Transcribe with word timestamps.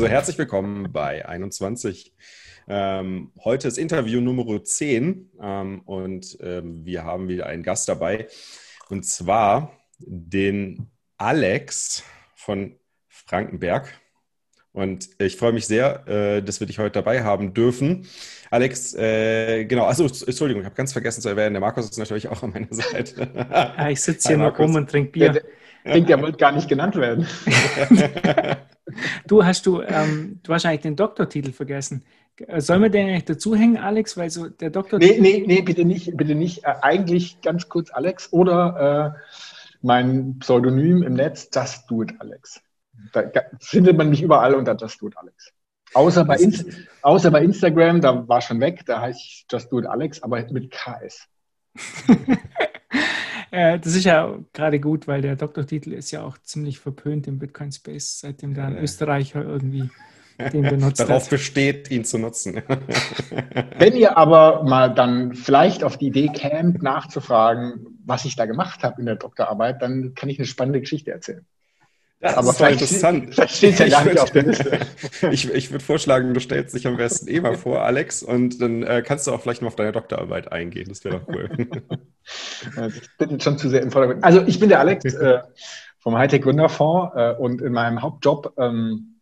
Also 0.00 0.08
herzlich 0.08 0.38
willkommen 0.38 0.90
bei 0.92 1.28
21. 1.28 2.14
Ähm, 2.68 3.32
heute 3.44 3.68
ist 3.68 3.76
Interview 3.76 4.22
Nummer 4.22 4.64
10 4.64 5.30
ähm, 5.38 5.80
und 5.80 6.38
ähm, 6.40 6.86
wir 6.86 7.04
haben 7.04 7.28
wieder 7.28 7.44
einen 7.44 7.62
Gast 7.62 7.86
dabei 7.86 8.26
und 8.88 9.04
zwar 9.04 9.78
den 9.98 10.90
Alex 11.18 12.02
von 12.34 12.76
Frankenberg. 13.08 13.92
Und 14.72 15.10
ich 15.18 15.36
freue 15.36 15.52
mich 15.52 15.66
sehr, 15.66 16.08
äh, 16.08 16.42
dass 16.42 16.60
wir 16.60 16.66
dich 16.66 16.78
heute 16.78 16.92
dabei 16.92 17.22
haben 17.22 17.52
dürfen. 17.52 18.06
Alex, 18.50 18.94
äh, 18.94 19.66
genau, 19.66 19.84
also 19.84 20.04
Entschuldigung, 20.04 20.62
ich 20.62 20.66
habe 20.66 20.76
ganz 20.76 20.94
vergessen 20.94 21.20
zu 21.20 21.28
erwähnen, 21.28 21.52
der 21.52 21.60
Markus 21.60 21.84
ist 21.84 21.98
natürlich 21.98 22.28
auch 22.28 22.42
an 22.42 22.52
meiner 22.52 22.72
Seite. 22.72 23.28
Ich 23.90 24.00
sitze 24.00 24.28
hier 24.28 24.38
noch 24.38 24.58
rum 24.58 24.76
und 24.76 24.88
trinke 24.88 25.12
Bier. 25.12 25.32
Der, 25.32 25.42
der, 25.42 25.50
denkt, 25.84 26.08
der 26.08 26.20
wollte 26.20 26.38
gar 26.38 26.52
nicht 26.52 26.68
genannt 26.68 26.96
werden. 26.96 27.26
du 29.26 29.44
hast 29.44 29.66
du, 29.66 29.82
ähm, 29.82 30.40
du 30.42 30.52
eigentlich 30.52 30.80
den 30.80 30.96
Doktortitel 30.96 31.52
vergessen. 31.52 32.04
Sollen 32.56 32.82
wir 32.82 32.90
den 32.90 33.08
eigentlich 33.08 33.24
dazuhängen, 33.24 33.76
Alex? 33.76 34.16
Weil 34.16 34.30
so 34.30 34.48
der 34.48 34.70
Doktortitel. 34.70 35.20
Nee, 35.20 35.40
nee, 35.40 35.44
nee, 35.46 35.62
bitte 35.62 35.84
nicht, 35.84 36.16
bitte 36.16 36.34
nicht. 36.34 36.64
Äh, 36.64 36.74
eigentlich 36.80 37.40
ganz 37.42 37.68
kurz 37.68 37.90
Alex 37.90 38.32
oder 38.32 39.14
äh, 39.14 39.20
mein 39.82 40.38
Pseudonym 40.38 41.02
im 41.02 41.14
Netz, 41.14 41.48
Just 41.54 41.90
Do 41.90 42.02
It 42.02 42.14
Alex. 42.18 42.60
Da 43.12 43.24
findet 43.60 43.96
man 43.96 44.10
mich 44.10 44.22
überall 44.22 44.54
unter 44.54 44.76
Just 44.76 45.00
Do 45.00 45.08
It 45.08 45.16
Alex. 45.16 45.52
Außer 45.92 46.24
bei, 46.24 46.38
außer 47.02 47.30
bei 47.30 47.42
Instagram, 47.42 48.00
da 48.00 48.26
war 48.28 48.40
schon 48.40 48.60
weg, 48.60 48.82
da 48.86 49.00
heißt 49.00 49.20
ich 49.20 49.46
Just 49.50 49.72
Do 49.72 49.80
It 49.80 49.86
Alex, 49.86 50.22
aber 50.22 50.44
mit 50.50 50.70
KS. 50.70 51.26
das 53.50 53.94
ist 53.94 54.04
ja 54.04 54.38
gerade 54.52 54.80
gut, 54.80 55.08
weil 55.08 55.22
der 55.22 55.36
Doktortitel 55.36 55.92
ist 55.92 56.10
ja 56.10 56.22
auch 56.22 56.38
ziemlich 56.38 56.78
verpönt 56.78 57.26
im 57.26 57.38
Bitcoin-Space, 57.38 58.20
seitdem 58.20 58.54
da 58.54 58.66
ein 58.66 58.78
Österreicher 58.78 59.42
irgendwie 59.42 59.90
den 60.48 60.62
benutzt 60.62 61.00
Darauf 61.00 61.24
hat. 61.24 61.30
besteht, 61.30 61.90
ihn 61.90 62.04
zu 62.04 62.18
nutzen. 62.18 62.62
Wenn 63.78 63.94
ihr 63.94 64.16
aber 64.16 64.62
mal 64.64 64.88
dann 64.94 65.34
vielleicht 65.34 65.84
auf 65.84 65.98
die 65.98 66.06
Idee 66.06 66.28
kämt, 66.28 66.82
nachzufragen, 66.82 67.98
was 68.04 68.24
ich 68.24 68.36
da 68.36 68.46
gemacht 68.46 68.82
habe 68.82 69.00
in 69.00 69.06
der 69.06 69.16
Doktorarbeit, 69.16 69.82
dann 69.82 70.14
kann 70.14 70.28
ich 70.28 70.38
eine 70.38 70.46
spannende 70.46 70.80
Geschichte 70.80 71.10
erzählen. 71.10 71.44
Das 72.20 72.36
aber 72.36 72.50
ist 72.50 72.60
interessant. 72.60 73.28
Vielleicht 73.34 73.56
steht 73.56 73.78
ja 73.78 73.88
gar 73.88 74.04
nicht 74.04 74.20
auf 74.20 74.30
der 74.30 74.42
Liste. 74.42 74.78
ich, 75.30 75.50
ich 75.50 75.70
würde 75.70 75.84
vorschlagen, 75.84 76.34
du 76.34 76.40
stellst 76.40 76.74
dich 76.74 76.86
am 76.86 76.96
besten 76.96 77.28
eh 77.28 77.40
mal 77.40 77.56
vor, 77.56 77.82
Alex, 77.82 78.22
und 78.22 78.60
dann 78.60 78.82
äh, 78.82 79.02
kannst 79.04 79.26
du 79.26 79.32
auch 79.32 79.40
vielleicht 79.40 79.62
mal 79.62 79.68
auf 79.68 79.76
deine 79.76 79.92
Doktorarbeit 79.92 80.52
eingehen. 80.52 80.88
Das 80.88 81.02
wäre 81.04 81.20
doch 81.20 81.28
cool. 81.28 81.48
ich 82.88 83.16
bin 83.16 83.40
schon 83.40 83.56
zu 83.56 83.70
sehr 83.70 83.80
im 83.80 83.90
Vordergrund. 83.90 84.22
Also 84.22 84.42
ich 84.46 84.60
bin 84.60 84.68
der 84.68 84.80
Alex 84.80 85.04
äh, 85.14 85.40
vom 85.98 86.16
Hightech 86.16 86.42
Gründerfonds 86.42 87.12
äh, 87.16 87.34
und 87.38 87.62
in 87.62 87.72
meinem 87.72 88.02
Hauptjob 88.02 88.52
ähm, 88.58 89.20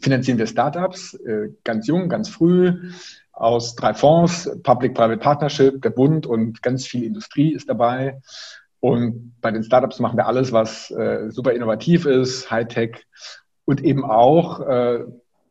finanzieren 0.00 0.38
wir 0.38 0.46
Startups, 0.46 1.14
äh, 1.14 1.50
ganz 1.62 1.86
jung, 1.86 2.08
ganz 2.08 2.30
früh, 2.30 2.90
aus 3.32 3.74
drei 3.74 3.94
Fonds, 3.94 4.50
Public-Private 4.62 5.18
Partnership, 5.18 5.82
der 5.82 5.90
Bund 5.90 6.26
und 6.26 6.62
ganz 6.62 6.86
viel 6.86 7.04
Industrie 7.04 7.52
ist 7.52 7.68
dabei. 7.68 8.20
Und 8.80 9.34
bei 9.40 9.50
den 9.50 9.62
Startups 9.62 10.00
machen 10.00 10.16
wir 10.16 10.26
alles, 10.26 10.52
was 10.52 10.90
äh, 10.90 11.30
super 11.30 11.52
innovativ 11.52 12.06
ist, 12.06 12.50
Hightech 12.50 13.06
und 13.66 13.84
eben 13.84 14.04
auch 14.04 14.60
äh, 14.60 15.04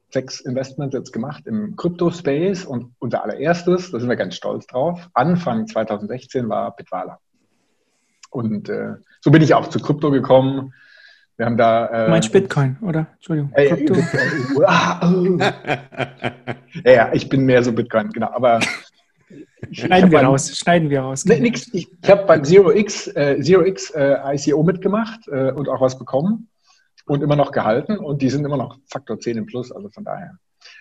sechs 0.10 0.42
Investments 0.42 0.96
jetzt 0.96 1.14
gemacht 1.14 1.46
im 1.46 1.76
Crypto-Space 1.76 2.66
und 2.66 2.94
unser 3.00 3.24
allererstes, 3.24 3.92
da 3.92 4.00
sind 4.00 4.10
wir 4.10 4.16
ganz 4.16 4.36
stolz 4.36 4.66
drauf, 4.66 5.08
Anfang 5.14 5.68
2016 5.68 6.50
war 6.50 6.76
Bitwala. 6.76 7.20
Und 8.32 8.70
äh, 8.70 8.96
so 9.22 9.32
bin 9.32 9.42
ich 9.42 9.54
auch 9.54 9.68
zu 9.68 9.80
Krypto 9.80 10.12
gekommen. 10.12 10.74
Wir 11.38 11.46
haben 11.46 11.58
da. 11.58 11.88
Äh, 11.88 12.06
du 12.06 12.12
meinst 12.12 12.32
Bitcoin, 12.32 12.78
oder? 12.82 13.08
Entschuldigung. 13.14 13.52
Äh, 13.54 13.70
Krypto. 13.70 13.96
ja, 16.84 16.92
ja, 16.92 17.14
ich 17.14 17.30
bin 17.30 17.46
mehr 17.46 17.64
so 17.64 17.72
Bitcoin, 17.72 18.10
genau. 18.10 18.32
Aber 18.32 18.60
Schneiden 19.72 20.12
wir 20.12 20.22
raus, 20.22 20.56
schneiden 20.56 20.90
wir 20.90 21.02
raus. 21.02 21.26
Ne, 21.26 21.40
nix, 21.40 21.74
ich 21.74 21.88
ich 22.02 22.10
habe 22.10 22.26
beim 22.26 22.44
Zero 22.44 22.72
X, 22.72 23.08
äh, 23.08 23.40
Zero 23.42 23.64
X 23.64 23.92
äh, 23.92 24.18
ICO 24.36 24.64
mitgemacht 24.64 25.28
äh, 25.28 25.52
und 25.52 25.68
auch 25.70 25.82
was 25.82 25.98
bekommen 25.98 26.50
und 27.06 27.24
immer 27.24 27.36
noch 27.36 27.52
gehalten 27.52 27.98
und 27.98 28.22
die 28.22 28.30
sind 28.30 28.46
immer 28.46 28.58
noch 28.58 28.78
Faktor 28.90 29.20
10 29.20 29.38
im 29.38 29.46
Plus, 29.46 29.72
also 29.72 29.90
von 29.90 30.04
daher. 30.04 30.38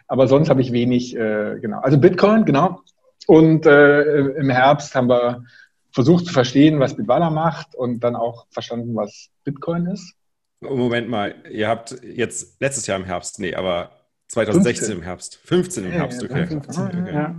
Aber 0.07 0.29
sonst 0.29 0.49
habe 0.49 0.61
ich 0.61 0.73
wenig, 0.73 1.17
äh, 1.17 1.59
genau. 1.61 1.81
Also 1.81 1.99
Bitcoin, 1.99 2.45
genau. 2.45 2.83
Und 3.27 3.67
äh, 3.67 4.21
im 4.21 4.51
Herbst 4.51 4.95
haben 4.95 5.09
wir 5.09 5.45
versucht 5.93 6.27
zu 6.27 6.33
verstehen, 6.33 6.81
was 6.81 6.97
Bitwala 6.97 7.31
macht 7.31 7.75
und 7.75 8.01
dann 8.01 8.17
auch 8.17 8.47
verstanden, 8.51 8.95
was 8.95 9.31
Bitcoin 9.45 9.87
ist. 9.87 10.15
Moment 10.61 11.09
mal, 11.09 11.35
ihr 11.51 11.69
habt 11.69 11.97
jetzt 12.03 12.61
letztes 12.61 12.87
Jahr 12.87 12.99
im 12.99 13.05
Herbst, 13.05 13.39
nee, 13.39 13.55
aber 13.55 13.91
2016 14.29 14.89
15. 14.89 14.97
im 14.97 15.03
Herbst. 15.03 15.37
15 15.45 15.85
im 15.85 15.91
Herbst, 15.93 16.23
okay. 16.23 16.47
15, 16.47 16.85
okay. 16.85 17.15
Ja. 17.15 17.35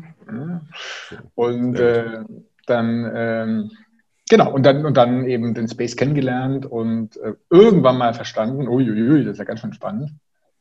Und 1.35 1.79
äh, 1.79 2.23
dann, 2.65 3.11
ähm, 3.13 3.71
genau, 4.29 4.53
und 4.53 4.65
dann, 4.65 4.85
und 4.85 4.97
dann 4.97 5.25
eben 5.25 5.53
den 5.53 5.67
Space 5.67 5.95
kennengelernt 5.95 6.65
und 6.65 7.17
äh, 7.17 7.33
irgendwann 7.49 7.97
mal 7.97 8.13
verstanden, 8.13 8.67
uiuiui, 8.67 9.23
das 9.23 9.33
ist 9.33 9.39
ja 9.39 9.45
ganz 9.45 9.61
schön 9.61 9.73
spannend. 9.73 10.11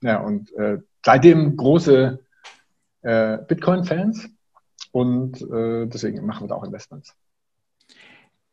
Ja, 0.03 0.21
und 0.21 0.53
äh, 0.57 0.79
seitdem 1.05 1.57
große 1.57 2.19
äh, 3.03 3.39
Bitcoin-Fans 3.47 4.29
und 4.93 5.41
äh, 5.43 5.87
deswegen 5.87 6.25
machen 6.25 6.45
wir 6.45 6.49
da 6.49 6.55
auch 6.55 6.65
Investments. 6.65 7.15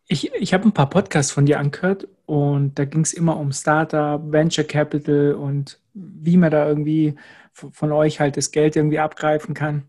Ich, 0.08 0.32
ich 0.34 0.54
habe 0.54 0.66
ein 0.66 0.74
paar 0.74 0.90
Podcasts 0.90 1.32
von 1.32 1.48
dir 1.48 1.60
angehört 1.60 2.08
und 2.28 2.78
da 2.78 2.86
ging 2.86 3.02
es 3.02 3.14
immer 3.14 3.38
um 3.38 3.52
Startup, 3.52 4.22
Venture 4.32 4.64
Capital 4.64 5.34
und 5.34 5.80
wie 5.94 6.38
man 6.38 6.52
da 6.52 6.68
irgendwie 6.68 7.16
von 7.54 7.92
euch 7.92 8.20
halt 8.20 8.38
das 8.38 8.52
Geld 8.52 8.76
irgendwie 8.76 9.00
abgreifen 9.00 9.56
kann, 9.56 9.84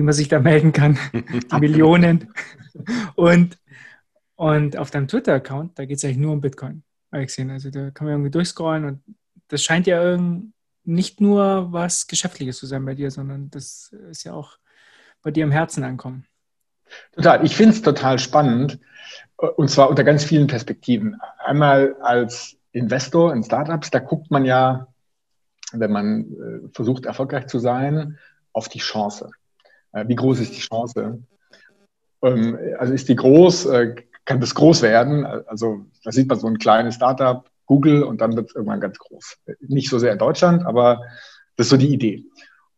wie 0.00 0.04
man 0.04 0.14
sich 0.14 0.28
da 0.28 0.40
melden 0.40 0.72
kann, 0.72 0.98
die 1.12 1.56
Millionen. 1.60 2.32
Und, 3.16 3.58
und 4.34 4.78
auf 4.78 4.90
deinem 4.90 5.08
Twitter-Account, 5.08 5.78
da 5.78 5.84
geht 5.84 5.98
es 5.98 6.04
eigentlich 6.04 6.16
nur 6.16 6.32
um 6.32 6.40
Bitcoin, 6.40 6.82
habe 7.12 7.22
ich 7.22 7.26
gesehen. 7.28 7.50
Also 7.50 7.70
da 7.70 7.90
kann 7.90 8.06
man 8.06 8.14
irgendwie 8.14 8.30
durchscrollen 8.30 8.86
und 8.86 9.02
das 9.48 9.62
scheint 9.62 9.86
ja 9.86 10.18
nicht 10.84 11.20
nur 11.20 11.70
was 11.70 12.06
Geschäftliches 12.06 12.56
zu 12.56 12.64
sein 12.64 12.86
bei 12.86 12.94
dir, 12.94 13.10
sondern 13.10 13.50
das 13.50 13.94
ist 14.08 14.24
ja 14.24 14.32
auch 14.32 14.56
bei 15.20 15.30
dir 15.30 15.44
im 15.44 15.52
Herzen 15.52 15.84
ankommen. 15.84 16.24
Total. 17.12 17.44
Ich 17.44 17.54
finde 17.54 17.74
es 17.74 17.82
total 17.82 18.18
spannend 18.18 18.80
und 19.36 19.68
zwar 19.68 19.90
unter 19.90 20.02
ganz 20.02 20.24
vielen 20.24 20.46
Perspektiven. 20.46 21.20
Einmal 21.44 21.94
als 22.00 22.56
Investor 22.72 23.34
in 23.34 23.44
Startups, 23.44 23.90
da 23.90 23.98
guckt 23.98 24.30
man 24.30 24.46
ja 24.46 24.86
wenn 25.72 25.92
man 25.92 26.32
äh, 26.32 26.68
versucht, 26.72 27.06
erfolgreich 27.06 27.46
zu 27.46 27.60
sein, 27.60 28.18
auf 28.52 28.68
die 28.68 28.80
Chance. 28.80 29.30
Äh, 29.92 30.06
wie 30.08 30.14
groß 30.14 30.40
ist 30.40 30.56
die 30.56 30.60
Chance? 30.60 31.22
Ähm, 32.22 32.58
also 32.78 32.92
ist 32.92 33.08
die 33.08 33.16
groß, 33.16 33.66
äh, 33.66 33.94
kann 34.24 34.40
das 34.40 34.54
groß 34.54 34.82
werden? 34.82 35.24
Also 35.24 35.86
da 36.04 36.12
sieht 36.12 36.28
man 36.28 36.38
so 36.38 36.46
ein 36.46 36.58
kleines 36.58 36.96
Startup, 36.96 37.48
Google, 37.66 38.02
und 38.02 38.20
dann 38.20 38.36
wird 38.36 38.48
es 38.48 38.54
irgendwann 38.54 38.80
ganz 38.80 38.98
groß. 38.98 39.38
Nicht 39.60 39.90
so 39.90 39.98
sehr 39.98 40.12
in 40.12 40.18
Deutschland, 40.18 40.66
aber 40.66 41.00
das 41.56 41.66
ist 41.66 41.70
so 41.70 41.76
die 41.76 41.92
Idee. 41.92 42.24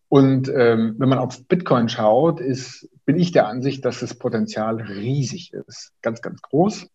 Und 0.09 0.49
ähm, 0.55 0.97
wenn 0.99 1.09
man 1.09 1.19
auf 1.19 1.47
Bitcoin 1.47 1.89
schaut, 1.89 2.41
ist, 2.41 2.89
bin 3.07 3.19
ich 3.19 3.33
der 3.33 3.47
Ansicht, 3.47 3.85
dass 3.85 4.01
das 4.01 4.15
Potenzial 4.15 4.77
riesig 4.77 5.55
ist. 5.55 5.93
Ganz, 6.03 6.21
ganz 6.21 6.43
groß. 6.43 6.87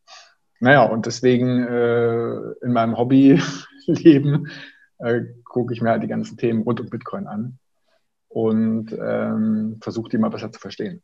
Naja, 0.59 0.83
und 0.83 1.07
deswegen 1.07 1.67
äh, 1.67 2.35
in 2.63 2.73
meinem 2.73 2.97
Hobbyleben 2.97 4.51
äh, 4.99 5.21
gucke 5.45 5.73
ich 5.73 5.81
mir 5.81 5.89
halt 5.89 6.03
die 6.03 6.07
ganzen 6.07 6.37
Themen 6.37 6.61
rund 6.61 6.79
um 6.79 6.89
Bitcoin 6.89 7.25
an 7.25 7.57
und 8.29 8.91
ähm, 8.91 9.77
versuche 9.81 10.09
die 10.09 10.17
mal 10.17 10.29
besser 10.29 10.51
zu 10.51 10.59
verstehen. 10.59 11.01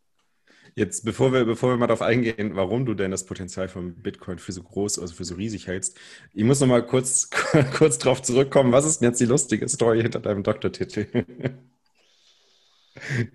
Jetzt, 0.76 1.06
bevor 1.06 1.32
wir, 1.32 1.46
bevor 1.46 1.70
wir 1.70 1.78
mal 1.78 1.86
darauf 1.86 2.02
eingehen, 2.02 2.56
warum 2.56 2.86
du 2.86 2.96
denn 2.96 3.12
das 3.12 3.26
Potenzial 3.26 3.68
von 3.68 3.94
Bitcoin 3.94 4.40
für 4.40 4.52
so 4.52 4.64
groß, 4.64 4.98
also 4.98 5.14
für 5.14 5.24
so 5.24 5.36
riesig 5.36 5.68
hältst, 5.68 6.00
ich 6.34 6.44
muss 6.44 6.60
noch 6.62 6.68
mal 6.68 6.84
kurz, 6.84 7.30
kurz 7.78 8.00
darauf 8.00 8.24
zurückkommen. 8.24 8.72
Was 8.72 8.86
ist 8.86 9.00
denn 9.00 9.10
jetzt 9.10 9.22
die 9.22 9.26
lustige 9.26 9.70
Story 9.70 10.02
hinter 10.02 10.20
deinem 10.20 10.44
Doktortitel? 10.44 11.08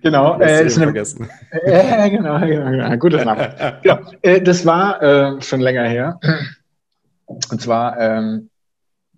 Genau, 0.02 0.40
äh, 0.40 0.64
ist 0.64 0.76
eine, 0.76 0.86
vergessen. 0.86 1.28
Äh, 1.50 2.10
genau, 2.10 2.38
genau, 2.38 2.70
genau, 2.70 2.96
gutes 2.96 3.24
Name. 3.24 3.80
genau, 3.82 3.98
äh, 4.22 4.40
das 4.40 4.64
war 4.64 5.02
äh, 5.02 5.42
schon 5.42 5.60
länger 5.60 5.82
her. 5.82 6.20
Und 7.26 7.60
zwar 7.60 7.98
ähm, 7.98 8.50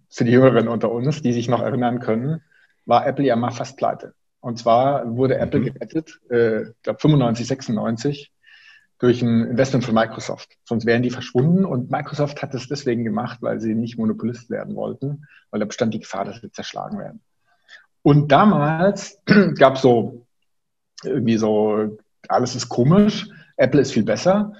für 0.09 0.25
die 0.25 0.33
Jüngeren 0.33 0.67
unter 0.67 0.91
uns, 0.91 1.21
die 1.21 1.35
sich 1.35 1.49
noch 1.49 1.61
erinnern 1.61 2.01
können, 2.01 2.43
war 2.87 3.07
Apple 3.07 3.27
ja 3.27 3.37
mal 3.37 3.51
fast 3.51 3.77
pleite. 3.77 4.15
Und 4.41 4.59
zwar 4.59 5.17
wurde 5.17 5.37
mhm. 5.37 5.41
Apple 5.41 5.61
gerettet, 5.61 6.21
äh, 6.31 6.71
ich 6.71 6.83
glaube 6.83 6.99
95, 7.01 7.47
96, 7.47 8.33
durch 8.99 9.23
ein 9.23 9.47
Investment 9.47 9.85
von 9.85 9.95
Microsoft. 9.95 10.57
Sonst 10.65 10.85
wären 10.85 11.03
die 11.03 11.11
verschwunden 11.11 11.65
und 11.65 11.91
Microsoft 11.91 12.43
hat 12.43 12.55
es 12.55 12.69
deswegen 12.69 13.03
gemacht, 13.03 13.39
weil 13.41 13.61
sie 13.61 13.75
nicht 13.75 13.99
Monopolist 13.99 14.51
werden 14.51 14.77
wollten, 14.77 15.27
weil 15.51 15.61
da 15.61 15.67
bestand 15.67 15.95
die 15.95 16.01
Gefahr, 16.01 16.27
dass 16.27 16.41
sie 16.41 16.53
zerschlagen 16.53 16.99
werden. 16.99 17.23
Und 18.03 18.31
damals 18.31 19.19
gab 19.59 19.77
es 19.77 19.83
so 19.83 20.27
irgendwie 21.03 21.39
so, 21.39 21.99
alles 22.29 22.55
ist 22.55 22.69
komisch, 22.69 23.29
Apple 23.57 23.81
ist 23.81 23.93
viel 23.93 24.05
besser. 24.05 24.55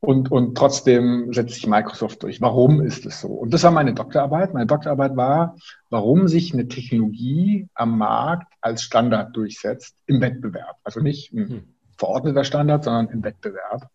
Und, 0.00 0.30
und 0.30 0.56
trotzdem 0.56 1.32
setzt 1.32 1.54
sich 1.54 1.66
Microsoft 1.66 2.22
durch. 2.22 2.40
Warum 2.40 2.80
ist 2.80 3.06
es 3.06 3.20
so? 3.20 3.28
Und 3.28 3.52
das 3.54 3.62
war 3.62 3.70
meine 3.70 3.94
Doktorarbeit. 3.94 4.52
Meine 4.52 4.66
Doktorarbeit 4.66 5.16
war, 5.16 5.56
warum 5.90 6.28
sich 6.28 6.52
eine 6.52 6.68
Technologie 6.68 7.68
am 7.74 7.98
Markt 7.98 8.52
als 8.60 8.82
Standard 8.82 9.34
durchsetzt 9.34 9.96
im 10.06 10.20
Wettbewerb. 10.20 10.76
Also 10.84 11.00
nicht 11.00 11.32
ein 11.32 11.48
hm. 11.48 11.64
verordneter 11.96 12.44
Standard, 12.44 12.84
sondern 12.84 13.08
im 13.08 13.24
Wettbewerb. 13.24 13.88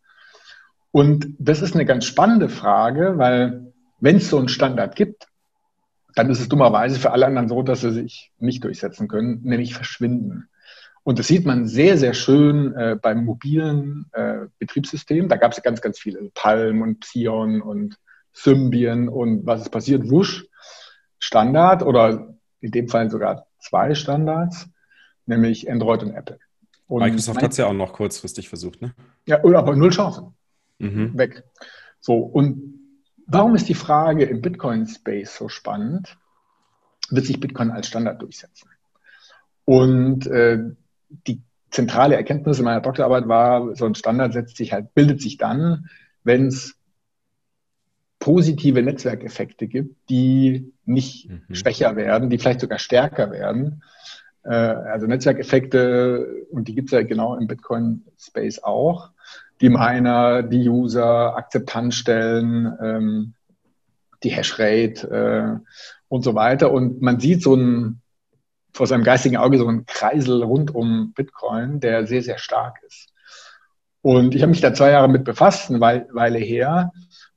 Und 0.91 1.27
das 1.39 1.61
ist 1.61 1.75
eine 1.75 1.85
ganz 1.85 2.05
spannende 2.05 2.49
Frage, 2.49 3.17
weil 3.17 3.71
wenn 3.99 4.17
es 4.17 4.29
so 4.29 4.37
einen 4.37 4.49
Standard 4.49 4.95
gibt, 4.95 5.27
dann 6.15 6.29
ist 6.29 6.41
es 6.41 6.49
dummerweise 6.49 6.99
für 6.99 7.11
alle 7.11 7.25
anderen 7.25 7.47
so, 7.47 7.61
dass 7.63 7.81
sie 7.81 7.91
sich 7.91 8.31
nicht 8.39 8.63
durchsetzen 8.63 9.07
können, 9.07 9.41
nämlich 9.43 9.73
verschwinden. 9.73 10.49
Und 11.03 11.17
das 11.17 11.27
sieht 11.27 11.45
man 11.45 11.67
sehr, 11.67 11.97
sehr 11.97 12.13
schön 12.13 12.75
äh, 12.75 12.95
beim 13.01 13.25
mobilen 13.25 14.05
äh, 14.13 14.45
Betriebssystem. 14.59 15.29
Da 15.29 15.37
gab 15.37 15.51
es 15.51 15.57
ja 15.57 15.63
ganz, 15.63 15.81
ganz 15.81 15.99
viele. 15.99 16.29
Palm 16.33 16.81
und 16.81 16.99
Psion 16.99 17.61
und 17.61 17.97
Symbian 18.33 19.09
und 19.09 19.45
was 19.45 19.61
ist 19.61 19.69
passiert? 19.69 20.09
Wusch, 20.09 20.45
Standard 21.19 21.83
oder 21.83 22.35
in 22.61 22.71
dem 22.71 22.87
Fall 22.87 23.09
sogar 23.09 23.47
zwei 23.59 23.95
Standards, 23.95 24.69
nämlich 25.25 25.69
Android 25.69 26.03
und 26.03 26.13
Apple. 26.13 26.39
Und 26.87 27.03
Microsoft 27.03 27.41
hat 27.41 27.51
es 27.51 27.57
ja 27.57 27.67
auch 27.67 27.73
noch 27.73 27.93
kurzfristig 27.93 28.49
versucht, 28.49 28.81
ne? 28.81 28.93
Ja, 29.25 29.43
aber 29.43 29.75
null 29.75 29.91
Chancen. 29.91 30.35
Mhm. 30.79 31.17
Weg. 31.17 31.43
So, 31.99 32.15
und 32.15 32.79
warum 33.27 33.55
ist 33.55 33.69
die 33.69 33.75
Frage 33.75 34.25
im 34.25 34.41
Bitcoin-Space 34.41 35.37
so 35.37 35.47
spannend? 35.47 36.17
Wird 37.09 37.25
sich 37.25 37.39
Bitcoin 37.39 37.71
als 37.71 37.87
Standard 37.87 38.21
durchsetzen? 38.21 38.69
Und 39.65 40.27
äh, 40.27 40.71
die 41.27 41.41
zentrale 41.69 42.15
Erkenntnis 42.15 42.59
in 42.59 42.65
meiner 42.65 42.81
Doktorarbeit 42.81 43.27
war, 43.27 43.75
so 43.75 43.85
ein 43.85 43.95
Standard 43.95 44.33
setzt 44.33 44.57
sich 44.57 44.73
halt, 44.73 44.93
bildet 44.93 45.21
sich 45.21 45.37
dann, 45.37 45.89
wenn 46.23 46.47
es 46.47 46.75
positive 48.19 48.83
Netzwerkeffekte 48.83 49.67
gibt, 49.67 50.09
die 50.09 50.71
nicht 50.85 51.29
mhm. 51.29 51.55
schwächer 51.55 51.95
werden, 51.95 52.29
die 52.29 52.37
vielleicht 52.37 52.59
sogar 52.59 52.77
stärker 52.77 53.31
werden. 53.31 53.83
Äh, 54.43 54.53
also 54.53 55.07
Netzwerkeffekte, 55.07 56.45
und 56.51 56.67
die 56.67 56.75
gibt 56.75 56.89
es 56.89 56.91
ja 56.91 57.03
genau 57.03 57.35
im 57.35 57.47
Bitcoin-Space 57.47 58.63
auch. 58.63 59.09
Die 59.59 59.69
Miner, 59.69 60.43
die 60.43 60.69
User, 60.69 61.35
Akzeptanzstellen, 61.35 62.73
ähm, 62.81 63.33
die 64.23 64.29
Hashrate 64.29 65.07
äh, 65.09 65.65
und 66.07 66.23
so 66.23 66.35
weiter. 66.35 66.71
Und 66.71 67.01
man 67.01 67.19
sieht 67.19 67.41
so 67.41 67.55
ein 67.55 68.01
vor 68.73 68.87
seinem 68.87 69.03
geistigen 69.03 69.37
Auge 69.37 69.57
so 69.57 69.67
ein 69.67 69.85
Kreisel 69.85 70.43
rund 70.43 70.73
um 70.73 71.13
Bitcoin, 71.13 71.79
der 71.79 72.07
sehr, 72.07 72.21
sehr 72.21 72.37
stark 72.37 72.79
ist. 72.85 73.09
Und 74.01 74.33
ich 74.33 74.41
habe 74.41 74.51
mich 74.51 74.61
da 74.61 74.73
zwei 74.73 74.91
Jahre 74.91 75.09
mit 75.09 75.23
befasst, 75.23 75.69
eine 75.69 75.79
Weile 75.79 76.39
her. 76.39 76.91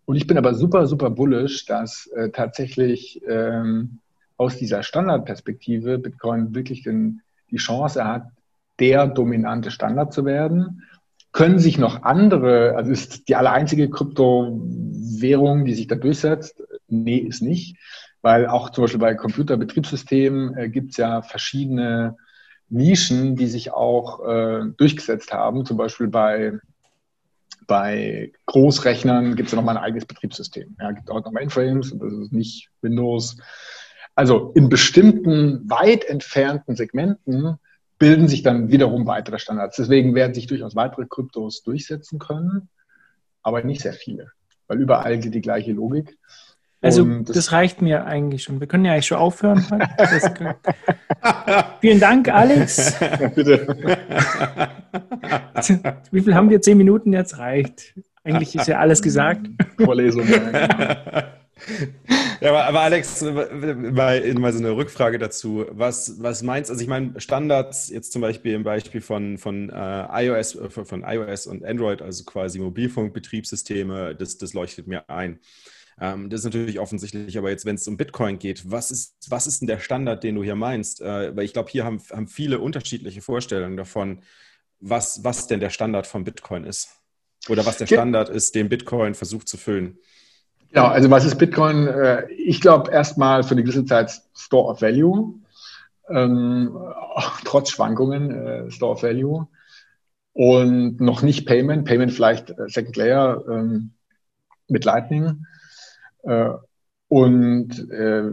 Und 0.06 0.16
ich 0.16 0.26
bin 0.26 0.38
aber 0.38 0.54
super, 0.54 0.86
super 0.86 1.10
bullish, 1.10 1.66
dass 1.66 2.06
äh, 2.14 2.30
tatsächlich 2.30 3.20
ähm, 3.26 4.00
aus 4.36 4.56
dieser 4.56 4.82
Standardperspektive 4.82 5.98
Bitcoin 5.98 6.54
wirklich 6.54 6.82
den, 6.82 7.22
die 7.50 7.56
Chance 7.56 8.04
hat, 8.04 8.26
der 8.80 9.06
dominante 9.06 9.70
Standard 9.70 10.12
zu 10.12 10.24
werden. 10.24 10.82
Können 11.32 11.58
sich 11.58 11.78
noch 11.78 12.02
andere, 12.02 12.74
also 12.76 12.90
ist 12.90 13.28
die 13.28 13.36
allereinzige 13.36 13.90
Kryptowährung, 13.90 15.64
die 15.64 15.74
sich 15.74 15.86
da 15.86 15.96
durchsetzt? 15.96 16.62
Nee, 16.88 17.18
ist 17.18 17.42
nicht 17.42 17.76
weil 18.24 18.46
auch 18.46 18.70
zum 18.70 18.84
Beispiel 18.84 19.00
bei 19.00 19.14
Computerbetriebssystemen 19.14 20.56
äh, 20.56 20.70
gibt 20.70 20.92
es 20.92 20.96
ja 20.96 21.20
verschiedene 21.20 22.16
Nischen, 22.70 23.36
die 23.36 23.46
sich 23.46 23.70
auch 23.70 24.26
äh, 24.26 24.62
durchgesetzt 24.78 25.34
haben. 25.34 25.66
Zum 25.66 25.76
Beispiel 25.76 26.08
bei, 26.08 26.58
bei 27.66 28.32
Großrechnern 28.46 29.36
gibt 29.36 29.48
es 29.48 29.52
ja 29.52 29.56
nochmal 29.56 29.76
ein 29.76 29.82
eigenes 29.84 30.06
Betriebssystem. 30.06 30.74
Ja, 30.80 30.92
gibt 30.92 31.10
auch 31.10 31.22
noch 31.22 31.32
Mainframes 31.32 31.92
und 31.92 32.02
das 32.02 32.14
ist 32.14 32.32
nicht 32.32 32.70
Windows. 32.80 33.36
Also 34.14 34.52
in 34.54 34.70
bestimmten 34.70 35.68
weit 35.68 36.06
entfernten 36.06 36.76
Segmenten 36.76 37.58
bilden 37.98 38.28
sich 38.28 38.42
dann 38.42 38.70
wiederum 38.70 39.06
weitere 39.06 39.38
Standards. 39.38 39.76
Deswegen 39.76 40.14
werden 40.14 40.32
sich 40.32 40.46
durchaus 40.46 40.74
weitere 40.74 41.04
Kryptos 41.04 41.62
durchsetzen 41.62 42.18
können, 42.18 42.70
aber 43.42 43.62
nicht 43.64 43.82
sehr 43.82 43.92
viele, 43.92 44.30
weil 44.66 44.80
überall 44.80 45.18
gilt 45.18 45.34
die 45.34 45.42
gleiche 45.42 45.72
Logik. 45.72 46.16
Also 46.84 47.04
das, 47.04 47.34
das, 47.34 47.52
reicht 47.52 47.82
mir 47.82 48.06
eigentlich 48.06 48.42
schon. 48.42 48.60
Wir 48.60 48.66
können 48.66 48.84
ja 48.84 48.92
eigentlich 48.92 49.06
schon 49.06 49.18
aufhören. 49.18 49.64
Vielen 51.80 52.00
Dank, 52.00 52.28
Alex. 52.28 52.94
bitte. 53.34 53.66
Wie 56.10 56.20
viel 56.20 56.34
haben 56.34 56.50
wir? 56.50 56.60
Zehn 56.60 56.76
Minuten 56.76 57.12
jetzt 57.12 57.38
reicht. 57.38 57.94
Eigentlich 58.22 58.54
ist 58.54 58.68
ja 58.68 58.78
alles 58.78 59.02
gesagt. 59.02 59.46
Vorlesung. 59.82 60.28
Ja, 60.28 60.38
genau. 60.38 61.22
Ja, 62.40 62.50
aber, 62.50 62.64
aber, 62.64 62.80
Alex, 62.80 63.22
mal, 63.22 64.34
mal 64.34 64.52
so 64.52 64.58
eine 64.58 64.76
Rückfrage 64.76 65.18
dazu. 65.18 65.64
Was, 65.70 66.22
was 66.22 66.42
meinst 66.42 66.68
du? 66.68 66.74
Also 66.74 66.82
ich 66.82 66.88
meine, 66.88 67.18
Standards, 67.18 67.88
jetzt 67.88 68.12
zum 68.12 68.20
Beispiel 68.20 68.52
im 68.52 68.64
Beispiel 68.64 69.00
von, 69.00 69.38
von, 69.38 69.70
äh, 69.70 70.26
iOS, 70.26 70.58
von 70.68 71.04
iOS 71.06 71.46
und 71.46 71.64
Android, 71.64 72.02
also 72.02 72.24
quasi 72.24 72.58
Mobilfunkbetriebssysteme, 72.58 74.14
das, 74.14 74.36
das 74.36 74.52
leuchtet 74.52 74.88
mir 74.88 75.08
ein. 75.08 75.38
Ähm, 76.00 76.30
das 76.30 76.40
ist 76.40 76.44
natürlich 76.44 76.80
offensichtlich, 76.80 77.38
aber 77.38 77.50
jetzt, 77.50 77.64
wenn 77.64 77.76
es 77.76 77.86
um 77.86 77.96
Bitcoin 77.96 78.38
geht, 78.38 78.70
was 78.70 78.90
ist, 78.90 79.14
was 79.28 79.46
ist 79.46 79.60
denn 79.60 79.68
der 79.68 79.78
Standard, 79.78 80.24
den 80.24 80.34
du 80.34 80.42
hier 80.42 80.56
meinst? 80.56 81.00
Äh, 81.00 81.36
weil 81.36 81.44
ich 81.44 81.52
glaube, 81.52 81.70
hier 81.70 81.84
haben, 81.84 82.00
haben 82.10 82.28
viele 82.28 82.58
unterschiedliche 82.58 83.22
Vorstellungen 83.22 83.76
davon, 83.76 84.22
was, 84.80 85.24
was 85.24 85.46
denn 85.46 85.60
der 85.60 85.70
Standard 85.70 86.06
von 86.06 86.24
Bitcoin 86.24 86.64
ist. 86.64 86.88
Oder 87.48 87.66
was 87.66 87.78
der 87.78 87.86
Standard 87.86 88.28
ist, 88.28 88.54
den 88.54 88.68
Bitcoin 88.68 89.14
versucht 89.14 89.48
zu 89.48 89.56
füllen. 89.56 89.98
Ja, 90.74 90.90
also 90.90 91.10
was 91.10 91.24
ist 91.24 91.36
Bitcoin? 91.36 91.86
Äh, 91.86 92.30
ich 92.32 92.60
glaube 92.60 92.90
erstmal 92.90 93.44
für 93.44 93.52
eine 93.52 93.62
gewisse 93.62 93.84
Zeit 93.84 94.22
Store 94.34 94.70
of 94.70 94.82
Value, 94.82 95.34
ähm, 96.08 96.76
trotz 97.44 97.70
Schwankungen 97.70 98.30
äh, 98.30 98.70
Store 98.70 98.92
of 98.92 99.02
Value 99.02 99.46
und 100.32 101.00
noch 101.00 101.22
nicht 101.22 101.46
Payment, 101.46 101.84
Payment 101.86 102.12
vielleicht 102.12 102.50
äh, 102.50 102.68
Second 102.68 102.96
Layer 102.96 103.44
ähm, 103.48 103.92
mit 104.68 104.84
Lightning. 104.84 105.46
Äh, 106.24 106.50
und 107.08 107.90
äh, 107.90 108.30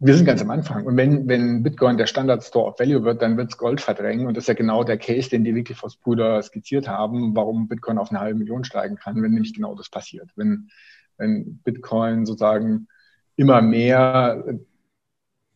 wir 0.00 0.14
sind 0.14 0.26
ganz 0.26 0.42
am 0.42 0.50
Anfang. 0.50 0.84
Und 0.84 0.96
wenn, 0.96 1.28
wenn 1.28 1.62
Bitcoin 1.62 1.96
der 1.96 2.06
Standard 2.06 2.44
Store 2.44 2.70
of 2.70 2.78
Value 2.78 3.04
wird, 3.04 3.22
dann 3.22 3.36
wird 3.36 3.52
es 3.52 3.58
Gold 3.58 3.80
verdrängen. 3.80 4.26
Und 4.26 4.36
das 4.36 4.44
ist 4.44 4.48
ja 4.48 4.54
genau 4.54 4.84
der 4.84 4.98
Case, 4.98 5.30
den 5.30 5.44
die 5.44 5.54
Wikifolks 5.54 5.96
Brüder 5.96 6.42
skizziert 6.42 6.88
haben, 6.88 7.34
warum 7.34 7.68
Bitcoin 7.68 7.98
auf 7.98 8.10
eine 8.10 8.20
halbe 8.20 8.38
Million 8.38 8.64
steigen 8.64 8.96
kann, 8.96 9.22
wenn 9.22 9.32
nämlich 9.32 9.54
genau 9.54 9.74
das 9.74 9.88
passiert. 9.88 10.30
Wenn, 10.36 10.68
wenn 11.16 11.58
Bitcoin 11.64 12.26
sozusagen 12.26 12.88
immer 13.36 13.62
mehr 13.62 14.44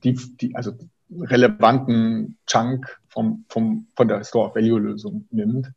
die, 0.04 0.14
die, 0.40 0.54
also 0.56 0.72
relevanten 1.10 2.38
Chunk 2.46 2.98
vom, 3.08 3.44
vom, 3.48 3.88
von 3.96 4.08
der 4.08 4.24
Store 4.24 4.48
of 4.48 4.54
Value 4.54 4.80
Lösung 4.80 5.26
nimmt 5.30 5.72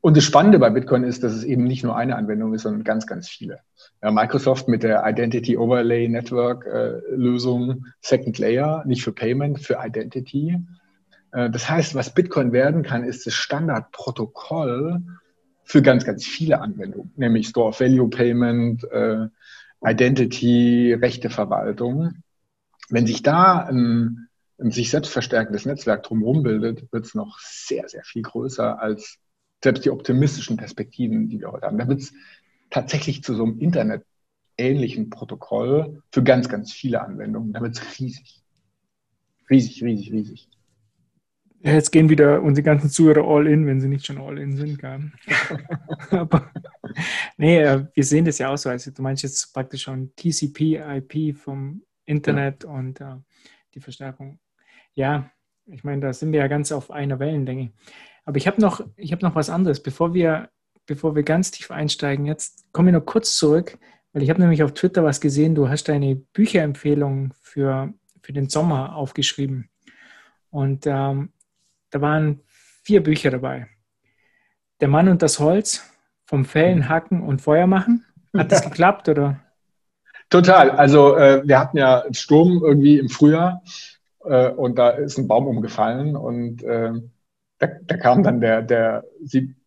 und 0.00 0.16
das 0.16 0.24
Spannende 0.24 0.58
bei 0.58 0.70
Bitcoin 0.70 1.04
ist, 1.04 1.22
dass 1.22 1.32
es 1.32 1.44
eben 1.44 1.64
nicht 1.64 1.84
nur 1.84 1.96
eine 1.96 2.16
Anwendung 2.16 2.52
ist, 2.54 2.62
sondern 2.62 2.84
ganz, 2.84 3.06
ganz 3.06 3.28
viele. 3.28 3.60
Ja, 4.02 4.10
Microsoft 4.10 4.66
mit 4.66 4.82
der 4.82 5.04
Identity 5.06 5.56
Overlay 5.56 6.08
Network 6.08 6.66
äh, 6.66 6.98
Lösung 7.14 7.86
Second 8.00 8.36
Layer, 8.38 8.82
nicht 8.84 9.04
für 9.04 9.12
Payment, 9.12 9.60
für 9.60 9.78
Identity. 9.80 10.58
Äh, 11.30 11.50
das 11.50 11.70
heißt, 11.70 11.94
was 11.94 12.12
Bitcoin 12.12 12.52
werden 12.52 12.82
kann, 12.82 13.04
ist 13.04 13.26
das 13.26 13.34
Standardprotokoll 13.34 15.00
für 15.62 15.82
ganz, 15.82 16.04
ganz 16.04 16.26
viele 16.26 16.60
Anwendungen, 16.60 17.12
nämlich 17.14 17.46
Store 17.46 17.68
of 17.68 17.80
Value 17.80 18.10
Payment, 18.10 18.82
äh, 18.90 19.28
Identity, 19.84 20.94
Rechteverwaltung. 20.94 22.22
Wenn 22.90 23.06
sich 23.06 23.22
da 23.22 23.66
ein, 23.66 24.28
ein 24.58 24.72
sich 24.72 24.90
selbst 24.90 25.12
verstärkendes 25.12 25.64
Netzwerk 25.64 26.02
drumherum 26.02 26.42
bildet, 26.42 26.92
wird 26.92 27.06
es 27.06 27.14
noch 27.14 27.38
sehr, 27.38 27.88
sehr 27.88 28.02
viel 28.02 28.22
größer 28.22 28.80
als 28.80 29.18
selbst 29.62 29.84
die 29.84 29.90
optimistischen 29.90 30.56
Perspektiven, 30.56 31.28
die 31.28 31.38
wir 31.38 31.52
heute 31.52 31.66
haben. 31.66 31.78
Da 31.78 31.86
wird 31.86 32.00
es 32.00 32.12
tatsächlich 32.72 33.22
zu 33.22 33.34
so 33.34 33.44
einem 33.44 33.60
Internet-ähnlichen 33.60 35.10
Protokoll 35.10 36.02
für 36.10 36.24
ganz, 36.24 36.48
ganz 36.48 36.72
viele 36.72 37.00
Anwendungen. 37.02 37.52
Da 37.52 37.60
wird 37.60 37.76
es 37.76 38.00
riesig. 38.00 38.42
Riesig, 39.48 39.82
riesig, 39.84 40.12
riesig. 40.12 40.48
Ja, 41.60 41.74
jetzt 41.74 41.92
gehen 41.92 42.08
wieder 42.08 42.42
unsere 42.42 42.64
ganzen 42.64 42.90
Zuhörer 42.90 43.24
all 43.24 43.46
in, 43.46 43.66
wenn 43.66 43.80
sie 43.80 43.86
nicht 43.86 44.04
schon 44.04 44.18
all 44.18 44.38
in 44.38 44.56
sind. 44.56 44.82
Aber 46.10 46.50
nee, 47.36 47.60
äh, 47.60 47.86
wir 47.94 48.04
sehen 48.04 48.24
das 48.24 48.38
ja 48.38 48.48
auch 48.48 48.56
so. 48.56 48.68
Also 48.68 48.90
du 48.90 49.00
meinst 49.00 49.22
jetzt 49.22 49.52
praktisch 49.52 49.82
schon 49.82 50.12
TCP, 50.16 50.80
IP 50.80 51.36
vom 51.36 51.82
Internet 52.04 52.64
ja. 52.64 52.70
und 52.70 53.00
uh, 53.00 53.22
die 53.74 53.80
Verstärkung. 53.80 54.40
Ja, 54.94 55.30
ich 55.66 55.84
meine, 55.84 56.00
da 56.00 56.12
sind 56.12 56.32
wir 56.32 56.40
ja 56.40 56.48
ganz 56.48 56.72
auf 56.72 56.90
einer 56.90 57.20
Wellenlänge. 57.20 57.72
Aber 58.24 58.38
ich 58.38 58.48
habe 58.48 58.60
noch, 58.60 58.84
ich 58.96 59.16
noch 59.20 59.36
was 59.36 59.50
anderes. 59.50 59.82
Bevor 59.82 60.14
wir, 60.14 60.50
bevor 60.86 61.14
wir 61.14 61.22
ganz 61.22 61.50
tief 61.50 61.70
einsteigen, 61.70 62.26
jetzt 62.26 62.64
komme 62.72 62.90
ich 62.90 62.94
noch 62.94 63.06
kurz 63.06 63.36
zurück, 63.36 63.78
weil 64.12 64.22
ich 64.22 64.30
habe 64.30 64.40
nämlich 64.40 64.62
auf 64.62 64.72
Twitter 64.72 65.04
was 65.04 65.20
gesehen. 65.20 65.54
Du 65.54 65.68
hast 65.68 65.88
deine 65.88 66.16
Bücherempfehlung 66.16 67.32
für, 67.40 67.92
für 68.22 68.32
den 68.32 68.48
Sommer 68.48 68.96
aufgeschrieben. 68.96 69.70
Und 70.50 70.86
ähm, 70.86 71.32
da 71.90 72.00
waren 72.00 72.40
vier 72.46 73.02
Bücher 73.02 73.30
dabei. 73.30 73.68
Der 74.80 74.88
Mann 74.88 75.08
und 75.08 75.22
das 75.22 75.38
Holz 75.38 75.88
vom 76.26 76.44
Fällen, 76.44 76.88
Hacken 76.88 77.22
und 77.22 77.40
Feuer 77.40 77.66
machen. 77.66 78.04
Hat 78.36 78.52
das 78.52 78.62
geklappt 78.68 79.08
oder? 79.08 79.40
Total. 80.28 80.70
Also 80.70 81.16
äh, 81.16 81.42
wir 81.46 81.58
hatten 81.58 81.76
ja 81.76 82.00
einen 82.00 82.14
Sturm 82.14 82.62
irgendwie 82.64 82.98
im 82.98 83.08
Frühjahr 83.08 83.62
äh, 84.24 84.48
und 84.48 84.78
da 84.78 84.90
ist 84.90 85.18
ein 85.18 85.28
Baum 85.28 85.46
umgefallen 85.46 86.16
und 86.16 86.62
äh, 86.62 86.92
da, 87.62 87.68
da, 87.86 87.96
kam 87.96 88.24
dann 88.24 88.40
der, 88.40 88.60
der 88.60 89.04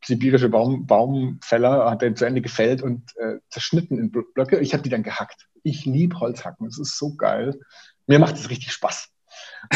sibirische 0.03 0.49
Baum, 0.49 0.85
Baumfäller, 0.85 1.89
hat 1.89 2.01
den 2.01 2.17
zu 2.17 2.25
Ende 2.25 2.41
gefällt 2.41 2.81
und 2.81 3.03
äh, 3.15 3.37
zerschnitten 3.49 3.97
in 3.97 4.11
Blöcke. 4.11 4.59
Ich 4.59 4.73
habe 4.73 4.83
die 4.83 4.89
dann 4.89 5.01
gehackt. 5.01 5.47
Ich 5.63 5.85
liebe 5.85 6.19
Holzhacken, 6.19 6.67
es 6.67 6.77
ist 6.77 6.97
so 6.97 7.15
geil. 7.15 7.57
Mir 8.05 8.19
macht 8.19 8.35
es 8.35 8.49
richtig 8.49 8.73
Spaß. 8.73 9.07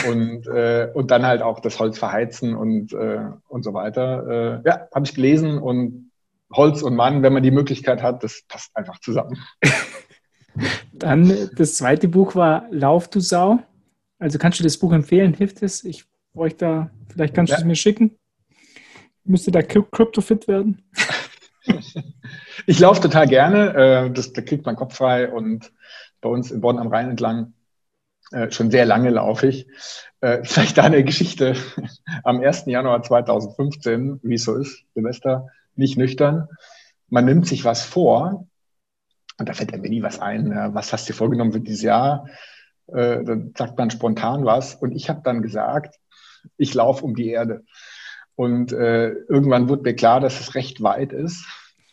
Und, 0.05 0.47
äh, 0.47 0.91
und 0.93 1.11
dann 1.11 1.25
halt 1.25 1.41
auch 1.41 1.61
das 1.61 1.79
Holz 1.79 1.97
verheizen 1.97 2.55
und, 2.55 2.91
äh, 2.91 3.25
und 3.47 3.63
so 3.63 3.73
weiter. 3.73 4.61
Äh, 4.65 4.67
ja, 4.67 4.87
habe 4.93 5.05
ich 5.05 5.15
gelesen 5.15 5.57
und 5.57 6.11
Holz 6.51 6.81
und 6.81 6.97
Mann, 6.97 7.23
wenn 7.23 7.31
man 7.31 7.43
die 7.43 7.51
Möglichkeit 7.51 8.03
hat, 8.03 8.21
das 8.21 8.43
passt 8.49 8.75
einfach 8.75 8.99
zusammen. 8.99 9.37
Dann 10.91 11.49
das 11.55 11.75
zweite 11.75 12.09
Buch 12.09 12.35
war 12.35 12.67
Lauf 12.69 13.09
du 13.09 13.21
Sau. 13.21 13.59
Also 14.17 14.37
kannst 14.39 14.59
du 14.59 14.63
das 14.63 14.77
Buch 14.77 14.91
empfehlen? 14.91 15.33
Hilft 15.33 15.63
es? 15.63 15.85
Ich 15.85 16.03
bräuchte 16.33 16.65
da, 16.65 16.89
vielleicht 17.11 17.33
kannst 17.33 17.53
du 17.53 17.57
es 17.57 17.63
mir 17.63 17.75
schicken. 17.75 18.17
Müsste 19.23 19.51
da 19.51 19.61
Crypto-Fit 19.61 20.47
werden? 20.47 20.83
Ich 22.65 22.79
laufe 22.79 23.01
total 23.01 23.27
gerne. 23.27 23.73
Äh, 23.73 24.11
das, 24.11 24.33
da 24.33 24.41
kriegt 24.41 24.65
man 24.65 24.75
Kopf 24.75 24.95
frei 24.95 25.31
und 25.31 25.71
bei 26.21 26.29
uns 26.29 26.51
in 26.51 26.61
Bonn 26.61 26.77
am 26.77 26.87
Rhein 26.87 27.09
entlang 27.09 27.53
äh, 28.31 28.51
schon 28.51 28.69
sehr 28.69 28.85
lange 28.85 29.09
laufe 29.09 29.47
ich. 29.47 29.67
Äh, 30.21 30.39
vielleicht 30.43 30.77
da 30.77 30.83
eine 30.83 31.03
Geschichte. 31.03 31.55
Am 32.23 32.41
1. 32.41 32.65
Januar 32.67 33.01
2015, 33.01 34.19
wie 34.23 34.35
es 34.35 34.43
so 34.43 34.55
ist, 34.55 34.83
Silvester, 34.93 35.47
nicht 35.75 35.97
nüchtern. 35.97 36.47
Man 37.07 37.25
nimmt 37.25 37.47
sich 37.47 37.65
was 37.65 37.83
vor 37.83 38.47
und 39.39 39.49
da 39.49 39.53
fällt 39.53 39.71
mir 39.71 39.89
nie 39.89 40.03
was 40.03 40.19
ein. 40.19 40.51
Ja, 40.51 40.73
was 40.73 40.93
hast 40.93 41.07
du 41.07 41.13
dir 41.13 41.17
vorgenommen 41.17 41.53
für 41.53 41.61
dieses 41.61 41.81
Jahr? 41.81 42.27
Dann 42.85 43.53
sagt 43.57 43.77
man 43.77 43.89
spontan 43.89 44.45
was. 44.45 44.75
Und 44.75 44.91
ich 44.91 45.09
habe 45.09 45.21
dann 45.23 45.41
gesagt, 45.41 45.99
ich 46.57 46.73
laufe 46.73 47.03
um 47.03 47.15
die 47.15 47.29
Erde. 47.29 47.63
Und 48.35 48.71
äh, 48.71 49.09
irgendwann 49.27 49.67
wurde 49.67 49.83
mir 49.83 49.95
klar, 49.95 50.19
dass 50.19 50.39
es 50.39 50.55
recht 50.55 50.81
weit 50.81 51.11
ist. 51.11 51.45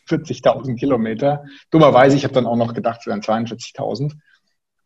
40.000 0.09 0.77
Kilometer. 0.77 1.43
Dummerweise, 1.71 2.15
ich 2.15 2.23
habe 2.23 2.33
dann 2.33 2.45
auch 2.45 2.55
noch 2.55 2.73
gedacht, 2.73 3.01
es 3.01 3.07
wären 3.07 3.21
42.000. 3.21 4.13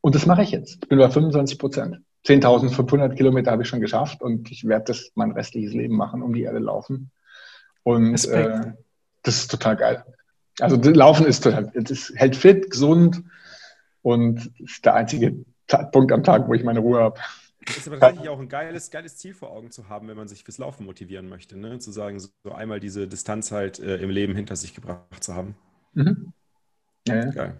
Und 0.01 0.15
das 0.15 0.25
mache 0.25 0.41
ich 0.41 0.51
jetzt. 0.51 0.79
Ich 0.81 0.89
bin 0.89 0.97
bei 0.97 1.09
25 1.09 1.59
Prozent. 1.59 1.97
10.500 2.25 3.15
Kilometer 3.15 3.51
habe 3.51 3.63
ich 3.63 3.69
schon 3.69 3.81
geschafft 3.81 4.21
und 4.21 4.51
ich 4.51 4.67
werde 4.67 4.85
das 4.85 5.11
mein 5.15 5.31
restliches 5.31 5.73
Leben 5.73 5.95
machen, 5.95 6.21
um 6.21 6.33
die 6.33 6.43
Erde 6.43 6.59
laufen. 6.59 7.11
Und 7.83 8.25
äh, 8.25 8.73
das 9.23 9.37
ist 9.37 9.51
total 9.51 9.75
geil. 9.75 10.05
Also 10.59 10.77
Laufen 10.77 11.25
ist 11.25 11.43
total, 11.43 11.71
es 11.73 12.11
hält 12.15 12.35
fit, 12.35 12.69
gesund 12.69 13.23
und 14.01 14.51
ist 14.59 14.85
der 14.85 14.95
einzige 14.95 15.45
Zeitpunkt 15.67 16.11
am 16.11 16.23
Tag, 16.23 16.47
wo 16.47 16.53
ich 16.53 16.63
meine 16.63 16.79
Ruhe 16.79 16.99
habe. 16.99 17.19
Das 17.65 17.77
ist 17.77 17.87
aber 17.87 17.99
tatsächlich 17.99 18.29
auch 18.29 18.39
ein 18.39 18.49
geiles, 18.49 18.89
geiles 18.89 19.17
Ziel 19.17 19.33
vor 19.33 19.51
Augen 19.51 19.71
zu 19.71 19.87
haben, 19.87 20.07
wenn 20.07 20.17
man 20.17 20.27
sich 20.27 20.43
fürs 20.43 20.57
Laufen 20.57 20.85
motivieren 20.85 21.29
möchte. 21.29 21.57
Ne? 21.57 21.79
Zu 21.79 21.91
sagen, 21.91 22.19
so 22.19 22.29
einmal 22.51 22.79
diese 22.79 23.07
Distanz 23.07 23.51
halt 23.51 23.79
äh, 23.79 23.97
im 23.97 24.09
Leben 24.09 24.35
hinter 24.35 24.55
sich 24.55 24.73
gebracht 24.73 25.23
zu 25.23 25.35
haben. 25.35 25.55
Mhm. 25.93 26.33
Ja, 27.07 27.15
ja. 27.15 27.25
Geil. 27.29 27.57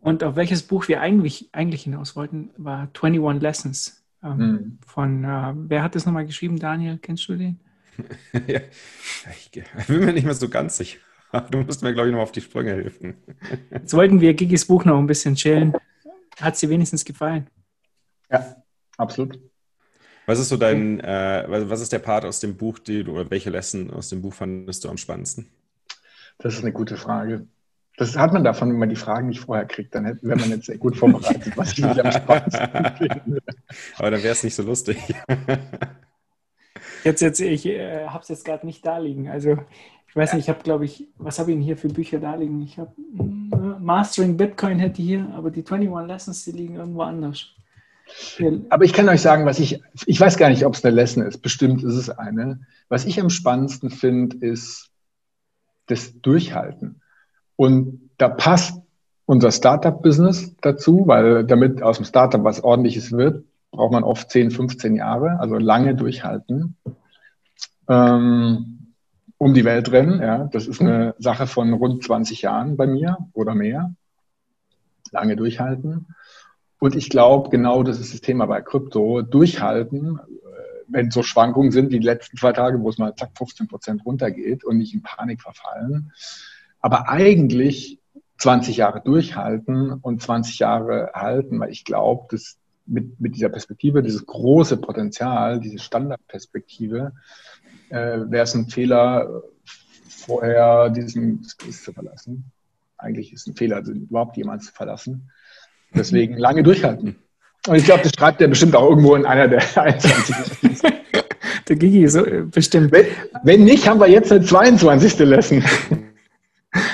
Und 0.00 0.22
auf 0.22 0.36
welches 0.36 0.62
Buch 0.62 0.86
wir 0.88 1.00
eigentlich, 1.00 1.48
eigentlich 1.52 1.82
hinaus 1.82 2.14
wollten, 2.14 2.50
war 2.56 2.90
21 2.94 3.42
Lessons. 3.42 4.04
Ähm, 4.22 4.36
mhm. 4.38 4.78
Von, 4.86 5.24
äh, 5.24 5.54
wer 5.54 5.82
hat 5.82 5.94
das 5.94 6.06
nochmal 6.06 6.26
geschrieben, 6.26 6.58
Daniel? 6.58 6.98
Kennst 6.98 7.28
du 7.28 7.36
den? 7.36 7.60
ja, 8.46 8.60
ich 9.30 9.50
bin 9.88 10.04
mir 10.04 10.12
nicht 10.12 10.24
mehr 10.24 10.34
so 10.34 10.48
ganz 10.48 10.76
sicher. 10.76 10.98
Du 11.50 11.58
musst 11.58 11.82
mir, 11.82 11.92
glaube 11.92 12.08
ich, 12.08 12.14
noch 12.14 12.22
auf 12.22 12.32
die 12.32 12.40
Sprünge 12.40 12.70
helfen. 12.70 13.16
Jetzt 13.70 13.92
wollten 13.92 14.20
wir 14.20 14.32
Gigis 14.34 14.64
Buch 14.66 14.84
noch 14.84 14.98
ein 14.98 15.06
bisschen 15.06 15.34
chillen. 15.34 15.74
Hat 16.40 16.54
es 16.54 16.60
dir 16.60 16.70
wenigstens 16.70 17.04
gefallen? 17.04 17.48
Ja, 18.30 18.56
absolut. 18.98 19.40
Was 20.26 20.38
ist 20.38 20.50
so 20.50 20.58
dein, 20.58 21.00
äh, 21.00 21.44
was 21.48 21.80
ist 21.80 21.90
der 21.90 22.00
Part 22.00 22.26
aus 22.26 22.40
dem 22.40 22.58
Buch, 22.58 22.78
die 22.78 23.02
du, 23.02 23.12
oder 23.12 23.30
welche 23.30 23.48
Lesson 23.48 23.90
aus 23.90 24.10
dem 24.10 24.20
Buch 24.20 24.34
fandest 24.34 24.84
du 24.84 24.90
am 24.90 24.98
spannendsten? 24.98 25.48
Das 26.36 26.54
ist 26.54 26.60
eine 26.60 26.72
gute 26.72 26.98
Frage. 26.98 27.46
Das 27.96 28.16
hat 28.16 28.32
man 28.32 28.44
davon, 28.44 28.70
wenn 28.70 28.78
man 28.78 28.90
die 28.90 28.96
Fragen 28.96 29.28
nicht 29.28 29.40
vorher 29.40 29.64
kriegt, 29.64 29.94
dann 29.94 30.04
wäre 30.04 30.38
man 30.38 30.50
jetzt 30.50 30.66
sehr 30.66 30.78
gut 30.78 30.96
vorbereitet, 30.96 31.56
was 31.56 31.76
ich 31.76 31.84
am 31.84 32.12
spannendsten 32.12 32.96
finde. 32.98 33.42
Aber 33.96 34.10
dann 34.10 34.22
wäre 34.22 34.32
es 34.34 34.44
nicht 34.44 34.54
so 34.54 34.62
lustig. 34.62 34.98
Jetzt, 37.04 37.22
jetzt, 37.22 37.40
ich 37.40 37.66
äh, 37.66 38.06
habe 38.06 38.22
es 38.22 38.28
jetzt 38.28 38.44
gerade 38.44 38.66
nicht 38.66 38.84
da 38.84 38.98
liegen. 38.98 39.28
Also 39.28 39.56
ich 40.08 40.16
weiß 40.16 40.34
nicht, 40.34 40.44
ich 40.44 40.48
habe, 40.48 40.62
glaube 40.62 40.84
ich, 40.84 41.08
was 41.16 41.38
habe 41.38 41.50
ich 41.50 41.56
denn 41.56 41.64
hier 41.64 41.76
für 41.76 41.88
Bücher 41.88 42.18
da 42.18 42.34
liegen? 42.34 42.62
Ich 42.62 42.78
habe 42.78 42.92
äh, 43.18 43.80
Mastering 43.80 44.36
Bitcoin 44.36 44.78
hätte 44.78 45.02
hier, 45.02 45.28
aber 45.34 45.50
die 45.50 45.64
21 45.64 46.06
Lessons, 46.06 46.44
die 46.44 46.52
liegen 46.52 46.76
irgendwo 46.76 47.02
anders. 47.02 47.54
Aber 48.70 48.84
ich 48.84 48.92
kann 48.92 49.08
euch 49.08 49.20
sagen, 49.20 49.46
was 49.46 49.58
ich, 49.58 49.82
ich 50.06 50.20
weiß 50.20 50.36
gar 50.36 50.48
nicht, 50.48 50.64
ob 50.64 50.74
es 50.74 50.84
eine 50.84 50.94
Lesson 50.94 51.22
ist. 51.22 51.38
Bestimmt 51.38 51.82
ist 51.82 51.94
es 51.94 52.10
eine. 52.10 52.60
Was 52.88 53.04
ich 53.04 53.20
am 53.20 53.30
spannendsten 53.30 53.90
finde, 53.90 54.36
ist 54.44 54.90
das 55.86 56.20
Durchhalten. 56.20 57.00
Und 57.56 58.10
da 58.18 58.28
passt 58.28 58.80
unser 59.26 59.52
Startup-Business 59.52 60.56
dazu, 60.60 61.04
weil 61.06 61.44
damit 61.44 61.82
aus 61.82 61.96
dem 61.96 62.06
Startup 62.06 62.42
was 62.44 62.62
ordentliches 62.62 63.12
wird, 63.12 63.44
braucht 63.70 63.92
man 63.92 64.04
oft 64.04 64.30
10, 64.30 64.50
15 64.50 64.96
Jahre, 64.96 65.38
also 65.40 65.56
lange 65.56 65.94
durchhalten. 65.94 66.76
Ähm, 67.88 68.94
um 69.36 69.54
die 69.54 69.64
Welt 69.64 69.92
rennen, 69.92 70.20
ja, 70.20 70.44
das 70.44 70.66
ist 70.66 70.80
eine 70.80 71.14
Sache 71.18 71.46
von 71.46 71.72
rund 71.72 72.02
20 72.02 72.42
Jahren 72.42 72.76
bei 72.76 72.86
mir 72.86 73.18
oder 73.34 73.54
mehr. 73.54 73.94
Lange 75.12 75.36
durchhalten. 75.36 76.06
Und 76.78 76.94
ich 76.94 77.10
glaube, 77.10 77.50
genau 77.50 77.82
das 77.82 77.98
ist 77.98 78.14
das 78.14 78.20
Thema 78.20 78.46
bei 78.46 78.60
Krypto. 78.60 79.22
Durchhalten, 79.22 80.18
äh, 80.18 80.82
wenn 80.88 81.10
so 81.10 81.22
Schwankungen 81.22 81.72
sind 81.72 81.90
wie 81.90 81.98
die 81.98 82.06
letzten 82.06 82.36
zwei 82.36 82.52
Tage, 82.52 82.80
wo 82.80 82.88
es 82.88 82.98
mal 82.98 83.14
zack 83.16 83.30
15 83.36 83.68
Prozent 83.68 84.04
runtergeht 84.04 84.64
und 84.64 84.78
nicht 84.78 84.94
in 84.94 85.02
Panik 85.02 85.42
verfallen 85.42 86.12
aber 86.80 87.08
eigentlich 87.08 87.98
20 88.38 88.76
Jahre 88.76 89.00
durchhalten 89.00 89.92
und 89.92 90.22
20 90.22 90.58
Jahre 90.58 91.10
halten, 91.14 91.58
weil 91.58 91.70
ich 91.70 91.84
glaube, 91.84 92.26
dass 92.30 92.56
mit, 92.86 93.20
mit 93.20 93.34
dieser 93.34 93.48
Perspektive, 93.48 94.02
dieses 94.02 94.24
große 94.24 94.78
Potenzial, 94.78 95.60
diese 95.60 95.78
Standardperspektive, 95.78 97.12
äh, 97.90 97.96
wäre 97.96 98.44
es 98.44 98.54
ein 98.54 98.68
Fehler, 98.68 99.42
vorher 100.08 100.88
diesen 100.90 101.44
Space 101.44 101.82
zu 101.82 101.92
verlassen. 101.92 102.50
Eigentlich 102.96 103.32
ist 103.32 103.42
es 103.42 103.46
ein 103.48 103.56
Fehler, 103.56 103.80
überhaupt 103.80 104.36
jemals 104.36 104.66
zu 104.66 104.72
verlassen. 104.72 105.30
Deswegen 105.94 106.36
lange 106.36 106.62
durchhalten. 106.62 107.16
Und 107.66 107.76
ich 107.76 107.84
glaube, 107.84 108.02
das 108.02 108.12
schreibt 108.16 108.40
er 108.40 108.48
bestimmt 108.48 108.76
auch 108.76 108.88
irgendwo 108.88 109.14
in 109.14 109.26
einer 109.26 109.48
der 109.48 109.62
21. 109.76 110.34
der 111.68 111.76
Gigi, 111.76 112.06
so, 112.08 112.24
bestimmt. 112.50 112.92
Wenn, 112.92 113.06
wenn, 113.42 113.64
nicht, 113.64 113.88
haben 113.88 114.00
wir 114.00 114.08
jetzt 114.08 114.32
eine 114.32 114.44
22. 114.44 115.18
Lesson. 115.20 115.62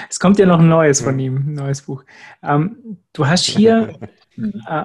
Es 0.09 0.19
kommt 0.19 0.39
ja 0.39 0.47
noch 0.47 0.61
ein 0.61 0.69
neues 0.69 1.01
von 1.01 1.19
ihm, 1.19 1.37
ein 1.37 1.55
neues 1.55 1.83
Buch. 1.83 2.05
Ähm, 2.43 2.99
du 3.13 3.27
hast 3.27 3.45
hier, 3.45 3.99
äh, 4.37 4.85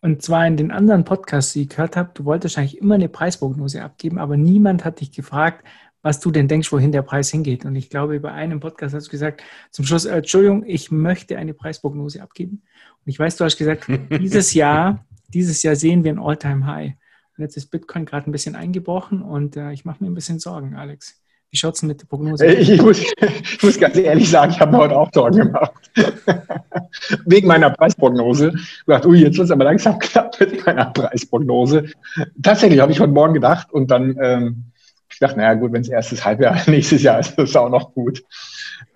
und 0.00 0.22
zwar 0.22 0.46
in 0.46 0.56
den 0.56 0.70
anderen 0.70 1.04
Podcasts, 1.04 1.52
die 1.52 1.62
ich 1.62 1.68
gehört 1.68 1.96
habe, 1.96 2.10
du 2.14 2.24
wolltest 2.24 2.56
wahrscheinlich 2.56 2.78
immer 2.80 2.96
eine 2.96 3.08
Preisprognose 3.08 3.82
abgeben, 3.82 4.18
aber 4.18 4.36
niemand 4.36 4.84
hat 4.84 5.00
dich 5.00 5.12
gefragt, 5.12 5.64
was 6.04 6.20
du 6.20 6.30
denn 6.30 6.48
denkst, 6.48 6.70
wohin 6.70 6.92
der 6.92 7.02
Preis 7.02 7.30
hingeht. 7.30 7.64
Und 7.64 7.74
ich 7.76 7.88
glaube, 7.88 8.20
bei 8.20 8.30
einem 8.30 8.60
Podcast 8.60 8.94
hast 8.94 9.06
du 9.06 9.10
gesagt, 9.10 9.42
zum 9.70 9.86
Schluss, 9.86 10.04
äh, 10.04 10.16
Entschuldigung, 10.16 10.62
ich 10.66 10.90
möchte 10.90 11.38
eine 11.38 11.54
Preisprognose 11.54 12.22
abgeben. 12.22 12.62
Ich 13.06 13.18
weiß, 13.18 13.36
du 13.36 13.44
hast 13.44 13.56
gesagt, 13.56 13.86
dieses 14.10 14.54
Jahr, 14.54 15.04
dieses 15.28 15.62
Jahr 15.62 15.76
sehen 15.76 16.04
wir 16.04 16.12
ein 16.12 16.18
All-Time-High. 16.18 16.92
Und 17.36 17.42
jetzt 17.42 17.56
ist 17.56 17.70
Bitcoin 17.70 18.06
gerade 18.06 18.30
ein 18.30 18.32
bisschen 18.32 18.54
eingebrochen 18.54 19.22
und 19.22 19.56
äh, 19.56 19.72
ich 19.72 19.84
mache 19.84 20.02
mir 20.02 20.10
ein 20.10 20.14
bisschen 20.14 20.38
Sorgen, 20.38 20.76
Alex. 20.76 21.20
Wie 21.50 21.56
schaut 21.56 21.74
es 21.74 21.82
mit 21.82 22.00
der 22.00 22.06
Prognose 22.06 22.46
aus? 22.46 22.52
Ich 22.52 22.82
muss, 22.82 22.98
ich 23.00 23.62
muss 23.62 23.78
ganz 23.78 23.96
ehrlich 23.96 24.28
sagen, 24.28 24.52
ich 24.52 24.60
habe 24.60 24.72
mir 24.72 24.78
heute 24.78 24.96
auch 24.96 25.10
Sorgen 25.12 25.38
gemacht. 25.38 25.72
Wegen 27.26 27.46
meiner 27.46 27.70
Preisprognose. 27.70 28.52
Ich 28.56 28.82
dachte, 28.86 29.08
ui, 29.08 29.20
jetzt 29.20 29.36
wird 29.36 29.46
es 29.46 29.50
aber 29.50 29.64
langsam 29.64 29.98
knapp 30.00 30.38
mit 30.40 30.64
meiner 30.66 30.86
Preisprognose. 30.86 31.90
Tatsächlich 32.42 32.80
habe 32.80 32.92
ich 32.92 33.00
heute 33.00 33.12
Morgen 33.12 33.34
gedacht 33.34 33.72
und 33.72 33.90
dann 33.90 34.16
ähm, 34.20 34.64
ich 35.14 35.20
dachte, 35.20 35.38
naja 35.38 35.54
gut, 35.54 35.72
wenn 35.72 35.82
es 35.82 35.88
erstes 35.88 36.24
Halbjahr 36.24 36.60
nächstes 36.66 37.02
Jahr 37.02 37.20
ist, 37.20 37.30
ist 37.30 37.38
das 37.38 37.56
auch 37.56 37.70
noch 37.70 37.94
gut. 37.94 38.24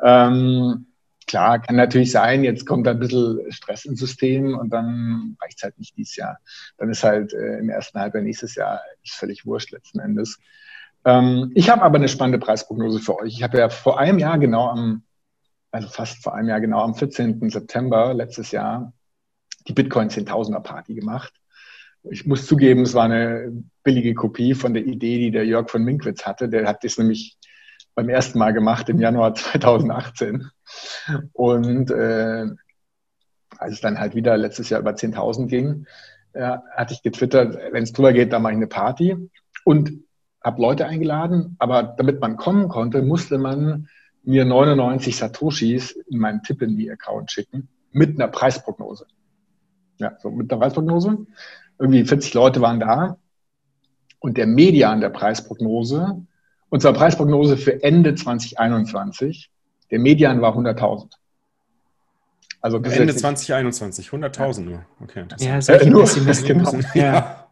Ähm, 0.04 0.88
klar, 1.28 1.61
kann 1.61 1.76
natürlich 1.76 2.11
sein, 2.11 2.42
jetzt 2.42 2.66
kommt 2.66 2.88
ein 2.88 2.99
bisschen 2.99 3.40
Stress 3.52 3.85
ins 3.85 4.00
System 4.00 4.58
und 4.58 4.70
dann 4.70 5.37
reicht 5.40 5.58
es 5.58 5.62
halt 5.62 5.78
nicht 5.78 5.97
dieses 5.97 6.16
Jahr. 6.16 6.38
Dann 6.78 6.90
ist 6.90 7.04
halt 7.04 7.32
äh, 7.32 7.58
im 7.58 7.68
ersten 7.68 8.00
Halbjahr 8.00 8.25
nächstes 8.25 8.56
Jahr 8.56 8.80
völlig 9.06 9.47
wurscht 9.47 9.70
letzten 9.70 10.00
Endes. 10.00 10.40
Ähm, 11.04 11.52
ich 11.54 11.70
habe 11.70 11.82
aber 11.82 11.99
eine 11.99 12.08
spannende 12.08 12.44
Preisprognose 12.44 12.99
für 12.99 13.18
euch. 13.18 13.35
Ich 13.35 13.42
habe 13.42 13.58
ja 13.58 13.68
vor 13.68 14.00
einem 14.00 14.18
Jahr 14.18 14.38
genau 14.38 14.68
am, 14.68 15.04
also 15.70 15.88
fast 15.88 16.23
vor 16.23 16.35
einem 16.35 16.49
Jahr 16.49 16.61
genau 16.61 16.80
am 16.80 16.94
14. 16.94 17.50
September 17.50 18.14
letztes 18.14 18.50
Jahr 18.50 18.92
die 19.68 19.75
Bitcoin 19.75 20.08
10.000er 20.08 20.61
Party 20.61 20.94
gemacht. 20.94 21.32
Ich 22.11 22.26
muss 22.26 22.47
zugeben, 22.47 22.82
es 22.82 22.94
war 22.94 23.04
eine 23.04 23.52
billige 23.82 24.14
Kopie 24.14 24.54
von 24.54 24.73
der 24.73 24.87
Idee, 24.87 25.18
die 25.18 25.30
der 25.30 25.44
Jörg 25.44 25.68
von 25.68 25.85
Minkwitz 25.85 26.25
hatte. 26.25 26.49
Der 26.49 26.66
hat 26.66 26.85
das 26.85 26.97
nämlich 26.97 27.37
beim 27.94 28.08
ersten 28.08 28.38
Mal 28.38 28.52
gemacht 28.52 28.88
im 28.88 29.00
Januar 29.00 29.35
2018. 29.35 30.50
Und 31.32 31.90
äh, 31.90 32.47
als 33.58 33.75
es 33.75 33.80
dann 33.80 33.99
halt 33.99 34.14
wieder 34.14 34.37
letztes 34.37 34.68
Jahr 34.70 34.80
über 34.80 34.92
10.000 34.92 35.47
ging, 35.47 35.87
äh, 36.32 36.58
hatte 36.76 36.94
ich 36.94 37.02
getwittert, 37.02 37.58
wenn 37.73 37.82
es 37.82 37.92
drüber 37.92 38.12
geht, 38.12 38.32
dann 38.32 38.42
mache 38.42 38.52
ich 38.52 38.58
eine 38.58 38.66
Party. 38.66 39.16
Und 39.64 40.04
habe 40.42 40.62
Leute 40.62 40.87
eingeladen, 40.87 41.56
aber 41.58 41.82
damit 41.82 42.20
man 42.20 42.37
kommen 42.37 42.68
konnte, 42.68 43.02
musste 43.02 43.38
man 43.38 43.88
mir 44.23 44.44
99 44.44 45.16
Satoshis 45.16 45.92
in 45.92 46.18
meinen 46.18 46.42
Tippany-Account 46.42 47.30
schicken 47.30 47.68
mit 47.92 48.14
einer 48.14 48.28
Preisprognose. 48.28 49.06
Ja, 49.99 50.16
so 50.20 50.30
mit 50.30 50.50
einer 50.52 50.61
Preisprognose. 50.61 51.26
Irgendwie 51.78 52.04
40 52.04 52.35
Leute 52.35 52.61
waren 52.61 52.80
da 52.80 53.18
und 54.20 54.37
der 54.37 54.47
Median 54.47 55.00
der 55.00 55.11
Preisprognose, 55.11 56.25
und 56.70 56.82
zwar 56.82 56.92
Preisprognose 56.92 57.56
für 57.56 57.82
Ende 57.82 58.14
2021, 58.14 59.50
der 59.90 59.99
Median 59.99 60.40
war 60.40 60.57
100.000. 60.57 61.11
Also 62.61 62.78
Ende 62.78 63.14
2021, 63.14 64.09
100.000 64.09 64.61
nur. 64.62 64.85
Okay, 65.00 65.25
ja, 65.38 65.61
sehr 65.61 65.80
äh, 65.80 65.90
nur, 65.90 66.02
pessimistisch. 66.02 66.49
Genau. 66.49 66.73
Ja. 66.95 67.47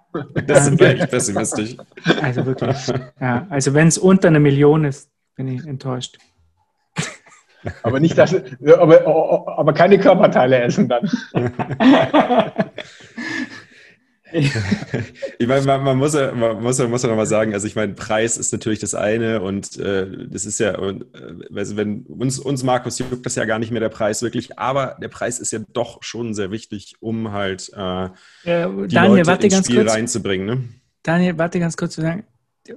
Das 0.46 0.64
sind 0.64 0.80
wir 0.80 0.88
echt 0.88 1.10
pessimistisch. 1.10 1.76
Also 2.22 2.46
wirklich. 2.46 2.76
Ja, 3.20 3.46
also 3.50 3.74
wenn 3.74 3.88
es 3.88 3.98
unter 3.98 4.28
eine 4.28 4.40
Million 4.40 4.84
ist, 4.84 5.10
bin 5.34 5.48
ich 5.48 5.66
enttäuscht. 5.66 6.18
Aber 7.82 8.00
nicht 8.00 8.16
das, 8.16 8.34
aber, 8.78 9.06
aber 9.58 9.72
keine 9.72 9.98
Körperteile 9.98 10.60
essen 10.60 10.88
dann. 10.88 11.10
ich 15.38 15.46
meine, 15.46 15.64
man, 15.64 15.84
man, 15.84 15.98
muss 15.98 16.14
ja, 16.14 16.32
man 16.32 16.60
muss 16.60 16.78
ja, 16.78 16.88
muss 16.88 17.02
ja 17.02 17.08
nochmal 17.08 17.26
sagen, 17.26 17.54
also 17.54 17.66
ich 17.66 17.76
meine, 17.76 17.94
Preis 17.94 18.36
ist 18.36 18.52
natürlich 18.52 18.80
das 18.80 18.94
eine 18.94 19.40
und 19.40 19.78
äh, 19.78 20.26
das 20.28 20.46
ist 20.46 20.58
ja, 20.58 20.78
und, 20.78 21.02
äh, 21.14 21.54
also 21.54 21.76
wenn 21.76 22.02
uns, 22.06 22.38
uns 22.40 22.64
Markus 22.64 22.98
juckt 22.98 23.24
das 23.24 23.36
ja 23.36 23.44
gar 23.44 23.58
nicht 23.60 23.70
mehr 23.70 23.80
der 23.80 23.88
Preis 23.88 24.22
wirklich, 24.22 24.58
aber 24.58 24.96
der 25.00 25.08
Preis 25.08 25.38
ist 25.38 25.52
ja 25.52 25.60
doch 25.72 26.02
schon 26.02 26.34
sehr 26.34 26.50
wichtig, 26.50 26.96
um 27.00 27.30
halt 27.32 27.70
äh, 27.74 27.78
ja, 27.78 28.10
die 28.44 28.94
Daniel, 28.94 29.24
Leute 29.26 29.46
ins 29.46 29.66
Spiel 29.66 29.84
kurz. 29.84 29.94
reinzubringen. 29.94 30.46
Ne? 30.46 30.64
Daniel, 31.04 31.38
warte 31.38 31.60
ganz 31.60 31.76
kurz 31.76 31.94
zu 31.94 32.00
sagen, 32.00 32.24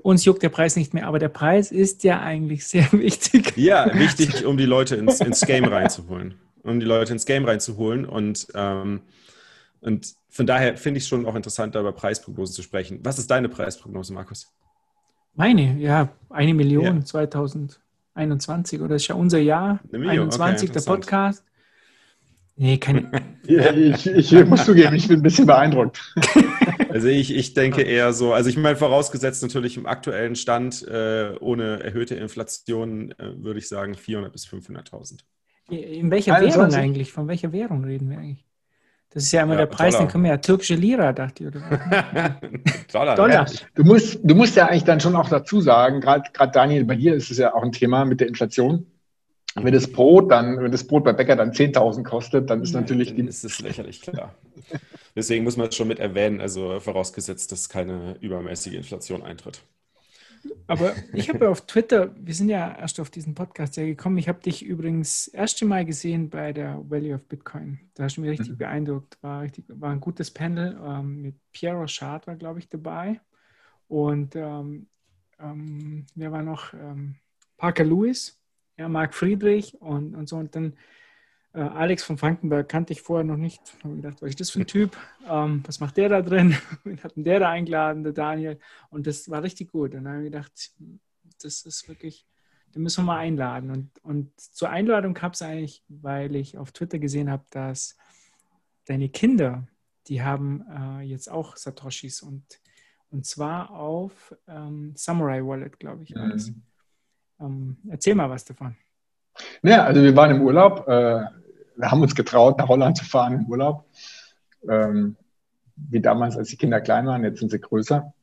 uns 0.03 0.25
juckt 0.25 0.43
der 0.43 0.49
Preis 0.49 0.75
nicht 0.75 0.93
mehr, 0.93 1.07
aber 1.07 1.17
der 1.17 1.29
Preis 1.29 1.71
ist 1.71 2.03
ja 2.03 2.21
eigentlich 2.21 2.67
sehr 2.67 2.87
wichtig. 2.91 3.53
Ja, 3.57 3.91
wichtig, 3.97 4.45
um 4.45 4.57
die 4.57 4.65
Leute 4.65 4.95
ins, 4.95 5.19
ins 5.19 5.41
Game 5.41 5.65
reinzuholen. 5.65 6.35
Um 6.61 6.79
die 6.79 6.85
Leute 6.85 7.13
ins 7.13 7.25
Game 7.25 7.45
reinzuholen 7.45 8.05
und 8.05 8.47
ähm, 8.53 9.01
und 9.81 10.13
von 10.29 10.45
daher 10.45 10.77
finde 10.77 10.97
ich 10.97 11.03
es 11.03 11.07
schon 11.07 11.25
auch 11.25 11.35
interessant, 11.35 11.75
da 11.75 11.79
über 11.79 11.91
Preisprognosen 11.91 12.55
zu 12.55 12.61
sprechen. 12.61 12.99
Was 13.03 13.19
ist 13.19 13.31
deine 13.31 13.49
Preisprognose, 13.49 14.13
Markus? 14.13 14.51
Meine, 15.35 15.77
ja, 15.79 16.09
eine 16.29 16.53
Million 16.53 16.97
ja. 16.97 17.05
2021 17.05 18.81
oder 18.81 18.95
ist 18.95 19.07
ja 19.07 19.15
unser 19.15 19.39
Jahr, 19.39 19.79
Million, 19.91 20.31
21. 20.31 20.69
Okay, 20.69 20.79
der 20.79 20.85
Podcast. 20.85 21.43
Nee, 22.55 22.77
keine. 22.77 23.09
ja, 23.47 23.71
ich, 23.71 24.05
ich 24.05 24.45
muss 24.45 24.65
zugeben, 24.65 24.93
ich 24.93 25.07
bin 25.07 25.19
ein 25.19 25.23
bisschen 25.23 25.45
beeindruckt. 25.45 26.13
Also 26.89 27.07
ich, 27.07 27.35
ich 27.35 27.53
denke 27.53 27.83
eher 27.83 28.13
so, 28.13 28.33
also 28.33 28.49
ich 28.49 28.57
meine, 28.57 28.75
vorausgesetzt 28.75 29.43
natürlich 29.43 29.77
im 29.77 29.85
aktuellen 29.85 30.35
Stand, 30.35 30.87
äh, 30.87 31.35
ohne 31.39 31.83
erhöhte 31.83 32.15
Inflation, 32.15 33.11
äh, 33.11 33.43
würde 33.43 33.59
ich 33.59 33.67
sagen 33.67 33.93
400 33.93 34.33
bis 34.33 34.47
500.000. 34.47 35.19
In 35.69 36.09
welcher 36.09 36.33
21. 36.33 36.57
Währung 36.57 36.73
eigentlich? 36.73 37.11
Von 37.11 37.27
welcher 37.27 37.51
Währung 37.51 37.83
reden 37.83 38.09
wir 38.09 38.17
eigentlich? 38.17 38.48
Das 39.11 39.23
ist 39.23 39.31
ja 39.31 39.41
immer 39.41 39.53
ja, 39.53 39.59
der 39.59 39.65
Preis, 39.65 39.95
Dollar. 39.95 40.07
können 40.07 40.23
wir 40.25 40.31
ja 40.31 40.37
türkische 40.37 40.75
Lira, 40.75 41.13
dachte 41.13 41.43
ich. 41.43 41.49
Oder? 41.49 42.39
Dollar. 42.93 43.15
Dollar. 43.15 43.29
Ja, 43.29 43.45
du, 43.73 43.83
musst, 43.83 44.19
du 44.23 44.35
musst 44.35 44.55
ja 44.55 44.67
eigentlich 44.67 44.83
dann 44.83 44.99
schon 44.99 45.15
auch 45.15 45.29
dazu 45.29 45.61
sagen, 45.61 45.99
gerade 45.99 46.51
Daniel, 46.51 46.85
bei 46.85 46.95
dir 46.95 47.15
ist 47.15 47.31
es 47.31 47.39
ja 47.39 47.55
auch 47.55 47.63
ein 47.63 47.71
Thema 47.71 48.05
mit 48.05 48.19
der 48.19 48.27
Inflation. 48.27 48.85
Wenn 49.55 49.73
das 49.73 49.91
Brot 49.91 50.31
dann, 50.31 50.61
wenn 50.61 50.71
das 50.71 50.85
Brot 50.85 51.03
bei 51.03 51.13
Bäcker 51.13 51.35
dann 51.35 51.51
10.000 51.51 52.03
kostet, 52.03 52.49
dann 52.51 52.61
ist 52.61 52.73
ja, 52.73 52.81
natürlich 52.81 53.15
dann 53.15 53.27
ist 53.27 53.43
es 53.43 53.59
lächerlich 53.59 54.01
klar. 54.01 54.35
Deswegen 55.15 55.43
muss 55.43 55.57
man 55.57 55.69
es 55.69 55.75
schon 55.75 55.87
mit 55.87 55.99
erwähnen, 55.99 56.39
also 56.39 56.79
vorausgesetzt, 56.79 57.51
dass 57.51 57.67
keine 57.67 58.15
übermäßige 58.21 58.73
Inflation 58.75 59.23
eintritt. 59.23 59.63
Aber 60.67 60.93
ich 61.13 61.29
habe 61.29 61.45
ja 61.45 61.51
auf 61.51 61.65
Twitter, 61.65 62.15
wir 62.15 62.33
sind 62.33 62.49
ja 62.49 62.77
erst 62.77 62.99
auf 62.99 63.09
diesen 63.09 63.33
Podcast 63.33 63.75
ja 63.77 63.85
gekommen. 63.85 64.17
Ich 64.17 64.27
habe 64.27 64.41
dich 64.41 64.63
übrigens 64.63 65.25
das 65.25 65.33
erste 65.33 65.65
Mal 65.65 65.85
gesehen 65.85 66.29
bei 66.29 66.53
der 66.53 66.79
Value 66.87 67.15
of 67.15 67.25
Bitcoin. 67.25 67.79
Da 67.95 68.03
hast 68.03 68.17
du 68.17 68.21
mich 68.21 68.31
richtig 68.31 68.51
mhm. 68.51 68.57
beeindruckt. 68.57 69.17
War, 69.21 69.41
richtig, 69.41 69.65
war 69.67 69.91
ein 69.91 69.99
gutes 69.99 70.31
Panel 70.31 70.79
ähm, 70.83 71.21
mit 71.21 71.35
Pierre 71.51 71.77
Rochard, 71.77 72.27
war 72.27 72.35
glaube 72.35 72.59
ich 72.59 72.69
dabei. 72.69 73.19
Und 73.87 74.35
ähm, 74.35 74.87
ähm, 75.39 76.05
wer 76.15 76.31
war 76.31 76.43
noch? 76.43 76.73
Ähm, 76.73 77.15
Parker 77.57 77.83
Lewis, 77.83 78.39
ja, 78.77 78.87
Mark 78.87 79.13
Friedrich 79.13 79.79
und, 79.81 80.15
und 80.15 80.29
so. 80.29 80.37
Und 80.37 80.55
dann 80.55 80.73
äh, 81.53 81.61
Alex 81.61 82.03
von 82.03 82.17
Frankenberg 82.17 82.69
kannte 82.69 82.93
ich 82.93 83.01
vorher 83.01 83.23
noch 83.23 83.37
nicht. 83.37 83.61
Ich 83.77 83.83
habe 83.83 83.95
gedacht, 83.95 84.21
was 84.21 84.29
ist 84.29 84.39
das 84.39 84.49
für 84.51 84.59
ein 84.59 84.67
Typ? 84.67 84.95
Ähm, 85.27 85.63
was 85.65 85.79
macht 85.79 85.97
der 85.97 86.09
da 86.09 86.21
drin? 86.21 86.55
Wen 86.83 87.01
hat 87.03 87.15
denn 87.15 87.23
der 87.23 87.39
da 87.39 87.49
eingeladen, 87.49 88.03
der 88.03 88.13
Daniel? 88.13 88.59
Und 88.89 89.07
das 89.07 89.29
war 89.29 89.41
richtig 89.41 89.71
gut. 89.71 89.95
Und 89.95 90.03
dann 90.03 90.13
habe 90.13 90.25
ich 90.25 90.31
gedacht, 90.31 90.71
das 91.41 91.61
ist 91.63 91.87
wirklich, 91.87 92.27
den 92.75 92.83
müssen 92.83 93.03
wir 93.03 93.13
mal 93.13 93.19
einladen. 93.19 93.71
Und, 93.71 94.03
und 94.03 94.39
zur 94.39 94.69
Einladung 94.69 95.15
gab 95.15 95.33
es 95.33 95.41
eigentlich, 95.41 95.83
weil 95.87 96.35
ich 96.35 96.57
auf 96.57 96.71
Twitter 96.71 96.99
gesehen 96.99 97.31
habe, 97.31 97.45
dass 97.49 97.97
deine 98.85 99.09
Kinder, 99.09 99.67
die 100.07 100.21
haben 100.21 100.63
äh, 100.69 101.01
jetzt 101.01 101.31
auch 101.31 101.57
Satoshis 101.57 102.21
und, 102.21 102.43
und 103.09 103.25
zwar 103.25 103.71
auf 103.71 104.35
ähm, 104.47 104.93
Samurai 104.95 105.43
Wallet, 105.43 105.79
glaube 105.79 106.03
ich. 106.03 106.13
Mhm. 106.13 106.63
Ähm, 107.39 107.77
erzähl 107.89 108.13
mal 108.13 108.29
was 108.29 108.45
davon. 108.45 108.75
Ja, 109.63 109.83
also 109.83 110.01
wir 110.01 110.15
waren 110.15 110.31
im 110.31 110.41
Urlaub. 110.41 110.87
Äh, 110.87 111.21
wir 111.75 111.91
haben 111.91 112.01
uns 112.01 112.15
getraut, 112.15 112.57
nach 112.57 112.67
Holland 112.67 112.97
zu 112.97 113.05
fahren 113.05 113.33
im 113.33 113.45
Urlaub. 113.45 113.85
Ähm, 114.67 115.15
wie 115.75 116.01
damals, 116.01 116.37
als 116.37 116.49
die 116.49 116.57
Kinder 116.57 116.81
klein 116.81 117.07
waren, 117.07 117.23
jetzt 117.23 117.39
sind 117.39 117.51
sie 117.51 117.59
größer. 117.59 118.13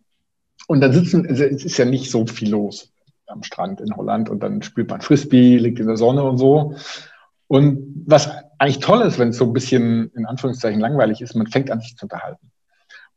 Und 0.67 0.81
dann 0.81 0.93
sitzen, 0.93 1.25
es 1.25 1.41
ist 1.41 1.79
ja 1.79 1.85
nicht 1.85 2.11
so 2.11 2.27
viel 2.27 2.51
los 2.51 2.93
am 3.27 3.43
Strand 3.43 3.81
in 3.81 3.97
Holland 3.97 4.29
und 4.29 4.41
dann 4.43 4.63
spielt 4.63 4.91
man 4.91 5.01
Frisbee, 5.01 5.59
liegt 5.59 5.81
in 5.81 5.87
der 5.87 5.97
Sonne 5.97 6.23
und 6.23 6.39
so. 6.39 6.77
Und 7.49 8.05
was 8.07 8.31
eigentlich 8.59 8.81
toll 8.81 9.03
ist, 9.03 9.19
wenn 9.19 9.29
es 9.29 9.37
so 9.37 9.45
ein 9.45 9.53
bisschen 9.53 10.11
in 10.15 10.27
Anführungszeichen 10.27 10.81
langweilig 10.81 11.21
ist, 11.21 11.35
man 11.35 11.47
fängt 11.47 11.71
an 11.71 11.81
sich 11.81 11.97
zu 11.97 12.07
unterhalten. 12.07 12.51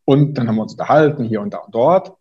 Und 0.05 0.35
dann 0.35 0.47
haben 0.47 0.55
wir 0.55 0.63
uns 0.63 0.73
unterhalten, 0.73 1.23
hier 1.23 1.41
und 1.41 1.53
da 1.53 1.59
und 1.59 1.73
dort. 1.73 2.13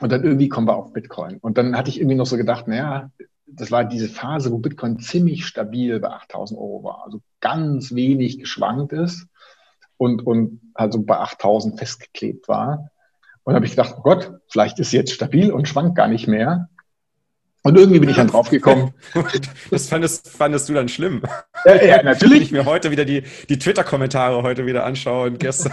Und 0.00 0.10
dann 0.10 0.24
irgendwie 0.24 0.48
kommen 0.48 0.66
wir 0.66 0.76
auf 0.76 0.92
Bitcoin. 0.92 1.38
Und 1.38 1.58
dann 1.58 1.76
hatte 1.76 1.90
ich 1.90 2.00
irgendwie 2.00 2.16
noch 2.16 2.26
so 2.26 2.36
gedacht, 2.36 2.66
naja, 2.66 3.10
das 3.46 3.70
war 3.70 3.84
diese 3.84 4.08
Phase, 4.08 4.50
wo 4.50 4.58
Bitcoin 4.58 4.98
ziemlich 4.98 5.46
stabil 5.46 6.00
bei 6.00 6.08
8000 6.08 6.58
Euro 6.58 6.84
war, 6.84 7.02
also 7.04 7.20
ganz 7.40 7.94
wenig 7.94 8.38
geschwankt 8.38 8.92
ist 8.92 9.26
und, 9.96 10.26
und 10.26 10.60
also 10.74 11.02
bei 11.02 11.18
8000 11.18 11.78
festgeklebt 11.78 12.48
war. 12.48 12.90
Und 13.44 13.54
habe 13.54 13.66
ich 13.66 13.72
gedacht, 13.72 13.94
oh 13.98 14.02
Gott, 14.02 14.32
vielleicht 14.48 14.78
ist 14.78 14.92
jetzt 14.92 15.12
stabil 15.12 15.52
und 15.52 15.68
schwankt 15.68 15.96
gar 15.96 16.08
nicht 16.08 16.26
mehr. 16.26 16.70
Und 17.62 17.76
irgendwie 17.78 18.00
bin 18.00 18.08
ich 18.10 18.16
dann 18.16 18.28
draufgekommen. 18.28 18.92
Das 19.70 19.88
fandest, 19.88 20.28
fandest 20.28 20.68
du 20.68 20.74
dann 20.74 20.88
schlimm. 20.88 21.22
Ja, 21.64 21.82
ja 21.82 22.02
natürlich. 22.02 22.36
Wenn 22.36 22.42
ich 22.42 22.52
mir 22.52 22.64
heute 22.64 22.90
wieder 22.90 23.04
die, 23.04 23.22
die 23.48 23.58
Twitter-Kommentare 23.58 24.42
heute 24.42 24.66
wieder 24.66 24.84
anschaue 24.84 25.28
und 25.28 25.40
gestern 25.40 25.72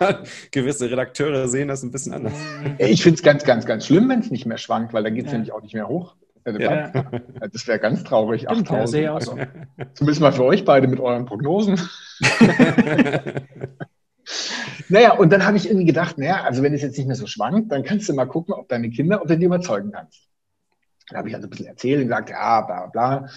gewisse 0.50 0.90
Redakteure 0.90 1.48
sehen 1.48 1.68
das 1.68 1.82
ein 1.82 1.90
bisschen 1.90 2.12
anders. 2.12 2.32
Ich 2.78 3.02
finde 3.02 3.16
es 3.16 3.22
ganz, 3.22 3.44
ganz, 3.44 3.66
ganz 3.66 3.86
schlimm, 3.86 4.08
wenn 4.08 4.20
es 4.20 4.30
nicht 4.30 4.46
mehr 4.46 4.58
schwankt, 4.58 4.92
weil 4.92 5.04
dann 5.04 5.14
geht 5.14 5.26
es 5.26 5.32
ja. 5.32 5.38
nämlich 5.38 5.52
auch 5.52 5.62
nicht 5.62 5.74
mehr 5.74 5.88
hoch. 5.88 6.16
Ja. 6.46 6.90
Das 7.52 7.66
wäre 7.66 7.78
ganz 7.78 8.04
traurig. 8.04 8.48
8000. 8.48 9.08
Also, 9.08 9.38
zumindest 9.94 10.20
mal 10.20 10.32
für 10.32 10.44
euch 10.44 10.64
beide 10.64 10.88
mit 10.88 11.00
euren 11.00 11.24
Prognosen. 11.24 11.80
naja, 14.88 15.12
und 15.14 15.32
dann 15.32 15.46
habe 15.46 15.56
ich 15.56 15.66
irgendwie 15.66 15.86
gedacht, 15.86 16.18
naja, 16.18 16.42
also 16.42 16.62
wenn 16.62 16.74
es 16.74 16.82
jetzt 16.82 16.98
nicht 16.98 17.06
mehr 17.06 17.16
so 17.16 17.26
schwankt, 17.26 17.70
dann 17.70 17.84
kannst 17.84 18.08
du 18.08 18.14
mal 18.14 18.26
gucken, 18.26 18.54
ob 18.54 18.68
deine 18.68 18.90
Kinder, 18.90 19.22
ob 19.22 19.28
du 19.28 19.38
die 19.38 19.44
überzeugen 19.46 19.92
kannst. 19.92 20.28
Da 21.08 21.18
habe 21.18 21.28
ich 21.28 21.34
also 21.34 21.46
ein 21.46 21.50
bisschen 21.50 21.66
erzählt 21.66 21.98
und 21.98 22.08
gesagt, 22.08 22.30
ja, 22.30 22.60
bla 22.62 22.86
bla. 22.86 23.28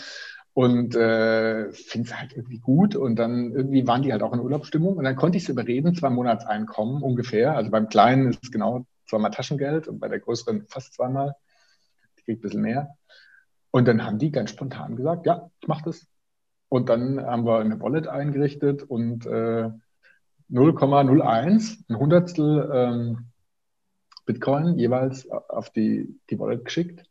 Und 0.54 0.96
äh, 0.96 1.72
finde 1.74 2.08
es 2.08 2.18
halt 2.18 2.32
irgendwie 2.34 2.60
gut. 2.60 2.96
Und 2.96 3.18
dann 3.18 3.52
irgendwie 3.52 3.86
waren 3.86 4.02
die 4.02 4.12
halt 4.14 4.24
auch 4.24 4.34
in 4.34 4.40
Urlaubsstimmung. 4.40 4.96
Und 4.96 5.04
dann 5.04 5.18
konnte 5.18 5.38
ich 5.38 5.46
sie 5.46 5.52
überreden, 5.52 5.94
zwei 5.96 6.10
Monatseinkommen 6.10 7.04
ungefähr. 7.04 7.56
Also 7.56 7.70
beim 7.72 7.90
Kleinen 7.90 8.30
ist 8.30 8.40
es 8.42 8.52
genau 8.52 8.86
zweimal 9.08 9.32
Taschengeld 9.32 9.88
und 9.88 10.00
bei 10.00 10.08
der 10.08 10.20
Größeren 10.20 10.66
fast 10.68 10.94
zweimal 10.94 11.36
kriege 12.26 12.40
ein 12.40 12.42
bisschen 12.42 12.62
mehr. 12.62 12.96
Und 13.72 13.88
dann 13.88 14.04
haben 14.04 14.20
die 14.20 14.32
ganz 14.32 14.52
spontan 14.52 14.96
gesagt, 14.96 15.26
ja, 15.26 15.50
ich 15.60 15.68
mache 15.68 15.84
das. 15.86 16.08
Und 16.70 16.90
dann 16.90 17.22
haben 17.22 17.46
wir 17.46 17.60
eine 17.60 17.80
Wallet 17.80 18.08
eingerichtet 18.08 18.84
und 18.84 19.26
äh, 19.26 19.70
0,01, 20.52 21.84
ein 21.90 21.98
Hundertstel 21.98 22.70
ähm, 22.74 23.32
Bitcoin 24.26 24.78
jeweils 24.78 25.30
auf 25.30 25.70
die, 25.72 26.20
die 26.30 26.40
Wallet 26.40 26.66
geschickt. 26.66 27.04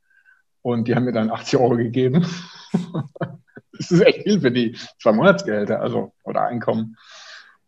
Und 0.63 0.89
die 0.89 0.95
haben 0.95 1.05
mir 1.05 1.13
dann 1.13 1.31
80 1.31 1.59
Euro 1.59 1.77
gegeben. 1.77 2.27
das 3.73 3.91
ist 3.91 4.01
echt 4.01 4.23
viel 4.23 4.41
für 4.41 4.51
die 4.51 4.77
zwei 5.01 5.13
Monatsgehälter, 5.13 5.81
also 5.81 6.13
oder 6.23 6.47
Einkommen. 6.47 6.97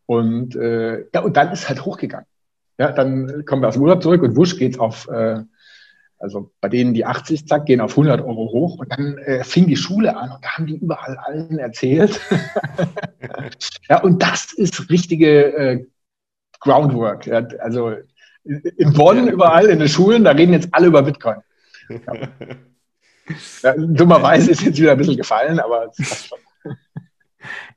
Und, 0.06 0.56
äh, 0.56 1.06
ja, 1.12 1.20
und 1.20 1.36
dann 1.36 1.52
ist 1.52 1.68
halt 1.68 1.84
hochgegangen. 1.84 2.26
Ja, 2.78 2.92
dann 2.92 3.44
kommen 3.44 3.62
wir 3.62 3.68
aus 3.68 3.74
dem 3.74 3.82
Urlaub 3.82 4.02
zurück 4.02 4.22
und 4.22 4.36
wusch 4.36 4.58
geht's 4.58 4.78
auf 4.78 5.08
äh, 5.08 5.42
Also 6.18 6.50
bei 6.60 6.68
denen 6.68 6.94
die 6.94 7.04
80, 7.04 7.46
zack, 7.46 7.66
gehen 7.66 7.80
auf 7.80 7.92
100 7.92 8.20
Euro 8.22 8.50
hoch 8.50 8.78
und 8.78 8.90
dann 8.90 9.18
äh, 9.18 9.44
fing 9.44 9.66
die 9.66 9.76
Schule 9.76 10.16
an 10.16 10.32
und 10.32 10.44
da 10.44 10.56
haben 10.56 10.66
die 10.66 10.76
überall 10.76 11.16
allen 11.18 11.58
erzählt. 11.58 12.20
ja, 13.88 14.00
und 14.02 14.22
das 14.22 14.52
ist 14.54 14.88
richtige 14.88 15.54
äh, 15.54 15.86
Groundwork. 16.60 17.26
Ja, 17.26 17.46
also 17.60 17.92
in 18.44 18.92
Bonn 18.92 19.28
überall 19.28 19.66
in 19.66 19.78
den 19.78 19.88
Schulen, 19.88 20.24
da 20.24 20.30
reden 20.30 20.52
jetzt 20.52 20.68
alle 20.72 20.86
über 20.86 21.02
Bitcoin. 21.02 21.38
Ja. 21.88 21.98
Ja, 23.62 23.74
dummerweise 23.76 24.52
ist 24.52 24.62
jetzt 24.62 24.78
wieder 24.78 24.92
ein 24.92 24.98
bisschen 24.98 25.16
gefallen, 25.16 25.58
aber 25.58 25.90
es 25.90 25.96
passt 25.96 26.28
schon. 26.28 26.38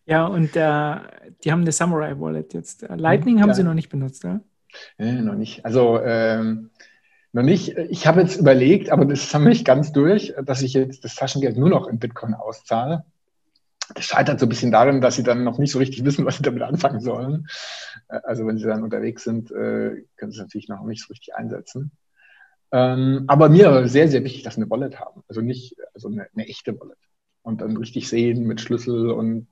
Ja, 0.05 0.25
und 0.27 0.55
äh, 0.55 0.95
die 1.43 1.51
haben 1.51 1.61
eine 1.61 1.71
Samurai 1.71 2.19
Wallet 2.19 2.53
jetzt. 2.53 2.85
Lightning 2.87 3.41
haben 3.41 3.53
sie 3.55 3.63
noch 3.63 3.73
nicht 3.73 3.89
benutzt, 3.89 4.23
ja? 4.23 4.41
Nee, 4.97 5.13
noch 5.13 5.35
nicht. 5.35 5.65
Also 5.65 5.99
ähm, 6.03 6.69
noch 7.31 7.43
nicht. 7.43 7.77
Ich 7.77 8.07
habe 8.07 8.21
jetzt 8.21 8.37
überlegt, 8.37 8.89
aber 8.89 9.05
das 9.05 9.23
ist 9.23 9.33
noch 9.33 9.41
nicht 9.41 9.65
ganz 9.65 9.91
durch, 9.91 10.33
dass 10.43 10.61
ich 10.61 10.73
jetzt 10.73 11.03
das 11.03 11.15
Taschengeld 11.15 11.57
nur 11.57 11.69
noch 11.69 11.87
in 11.87 11.99
Bitcoin 11.99 12.33
auszahle. 12.33 13.05
Das 13.95 14.05
scheitert 14.05 14.39
so 14.39 14.45
ein 14.45 14.49
bisschen 14.49 14.71
darin, 14.71 15.01
dass 15.01 15.15
sie 15.15 15.23
dann 15.23 15.43
noch 15.43 15.57
nicht 15.57 15.71
so 15.71 15.79
richtig 15.79 16.03
wissen, 16.05 16.25
was 16.25 16.37
sie 16.37 16.43
damit 16.43 16.63
anfangen 16.63 17.01
sollen. 17.01 17.47
Äh, 18.09 18.19
also 18.23 18.45
wenn 18.45 18.57
sie 18.57 18.65
dann 18.65 18.83
unterwegs 18.83 19.23
sind, 19.23 19.51
äh, 19.51 20.03
können 20.15 20.31
sie 20.31 20.37
es 20.37 20.39
natürlich 20.39 20.69
noch 20.69 20.83
nicht 20.85 21.03
so 21.03 21.07
richtig 21.09 21.35
einsetzen. 21.35 21.91
Ähm, 22.71 23.23
aber 23.27 23.49
mir 23.49 23.87
sehr, 23.87 24.07
sehr 24.09 24.23
wichtig, 24.23 24.43
dass 24.43 24.55
sie 24.55 24.61
eine 24.61 24.69
Wallet 24.69 24.99
haben. 24.99 25.23
Also 25.27 25.41
nicht, 25.41 25.75
also 25.93 26.07
eine, 26.07 26.27
eine 26.33 26.47
echte 26.47 26.79
Wallet. 26.79 26.97
Und 27.41 27.61
dann 27.61 27.77
richtig 27.77 28.09
sehen 28.09 28.43
mit 28.43 28.61
Schlüssel 28.61 29.09
und 29.09 29.47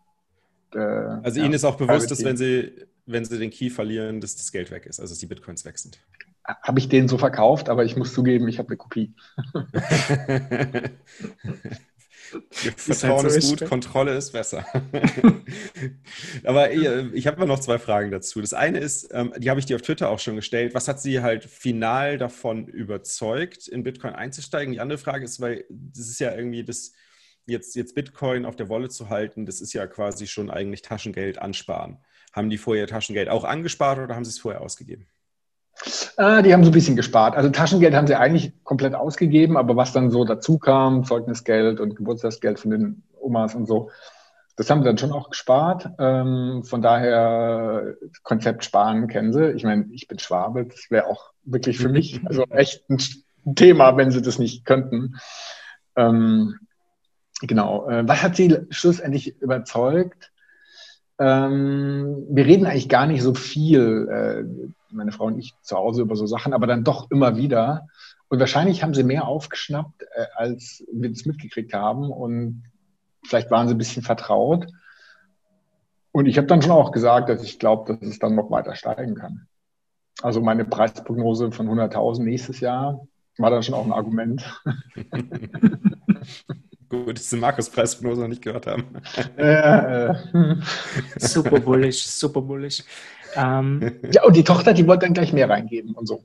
äh, 0.73 0.79
also 0.79 1.39
ja, 1.39 1.45
Ihnen 1.45 1.53
ist 1.53 1.63
auch 1.63 1.77
bewusst, 1.77 2.11
dass 2.11 2.23
wenn 2.23 2.37
Sie, 2.37 2.73
wenn 3.05 3.25
Sie 3.25 3.39
den 3.39 3.49
Key 3.49 3.69
verlieren, 3.69 4.21
dass 4.21 4.35
das 4.35 4.51
Geld 4.51 4.69
weg 4.71 4.85
ist, 4.85 4.99
also 4.99 5.11
dass 5.11 5.19
die 5.19 5.25
Bitcoins 5.25 5.65
weg 5.65 5.79
sind. 5.79 5.99
Habe 6.47 6.79
ich 6.79 6.87
den 6.87 7.07
so 7.07 7.17
verkauft, 7.17 7.69
aber 7.69 7.83
ich 7.83 7.97
muss 7.97 8.13
zugeben, 8.13 8.47
ich 8.47 8.57
habe 8.57 8.69
eine 8.69 8.77
Kopie. 8.77 9.13
Vertrauen 12.75 13.25
halt 13.25 13.35
ist 13.35 13.59
gut. 13.59 13.69
Kontrolle 13.69 14.15
ist 14.15 14.31
besser. 14.31 14.65
Aber 16.43 16.71
ich 16.71 17.27
habe 17.27 17.45
noch 17.45 17.59
zwei 17.59 17.79
Fragen 17.79 18.11
dazu. 18.11 18.41
Das 18.41 18.53
eine 18.53 18.79
ist, 18.79 19.09
ähm, 19.13 19.33
die 19.37 19.49
habe 19.49 19.59
ich 19.59 19.65
dir 19.65 19.75
auf 19.75 19.81
Twitter 19.81 20.09
auch 20.09 20.19
schon 20.19 20.35
gestellt. 20.35 20.73
Was 20.73 20.87
hat 20.87 20.99
sie 20.99 21.21
halt 21.21 21.45
final 21.45 22.17
davon 22.17 22.67
überzeugt, 22.67 23.67
in 23.67 23.83
Bitcoin 23.83 24.13
einzusteigen? 24.13 24.73
Die 24.73 24.79
andere 24.79 24.97
Frage 24.97 25.25
ist, 25.25 25.39
weil 25.39 25.65
das 25.69 26.09
ist 26.09 26.19
ja 26.19 26.35
irgendwie 26.35 26.63
das, 26.63 26.93
jetzt, 27.45 27.75
jetzt 27.75 27.95
Bitcoin 27.95 28.45
auf 28.45 28.55
der 28.55 28.69
Wolle 28.69 28.89
zu 28.89 29.09
halten, 29.09 29.45
das 29.45 29.61
ist 29.61 29.73
ja 29.73 29.87
quasi 29.87 30.27
schon 30.27 30.49
eigentlich 30.49 30.81
Taschengeld 30.81 31.39
ansparen. 31.39 31.97
Haben 32.33 32.49
die 32.49 32.57
vorher 32.57 32.87
Taschengeld 32.87 33.29
auch 33.29 33.45
angespart 33.45 33.99
oder 33.99 34.15
haben 34.15 34.25
sie 34.25 34.31
es 34.31 34.39
vorher 34.39 34.61
ausgegeben? 34.61 35.07
Äh, 36.17 36.43
die 36.43 36.53
haben 36.53 36.63
so 36.63 36.71
ein 36.71 36.73
bisschen 36.73 36.95
gespart. 36.95 37.35
Also 37.35 37.49
Taschengeld 37.49 37.93
haben 37.95 38.07
sie 38.07 38.15
eigentlich 38.15 38.53
komplett 38.63 38.95
ausgegeben, 38.95 39.57
aber 39.57 39.75
was 39.75 39.93
dann 39.93 40.11
so 40.11 40.25
dazu 40.25 40.57
kam, 40.57 41.03
Zeugnisgeld 41.03 41.79
und 41.79 41.95
Geburtstagsgeld 41.95 42.59
von 42.59 42.71
den 42.71 43.03
Omas 43.19 43.55
und 43.55 43.67
so, 43.67 43.89
das 44.55 44.69
haben 44.69 44.81
sie 44.81 44.87
dann 44.87 44.97
schon 44.97 45.11
auch 45.11 45.29
gespart. 45.29 45.89
Ähm, 45.99 46.63
von 46.65 46.81
daher, 46.81 47.95
Konzept 48.23 48.63
Sparen 48.65 49.07
kennen 49.07 49.31
sie. 49.31 49.51
Ich 49.51 49.63
meine, 49.63 49.85
ich 49.91 50.07
bin 50.07 50.17
Schwabe, 50.17 50.65
das 50.65 50.89
wäre 50.89 51.05
auch 51.05 51.31
wirklich 51.43 51.77
für 51.77 51.89
mich 51.89 52.21
also 52.25 52.43
echt 52.49 52.89
ein 52.89 53.55
Thema, 53.55 53.95
wenn 53.97 54.11
sie 54.11 54.21
das 54.21 54.39
nicht 54.39 54.65
könnten. 54.65 55.15
Ähm, 55.95 56.55
genau. 57.41 57.87
Äh, 57.87 58.07
was 58.07 58.23
hat 58.23 58.35
sie 58.35 58.57
schlussendlich 58.71 59.39
überzeugt? 59.41 60.31
Ähm, 61.19 62.25
wir 62.29 62.45
reden 62.45 62.65
eigentlich 62.65 62.89
gar 62.89 63.07
nicht 63.07 63.23
so 63.23 63.33
viel, 63.33 64.07
äh, 64.09 64.73
meine 64.93 65.11
Frau 65.11 65.25
und 65.25 65.39
ich, 65.39 65.55
zu 65.61 65.75
Hause 65.75 66.01
über 66.01 66.15
so 66.15 66.27
Sachen, 66.27 66.53
aber 66.53 66.67
dann 66.67 66.83
doch 66.83 67.09
immer 67.09 67.37
wieder. 67.37 67.87
Und 68.29 68.39
wahrscheinlich 68.39 68.83
haben 68.83 68.93
sie 68.93 69.03
mehr 69.03 69.27
aufgeschnappt, 69.27 70.03
äh, 70.03 70.25
als 70.35 70.83
wir 70.91 71.09
das 71.09 71.25
mitgekriegt 71.25 71.73
haben. 71.73 72.11
Und 72.11 72.63
vielleicht 73.23 73.49
waren 73.49 73.67
sie 73.67 73.73
ein 73.73 73.79
bisschen 73.79 74.03
vertraut. 74.03 74.67
Und 76.11 76.25
ich 76.25 76.37
habe 76.37 76.47
dann 76.47 76.61
schon 76.61 76.71
auch 76.71 76.91
gesagt, 76.91 77.29
dass 77.29 77.43
ich 77.43 77.59
glaube, 77.59 77.93
dass 77.93 78.07
es 78.07 78.19
dann 78.19 78.35
noch 78.35 78.51
weiter 78.51 78.75
steigen 78.75 79.15
kann. 79.15 79.47
Also 80.21 80.41
meine 80.41 80.65
Preisprognose 80.65 81.51
von 81.51 81.67
100.000 81.67 82.23
nächstes 82.23 82.59
Jahr 82.59 83.07
war 83.37 83.51
dann 83.51 83.63
schon 83.63 83.75
auch 83.75 83.85
ein 83.85 83.93
Argument. 83.93 84.43
Gut, 86.89 87.17
dass 87.17 87.29
Sie 87.29 87.37
Markus 87.37 87.69
Preisprognose 87.69 88.21
noch 88.21 88.27
nicht 88.27 88.41
gehört 88.41 88.67
haben. 88.67 88.85
Äh, 89.35 90.13
super 91.17 91.59
bullish, 91.59 92.05
super 92.05 92.41
bullish. 92.41 92.83
Ähm, 93.35 93.99
ja, 94.11 94.23
und 94.23 94.35
die 94.35 94.43
Tochter, 94.43 94.73
die 94.73 94.87
wollte 94.87 95.05
dann 95.05 95.13
gleich 95.13 95.33
mehr 95.33 95.49
reingeben 95.49 95.93
und 95.95 96.07
so. 96.07 96.23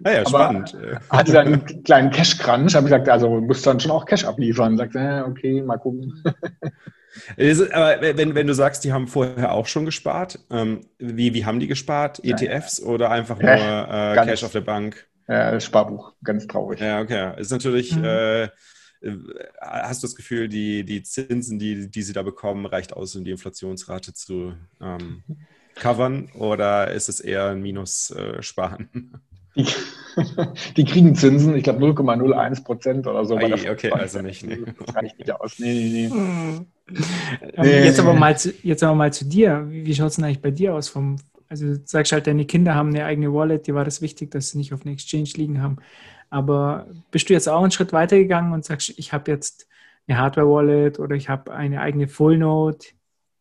Naja, 0.00 0.22
ah 0.24 0.28
spannend. 0.28 0.76
Hatte 1.10 1.32
dann 1.32 1.46
einen 1.46 1.82
kleinen 1.84 2.10
Cash-Crunch, 2.10 2.74
habe 2.74 2.86
ich 2.86 2.92
gesagt, 2.92 3.08
also 3.08 3.40
musst 3.40 3.66
dann 3.66 3.80
schon 3.80 3.90
auch 3.90 4.06
Cash 4.06 4.24
abliefern. 4.24 4.76
Sagt, 4.76 4.96
äh, 4.96 5.22
okay, 5.26 5.62
mal 5.62 5.76
gucken. 5.76 6.22
Aber 7.72 8.00
wenn, 8.00 8.34
wenn 8.34 8.46
du 8.46 8.54
sagst, 8.54 8.84
die 8.84 8.92
haben 8.92 9.08
vorher 9.08 9.52
auch 9.52 9.66
schon 9.66 9.84
gespart, 9.84 10.38
ähm, 10.50 10.86
wie, 10.98 11.34
wie 11.34 11.44
haben 11.44 11.60
die 11.60 11.66
gespart? 11.66 12.24
ETFs 12.24 12.78
ja, 12.78 12.86
oder 12.86 13.10
einfach 13.10 13.38
nur 13.38 13.50
äh, 13.50 14.14
Cash 14.24 14.44
auf 14.44 14.52
der 14.52 14.60
Bank? 14.60 15.06
Ja, 15.28 15.60
Sparbuch, 15.60 16.12
ganz 16.24 16.46
traurig. 16.46 16.80
Ja, 16.80 17.00
okay. 17.00 17.32
Ist 17.38 17.50
natürlich, 17.50 17.94
mhm. 17.94 18.04
äh, 18.04 18.48
hast 19.60 20.02
du 20.02 20.06
das 20.06 20.14
Gefühl, 20.14 20.48
die, 20.48 20.84
die 20.84 21.02
Zinsen, 21.02 21.58
die, 21.58 21.90
die 21.90 22.02
sie 22.02 22.12
da 22.12 22.22
bekommen, 22.22 22.66
reicht 22.66 22.92
aus, 22.92 23.16
um 23.16 23.24
die 23.24 23.30
Inflationsrate 23.30 24.12
zu 24.12 24.54
ähm, 24.80 25.22
covern 25.74 26.28
oder 26.34 26.90
ist 26.90 27.08
es 27.08 27.20
eher 27.20 27.48
ein 27.48 27.62
Minus 27.62 28.10
äh, 28.10 28.42
sparen? 28.42 29.20
Die, 29.56 29.66
die, 30.76 30.84
kriegen 30.84 31.14
Zinsen, 31.14 31.56
ich 31.56 31.64
glaube 31.64 31.84
0,01 31.84 32.64
Prozent 32.64 33.06
oder 33.06 33.24
so. 33.24 33.36
Ei, 33.36 33.70
okay, 33.70 33.90
also 33.90 34.20
nicht. 34.20 34.44
Nee. 34.44 34.58
Das 34.86 34.94
reicht 34.94 35.18
nicht 35.18 35.32
aus. 35.32 35.58
Nee, 35.58 35.72
nee, 35.72 36.10
nee. 36.10 36.96
nee 37.56 37.84
jetzt, 37.84 37.98
aber 37.98 38.14
mal 38.14 38.36
zu, 38.38 38.52
jetzt 38.62 38.82
aber 38.82 38.94
mal 38.94 39.12
zu 39.12 39.24
dir. 39.24 39.66
Wie, 39.68 39.86
wie 39.86 39.94
schaut 39.94 40.08
es 40.08 40.16
denn 40.16 40.24
eigentlich 40.24 40.42
bei 40.42 40.50
dir 40.50 40.74
aus? 40.74 40.88
Vom, 40.88 41.16
also 41.48 41.66
du 41.66 41.80
sagst 41.84 42.12
halt, 42.12 42.26
deine 42.26 42.44
Kinder 42.44 42.74
haben 42.74 42.90
eine 42.90 43.04
eigene 43.04 43.32
Wallet, 43.32 43.66
dir 43.66 43.74
war 43.74 43.84
das 43.84 44.02
wichtig, 44.02 44.30
dass 44.30 44.50
sie 44.50 44.58
nicht 44.58 44.72
auf 44.72 44.82
einer 44.82 44.92
Exchange 44.92 45.30
liegen 45.34 45.62
haben. 45.62 45.78
Aber 46.30 46.86
bist 47.10 47.28
du 47.28 47.32
jetzt 47.32 47.48
auch 47.48 47.62
einen 47.62 47.72
Schritt 47.72 47.92
weiter 47.92 48.16
gegangen 48.16 48.52
und 48.52 48.64
sagst, 48.64 48.94
ich 48.96 49.12
habe 49.12 49.30
jetzt 49.30 49.68
eine 50.06 50.18
Hardware-Wallet 50.18 50.98
oder 50.98 51.16
ich 51.16 51.28
habe 51.28 51.52
eine 51.52 51.80
eigene 51.80 52.08
Full 52.08 52.38
Note? 52.38 52.88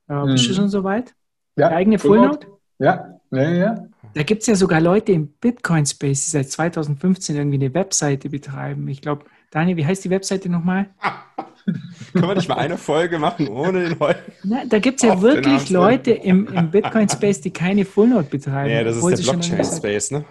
Äh, 0.07 0.25
bist 0.25 0.45
hm. 0.45 0.49
du 0.49 0.55
schon 0.55 0.69
so 0.69 0.83
weit? 0.83 1.13
Ja, 1.55 1.67
Eine 1.67 1.75
eigene 1.77 1.99
Full 1.99 2.19
Note? 2.19 2.47
Ja, 2.79 3.19
ja, 3.31 3.51
ja. 3.51 3.75
Da 4.13 4.23
gibt 4.23 4.41
es 4.41 4.47
ja 4.47 4.55
sogar 4.55 4.81
Leute 4.81 5.11
im 5.11 5.27
Bitcoin-Space, 5.27 6.25
die 6.25 6.29
seit 6.31 6.49
2015 6.49 7.35
irgendwie 7.35 7.57
eine 7.57 7.73
Webseite 7.73 8.29
betreiben. 8.29 8.87
Ich 8.87 9.01
glaube, 9.01 9.25
Daniel, 9.51 9.77
wie 9.77 9.85
heißt 9.85 10.03
die 10.03 10.09
Webseite 10.09 10.49
nochmal? 10.49 10.87
Können 12.13 12.27
wir 12.27 12.35
nicht 12.35 12.49
mal 12.49 12.57
eine 12.57 12.77
Folge 12.77 13.19
machen 13.19 13.47
ohne 13.47 13.87
den 13.87 13.99
heute? 13.99 14.19
Da 14.67 14.79
gibt 14.79 15.03
es 15.03 15.07
ja 15.07 15.21
wirklich 15.21 15.69
Leute 15.69 16.11
im, 16.11 16.47
im 16.47 16.71
Bitcoin-Space, 16.71 17.41
die 17.41 17.51
keine 17.51 17.85
Full 17.85 18.07
Note 18.07 18.29
betreiben. 18.29 18.71
Ja, 18.71 18.83
das 18.83 18.97
ist 18.97 19.05
der 19.05 19.31
Blockchain-Space, 19.31 20.11
ne? 20.11 20.25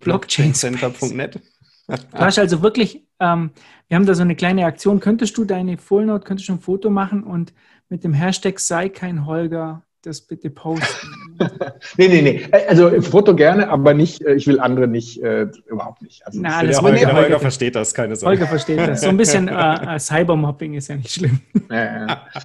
Blockchain-Center.net. 0.00 1.40
Du 1.88 1.96
hast 2.12 2.38
also 2.38 2.62
wirklich, 2.62 3.04
ähm, 3.20 3.50
wir 3.88 3.96
haben 3.96 4.06
da 4.06 4.14
so 4.14 4.22
eine 4.22 4.36
kleine 4.36 4.64
Aktion. 4.64 5.00
Könntest 5.00 5.36
du 5.36 5.44
deine 5.44 5.78
Full 5.78 6.06
Note, 6.06 6.24
könntest 6.24 6.48
du 6.48 6.54
ein 6.54 6.60
Foto 6.60 6.90
machen 6.90 7.24
und 7.24 7.52
mit 7.88 8.04
dem 8.04 8.14
Hashtag 8.14 8.58
sei 8.60 8.88
kein 8.88 9.26
Holger 9.26 9.82
das 10.02 10.20
bitte 10.20 10.50
posten. 10.50 11.38
nee, 11.96 12.08
nee, 12.08 12.22
nee. 12.22 12.48
Also 12.68 13.00
Foto 13.02 13.34
gerne, 13.36 13.68
aber 13.68 13.94
nicht, 13.94 14.22
äh, 14.22 14.34
ich 14.34 14.46
will 14.46 14.58
andere 14.58 14.88
nicht, 14.88 15.22
äh, 15.22 15.46
überhaupt 15.66 16.02
nicht. 16.02 16.26
Also, 16.26 16.40
Na, 16.42 16.62
das 16.62 16.82
Holger, 16.82 17.06
Holger, 17.06 17.12
Holger 17.14 17.40
versteht 17.40 17.76
das, 17.76 17.94
keine 17.94 18.16
Sorge. 18.16 18.36
Holger 18.36 18.48
versteht 18.48 18.78
das. 18.78 19.02
So 19.02 19.08
ein 19.08 19.16
bisschen 19.16 19.48
äh, 19.48 19.94
äh 19.94 19.98
Cybermobbing 19.98 20.74
ist 20.74 20.88
ja 20.88 20.96
nicht 20.96 21.12
schlimm. 21.12 21.40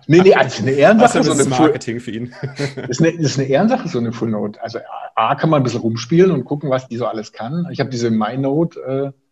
Nee, 0.07 0.21
nee, 0.21 0.33
also 0.33 0.61
eine 0.61 0.71
Ehrensache. 0.71 1.23
So 1.23 1.31
eine 1.31 1.45
Marketing 1.45 1.99
für 1.99 2.11
ihn. 2.11 2.33
Das 2.75 2.89
ist, 2.89 3.01
eine, 3.01 3.17
das 3.17 3.31
ist 3.31 3.39
eine 3.39 3.47
Ehrensache, 3.47 3.87
so 3.87 3.97
eine 3.97 4.11
Full 4.11 4.29
Note. 4.29 4.61
Also 4.61 4.79
A, 5.15 5.35
kann 5.35 5.49
man 5.49 5.61
ein 5.61 5.63
bisschen 5.63 5.81
rumspielen 5.81 6.31
und 6.31 6.45
gucken, 6.45 6.69
was 6.69 6.87
die 6.87 6.97
so 6.97 7.07
alles 7.07 7.33
kann. 7.33 7.67
Ich 7.71 7.79
habe 7.79 7.89
diese 7.89 8.11
MyNote 8.11 9.13
äh, 9.13 9.26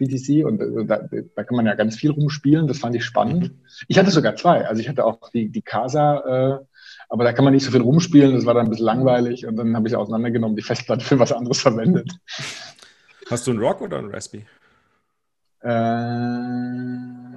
BTC 0.00 0.44
und 0.44 0.60
äh, 0.60 0.84
da, 0.84 1.08
da, 1.36 1.44
kann 1.44 1.56
man 1.56 1.66
ja 1.66 1.74
ganz 1.74 1.96
viel 1.96 2.10
rumspielen. 2.10 2.66
Das 2.66 2.78
fand 2.78 2.96
ich 2.96 3.04
spannend. 3.04 3.44
Mhm. 3.44 3.60
Ich 3.88 3.98
hatte 3.98 4.10
sogar 4.10 4.34
zwei. 4.36 4.66
Also 4.66 4.80
ich 4.80 4.88
hatte 4.88 5.04
auch 5.04 5.30
die, 5.30 5.48
die 5.48 5.62
Casa 5.62 6.58
äh, 6.58 6.64
aber 7.10 7.24
da 7.24 7.32
kann 7.32 7.44
man 7.44 7.52
nicht 7.52 7.64
so 7.64 7.72
viel 7.72 7.80
rumspielen, 7.80 8.34
das 8.34 8.46
war 8.46 8.54
dann 8.54 8.66
ein 8.66 8.70
bisschen 8.70 8.86
langweilig 8.86 9.44
und 9.44 9.56
dann 9.56 9.74
habe 9.74 9.88
ich 9.88 9.96
auseinandergenommen, 9.96 10.56
die 10.56 10.62
Festplatte 10.62 11.04
für 11.04 11.18
was 11.18 11.32
anderes 11.32 11.60
verwendet. 11.60 12.12
Hast 13.28 13.46
du 13.46 13.50
einen 13.50 13.60
Rock 13.60 13.80
oder 13.80 13.98
einen 13.98 14.10
Raspi? 14.10 14.44
Äh, 15.62 15.68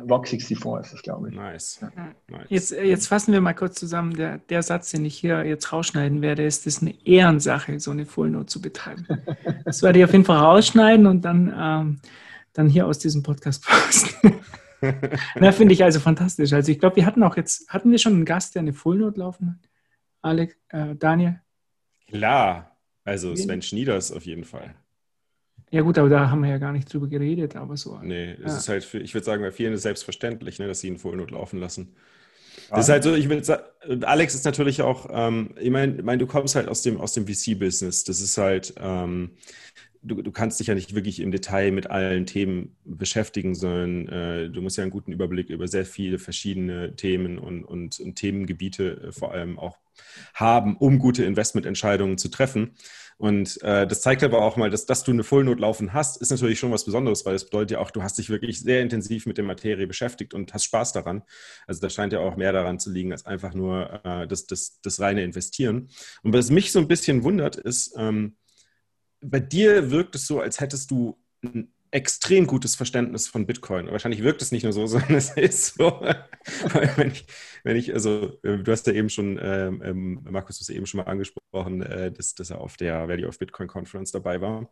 Rock 0.10 0.28
64 0.28 0.86
ist 0.86 0.94
das, 0.94 1.02
glaube 1.02 1.30
ich. 1.30 1.36
Nice. 1.36 1.80
Ja. 1.82 1.90
nice. 2.30 2.46
Jetzt, 2.50 2.72
jetzt 2.72 3.08
fassen 3.08 3.34
wir 3.34 3.42
mal 3.42 3.54
kurz 3.54 3.76
zusammen. 3.80 4.14
Der, 4.16 4.38
der 4.38 4.62
Satz, 4.62 4.92
den 4.92 5.06
ich 5.06 5.16
hier 5.16 5.44
jetzt 5.44 5.74
rausschneiden 5.74 6.22
werde, 6.22 6.46
ist, 6.46 6.66
das 6.66 6.76
ist 6.76 6.82
eine 6.84 6.94
Ehrensache, 7.06 7.80
so 7.80 7.92
eine 7.92 8.06
Full 8.06 8.30
Note 8.30 8.46
zu 8.46 8.62
betreiben. 8.62 9.08
Das 9.66 9.82
werde 9.82 10.00
ich 10.00 10.06
auf 10.06 10.12
jeden 10.12 10.26
Fall 10.26 10.38
rausschneiden 10.38 11.08
und 11.08 11.26
dann, 11.26 11.54
ähm, 11.58 12.00
dann 12.54 12.68
hier 12.68 12.88
aus 12.88 13.00
diesem 13.00 13.24
Podcast 13.24 13.66
posten. 13.66 14.40
Na, 15.36 15.52
finde 15.52 15.74
ich 15.74 15.84
also 15.84 16.00
fantastisch. 16.00 16.54
Also 16.54 16.72
ich 16.72 16.80
glaube, 16.80 16.98
wir 16.98 17.06
hatten 17.06 17.24
auch 17.24 17.38
jetzt, 17.38 17.70
hatten 17.70 17.92
wir 17.92 18.00
schon 18.00 18.14
einen 18.14 18.26
Gast, 18.26 18.56
der 18.56 18.62
eine 18.62 18.74
Fullnote 18.74 19.20
laufen 19.20 19.52
hat? 19.52 19.70
Alex, 20.22 20.56
äh, 20.70 20.96
Daniel? 20.96 21.42
Klar, 22.08 22.78
also 23.04 23.36
Sven 23.36 23.62
Schnieders 23.62 24.12
auf 24.12 24.26
jeden 24.26 24.44
Fall. 24.44 24.76
Ja 25.72 25.82
gut, 25.82 25.98
aber 25.98 26.10
da 26.10 26.30
haben 26.30 26.44
wir 26.44 26.50
ja 26.50 26.60
gar 26.60 26.72
nicht 26.72 26.94
drüber 26.94 27.08
geredet, 27.08 27.56
aber 27.56 27.78
so. 27.78 27.98
Nee, 27.98 28.34
es 28.34 28.52
ja. 28.52 28.58
ist 28.58 28.70
halt, 28.70 28.84
für, 28.84 29.00
ich 29.00 29.14
würde 29.16 29.26
sagen, 29.26 29.42
bei 29.42 29.52
vielen 29.52 29.74
ist 29.74 29.80
es 29.80 29.84
selbstverständlich, 29.84 30.60
ne, 30.60 30.68
dass 30.68 30.82
sie 30.82 30.88
in 30.88 31.00
Vollnot 31.00 31.32
laufen 31.32 31.60
lassen. 31.60 31.96
Ja. 32.70 32.76
Das 32.76 32.86
ist 32.86 32.92
halt 32.92 33.04
so, 33.04 33.16
ich 33.16 33.28
will 33.28 33.44
sagen, 33.44 33.64
Alex 34.04 34.36
ist 34.36 34.46
natürlich 34.46 34.84
auch, 34.84 35.08
ähm, 35.12 35.56
ich 35.60 35.72
meine, 35.72 35.96
ich 35.96 36.04
mein, 36.04 36.20
du 36.20 36.28
kommst 36.28 36.56
halt 36.56 36.68
aus 36.68 36.84
dem, 36.84 37.02
aus 37.02 37.14
dem 37.14 37.26
VC-Business. 37.28 38.04
Das 38.04 38.22
ist 38.22 38.38
halt, 38.38 38.76
ähm, 38.78 39.32
du, 40.04 40.22
du 40.22 40.32
kannst 40.32 40.60
dich 40.60 40.68
ja 40.68 40.76
nicht 40.76 40.96
wirklich 40.96 41.20
im 41.20 41.32
Detail 41.32 41.72
mit 41.72 41.90
allen 41.90 42.26
Themen 42.26 42.76
beschäftigen, 42.84 43.56
sondern 43.56 44.08
äh, 44.08 44.50
du 44.50 44.62
musst 44.62 44.78
ja 44.78 44.84
einen 44.84 44.92
guten 44.92 45.12
Überblick 45.12 45.50
über 45.50 45.68
sehr 45.68 45.86
viele 45.86 46.20
verschiedene 46.20 46.96
Themen 46.96 47.40
und, 47.40 47.64
und, 47.64 48.00
und 48.00 48.16
Themengebiete 48.16 49.08
äh, 49.08 49.12
vor 49.12 49.32
allem 49.32 49.58
auch 49.58 49.78
haben, 50.34 50.78
um 50.78 51.00
gute 51.00 51.24
Investmententscheidungen 51.24 52.18
zu 52.18 52.30
treffen. 52.30 52.76
Und 53.18 53.62
äh, 53.62 53.88
das 53.88 54.02
zeigt 54.02 54.24
aber 54.24 54.42
auch 54.42 54.58
mal, 54.58 54.70
dass, 54.70 54.86
dass 54.86 55.04
du 55.04 55.12
eine 55.12 55.24
Vollnot 55.24 55.60
laufen 55.60 55.94
hast, 55.94 56.20
ist 56.20 56.32
natürlich 56.32 56.60
schon 56.60 56.72
was 56.72 56.84
Besonderes, 56.84 57.26
weil 57.26 57.36
es 57.36 57.46
bedeutet 57.46 57.72
ja 57.72 57.80
auch, 57.80 57.92
du 57.92 58.02
hast 58.02 58.18
dich 58.18 58.30
wirklich 58.30 58.60
sehr 58.60 58.82
intensiv 58.82 59.26
mit 59.26 59.38
der 59.38 59.46
Materie 59.46 59.88
beschäftigt 59.88 60.34
und 60.34 60.54
hast 60.54 60.66
Spaß 60.66 60.94
daran. 60.94 61.22
Also 61.68 61.80
da 61.80 61.90
scheint 61.90 62.12
ja 62.12 62.20
auch 62.20 62.36
mehr 62.36 62.52
daran 62.52 62.80
zu 62.80 62.92
liegen, 62.92 63.12
als 63.12 63.26
einfach 63.26 63.54
nur 63.54 64.02
äh, 64.04 64.28
das, 64.28 64.48
das, 64.48 64.82
das 64.82 65.00
reine 65.00 65.24
Investieren. 65.24 65.90
Und 66.24 66.34
was 66.34 66.50
mich 66.50 66.72
so 66.72 66.80
ein 66.80 66.88
bisschen 66.88 67.24
wundert, 67.24 67.56
ist, 67.56 67.94
ähm, 67.98 68.36
bei 69.24 69.40
dir 69.40 69.92
wirkt 69.92 70.16
es 70.16 70.28
so, 70.28 70.40
als 70.40 70.60
hättest 70.60 70.92
du 70.92 71.18
extrem 71.94 72.48
gutes 72.48 72.76
Verständnis 72.76 73.28
von 73.28 73.46
Bitcoin. 73.46 73.92
Wahrscheinlich 73.92 74.24
wirkt 74.24 74.42
es 74.42 74.52
nicht 74.52 74.64
nur 74.64 74.74
so, 74.74 74.88
sondern 74.88 75.16
es 75.16 75.30
ist 75.38 75.76
so. 75.76 76.02
Wenn 76.96 77.12
ich, 77.12 77.26
wenn 77.64 77.78
ich, 77.78 77.94
also 77.94 78.38
äh, 78.44 78.58
du 78.58 78.72
hast 78.72 78.88
ja 78.88 78.94
eben 78.94 79.10
schon, 79.10 79.40
ähm, 79.42 79.82
ähm, 79.84 80.20
Markus, 80.30 80.58
du 80.58 80.62
hast 80.62 80.70
eben 80.70 80.86
schon 80.86 80.98
mal 81.00 81.10
angesprochen, 81.10 81.84
äh, 81.84 82.12
dass, 82.12 82.34
dass 82.36 82.50
er 82.50 82.60
auf 82.60 82.78
der 82.78 83.08
Value 83.08 83.28
of 83.28 83.38
Bitcoin 83.38 83.68
Conference 83.68 84.12
dabei 84.12 84.42
war 84.42 84.70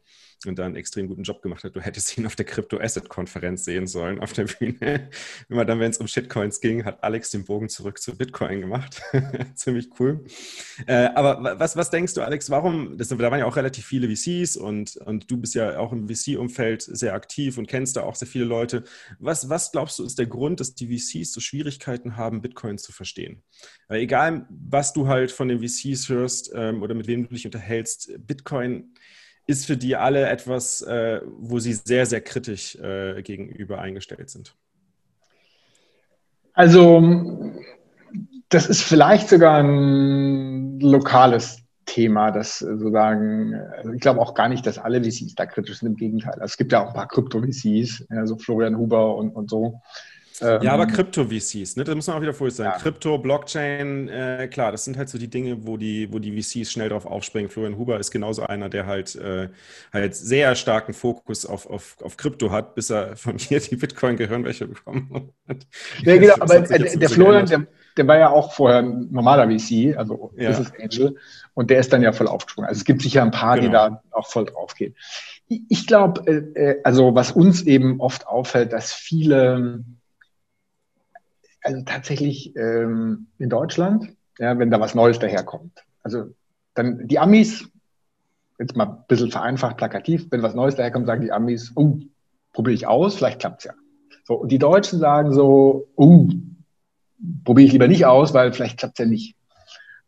und 0.48 0.58
da 0.58 0.66
einen 0.66 0.76
extrem 0.76 1.08
guten 1.08 1.24
Job 1.24 1.42
gemacht 1.42 1.64
hat. 1.64 1.76
Du 1.76 1.80
hättest 1.80 2.18
ihn 2.18 2.26
auf 2.26 2.36
der 2.36 2.46
Crypto 2.46 2.80
Asset 2.80 3.08
Konferenz 3.08 3.64
sehen 3.64 3.88
sollen, 3.88 4.20
auf 4.20 4.34
der 4.34 4.46
Bühne. 4.46 5.10
Immer 5.50 5.66
dann, 5.66 5.80
wenn 5.80 5.92
es 5.92 6.00
um 6.00 6.08
Shitcoins 6.08 6.60
ging, 6.60 6.84
hat 6.84 7.04
Alex 7.04 7.30
den 7.30 7.46
Bogen 7.46 7.70
zurück 7.70 8.00
zu 8.00 8.18
Bitcoin 8.18 8.62
gemacht. 8.62 9.02
Ziemlich 9.56 9.90
cool. 10.00 10.26
Äh, 10.88 11.10
aber 11.16 11.60
was, 11.60 11.76
was 11.76 11.92
denkst 11.92 12.16
du, 12.16 12.22
Alex, 12.22 12.50
warum, 12.50 12.98
das, 12.98 13.10
da 13.10 13.18
waren 13.20 13.40
ja 13.40 13.46
auch 13.46 13.56
relativ 13.56 13.86
viele 13.86 14.14
VCs 14.14 14.58
und, 14.58 14.98
und 14.98 15.30
du 15.30 15.38
bist 15.38 15.54
ja 15.54 15.78
auch 15.78 15.94
im 15.94 16.10
VC-Umfeld 16.10 16.82
sehr 16.82 17.11
aktiv 17.14 17.58
und 17.58 17.68
kennst 17.68 17.96
da 17.98 18.04
auch 18.04 18.16
sehr 18.16 18.28
viele 18.28 18.46
Leute. 18.46 18.84
Was, 19.20 19.50
was 19.50 19.72
glaubst 19.72 20.00
du, 20.00 20.04
ist 20.04 20.20
der 20.20 20.28
Grund, 20.28 20.60
dass 20.60 20.76
die 20.76 20.88
VCs 20.88 21.34
so 21.34 21.40
Schwierigkeiten 21.40 22.18
haben, 22.18 22.42
Bitcoin 22.42 22.78
zu 22.78 22.92
verstehen. 22.92 23.44
Weil 23.88 24.02
egal, 24.02 24.48
was 24.50 24.94
du 24.94 25.08
halt 25.08 25.32
von 25.32 25.48
den 25.48 25.60
VCs 25.60 26.10
hörst 26.10 26.52
ähm, 26.54 26.82
oder 26.82 26.94
mit 26.94 27.08
wem 27.08 27.24
du 27.24 27.34
dich 27.34 27.46
unterhältst, 27.46 28.12
Bitcoin 28.26 28.94
ist 29.48 29.66
für 29.66 29.78
die 29.78 29.96
alle 29.96 30.30
etwas, 30.30 30.82
äh, 30.82 31.22
wo 31.26 31.60
sie 31.60 31.74
sehr, 31.74 32.06
sehr 32.06 32.22
kritisch 32.22 32.76
äh, 32.76 33.22
gegenüber 33.22 33.80
eingestellt 33.80 34.30
sind. 34.30 34.56
Also, 36.54 37.52
das 38.50 38.68
ist 38.68 38.82
vielleicht 38.82 39.30
sogar 39.30 39.64
ein 39.64 40.80
lokales 40.80 41.61
Thema, 41.86 42.32
das 42.32 42.60
sozusagen, 42.60 43.56
also 43.56 43.92
ich 43.92 44.02
glaube 44.02 44.22
auch 44.22 44.34
gar 44.34 44.50
nicht, 44.50 44.66
dass 44.66 44.78
alle 44.78 45.04
VCs 45.04 45.36
da 45.36 45.46
kritisch 45.46 45.80
sind, 45.80 45.90
im 45.90 45.96
Gegenteil. 45.96 46.34
Also 46.34 46.46
es 46.46 46.58
gibt 46.58 46.72
ja 46.72 46.84
auch 46.84 46.90
ein 46.90 46.94
paar 46.94 47.08
Krypto-VCs, 47.08 48.08
also 48.10 48.38
Florian 48.38 48.78
Huber 48.78 49.16
und, 49.16 49.32
und 49.32 49.50
so, 49.50 49.82
ähm, 50.42 50.62
ja, 50.64 50.74
aber 50.74 50.88
Krypto-VCs, 50.88 51.76
ne? 51.76 51.84
das 51.84 51.94
muss 51.94 52.08
man 52.08 52.18
auch 52.18 52.22
wieder 52.22 52.34
vorher 52.34 52.52
sagen. 52.52 52.72
Ja. 52.76 52.82
Krypto, 52.82 53.18
Blockchain, 53.20 54.10
äh, 54.10 54.48
klar, 54.52 54.72
das 54.72 54.86
sind 54.86 54.98
halt 54.98 55.08
so 55.08 55.20
die 55.20 55.30
Dinge, 55.30 55.68
wo 55.68 55.78
die, 55.78 56.12
wo 56.12 56.18
die 56.18 56.42
VCs 56.42 56.72
schnell 56.72 56.90
drauf 56.90 57.06
aufspringen. 57.06 57.50
Florian 57.50 57.78
Huber 57.78 58.00
ist 58.00 58.10
genauso 58.10 58.44
einer, 58.44 58.68
der 58.68 58.88
halt, 58.88 59.16
äh, 59.16 59.50
halt 59.94 60.16
sehr 60.16 60.56
starken 60.56 60.94
Fokus 60.94 61.46
auf, 61.46 61.70
auf, 61.70 61.98
auf 62.02 62.18
Krypto 62.18 62.50
hat, 62.50 62.74
bis 62.74 62.90
er 62.90 63.16
von 63.18 63.36
mir 63.50 63.60
die 63.60 63.76
Bitcoin-Gehirnwäsche 63.76 64.68
bekommen 64.68 65.32
hat. 65.48 65.68
Ja, 66.02 66.18
genau, 66.18 66.36
aber 66.40 66.62
der, 66.62 66.98
der 66.98 67.10
Florian, 67.10 67.46
der, 67.46 67.68
der, 67.98 68.08
war 68.08 68.18
ja 68.18 68.30
auch 68.30 68.54
vorher 68.54 68.80
ein 68.80 69.08
normaler 69.12 69.48
VC, 69.48 69.98
also 69.98 70.32
ja. 70.36 70.50
Business 70.50 70.74
Angel, 70.80 71.18
und 71.54 71.70
der 71.70 71.80
ist 71.80 71.92
dann 71.94 72.02
ja 72.02 72.12
voll 72.12 72.28
aufgesprungen. 72.28 72.68
Also 72.68 72.80
es 72.80 72.86
gibt 72.86 73.02
sicher 73.02 73.22
ein 73.22 73.32
paar, 73.32 73.56
genau. 73.56 73.68
die 73.68 73.72
da 73.72 74.04
auch 74.12 74.28
voll 74.28 74.46
drauf 74.46 74.76
gehen. 74.76 74.96
Ich 75.48 75.86
glaube, 75.88 76.22
äh, 76.28 76.60
äh, 76.60 76.82
also 76.84 77.14
was 77.14 77.32
uns 77.32 77.62
eben 77.64 78.00
oft 78.00 78.28
auffällt, 78.28 78.72
dass 78.72 78.94
viele 78.94 79.84
also 81.64 81.82
tatsächlich 81.86 82.56
ähm, 82.56 83.28
in 83.38 83.50
Deutschland, 83.50 84.16
ja, 84.40 84.58
wenn 84.58 84.72
da 84.72 84.80
was 84.80 84.96
Neues 84.96 85.20
daherkommt. 85.20 85.84
Also 86.04 86.34
dann 86.74 87.08
die 87.08 87.20
Amis, 87.20 87.70
jetzt 88.58 88.76
mal 88.76 88.86
ein 88.86 89.04
bisschen 89.08 89.32
vereinfacht, 89.32 89.78
plakativ, 89.78 90.28
wenn 90.32 90.42
was 90.42 90.56
Neues 90.56 90.76
daherkommt, 90.76 91.06
sagen 91.06 91.22
die 91.22 91.32
Amis, 91.32 91.72
oh, 91.76 92.00
probiere 92.54 92.74
ich 92.74 92.88
aus, 92.88 93.16
vielleicht 93.16 93.40
klappt's 93.40 93.66
ja. 93.66 93.74
So, 94.24 94.36
und 94.36 94.52
die 94.52 94.60
Deutschen 94.60 95.00
sagen 95.00 95.34
so, 95.34 95.88
oh, 95.96 96.28
probiere 97.44 97.68
ich 97.68 97.74
lieber 97.74 97.88
nicht 97.88 98.06
aus, 98.06 98.34
weil 98.34 98.54
vielleicht 98.54 98.80
klappt's 98.80 99.00
ja 99.00 99.06
nicht. 99.06 99.36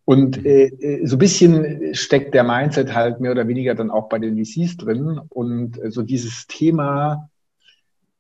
Und 0.06 0.45
äh, 0.45 0.65
äh, 0.65 1.06
so 1.06 1.15
ein 1.15 1.19
bisschen 1.19 1.95
steckt 1.95 2.34
der 2.34 2.43
Mindset 2.43 2.93
halt 2.93 3.21
mehr 3.21 3.32
oder 3.32 3.47
weniger 3.47 3.73
dann 3.73 3.89
auch 3.89 4.10
bei 4.10 4.19
den 4.19 4.38
VCs 4.38 4.78
drin 4.78 5.19
und 5.30 5.82
äh, 5.82 5.91
so 5.91 6.02
dieses 6.02 6.45
Thema 6.47 7.30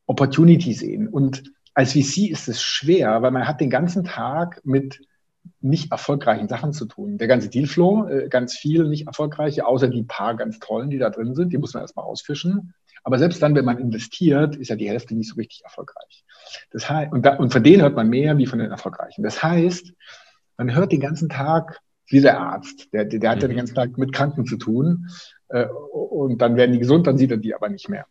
Opportunity 0.05 0.73
sehen. 0.73 1.07
Und 1.09 1.43
als 1.73 1.93
VC 1.93 2.29
ist 2.29 2.47
es 2.47 2.61
schwer, 2.61 3.21
weil 3.21 3.31
man 3.31 3.47
hat 3.47 3.59
den 3.59 3.69
ganzen 3.69 4.03
Tag 4.03 4.61
mit 4.63 5.01
nicht 5.59 5.91
erfolgreichen 5.91 6.47
Sachen 6.47 6.71
zu 6.71 6.85
tun. 6.85 7.17
Der 7.17 7.27
ganze 7.27 7.49
Dealflow, 7.49 8.07
äh, 8.07 8.29
ganz 8.29 8.55
viel 8.55 8.87
nicht 8.87 9.07
erfolgreiche, 9.07 9.65
außer 9.65 9.89
die 9.89 10.03
paar 10.03 10.35
ganz 10.35 10.59
tollen, 10.59 10.89
die 10.89 10.99
da 10.99 11.09
drin 11.09 11.35
sind, 11.35 11.51
die 11.51 11.57
muss 11.57 11.73
man 11.73 11.81
erstmal 11.81 12.05
ausfischen. 12.05 12.73
Aber 13.03 13.19
selbst 13.19 13.41
dann, 13.41 13.55
wenn 13.55 13.65
man 13.65 13.79
investiert, 13.79 14.55
ist 14.55 14.69
ja 14.69 14.75
die 14.75 14.89
Hälfte 14.89 15.15
nicht 15.15 15.29
so 15.29 15.35
richtig 15.35 15.63
erfolgreich. 15.63 16.23
Das 16.71 16.89
heißt, 16.89 17.11
und, 17.11 17.25
da, 17.25 17.35
und 17.35 17.51
von 17.51 17.63
denen 17.63 17.81
hört 17.81 17.95
man 17.95 18.09
mehr 18.09 18.37
wie 18.37 18.45
von 18.45 18.59
den 18.59 18.71
Erfolgreichen. 18.71 19.23
Das 19.23 19.43
heißt, 19.43 19.93
man 20.57 20.73
hört 20.73 20.91
den 20.91 21.01
ganzen 21.01 21.29
Tag, 21.29 21.79
wie 22.07 22.21
der 22.21 22.39
Arzt, 22.39 22.93
der, 22.93 23.05
der, 23.05 23.19
der 23.19 23.29
hat 23.31 23.41
ja 23.41 23.47
den 23.47 23.55
mhm. 23.55 23.59
ganzen 23.59 23.75
Tag 23.75 23.97
mit 23.97 24.13
Kranken 24.13 24.45
zu 24.45 24.57
tun. 24.57 25.09
Äh, 25.49 25.65
und 25.65 26.41
dann 26.41 26.55
werden 26.55 26.71
die 26.71 26.79
gesund, 26.79 27.07
dann 27.07 27.17
sieht 27.17 27.31
er 27.31 27.37
die 27.37 27.53
aber 27.53 27.69
nicht 27.69 27.89
mehr. 27.89 28.05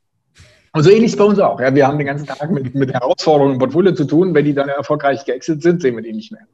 Und 0.74 0.82
so 0.82 0.90
ähnlich 0.90 1.12
ist 1.12 1.18
bei 1.18 1.24
uns 1.24 1.38
auch. 1.38 1.60
Ja, 1.60 1.74
wir 1.74 1.86
haben 1.86 1.98
den 1.98 2.06
ganzen 2.06 2.26
Tag 2.26 2.50
mit, 2.50 2.74
mit 2.74 2.92
Herausforderungen 2.92 3.54
im 3.54 3.58
Portfolio 3.58 3.92
zu 3.92 4.04
tun. 4.04 4.34
Wenn 4.34 4.46
die 4.46 4.54
dann 4.54 4.70
erfolgreich 4.70 5.24
geexit 5.24 5.62
sind, 5.62 5.82
sehen 5.82 5.96
wir 5.96 6.02
die 6.02 6.14
nicht 6.14 6.32
mehr. 6.32 6.46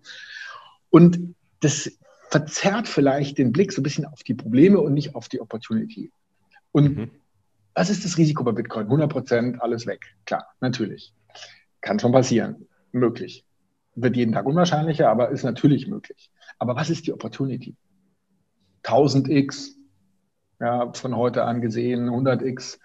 Und 0.90 1.34
das 1.60 1.92
verzerrt 2.28 2.88
vielleicht 2.88 3.38
den 3.38 3.52
Blick 3.52 3.72
so 3.72 3.80
ein 3.80 3.84
bisschen 3.84 4.04
auf 4.06 4.22
die 4.22 4.34
Probleme 4.34 4.80
und 4.80 4.92
nicht 4.92 5.14
auf 5.14 5.28
die 5.28 5.40
Opportunity. 5.40 6.10
Und 6.72 6.96
mhm. 6.96 7.10
Was 7.78 7.90
ist 7.90 8.04
das 8.04 8.18
Risiko 8.18 8.42
bei 8.42 8.50
Bitcoin? 8.50 8.86
100 8.86 9.08
Prozent, 9.08 9.62
alles 9.62 9.86
weg. 9.86 10.04
Klar, 10.26 10.48
natürlich. 10.60 11.14
Kann 11.80 12.00
schon 12.00 12.10
passieren. 12.10 12.66
Möglich. 12.90 13.44
Wird 13.94 14.16
jeden 14.16 14.32
Tag 14.32 14.46
unwahrscheinlicher, 14.46 15.08
aber 15.08 15.30
ist 15.30 15.44
natürlich 15.44 15.86
möglich. 15.86 16.32
Aber 16.58 16.74
was 16.74 16.90
ist 16.90 17.06
die 17.06 17.12
Opportunity? 17.12 17.76
1000x, 18.82 19.76
ja, 20.60 20.92
von 20.92 21.14
heute 21.14 21.44
an 21.44 21.60
gesehen, 21.60 22.08
100x 22.08 22.80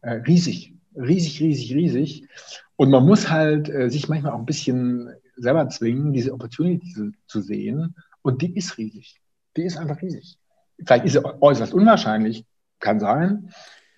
äh, 0.00 0.12
riesig, 0.26 0.72
riesig, 0.94 1.40
riesig, 1.40 1.74
riesig. 1.74 2.28
Und 2.76 2.90
man 2.90 3.04
muss 3.04 3.28
halt 3.28 3.68
äh, 3.68 3.90
sich 3.90 4.08
manchmal 4.08 4.32
auch 4.32 4.38
ein 4.38 4.46
bisschen 4.46 5.10
selber 5.36 5.68
zwingen, 5.68 6.14
diese 6.14 6.32
Opportunity 6.32 6.90
zu, 6.94 7.12
zu, 7.26 7.42
sehen. 7.42 7.94
Und 8.22 8.40
die 8.40 8.56
ist 8.56 8.78
riesig. 8.78 9.20
Die 9.58 9.64
ist 9.64 9.76
einfach 9.76 10.00
riesig. 10.00 10.38
Vielleicht 10.78 11.04
ist 11.04 11.12
sie 11.12 11.42
äußerst 11.42 11.74
unwahrscheinlich, 11.74 12.46
kann 12.78 13.00
sein. 13.00 13.50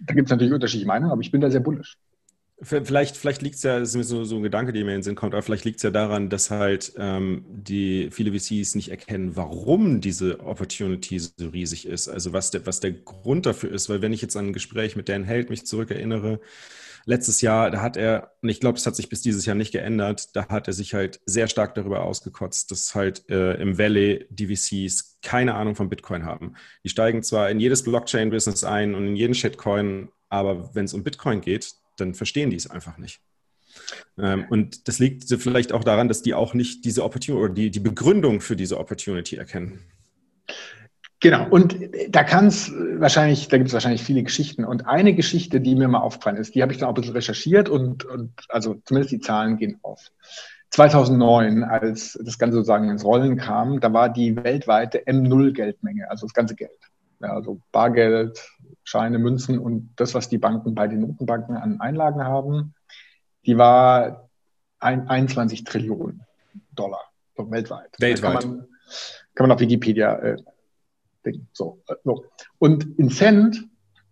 Da 0.06 0.14
gibt 0.14 0.26
es 0.26 0.30
natürlich 0.30 0.52
unterschiedliche 0.52 0.86
Meinungen, 0.86 1.12
aber 1.12 1.20
ich 1.20 1.30
bin 1.30 1.40
da 1.40 1.50
sehr 1.50 1.60
bullisch. 1.60 1.96
Vielleicht, 2.64 3.16
vielleicht 3.16 3.42
liegt 3.42 3.56
es 3.56 3.64
ja, 3.64 3.80
das 3.80 3.92
ist 3.96 4.08
so, 4.08 4.22
so 4.22 4.36
ein 4.36 4.42
Gedanke, 4.44 4.72
der 4.72 4.84
mir 4.84 4.92
in 4.92 4.98
den 4.98 5.02
Sinn 5.02 5.16
kommt, 5.16 5.34
aber 5.34 5.42
vielleicht 5.42 5.64
liegt 5.64 5.78
es 5.78 5.82
ja 5.82 5.90
daran, 5.90 6.30
dass 6.30 6.52
halt 6.52 6.92
ähm, 6.96 7.44
die 7.48 8.08
viele 8.12 8.38
VCs 8.38 8.76
nicht 8.76 8.90
erkennen, 8.90 9.34
warum 9.34 10.00
diese 10.00 10.38
Opportunity 10.38 11.18
so 11.18 11.32
riesig 11.52 11.86
ist. 11.86 12.08
Also 12.08 12.32
was 12.32 12.52
der, 12.52 12.64
was 12.64 12.78
der 12.78 12.92
Grund 12.92 13.46
dafür 13.46 13.72
ist. 13.72 13.88
Weil 13.88 14.00
wenn 14.00 14.12
ich 14.12 14.22
jetzt 14.22 14.36
an 14.36 14.48
ein 14.48 14.52
Gespräch 14.52 14.94
mit 14.94 15.08
Dan 15.08 15.24
Held 15.24 15.50
mich 15.50 15.66
zurückerinnere, 15.66 16.38
letztes 17.04 17.40
Jahr, 17.40 17.70
da 17.70 17.80
hat 17.80 17.96
er, 17.96 18.32
und 18.42 18.48
ich 18.48 18.60
glaube, 18.60 18.78
es 18.78 18.86
hat 18.86 18.96
sich 18.96 19.08
bis 19.08 19.22
dieses 19.22 19.46
Jahr 19.46 19.56
nicht 19.56 19.72
geändert, 19.72 20.34
da 20.34 20.48
hat 20.48 20.66
er 20.66 20.72
sich 20.72 20.94
halt 20.94 21.20
sehr 21.26 21.48
stark 21.48 21.74
darüber 21.74 22.04
ausgekotzt, 22.04 22.70
dass 22.70 22.94
halt 22.94 23.28
äh, 23.28 23.54
im 23.60 23.78
Valley 23.78 24.26
die 24.30 24.54
VCs 24.54 25.18
keine 25.22 25.54
Ahnung 25.54 25.74
von 25.74 25.88
Bitcoin 25.88 26.24
haben. 26.24 26.54
Die 26.84 26.88
steigen 26.88 27.22
zwar 27.22 27.50
in 27.50 27.60
jedes 27.60 27.82
Blockchain-Business 27.82 28.64
ein 28.64 28.94
und 28.94 29.06
in 29.06 29.16
jeden 29.16 29.34
Shitcoin, 29.34 30.08
aber 30.28 30.74
wenn 30.74 30.84
es 30.84 30.94
um 30.94 31.04
Bitcoin 31.04 31.40
geht, 31.40 31.74
dann 31.96 32.14
verstehen 32.14 32.50
die 32.50 32.56
es 32.56 32.70
einfach 32.70 32.98
nicht. 32.98 33.20
Ähm, 34.18 34.46
und 34.50 34.88
das 34.88 34.98
liegt 34.98 35.24
vielleicht 35.24 35.72
auch 35.72 35.84
daran, 35.84 36.08
dass 36.08 36.22
die 36.22 36.34
auch 36.34 36.54
nicht 36.54 36.84
diese 36.84 37.04
Opportunity 37.04 37.44
oder 37.44 37.54
die, 37.54 37.70
die 37.70 37.80
Begründung 37.80 38.40
für 38.40 38.56
diese 38.56 38.78
Opportunity 38.78 39.36
erkennen. 39.36 39.80
Genau, 41.22 41.46
und 41.48 41.76
da 42.08 42.24
kann 42.24 42.48
es 42.48 42.72
wahrscheinlich, 42.96 43.46
da 43.46 43.56
gibt 43.56 43.68
es 43.68 43.74
wahrscheinlich 43.74 44.02
viele 44.02 44.24
Geschichten. 44.24 44.64
Und 44.64 44.88
eine 44.88 45.14
Geschichte, 45.14 45.60
die 45.60 45.76
mir 45.76 45.86
mal 45.86 46.00
aufgefallen 46.00 46.36
ist, 46.36 46.56
die 46.56 46.62
habe 46.62 46.72
ich 46.72 46.78
dann 46.78 46.88
auch 46.88 46.92
ein 46.92 46.96
bisschen 46.96 47.14
recherchiert 47.14 47.68
und, 47.68 48.04
und 48.04 48.32
also 48.48 48.74
zumindest 48.84 49.12
die 49.12 49.20
Zahlen 49.20 49.56
gehen 49.56 49.78
auf. 49.82 50.10
2009, 50.70 51.62
als 51.62 52.18
das 52.24 52.40
Ganze 52.40 52.56
sozusagen 52.56 52.90
ins 52.90 53.04
Rollen 53.04 53.36
kam, 53.36 53.78
da 53.78 53.92
war 53.92 54.08
die 54.08 54.34
weltweite 54.34 55.06
M0-Geldmenge, 55.06 56.10
also 56.10 56.26
das 56.26 56.34
ganze 56.34 56.56
Geld. 56.56 56.70
Ja, 57.20 57.34
also 57.34 57.60
Bargeld, 57.70 58.40
Scheine, 58.82 59.20
Münzen 59.20 59.60
und 59.60 59.92
das, 59.94 60.14
was 60.14 60.28
die 60.28 60.38
Banken 60.38 60.74
bei 60.74 60.88
den 60.88 61.02
Notenbanken 61.02 61.56
an 61.56 61.80
Einlagen 61.80 62.24
haben, 62.24 62.74
die 63.46 63.56
war 63.56 64.28
ein, 64.80 65.06
21 65.08 65.62
Trillionen 65.62 66.22
Dollar 66.72 67.04
so 67.36 67.48
weltweit. 67.48 67.90
Weltweit. 68.00 68.40
Kann 68.40 68.50
man, 68.50 68.68
kann 69.34 69.48
man 69.48 69.52
auf 69.52 69.60
Wikipedia 69.60 70.16
äh, 70.16 70.36
denken. 71.24 71.48
So, 71.52 71.82
äh, 71.88 71.94
so. 72.04 72.24
Und 72.58 72.98
in 72.98 73.10
Cent 73.10 73.64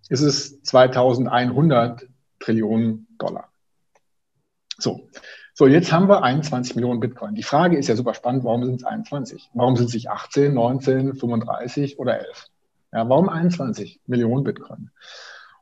ist 0.09 0.23
es 0.23 0.63
2100 0.63 2.09
Trillionen 2.39 3.07
Dollar. 3.19 3.49
So. 4.79 5.09
So, 5.53 5.67
jetzt 5.67 5.93
haben 5.93 6.09
wir 6.09 6.23
21 6.23 6.75
Millionen 6.75 7.01
Bitcoin. 7.01 7.35
Die 7.35 7.43
Frage 7.43 7.77
ist 7.77 7.89
ja 7.89 7.97
super 7.97 8.15
spannend, 8.15 8.45
warum 8.45 8.65
sind 8.65 8.77
es 8.77 8.85
21? 8.85 9.51
Warum 9.53 9.77
sind 9.77 9.89
es 9.89 9.95
nicht 9.95 10.09
18, 10.09 10.55
19, 10.55 11.15
35 11.17 11.99
oder 11.99 12.19
11? 12.19 12.47
Ja, 12.93 13.09
warum 13.09 13.29
21 13.29 14.01
Millionen 14.07 14.43
Bitcoin? 14.43 14.91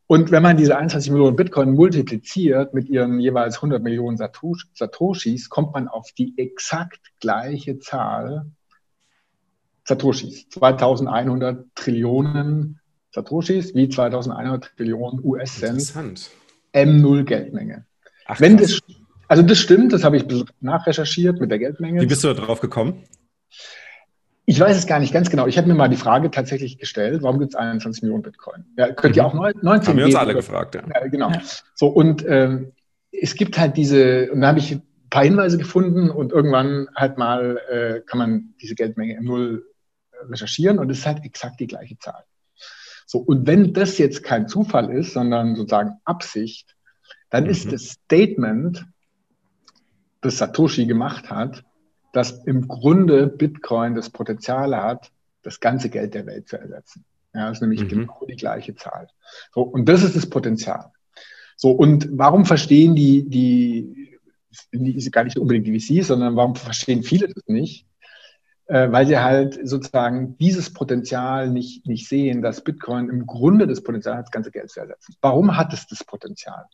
Und 0.06 0.30
wenn 0.30 0.42
man 0.42 0.56
diese 0.56 0.76
21 0.76 1.10
Millionen 1.10 1.36
Bitcoin 1.36 1.72
multipliziert 1.72 2.72
mit 2.74 2.88
ihren 2.88 3.18
jeweils 3.20 3.56
100 3.56 3.82
Millionen 3.82 4.16
Satoshis, 4.16 5.50
kommt 5.50 5.74
man 5.74 5.88
auf 5.88 6.12
die 6.12 6.32
exakt 6.38 7.00
gleiche 7.20 7.78
Zahl 7.78 8.46
Satoshis. 9.88 10.48
2100 10.50 11.64
Trillionen 11.74 12.78
Satoshis 13.10 13.74
wie 13.74 13.88
2100 13.88 14.76
Trillionen 14.76 15.20
US-Cent. 15.24 16.30
M0 16.74 17.24
Geldmenge. 17.24 17.86
Ach, 18.26 18.38
wenn 18.38 18.58
das, 18.58 18.80
also 19.28 19.42
das 19.42 19.58
stimmt, 19.58 19.94
das 19.94 20.04
habe 20.04 20.18
ich 20.18 20.26
nachrecherchiert 20.60 21.40
mit 21.40 21.50
der 21.50 21.58
Geldmenge. 21.58 22.02
Wie 22.02 22.06
bist 22.06 22.22
du 22.22 22.28
da 22.28 22.34
drauf 22.34 22.60
gekommen? 22.60 23.04
Ich 24.44 24.60
weiß 24.60 24.76
es 24.76 24.86
gar 24.86 25.00
nicht 25.00 25.14
ganz 25.14 25.30
genau. 25.30 25.46
Ich 25.46 25.56
habe 25.56 25.68
mir 25.68 25.74
mal 25.74 25.88
die 25.88 25.96
Frage 25.96 26.30
tatsächlich 26.30 26.78
gestellt, 26.78 27.22
warum 27.22 27.38
gibt 27.38 27.52
es 27.52 27.56
21 27.56 28.02
Millionen 28.02 28.22
Bitcoin? 28.22 28.66
Ja, 28.76 28.92
könnt 28.92 29.16
ihr 29.16 29.22
mhm. 29.22 29.28
auch 29.28 29.34
19 29.62 29.88
Haben 29.88 29.96
wir 29.96 30.04
uns 30.04 30.14
alle 30.14 30.34
gefragt, 30.34 30.74
ja. 30.74 30.82
ja 30.94 31.06
genau. 31.08 31.32
So, 31.74 31.86
und 31.86 32.26
ähm, 32.28 32.72
es 33.10 33.34
gibt 33.34 33.58
halt 33.58 33.78
diese, 33.78 34.30
und 34.32 34.42
da 34.42 34.48
habe 34.48 34.58
ich 34.58 34.72
ein 34.72 34.82
paar 35.08 35.24
Hinweise 35.24 35.56
gefunden 35.56 36.10
und 36.10 36.32
irgendwann 36.32 36.88
halt 36.94 37.16
mal 37.16 37.58
äh, 37.70 38.00
kann 38.06 38.18
man 38.18 38.54
diese 38.60 38.74
Geldmenge 38.74 39.16
im 39.16 39.24
Null 39.24 39.64
recherchieren 40.28 40.78
und 40.78 40.90
es 40.90 40.98
ist 40.98 41.06
halt 41.06 41.24
exakt 41.24 41.60
die 41.60 41.66
gleiche 41.66 41.98
Zahl. 41.98 42.24
So, 43.06 43.18
und 43.18 43.46
wenn 43.46 43.72
das 43.72 43.96
jetzt 43.98 44.22
kein 44.22 44.48
Zufall 44.48 44.90
ist, 44.90 45.14
sondern 45.14 45.56
sozusagen 45.56 45.98
Absicht, 46.04 46.76
dann 47.30 47.44
mhm. 47.44 47.50
ist 47.50 47.72
das 47.72 47.88
Statement, 47.90 48.86
das 50.20 50.38
Satoshi 50.38 50.86
gemacht 50.86 51.30
hat, 51.30 51.64
dass 52.12 52.44
im 52.44 52.68
Grunde 52.68 53.26
Bitcoin 53.26 53.94
das 53.94 54.10
Potenzial 54.10 54.76
hat, 54.76 55.10
das 55.42 55.60
ganze 55.60 55.88
Geld 55.88 56.14
der 56.14 56.26
Welt 56.26 56.48
zu 56.48 56.58
ersetzen. 56.58 57.04
Ja, 57.34 57.48
das 57.48 57.58
ist 57.58 57.62
nämlich 57.62 57.82
mhm. 57.82 57.88
genau 57.88 58.26
die 58.28 58.36
gleiche 58.36 58.74
Zahl. 58.74 59.08
So, 59.54 59.62
und 59.62 59.88
das 59.88 60.02
ist 60.02 60.16
das 60.16 60.28
Potenzial. 60.28 60.92
So, 61.56 61.70
und 61.70 62.08
warum 62.12 62.44
verstehen 62.44 62.94
die, 62.94 63.28
die, 63.28 64.18
die 64.72 65.10
gar 65.10 65.24
nicht 65.24 65.38
unbedingt 65.38 65.66
die 65.66 65.78
VCs, 65.78 66.08
sondern 66.08 66.36
warum 66.36 66.54
verstehen 66.54 67.02
viele 67.02 67.28
das 67.28 67.46
nicht? 67.46 67.87
Äh, 68.68 68.92
weil 68.92 69.06
sie 69.06 69.18
halt 69.18 69.58
sozusagen 69.66 70.36
dieses 70.36 70.72
Potenzial 70.74 71.48
nicht, 71.48 71.86
nicht 71.86 72.06
sehen, 72.06 72.42
dass 72.42 72.62
Bitcoin 72.62 73.08
im 73.08 73.26
Grunde 73.26 73.66
das 73.66 73.82
Potenzial 73.82 74.18
hat, 74.18 74.26
das 74.26 74.30
ganze 74.30 74.50
Geld 74.50 74.70
zu 74.70 74.80
ersetzen. 74.80 75.14
Warum 75.22 75.56
hat 75.56 75.72
es 75.72 75.86
das 75.86 76.04
Potenzial? 76.04 76.66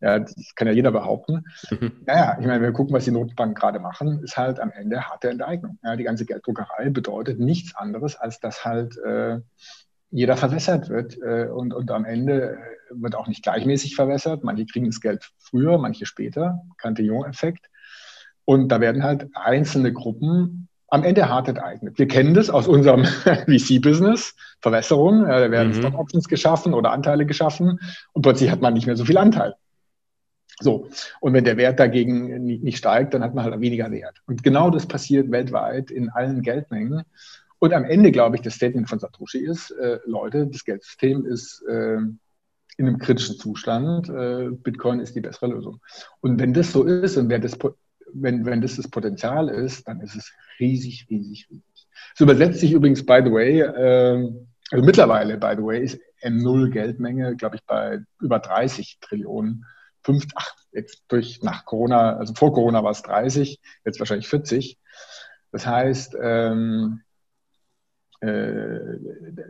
Ja, 0.00 0.20
das 0.20 0.34
kann 0.54 0.68
ja 0.68 0.72
jeder 0.72 0.92
behaupten. 0.92 1.44
Mhm. 1.70 1.92
Naja, 2.06 2.36
ich 2.40 2.46
meine, 2.46 2.62
wir 2.62 2.72
gucken, 2.72 2.94
was 2.94 3.04
die 3.04 3.10
Notenbanken 3.10 3.56
gerade 3.56 3.80
machen, 3.80 4.22
ist 4.22 4.36
halt 4.36 4.60
am 4.60 4.70
Ende 4.70 5.02
harte 5.02 5.30
Enteignung. 5.30 5.78
Ja, 5.82 5.96
die 5.96 6.04
ganze 6.04 6.26
Gelddruckerei 6.26 6.90
bedeutet 6.90 7.40
nichts 7.40 7.74
anderes, 7.74 8.14
als 8.16 8.38
dass 8.38 8.64
halt 8.64 8.96
äh, 8.98 9.40
jeder 10.10 10.36
verwässert 10.36 10.90
wird 10.90 11.18
äh, 11.22 11.48
und, 11.48 11.74
und 11.74 11.90
am 11.90 12.04
Ende 12.04 12.52
äh, 12.52 12.56
wird 12.90 13.16
auch 13.16 13.26
nicht 13.26 13.42
gleichmäßig 13.42 13.96
verwässert. 13.96 14.44
Manche 14.44 14.66
kriegen 14.66 14.86
das 14.86 15.00
Geld 15.00 15.28
früher, 15.38 15.78
manche 15.78 16.06
später. 16.06 16.62
Cantillon-Effekt. 16.78 17.68
Und 18.44 18.68
da 18.68 18.80
werden 18.80 19.02
halt 19.02 19.28
einzelne 19.34 19.92
Gruppen 19.92 20.68
am 20.92 21.04
Ende 21.04 21.26
hart 21.26 21.48
enteignet. 21.48 21.98
Wir 21.98 22.06
kennen 22.06 22.34
das 22.34 22.50
aus 22.50 22.68
unserem 22.68 23.04
VC-Business, 23.46 24.34
Verwässerung. 24.60 25.22
Ja, 25.22 25.40
da 25.40 25.50
werden 25.50 25.68
mhm. 25.68 25.76
Stock-Options 25.76 26.28
geschaffen 26.28 26.74
oder 26.74 26.92
Anteile 26.92 27.24
geschaffen 27.24 27.80
und 28.12 28.20
plötzlich 28.20 28.50
hat 28.50 28.60
man 28.60 28.74
nicht 28.74 28.86
mehr 28.86 28.96
so 28.96 29.06
viel 29.06 29.16
Anteil. 29.16 29.54
So, 30.60 30.88
und 31.20 31.32
wenn 31.32 31.44
der 31.44 31.56
Wert 31.56 31.80
dagegen 31.80 32.44
nicht 32.44 32.76
steigt, 32.76 33.14
dann 33.14 33.24
hat 33.24 33.34
man 33.34 33.42
halt 33.44 33.58
weniger 33.62 33.90
Wert. 33.90 34.20
Und 34.26 34.42
genau 34.42 34.68
das 34.68 34.84
passiert 34.84 35.30
weltweit 35.30 35.90
in 35.90 36.10
allen 36.10 36.42
Geldmengen. 36.42 37.04
Und 37.58 37.72
am 37.72 37.84
Ende, 37.84 38.12
glaube 38.12 38.36
ich, 38.36 38.42
das 38.42 38.54
Statement 38.54 38.90
von 38.90 38.98
Satoshi 38.98 39.38
ist, 39.38 39.70
äh, 39.70 39.98
Leute, 40.04 40.46
das 40.46 40.62
Geldsystem 40.62 41.24
ist 41.24 41.64
äh, 41.66 41.96
in 42.76 42.86
einem 42.86 42.98
kritischen 42.98 43.38
Zustand, 43.38 44.10
äh, 44.10 44.50
Bitcoin 44.50 45.00
ist 45.00 45.16
die 45.16 45.22
bessere 45.22 45.46
Lösung. 45.46 45.80
Und 46.20 46.38
wenn 46.38 46.52
das 46.52 46.70
so 46.70 46.84
ist 46.84 47.16
und 47.16 47.30
das, 47.30 47.56
wenn, 48.12 48.44
wenn 48.44 48.60
das 48.60 48.76
das 48.76 48.88
Potenzial 48.88 49.48
ist, 49.48 49.88
dann 49.88 50.00
ist 50.00 50.16
es 50.16 50.32
riesig, 50.58 51.06
riesig, 51.10 51.48
riesig. 51.50 51.88
Es 52.14 52.20
übersetzt 52.20 52.60
sich 52.60 52.72
übrigens, 52.72 53.04
by 53.04 53.20
the 53.24 53.32
way, 53.32 53.60
ähm, 53.60 54.48
also 54.70 54.84
mittlerweile, 54.84 55.36
by 55.36 55.54
the 55.56 55.62
way, 55.62 55.82
ist 55.82 56.00
M0 56.22 56.70
Geldmenge, 56.70 57.36
glaube 57.36 57.56
ich, 57.56 57.64
bei 57.64 58.00
über 58.20 58.38
30 58.38 58.98
Trillionen 59.00 59.66
fünf, 60.02 60.26
ach, 60.34 60.54
jetzt 60.72 61.02
durch 61.08 61.42
nach 61.42 61.64
Corona, 61.64 62.16
also 62.16 62.34
vor 62.34 62.52
Corona 62.52 62.82
war 62.82 62.90
es 62.90 63.02
30, 63.02 63.60
jetzt 63.84 63.98
wahrscheinlich 63.98 64.28
40. 64.28 64.78
Das 65.52 65.66
heißt, 65.66 66.16
ähm, 66.20 67.02
äh, 68.20 68.78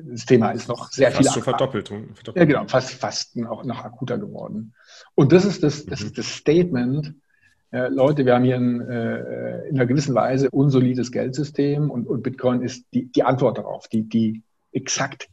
das 0.05 0.27
Thema 0.27 0.51
ist 0.53 0.69
noch 0.69 0.91
sehr 0.91 1.13
fast 1.13 1.33
viel. 1.33 1.43
verdoppelt, 1.43 1.89
verdoppelt. 1.89 2.37
Ja, 2.37 2.45
genau, 2.45 2.67
fast, 2.67 2.95
fast 2.95 3.37
noch, 3.37 3.65
noch 3.65 3.85
akuter 3.85 4.19
geworden. 4.19 4.75
Und 5.15 5.33
das 5.33 5.45
ist 5.45 5.63
das, 5.63 5.87
das, 5.87 6.01
mhm. 6.01 6.07
ist 6.07 6.19
das 6.19 6.27
Statement, 6.27 7.15
äh, 7.73 7.89
Leute, 7.89 8.27
wir 8.27 8.35
haben 8.35 8.45
hier 8.45 8.57
ein, 8.57 8.81
äh, 8.89 9.67
in 9.69 9.77
einer 9.77 9.87
gewissen 9.87 10.15
Weise 10.15 10.51
unsolides 10.51 11.11
Geldsystem 11.11 11.91
und, 11.91 12.07
und 12.07 12.23
Bitcoin 12.23 12.63
ist 12.63 12.85
die, 12.93 13.07
die 13.07 13.23
Antwort 13.23 13.59
darauf, 13.59 13.89
die, 13.89 14.09
die, 14.09 14.43
exakt, 14.73 15.29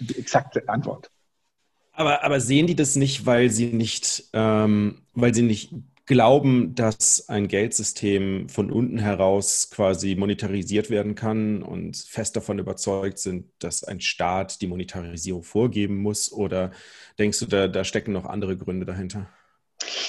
die 0.00 0.18
exakte 0.18 0.68
Antwort. 0.68 1.10
Aber, 1.92 2.24
aber 2.24 2.40
sehen 2.40 2.66
die 2.66 2.76
das 2.76 2.96
nicht, 2.96 3.26
weil 3.26 3.50
sie 3.50 3.72
nicht, 3.72 4.28
ähm, 4.32 5.02
weil 5.14 5.34
sie 5.34 5.42
nicht 5.42 5.74
glauben, 6.06 6.74
dass 6.74 7.28
ein 7.28 7.46
Geldsystem 7.46 8.48
von 8.48 8.70
unten 8.70 8.98
heraus 8.98 9.70
quasi 9.70 10.16
monetarisiert 10.16 10.90
werden 10.90 11.14
kann 11.14 11.62
und 11.62 11.96
fest 11.96 12.36
davon 12.36 12.58
überzeugt 12.58 13.18
sind, 13.18 13.46
dass 13.60 13.84
ein 13.84 14.00
Staat 14.00 14.60
die 14.60 14.66
Monetarisierung 14.66 15.42
vorgeben 15.42 15.98
muss? 15.98 16.32
Oder 16.32 16.72
denkst 17.18 17.38
du, 17.38 17.46
da, 17.46 17.68
da 17.68 17.84
stecken 17.84 18.12
noch 18.12 18.24
andere 18.24 18.56
Gründe 18.56 18.86
dahinter? 18.86 19.28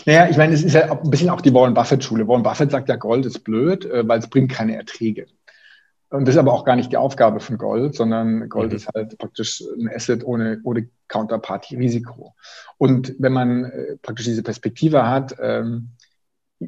Naja, 0.05 0.29
ich 0.29 0.37
meine, 0.37 0.53
es 0.53 0.63
ist 0.63 0.73
ja 0.73 0.91
ein 0.91 1.09
bisschen 1.09 1.29
auch 1.29 1.41
die 1.41 1.53
Warren 1.53 1.73
Buffett-Schule. 1.73 2.27
Warren 2.27 2.43
Buffett 2.43 2.71
sagt 2.71 2.89
ja, 2.89 2.95
Gold 2.95 3.25
ist 3.25 3.43
blöd, 3.43 3.85
äh, 3.85 4.07
weil 4.07 4.19
es 4.19 4.29
bringt 4.29 4.51
keine 4.51 4.75
Erträge. 4.75 5.27
Und 6.09 6.27
das 6.27 6.35
ist 6.35 6.39
aber 6.39 6.53
auch 6.53 6.65
gar 6.65 6.75
nicht 6.75 6.91
die 6.91 6.97
Aufgabe 6.97 7.39
von 7.39 7.57
Gold, 7.57 7.95
sondern 7.95 8.49
Gold 8.49 8.71
mhm. 8.71 8.75
ist 8.75 8.89
halt 8.93 9.17
praktisch 9.17 9.63
ein 9.79 9.89
Asset 9.89 10.25
ohne, 10.25 10.59
ohne 10.63 10.89
Counterparty-Risiko. 11.07 12.35
Und 12.77 13.15
wenn 13.19 13.31
man 13.31 13.65
äh, 13.65 13.97
praktisch 14.01 14.25
diese 14.25 14.43
Perspektive 14.43 15.07
hat, 15.07 15.35
ähm, 15.41 15.91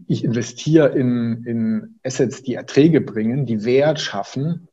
ich 0.08 0.24
investiere 0.24 0.90
in, 0.90 1.44
in 1.46 2.00
Assets, 2.04 2.42
die 2.42 2.56
Erträge 2.56 3.02
bringen, 3.02 3.46
die 3.46 3.64
Wert 3.66 4.00
schaffen, 4.00 4.68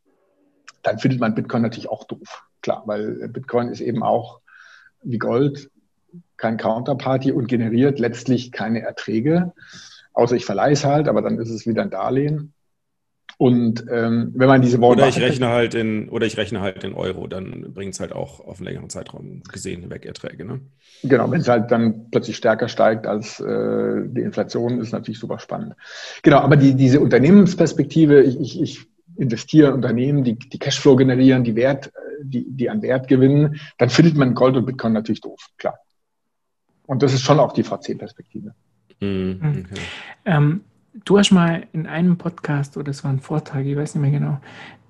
dann 0.82 0.98
findet 0.98 1.20
man 1.20 1.34
Bitcoin 1.34 1.62
natürlich 1.62 1.90
auch 1.90 2.04
doof. 2.04 2.44
Klar, 2.62 2.84
weil 2.86 3.28
Bitcoin 3.28 3.68
ist 3.68 3.80
eben 3.80 4.02
auch 4.02 4.40
wie 5.02 5.18
Gold 5.18 5.70
kein 6.40 6.56
Counterparty 6.56 7.32
und 7.32 7.46
generiert 7.46 7.98
letztlich 7.98 8.50
keine 8.50 8.80
Erträge, 8.80 9.52
außer 10.14 10.36
ich 10.36 10.46
verleihe 10.46 10.72
es 10.72 10.84
halt, 10.84 11.06
aber 11.06 11.22
dann 11.22 11.38
ist 11.38 11.50
es 11.50 11.66
wieder 11.66 11.82
ein 11.82 11.90
Darlehen. 11.90 12.54
Und 13.36 13.86
ähm, 13.90 14.32
wenn 14.34 14.48
man 14.48 14.60
diese 14.60 14.80
Worte. 14.82 15.00
Oder 15.00 15.08
ich 15.08 15.20
rechne 15.20 15.48
halt 15.48 15.74
in, 15.74 16.10
oder 16.10 16.26
ich 16.26 16.36
rechne 16.36 16.60
halt 16.60 16.84
in 16.84 16.92
Euro, 16.92 17.26
dann 17.26 17.72
bringt 17.72 17.94
es 17.94 18.00
halt 18.00 18.12
auch 18.12 18.40
auf 18.40 18.58
einen 18.58 18.66
längeren 18.66 18.90
Zeitraum 18.90 19.42
gesehen 19.50 19.88
weg 19.88 20.04
Erträge. 20.04 20.44
Ne? 20.44 20.60
Genau, 21.02 21.30
wenn 21.30 21.40
es 21.40 21.48
halt 21.48 21.70
dann 21.70 22.10
plötzlich 22.10 22.36
stärker 22.36 22.68
steigt 22.68 23.06
als 23.06 23.40
äh, 23.40 24.02
die 24.04 24.20
Inflation, 24.20 24.78
ist 24.80 24.92
natürlich 24.92 25.18
super 25.18 25.38
spannend. 25.38 25.74
Genau, 26.22 26.38
aber 26.38 26.56
die, 26.56 26.74
diese 26.74 27.00
Unternehmensperspektive, 27.00 28.22
ich, 28.22 28.38
ich, 28.40 28.60
ich 28.60 28.86
investiere 29.16 29.68
in 29.68 29.74
Unternehmen, 29.74 30.22
die, 30.22 30.38
die 30.38 30.58
Cashflow 30.58 30.96
generieren, 30.96 31.44
die 31.44 31.56
Wert, 31.56 31.92
die, 32.22 32.44
die 32.46 32.68
an 32.68 32.82
Wert 32.82 33.08
gewinnen, 33.08 33.58
dann 33.78 33.88
findet 33.88 34.16
man 34.16 34.34
Gold 34.34 34.56
und 34.56 34.66
Bitcoin 34.66 34.92
natürlich 34.92 35.22
doof, 35.22 35.46
klar. 35.56 35.78
Und 36.90 37.04
das 37.04 37.14
ist 37.14 37.22
schon 37.22 37.38
auch 37.38 37.52
die 37.52 37.62
VC-Perspektive. 37.62 38.52
Mhm, 38.98 39.38
okay. 39.40 39.80
ähm, 40.24 40.64
du 41.04 41.18
hast 41.18 41.30
mal 41.30 41.68
in 41.72 41.86
einem 41.86 42.18
Podcast 42.18 42.76
oder 42.76 42.90
es 42.90 43.04
war 43.04 43.12
ein 43.12 43.20
Vortrag, 43.20 43.64
ich 43.64 43.76
weiß 43.76 43.94
nicht 43.94 44.02
mehr 44.02 44.10
genau, 44.10 44.40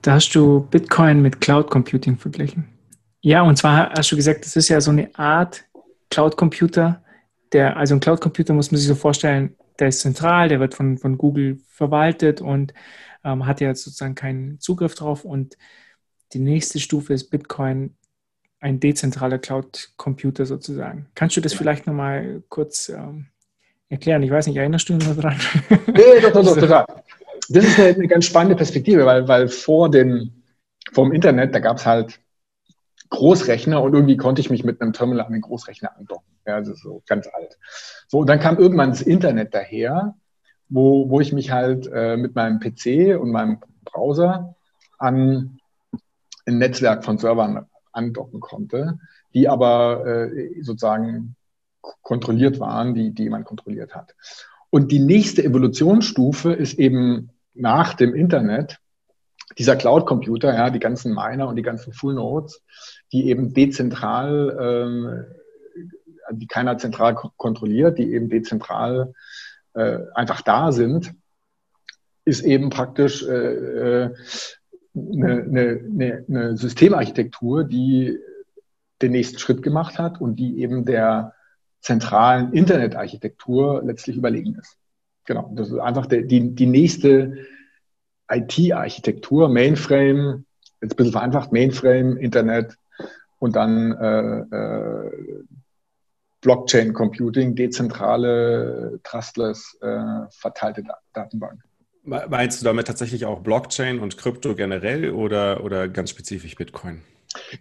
da 0.01 0.15
hast 0.15 0.31
du 0.35 0.61
Bitcoin 0.71 1.21
mit 1.21 1.43
Cloud 1.43 1.69
Computing 1.71 2.17
verglichen. 2.17 2.65
Ja, 3.21 3.43
und 3.43 3.57
zwar 3.57 3.91
hast 3.91 4.11
du 4.11 4.17
gesagt, 4.17 4.47
das 4.47 4.57
ist 4.57 4.71
ja 4.71 4.81
so 4.81 4.93
eine 4.93 5.15
Art 5.15 5.65
Cloud 6.09 6.39
Computer, 6.39 7.05
der, 7.53 7.77
also 7.77 7.95
ein 7.97 8.01
Cloud 8.01 8.23
Computer 8.23 8.55
muss 8.55 8.73
man 8.73 8.79
sich 8.79 8.89
so 8.89 8.95
vorstellen, 8.95 9.55
der 9.79 9.89
ist 9.89 10.01
zentral, 10.01 10.49
der 10.49 10.59
wird 10.59 10.75
von, 10.75 10.97
von 10.97 11.19
Google 11.19 11.59
verwaltet 11.69 12.41
und 12.41 12.73
ähm, 13.25 13.45
hat 13.45 13.61
ja 13.61 13.75
sozusagen 13.75 14.15
keinen 14.15 14.59
Zugriff 14.59 14.95
drauf. 14.95 15.27
Und 15.27 15.59
die 16.33 16.39
nächste 16.39 16.81
Stufe 16.81 17.13
ist 17.13 17.29
Bitcoin 17.29 17.95
ein 18.61 18.79
dezentraler 18.79 19.39
Cloud-Computer 19.39 20.47
sozusagen. 20.47 21.07
Kannst 21.15 21.37
du 21.37 21.41
das 21.41 21.55
vielleicht 21.55 21.87
nochmal 21.87 22.43
kurz 22.49 22.91
ähm, 22.91 23.27
erklären? 23.89 24.23
Ich 24.23 24.31
weiß 24.31 24.47
nicht, 24.47 24.57
erinnerst 24.57 24.89
du 24.89 24.97
dich 24.97 25.09
noch 25.09 25.17
dran? 25.17 25.37
Nee, 25.87 26.21
doch, 26.23 26.33
doch, 26.33 26.45
doch, 26.45 26.57
total. 26.61 26.87
Das 27.49 27.65
ist 27.65 27.79
eine, 27.79 27.89
eine, 27.89 28.09
ganz 28.09 28.27
spannende 28.27 28.57
Perspektive, 28.57 29.07
weil, 29.07 29.27
weil 29.27 29.49
vor 29.49 29.91
dem, 29.91 30.43
vom 30.93 31.11
Internet, 31.13 31.55
da 31.55 31.59
gab 31.59 31.79
es 31.79 31.87
halt 31.87 32.21
Großrechner 33.09 33.83
und 33.83 33.95
irgendwie 33.95 34.17
konnte 34.17 34.41
ich 34.41 34.51
mich 34.51 34.63
mit 34.63 34.81
einem 34.81 34.93
Terminal 34.93 35.27
an 35.27 35.33
den 35.33 35.41
Großrechner 35.41 35.97
andocken. 35.97 36.29
Ja, 36.47 36.55
also 36.55 36.75
so 36.75 37.03
ganz 37.09 37.27
alt. 37.33 37.59
So, 38.09 38.19
und 38.19 38.29
dann 38.29 38.39
kam 38.39 38.59
irgendwann 38.59 38.91
das 38.91 39.03
Internet 39.03 39.55
daher, 39.55 40.15
wo, 40.69 41.11
wo 41.11 41.21
ich 41.21 41.33
mich 41.33 41.51
halt 41.51 41.91
äh, 41.93 42.17
mit 42.17 42.35
meinem 42.35 42.61
PC 42.61 43.19
und 43.21 43.33
meinem 43.33 43.59
Browser 43.85 44.55
an 44.99 45.59
ein 46.47 46.59
Netzwerk 46.59 47.05
von 47.05 47.19
Servern 47.19 47.67
andocken 47.93 48.41
konnte, 48.41 48.99
die 49.35 49.49
aber 49.49 50.07
äh, 50.07 50.63
sozusagen 50.63 51.37
kontrolliert 52.03 52.61
waren, 52.61 52.95
die, 52.95 53.13
die 53.13 53.25
jemand 53.25 53.47
kontrolliert 53.47 53.95
hat. 53.95 54.15
Und 54.71 54.93
die 54.93 55.01
nächste 55.01 55.45
Evolutionsstufe 55.45 56.53
ist 56.53 56.79
eben 56.79 57.31
nach 57.55 57.95
dem 57.95 58.15
Internet 58.15 58.79
dieser 59.59 59.77
Cloud-Computer, 59.77 60.55
ja, 60.55 60.71
die 60.71 60.79
ganzen 60.79 61.13
Miner 61.13 61.49
und 61.49 61.57
die 61.57 61.63
ganzen 61.63 61.93
Full 61.93 62.15
Nodes, 62.15 62.63
die 63.13 63.29
eben 63.29 63.53
dezentral, 63.53 64.57
ähm, 64.61 65.25
die 66.33 66.47
keiner 66.47 66.79
zentral 66.79 67.15
kontrolliert, 67.15 67.99
die 67.99 68.13
eben 68.13 68.29
dezentral 68.29 69.13
äh, 69.75 69.99
einfach 70.15 70.43
da 70.43 70.71
sind, 70.71 71.13
ist 72.25 72.43
eben 72.43 72.71
praktisch 72.71 73.25
äh, 73.27 74.05
äh 74.05 74.15
eine, 75.13 75.81
eine, 75.85 76.25
eine 76.29 76.57
Systemarchitektur, 76.57 77.65
die 77.65 78.19
den 79.03 79.13
nächsten 79.13 79.39
Schritt 79.39 79.63
gemacht 79.63 79.99
hat 79.99 80.21
und 80.21 80.37
die 80.37 80.61
eben 80.61 80.85
der 80.85 81.35
zentralen 81.81 82.53
Internetarchitektur 82.53 83.83
letztlich 83.85 84.17
überlegen 84.17 84.55
ist. 84.57 84.77
Genau, 85.25 85.51
das 85.55 85.71
ist 85.71 85.79
einfach 85.79 86.07
der, 86.07 86.23
die, 86.23 86.55
die 86.55 86.67
nächste 86.67 87.39
IT-Architektur, 88.31 89.49
Mainframe, 89.49 90.45
jetzt 90.81 90.93
ein 90.93 90.97
bisschen 90.97 91.13
vereinfacht, 91.13 91.53
Mainframe, 91.53 92.17
Internet 92.17 92.77
und 93.39 93.57
dann 93.57 93.93
äh, 93.93 94.57
äh, 94.57 95.45
Blockchain 96.41 96.93
Computing, 96.93 97.55
dezentrale, 97.55 99.01
trustless, 99.03 99.79
äh, 99.83 100.27
verteilte 100.31 100.85
Datenbank. 101.13 101.63
Meinst 102.11 102.61
du 102.61 102.65
damit 102.65 102.89
tatsächlich 102.89 103.25
auch 103.25 103.41
Blockchain 103.41 104.01
und 104.01 104.19
Krypto 104.19 104.57
generell 104.57 105.11
oder, 105.11 105.63
oder 105.63 105.89
ganz 105.89 106.11
spezifisch 106.11 106.57
Bitcoin? 106.57 107.03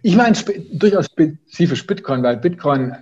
Ich 0.02 0.16
meine 0.16 0.34
spe 0.34 0.60
durchaus 0.72 1.06
spezifisch 1.06 1.86
Bitcoin, 1.86 2.24
weil 2.24 2.36
Bitcoin 2.36 2.96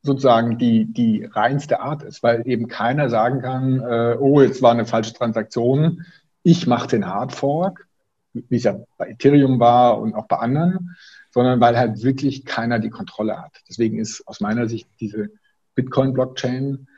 sozusagen 0.00 0.56
die, 0.56 0.86
die 0.86 1.26
reinste 1.26 1.80
Art 1.80 2.02
ist, 2.02 2.22
weil 2.22 2.48
eben 2.48 2.68
keiner 2.68 3.10
sagen 3.10 3.42
kann, 3.42 3.80
äh, 3.80 4.16
oh, 4.18 4.40
jetzt 4.40 4.62
war 4.62 4.72
eine 4.72 4.86
falsche 4.86 5.12
Transaktion, 5.12 6.06
ich 6.42 6.66
mache 6.66 6.88
den 6.88 7.06
Hardfork, 7.06 7.86
wie 8.32 8.56
es 8.56 8.64
ja 8.64 8.80
bei 8.96 9.10
Ethereum 9.10 9.60
war 9.60 10.00
und 10.00 10.14
auch 10.14 10.26
bei 10.26 10.38
anderen, 10.38 10.96
sondern 11.30 11.60
weil 11.60 11.78
halt 11.78 12.02
wirklich 12.02 12.46
keiner 12.46 12.78
die 12.78 12.90
Kontrolle 12.90 13.40
hat. 13.40 13.60
Deswegen 13.68 13.98
ist 13.98 14.26
aus 14.26 14.40
meiner 14.40 14.68
Sicht 14.68 14.88
diese 15.00 15.28
Bitcoin-Blockchain 15.74 16.88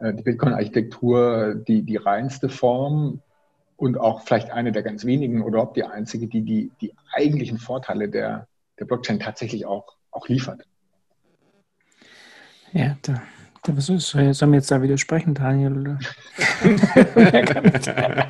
die 0.00 0.22
Bitcoin-Architektur 0.22 1.54
die, 1.54 1.82
die 1.82 1.96
reinste 1.96 2.48
Form 2.48 3.20
und 3.76 3.98
auch 3.98 4.22
vielleicht 4.22 4.50
eine 4.50 4.72
der 4.72 4.82
ganz 4.82 5.04
wenigen 5.04 5.42
oder 5.42 5.62
ob 5.62 5.74
die 5.74 5.84
einzige, 5.84 6.26
die 6.26 6.42
die, 6.42 6.72
die 6.80 6.94
eigentlichen 7.12 7.58
Vorteile 7.58 8.08
der, 8.08 8.48
der 8.78 8.84
Blockchain 8.84 9.20
tatsächlich 9.20 9.66
auch, 9.66 9.96
auch 10.10 10.28
liefert. 10.28 10.66
Ja, 12.72 12.96
da, 13.02 13.22
da 13.62 13.76
was 13.76 13.88
ist, 13.88 14.08
sollen 14.08 14.52
wir 14.52 14.58
jetzt 14.58 14.70
da 14.70 14.82
widersprechen, 14.82 15.34
Daniel? 15.34 15.78
Oder? 15.78 15.98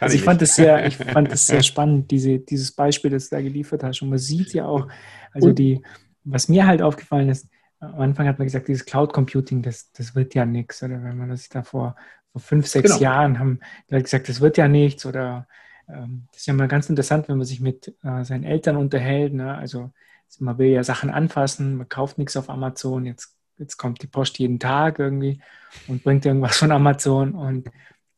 also 0.00 0.16
ich 0.16 0.22
fand 0.22 0.40
es 0.42 0.56
sehr, 0.56 0.86
ich 0.86 0.96
fand 0.96 1.30
es 1.30 1.46
sehr 1.46 1.62
spannend, 1.62 2.10
diese, 2.10 2.38
dieses 2.38 2.72
Beispiel, 2.72 3.10
das 3.10 3.28
du 3.28 3.36
da 3.36 3.42
geliefert 3.42 3.84
hast. 3.84 4.00
Und 4.02 4.08
man 4.10 4.18
sieht 4.18 4.54
ja 4.54 4.66
auch, 4.66 4.88
also 5.32 5.52
die, 5.52 5.82
was 6.24 6.48
mir 6.48 6.66
halt 6.66 6.80
aufgefallen 6.80 7.28
ist, 7.28 7.46
am 7.92 8.00
Anfang 8.00 8.26
hat 8.26 8.38
man 8.38 8.46
gesagt, 8.46 8.68
dieses 8.68 8.84
Cloud 8.84 9.12
Computing, 9.12 9.62
das, 9.62 9.90
das 9.92 10.14
wird 10.14 10.34
ja 10.34 10.44
nichts. 10.44 10.82
Oder 10.82 11.02
wenn 11.02 11.16
man 11.16 11.28
das 11.28 11.48
da 11.48 11.62
vor, 11.62 11.96
vor 12.32 12.40
fünf, 12.40 12.66
sechs 12.66 12.90
genau. 12.90 13.02
Jahren 13.02 13.38
haben 13.38 13.60
Leute 13.88 14.04
gesagt, 14.04 14.28
das 14.28 14.40
wird 14.40 14.56
ja 14.56 14.68
nichts. 14.68 15.06
Oder 15.06 15.46
ähm, 15.88 16.26
das 16.32 16.42
ist 16.42 16.46
ja 16.46 16.54
mal 16.54 16.68
ganz 16.68 16.88
interessant, 16.88 17.28
wenn 17.28 17.38
man 17.38 17.46
sich 17.46 17.60
mit 17.60 17.94
äh, 18.02 18.24
seinen 18.24 18.44
Eltern 18.44 18.76
unterhält. 18.76 19.34
Ne? 19.34 19.54
Also 19.54 19.92
man 20.38 20.58
will 20.58 20.68
ja 20.68 20.82
Sachen 20.82 21.10
anfassen, 21.10 21.76
man 21.76 21.88
kauft 21.88 22.18
nichts 22.18 22.36
auf 22.36 22.50
Amazon. 22.50 23.06
Jetzt, 23.06 23.36
jetzt 23.58 23.76
kommt 23.76 24.02
die 24.02 24.06
Post 24.06 24.38
jeden 24.38 24.58
Tag 24.58 24.98
irgendwie 24.98 25.40
und 25.86 26.02
bringt 26.02 26.26
irgendwas 26.26 26.56
von 26.56 26.72
Amazon. 26.72 27.34
Und, 27.34 27.70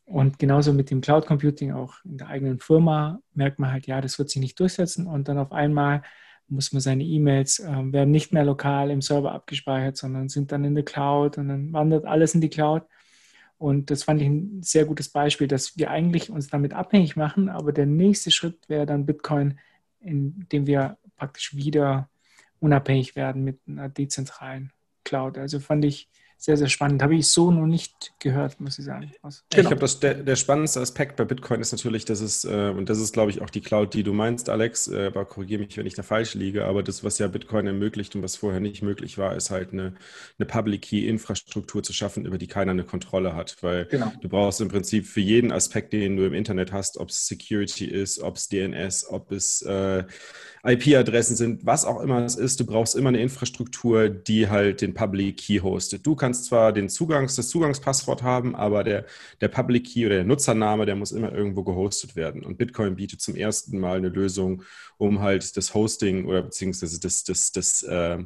und 0.05 0.39
genauso 0.39 0.73
mit 0.73 0.91
dem 0.91 1.01
Cloud 1.01 1.27
Computing, 1.27 1.73
auch 1.73 1.95
in 2.05 2.19
der 2.19 2.29
eigenen 2.29 2.59
Firma, 2.59 3.21
merkt 3.35 3.59
man 3.59 3.73
halt, 3.73 3.87
ja, 3.87 4.01
das 4.01 4.19
wird 4.19 4.31
sich 4.31 4.41
nicht 4.41 4.59
durchsetzen. 4.59 5.07
Und 5.07 5.29
dann 5.29 5.39
auf 5.39 5.53
einmal 5.53 6.03
muss 6.49 6.73
man 6.73 6.81
seine 6.81 7.05
E-Mails, 7.05 7.61
äh, 7.61 7.93
werden 7.93 8.11
nicht 8.11 8.33
mehr 8.33 8.45
lokal 8.45 8.91
im 8.91 9.03
Server 9.03 9.33
abgespeichert, 9.33 9.97
sondern 9.97 10.29
sind 10.29 10.53
dann 10.53 10.65
in 10.65 10.75
der 10.75 10.85
Cloud 10.85 11.39
und 11.39 11.49
dann 11.49 11.73
wandert 11.73 12.05
alles 12.05 12.35
in 12.35 12.41
die 12.41 12.51
Cloud. 12.51 12.85
Und 13.59 13.91
das 13.91 14.05
fand 14.05 14.21
ich 14.21 14.29
ein 14.29 14.63
sehr 14.63 14.85
gutes 14.85 15.09
Beispiel, 15.09 15.49
dass 15.49 15.77
wir 15.79 15.91
eigentlich 15.91 16.31
uns 16.31 16.49
damit 16.49 16.75
abhängig 16.75 17.17
machen, 17.17 17.49
aber 17.49 17.73
der 17.73 17.87
nächste 17.87 18.31
Schritt 18.31 18.69
wäre 18.69 18.87
dann 18.87 19.07
Bitcoin, 19.07 19.59
indem 20.01 20.67
wir 20.67 20.99
praktisch 21.17 21.57
wieder 21.57 22.09
unabhängig 22.61 23.17
werden 23.17 23.45
mit 23.45 23.61
einer 23.67 23.89
dezentralen 23.89 24.73
Cloud. 25.05 25.39
Also 25.39 25.59
fand 25.61 25.85
ich 25.85 26.09
sehr, 26.39 26.57
sehr 26.57 26.69
spannend. 26.69 27.03
Habe 27.03 27.17
ich 27.17 27.29
so 27.29 27.51
noch 27.51 27.67
nicht 27.67 28.13
gehört, 28.19 28.61
muss 28.61 28.79
ich 28.79 28.85
sagen. 28.85 29.11
Was, 29.23 29.45
genau. 29.51 29.71
Ich 29.71 29.79
glaube, 29.79 30.01
der, 30.01 30.15
der 30.15 30.37
spannendste 30.37 30.81
Aspekt 30.81 31.17
bei 31.17 31.25
Bitcoin 31.25 31.61
ist 31.61 31.73
natürlich, 31.73 32.05
dass 32.05 32.21
es, 32.21 32.45
äh, 32.45 32.73
und 32.77 32.89
das 32.89 32.99
ist, 32.99 33.13
glaube 33.13 33.31
ich, 33.31 33.41
auch 33.41 33.51
die 33.51 33.61
Cloud, 33.61 33.95
die 33.95 34.03
du 34.03 34.13
meinst, 34.13 34.49
Alex, 34.49 34.89
äh, 34.89 35.07
aber 35.07 35.25
korrigiere 35.25 35.63
mich, 35.63 35.77
wenn 35.77 35.87
ich 35.87 35.95
da 35.95 36.03
falsch 36.03 36.35
liege, 36.35 36.67
aber 36.67 36.83
das, 36.83 37.03
was 37.03 37.19
ja 37.19 37.27
Bitcoin 37.29 37.67
ermöglicht 37.67 38.15
und 38.15 38.23
was 38.23 38.37
vorher 38.37 38.61
nicht 38.61 38.83
möglich 38.83 39.19
war, 39.19 39.35
ist 39.35 39.51
halt 39.51 39.73
eine, 39.73 39.95
eine 40.39 40.47
Public 40.47 40.83
Key-Infrastruktur 40.83 41.83
zu 41.83 41.93
schaffen, 41.93 42.27
über 42.27 42.39
die 42.39 42.47
keiner 42.47 42.73
eine 42.73 42.85
Kontrolle 42.85 43.35
hat, 43.35 43.57
weil 43.63 43.87
genau. 43.87 44.13
du 44.21 44.29
brauchst 44.29 44.61
im 44.61 44.69
Prinzip 44.69 45.07
für 45.07 45.21
jeden 45.21 45.53
Aspekt, 45.53 45.93
den 45.93 46.17
du 46.17 46.27
im 46.27 46.35
Internet 46.35 46.73
hast, 46.73 46.99
ob 46.99 47.09
es 47.11 47.27
Security 47.27 47.87
ist, 47.87 48.21
ob 48.21 48.37
es 48.37 48.49
DNS, 48.49 49.09
ob 49.09 49.33
es 49.33 49.63
äh, 49.63 50.05
IP-Adressen 50.67 51.37
sind, 51.37 51.65
was 51.65 51.85
auch 51.85 52.01
immer 52.01 52.25
es 52.25 52.35
ist, 52.35 52.61
du 52.61 52.67
brauchst 52.67 52.97
immer 52.97 53.09
eine 53.09 53.21
Infrastruktur, 53.21 54.09
die 54.09 54.49
halt 54.49 54.81
den 54.81 54.95
Public 54.95 55.39
Key 55.39 55.61
hostet. 55.61 56.07
Du 56.07 56.17
kannst 56.17 56.26
zwar 56.35 56.73
den 56.73 56.89
Zugangs, 56.89 57.37
das 57.37 57.49
Zugangspasswort 57.49 58.23
haben, 58.23 58.55
aber 58.55 58.85
der, 58.85 59.07
der 59.41 59.49
Public 59.49 59.87
Key 59.87 60.07
oder 60.07 60.17
der 60.17 60.25
Nutzername, 60.25 60.87
der 60.87 60.97
muss 60.97 61.13
immer 61.13 61.33
irgendwo 61.33 61.63
gehostet 61.63 62.17
werden. 62.17 62.45
Und 62.45 62.59
Bitcoin 62.59 62.97
bietet 62.97 63.21
zum 63.21 63.37
ersten 63.37 63.79
Mal 63.79 63.99
eine 63.99 64.09
Lösung, 64.09 64.63
um 64.99 65.21
halt 65.21 65.57
das 65.57 65.75
Hosting 65.75 66.27
oder 66.27 66.43
beziehungsweise 66.43 67.01
das, 67.01 67.25
das, 67.25 67.53
das, 67.53 67.83
äh, 67.83 68.25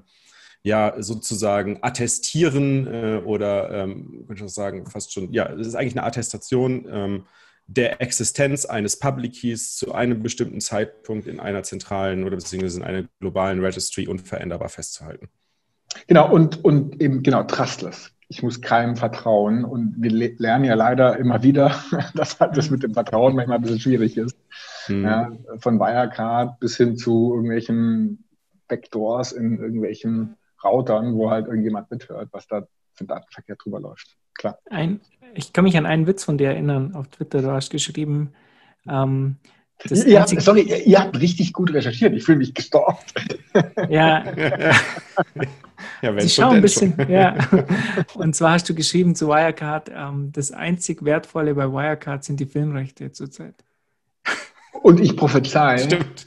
ja, 0.62 0.94
sozusagen 0.98 1.78
attestieren 1.82 2.86
äh, 2.86 3.22
oder, 3.24 3.70
ähm, 3.70 4.24
würde 4.26 4.44
ich 4.44 4.52
sagen, 4.52 4.86
fast 4.86 5.12
schon, 5.12 5.32
ja, 5.32 5.50
es 5.52 5.66
ist 5.66 5.74
eigentlich 5.74 5.96
eine 5.96 6.04
Attestation, 6.04 6.86
ähm, 6.90 7.26
der 7.66 8.00
Existenz 8.02 8.64
eines 8.64 8.98
Public 8.98 9.34
Keys 9.40 9.76
zu 9.76 9.94
einem 9.94 10.22
bestimmten 10.22 10.60
Zeitpunkt 10.60 11.26
in 11.28 11.38
einer 11.38 11.62
zentralen 11.62 12.24
oder 12.24 12.36
beziehungsweise 12.36 12.80
in 12.80 12.84
einer 12.84 13.08
globalen 13.20 13.64
Registry 13.64 14.08
unveränderbar 14.08 14.68
festzuhalten. 14.68 15.28
Genau, 16.06 16.30
und, 16.30 16.64
und 16.64 17.00
eben 17.00 17.22
genau, 17.22 17.42
trustless. 17.44 18.12
Ich 18.28 18.42
muss 18.42 18.60
keinem 18.60 18.96
vertrauen. 18.96 19.64
Und 19.64 19.94
wir 19.98 20.10
lernen 20.38 20.64
ja 20.64 20.74
leider 20.74 21.18
immer 21.18 21.42
wieder, 21.42 21.74
dass 22.14 22.38
halt 22.38 22.56
das 22.56 22.70
mit 22.70 22.82
dem 22.82 22.94
Vertrauen 22.94 23.34
manchmal 23.34 23.58
ein 23.58 23.62
bisschen 23.62 23.80
schwierig 23.80 24.16
ist. 24.16 24.36
Hm. 24.86 25.04
Ja, 25.04 25.30
von 25.58 25.78
Wirecard 25.78 26.60
bis 26.60 26.76
hin 26.76 26.96
zu 26.96 27.32
irgendwelchen 27.34 28.24
Backdoors 28.68 29.32
in 29.32 29.58
irgendwelchen 29.58 30.36
Routern, 30.62 31.14
wo 31.14 31.30
halt 31.30 31.46
irgendjemand 31.46 31.90
mithört, 31.90 32.28
was 32.32 32.46
da 32.46 32.66
für 32.92 33.04
Datenverkehr 33.04 33.56
drüber 33.56 33.80
läuft. 33.80 34.16
Klar. 34.34 34.58
Ein, 34.70 35.00
ich 35.34 35.52
kann 35.52 35.64
mich 35.64 35.76
an 35.76 35.86
einen 35.86 36.06
Witz 36.06 36.24
von 36.24 36.38
dir 36.38 36.48
erinnern 36.48 36.94
auf 36.94 37.08
Twitter. 37.08 37.42
Du 37.42 37.50
hast 37.50 37.70
geschrieben, 37.70 38.32
ähm, 38.88 39.36
ja, 39.88 40.26
sorry, 40.26 40.82
ihr 40.84 40.98
habt 40.98 41.20
richtig 41.20 41.52
gut 41.52 41.72
recherchiert. 41.72 42.14
Ich 42.14 42.24
fühle 42.24 42.38
mich 42.38 42.54
gestorbt. 42.54 43.14
Ja. 43.88 44.24
ja 46.02 46.20
Sie 46.20 46.28
schauen 46.28 46.56
ein 46.56 46.62
bisschen, 46.62 46.94
ja. 47.08 47.36
Und 48.14 48.34
zwar 48.34 48.52
hast 48.52 48.68
du 48.68 48.74
geschrieben 48.74 49.14
zu 49.14 49.28
Wirecard, 49.28 49.90
ähm, 49.94 50.30
das 50.32 50.52
einzig 50.52 51.04
Wertvolle 51.04 51.54
bei 51.54 51.66
Wirecard 51.66 52.24
sind 52.24 52.40
die 52.40 52.46
Filmrechte 52.46 53.12
zurzeit. 53.12 53.54
Und 54.82 55.00
ich 55.00 55.16
prophezei, 55.16 55.78
Stimmt. 55.78 56.26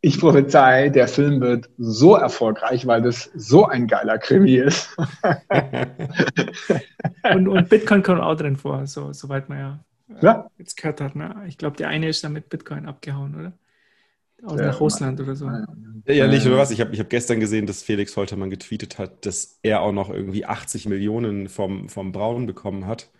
ich 0.00 0.20
prophezei, 0.20 0.88
der 0.88 1.08
Film 1.08 1.40
wird 1.40 1.68
so 1.76 2.14
erfolgreich, 2.14 2.86
weil 2.86 3.02
das 3.02 3.30
so 3.34 3.66
ein 3.66 3.86
geiler 3.86 4.18
Krimi 4.18 4.56
ist. 4.56 4.96
und, 7.34 7.48
und 7.48 7.68
Bitcoin 7.68 8.02
kommt 8.02 8.20
auch 8.20 8.36
drin 8.36 8.56
vor, 8.56 8.86
so, 8.86 9.12
soweit 9.12 9.48
man 9.48 9.58
ja, 9.58 9.84
ja. 10.22 10.50
jetzt 10.58 10.76
gehört 10.76 11.00
hat. 11.00 11.16
Ne? 11.16 11.44
Ich 11.48 11.58
glaube, 11.58 11.76
der 11.76 11.88
eine 11.88 12.08
ist 12.08 12.24
dann 12.24 12.32
mit 12.32 12.48
Bitcoin 12.48 12.86
abgehauen, 12.86 13.34
oder? 13.34 13.52
Aus, 14.44 14.60
nach 14.60 14.80
Russland 14.80 15.20
oder 15.20 15.34
so. 15.34 15.46
Ja, 15.46 15.66
ja 16.14 16.26
nicht, 16.28 16.46
oder 16.46 16.58
was? 16.58 16.70
Ich 16.70 16.80
habe 16.80 16.92
ich 16.94 17.00
hab 17.00 17.10
gestern 17.10 17.40
gesehen, 17.40 17.66
dass 17.66 17.82
Felix 17.82 18.16
Holtermann 18.16 18.50
getweetet 18.50 18.98
hat, 18.98 19.26
dass 19.26 19.58
er 19.62 19.80
auch 19.80 19.92
noch 19.92 20.10
irgendwie 20.10 20.44
80 20.44 20.86
Millionen 20.86 21.48
vom, 21.48 21.88
vom 21.88 22.12
Braun 22.12 22.46
bekommen 22.46 22.86
hat, 22.86 23.10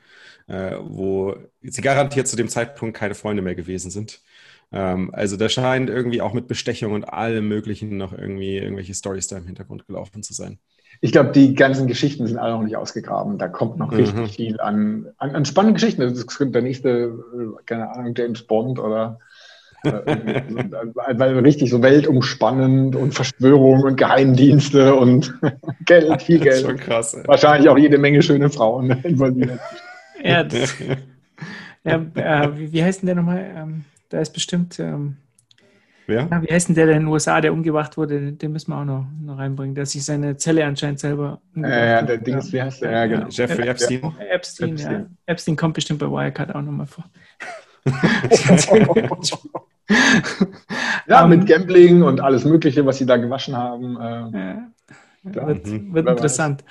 äh, 0.46 0.76
wo 0.80 1.36
sie 1.60 1.82
garantiert 1.82 2.28
zu 2.28 2.36
dem 2.36 2.48
Zeitpunkt 2.48 2.96
keine 2.96 3.16
Freunde 3.16 3.42
mehr 3.42 3.56
gewesen 3.56 3.90
sind. 3.90 4.22
Ähm, 4.70 5.12
also 5.12 5.36
da 5.36 5.48
scheint 5.48 5.90
irgendwie 5.90 6.22
auch 6.22 6.34
mit 6.34 6.46
Bestechung 6.46 6.92
und 6.92 7.04
allem 7.04 7.48
Möglichen 7.48 7.96
noch 7.96 8.12
irgendwie 8.12 8.56
irgendwelche 8.56 8.94
Stories 8.94 9.26
da 9.26 9.38
im 9.38 9.46
Hintergrund 9.46 9.86
gelaufen 9.86 10.22
zu 10.22 10.34
sein. 10.34 10.60
Ich 11.00 11.12
glaube, 11.12 11.30
die 11.30 11.54
ganzen 11.54 11.86
Geschichten 11.86 12.26
sind 12.26 12.38
alle 12.38 12.54
noch 12.54 12.62
nicht 12.62 12.76
ausgegraben. 12.76 13.38
Da 13.38 13.48
kommt 13.48 13.78
noch 13.78 13.90
mhm. 13.90 13.98
richtig 13.98 14.34
viel 14.34 14.60
an, 14.60 15.06
an, 15.18 15.34
an 15.34 15.44
spannenden 15.44 15.74
Geschichten. 15.74 16.00
Das 16.00 16.26
könnte 16.26 16.52
der 16.52 16.62
nächste, 16.62 16.88
äh, 16.88 17.62
keine 17.66 17.90
Ahnung, 17.90 18.14
James 18.16 18.42
Bond 18.42 18.78
oder 18.78 19.18
äh, 19.84 19.90
weil 21.12 21.38
richtig 21.38 21.70
so 21.70 21.82
weltumspannend 21.82 22.96
und 22.96 23.14
Verschwörung 23.14 23.82
und 23.82 23.96
Geheimdienste 23.96 24.94
und 24.94 25.34
Geld, 25.84 26.22
viel 26.22 26.40
Geld. 26.40 26.48
Das 26.48 26.60
ist 26.60 26.66
schon 26.66 26.76
krass. 26.76 27.14
Ey. 27.14 27.26
Wahrscheinlich 27.26 27.68
auch 27.68 27.78
jede 27.78 27.98
Menge 27.98 28.22
schöne 28.22 28.50
Frauen 28.50 28.90
involviert. 29.02 29.60
Ja, 30.22 30.42
das, 30.42 30.74
ja 31.84 31.94
äh, 32.14 32.58
wie, 32.58 32.72
wie 32.72 32.82
heißt 32.82 33.02
denn 33.02 33.06
der 33.06 33.16
nochmal? 33.16 33.46
Ähm, 33.56 33.84
da 34.08 34.20
ist 34.20 34.32
bestimmt. 34.32 34.80
Ähm, 34.80 35.16
Wer? 36.08 36.26
Ja, 36.30 36.42
wie 36.42 36.50
heißt 36.50 36.68
denn 36.68 36.74
der, 36.74 36.86
der 36.86 36.96
in 36.96 37.02
den 37.02 37.08
USA, 37.08 37.38
der 37.38 37.52
umgebracht 37.52 37.98
wurde? 37.98 38.32
Den, 38.32 38.50
müssen 38.50 38.72
wir 38.72 38.78
auch 38.78 38.84
noch, 38.86 39.04
noch 39.20 39.36
reinbringen, 39.36 39.74
dass 39.74 39.90
sich 39.90 40.02
seine 40.06 40.38
Zelle 40.38 40.64
anscheinend 40.64 41.00
selber. 41.00 41.42
Ja, 41.54 41.68
ja, 41.68 42.00
der 42.00 42.16
Dings, 42.16 42.50
wie 42.50 42.62
heißt 42.62 42.80
der? 42.80 42.92
Ja, 42.92 43.04
genau. 43.06 43.26
Jeffrey 43.28 43.68
Epstein. 43.68 44.00
Epstein, 44.30 44.70
Epstein, 44.70 45.00
ja. 45.00 45.06
Epstein 45.26 45.56
kommt 45.56 45.74
bestimmt 45.74 45.98
bei 45.98 46.06
Wirecard 46.06 46.54
auch 46.54 46.62
nochmal 46.62 46.86
vor. 46.86 47.04
ja, 51.06 51.26
mit 51.26 51.46
Gambling 51.46 52.02
und 52.02 52.22
alles 52.22 52.46
Mögliche, 52.46 52.86
was 52.86 52.96
sie 52.96 53.04
da 53.04 53.18
gewaschen 53.18 53.54
haben. 53.54 54.00
Äh, 54.00 54.38
ja. 54.38 55.46
Wird, 55.46 55.66
mhm. 55.66 55.92
wird 55.92 56.08
interessant. 56.08 56.64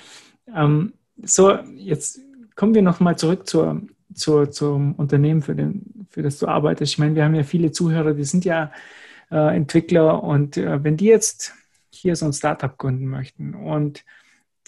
Ähm, 0.55 0.93
so, 1.21 1.59
jetzt 1.75 2.19
kommen 2.55 2.73
wir 2.73 2.81
nochmal 2.81 3.19
zurück 3.19 3.47
zur, 3.47 3.83
zur, 4.15 4.49
zum 4.49 4.95
Unternehmen, 4.95 5.43
für, 5.43 5.53
den, 5.53 6.07
für 6.09 6.23
das 6.23 6.39
du 6.39 6.47
arbeitest. 6.47 6.93
Ich 6.93 6.97
meine, 6.97 7.13
wir 7.13 7.23
haben 7.23 7.35
ja 7.35 7.43
viele 7.43 7.71
Zuhörer, 7.71 8.15
die 8.15 8.23
sind 8.23 8.43
ja 8.43 8.71
äh, 9.31 9.55
Entwickler 9.55 10.23
und 10.23 10.57
äh, 10.57 10.83
wenn 10.83 10.97
die 10.97 11.05
jetzt 11.05 11.53
hier 11.89 12.15
so 12.15 12.25
ein 12.25 12.33
Startup 12.33 12.77
gründen 12.77 13.07
möchten 13.07 13.55
und 13.55 14.03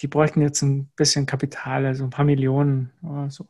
die 0.00 0.08
bräuchten 0.08 0.40
jetzt 0.40 0.62
ein 0.62 0.88
bisschen 0.96 1.26
Kapital, 1.26 1.84
also 1.84 2.04
ein 2.04 2.10
paar 2.10 2.24
Millionen 2.24 2.90
oder 3.02 3.30
so. 3.30 3.46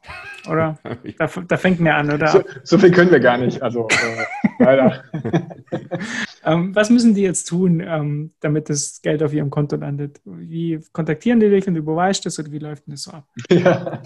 Oder? 0.48 0.78
Da, 1.18 1.26
da 1.26 1.56
fängt 1.56 1.80
mir 1.80 1.94
an, 1.94 2.11
oder? 2.11 2.28
So, 2.28 2.42
so, 2.64 2.78
viel 2.78 2.90
können 2.90 3.11
wir 3.11 3.20
gar 3.20 3.38
nicht, 3.38 3.62
also 3.62 3.86
äh, 3.88 4.39
leider. 4.61 5.02
ähm, 6.44 6.74
was 6.74 6.90
müssen 6.90 7.14
die 7.14 7.22
jetzt 7.22 7.44
tun, 7.44 7.82
ähm, 7.84 8.32
damit 8.40 8.70
das 8.70 9.00
Geld 9.02 9.22
auf 9.22 9.32
ihrem 9.32 9.50
Konto 9.50 9.76
landet? 9.76 10.20
Wie 10.24 10.80
kontaktieren 10.92 11.40
die 11.40 11.50
dich 11.50 11.66
und 11.66 11.74
du 11.74 11.80
überweist 11.80 12.24
das 12.26 12.38
oder 12.38 12.52
wie 12.52 12.58
läuft 12.58 12.86
denn 12.86 12.92
das 12.92 13.02
so 13.02 13.11
ab? 13.12 13.26
Ja. 13.50 14.00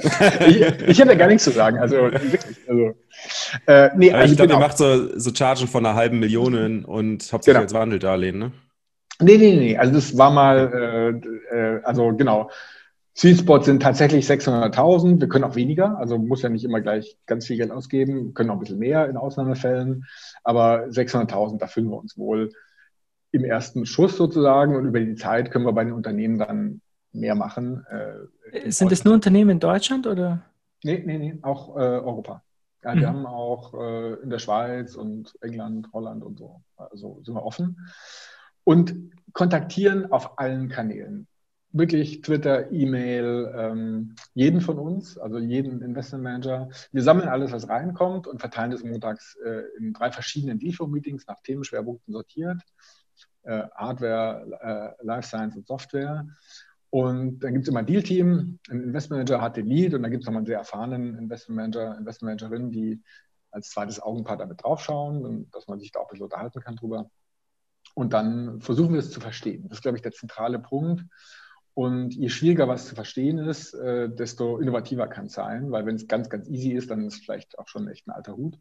Ich, 0.47 0.61
ich 0.61 1.01
habe 1.01 1.13
ja 1.13 1.19
gar 1.19 1.29
nichts 1.29 1.45
zu 1.45 1.51
sagen, 1.51 1.79
also 1.79 1.97
wirklich. 1.97 2.57
Also, 2.67 2.95
äh, 3.67 3.91
nee, 3.97 4.13
also 4.13 4.33
ich 4.33 4.37
glaube, 4.37 4.53
ihr 4.53 4.59
macht 4.59 4.79
so, 4.79 5.19
so 5.19 5.35
Chargen 5.35 5.69
von 5.69 5.85
einer 5.85 5.95
halben 5.95 6.19
Million 6.19 6.85
und 6.85 7.23
hauptsächlich 7.33 7.45
genau. 7.45 7.61
als 7.61 7.75
Wandeldarlehen, 7.75 8.39
ne? 8.39 8.53
Nee, 9.21 9.39
nee, 9.39 9.57
nee. 9.57 9.77
Also 9.77 9.95
das 9.95 10.17
war 10.19 10.31
mal, 10.31 11.21
äh, 11.53 11.57
äh, 11.57 11.81
also 11.85 12.15
genau. 12.17 12.51
Sweet 13.17 13.39
Spots 13.39 13.67
sind 13.67 13.81
tatsächlich 13.81 14.27
600.000. 14.27 15.21
Wir 15.21 15.29
können 15.29 15.45
auch 15.45 15.55
weniger, 15.55 15.99
also 15.99 16.19
muss 16.19 16.43
ja 16.43 16.49
nicht 16.49 16.65
immer 16.65 16.81
gleich 16.81 17.17
ganz 17.27 17.47
viel 17.47 17.57
Geld 17.57 17.71
ausgeben, 17.71 18.27
wir 18.27 18.35
können 18.35 18.51
auch 18.51 18.55
ein 18.55 18.61
bisschen 18.61 18.79
mehr 18.79 19.09
in 19.09 19.17
Ausnahmefällen, 19.17 20.05
aber 20.43 20.87
600.000, 20.87 21.59
da 21.59 21.69
fühlen 21.69 21.91
wir 21.91 21.99
uns 21.99 22.19
wohl 22.19 22.51
im 23.31 23.45
ersten 23.45 23.87
Schuss 23.87 24.17
sozusagen 24.17 24.77
und 24.77 24.87
über 24.87 25.01
die 25.01 25.15
Zeit 25.15 25.51
können 25.51 25.65
wir 25.65 25.73
bei 25.73 25.85
den 25.85 25.93
Unternehmen 25.93 26.39
dann 26.39 26.81
mehr 27.13 27.37
machen. 27.37 27.87
Äh, 27.89 28.71
sind 28.71 28.91
es 28.91 29.05
nur 29.05 29.15
Unternehmen 29.15 29.51
in 29.51 29.61
Deutschland 29.61 30.07
oder? 30.07 30.43
Nee, 30.83 31.03
nee, 31.07 31.19
nee, 31.19 31.39
auch 31.43 31.77
äh, 31.77 31.81
Europa. 31.81 32.43
Ja, 32.83 32.95
mhm. 32.95 33.01
Wir 33.01 33.09
haben 33.09 33.27
auch 33.27 33.75
äh, 33.75 34.15
in 34.23 34.31
der 34.31 34.39
Schweiz 34.41 34.97
und 34.97 35.35
England, 35.41 35.89
Holland 35.93 36.25
und 36.25 36.39
so, 36.39 36.63
also 36.77 37.21
sind 37.23 37.35
wir 37.35 37.45
offen 37.45 37.79
und 38.65 39.13
kontaktieren 39.33 40.11
auf 40.11 40.39
allen 40.39 40.69
Kanälen. 40.69 41.29
Wirklich 41.77 42.23
Twitter, 42.23 42.71
E-Mail, 42.71 43.53
ähm, 43.57 44.15
jeden 44.33 44.61
von 44.61 44.79
uns, 44.79 45.19
also 45.19 45.39
jeden 45.39 45.83
Investmentmanager. 45.83 46.69
Wir 46.93 47.03
sammeln 47.03 47.29
alles, 47.29 47.51
was 47.51 47.69
reinkommt 47.69 48.29
und 48.29 48.39
verteilen 48.39 48.71
das 48.71 48.85
montags 48.85 49.37
äh, 49.45 49.65
in 49.77 49.93
drei 49.93 50.13
verschiedenen 50.13 50.61
Liefermeetings 50.61 51.27
nach 51.27 51.41
Themenschwerpunkten 51.41 52.15
sortiert. 52.15 52.63
Äh, 53.43 53.65
Hardware, 53.75 54.95
äh, 55.01 55.05
Life 55.05 55.27
Science 55.27 55.57
und 55.57 55.67
Software. 55.67 56.29
Und 56.91 57.41
dann 57.41 57.55
gibt 57.55 57.65
es 57.65 57.69
immer 57.69 57.81
ein 57.81 57.87
Deal-Team. 57.87 58.61
Ein 58.71 58.81
Investmentmanager 58.81 59.43
hat 59.43 59.57
den 59.57 59.67
Lead 59.67 59.95
und 59.95 60.03
dann 60.03 60.13
gibt 60.13 60.23
es 60.23 60.27
nochmal 60.27 60.43
einen 60.43 60.47
sehr 60.47 60.59
erfahrenen 60.59 61.19
Investmentmanager, 61.19 61.99
Investmentmanagerin, 61.99 62.71
die 62.71 63.03
als 63.51 63.71
zweites 63.71 64.01
Augenpaar 64.01 64.37
damit 64.37 64.63
draufschauen, 64.63 65.51
dass 65.51 65.67
man 65.67 65.81
sich 65.81 65.91
da 65.91 65.99
auch 65.99 66.05
ein 66.05 66.11
bisschen 66.11 66.27
unterhalten 66.27 66.61
kann 66.61 66.77
drüber. 66.77 67.11
Und 67.95 68.13
dann 68.13 68.61
versuchen 68.61 68.93
wir 68.93 69.01
es 69.01 69.11
zu 69.11 69.19
verstehen. 69.19 69.69
Das 69.69 69.79
ist, 69.79 69.83
glaube 69.83 69.99
ich, 69.99 70.03
der 70.03 70.13
zentrale 70.13 70.61
Punkt. 70.61 71.05
Und 71.75 72.15
je 72.15 72.29
schwieriger 72.29 72.69
was 72.69 72.87
zu 72.87 72.95
verstehen 72.95 73.39
ist, 73.39 73.75
äh, 73.75 74.09
desto 74.09 74.59
innovativer 74.59 75.09
kann 75.09 75.27
es 75.27 75.33
sein, 75.33 75.73
weil 75.73 75.85
wenn 75.87 75.97
es 75.97 76.07
ganz, 76.07 76.31
ganz 76.31 76.49
easy 76.49 76.71
ist, 76.71 76.91
dann 76.91 77.05
ist 77.05 77.15
es 77.15 77.21
vielleicht 77.21 77.59
auch 77.59 77.67
schon 77.67 77.89
echt 77.89 78.07
ein 78.07 78.13
alter 78.13 78.37
Hut. 78.37 78.59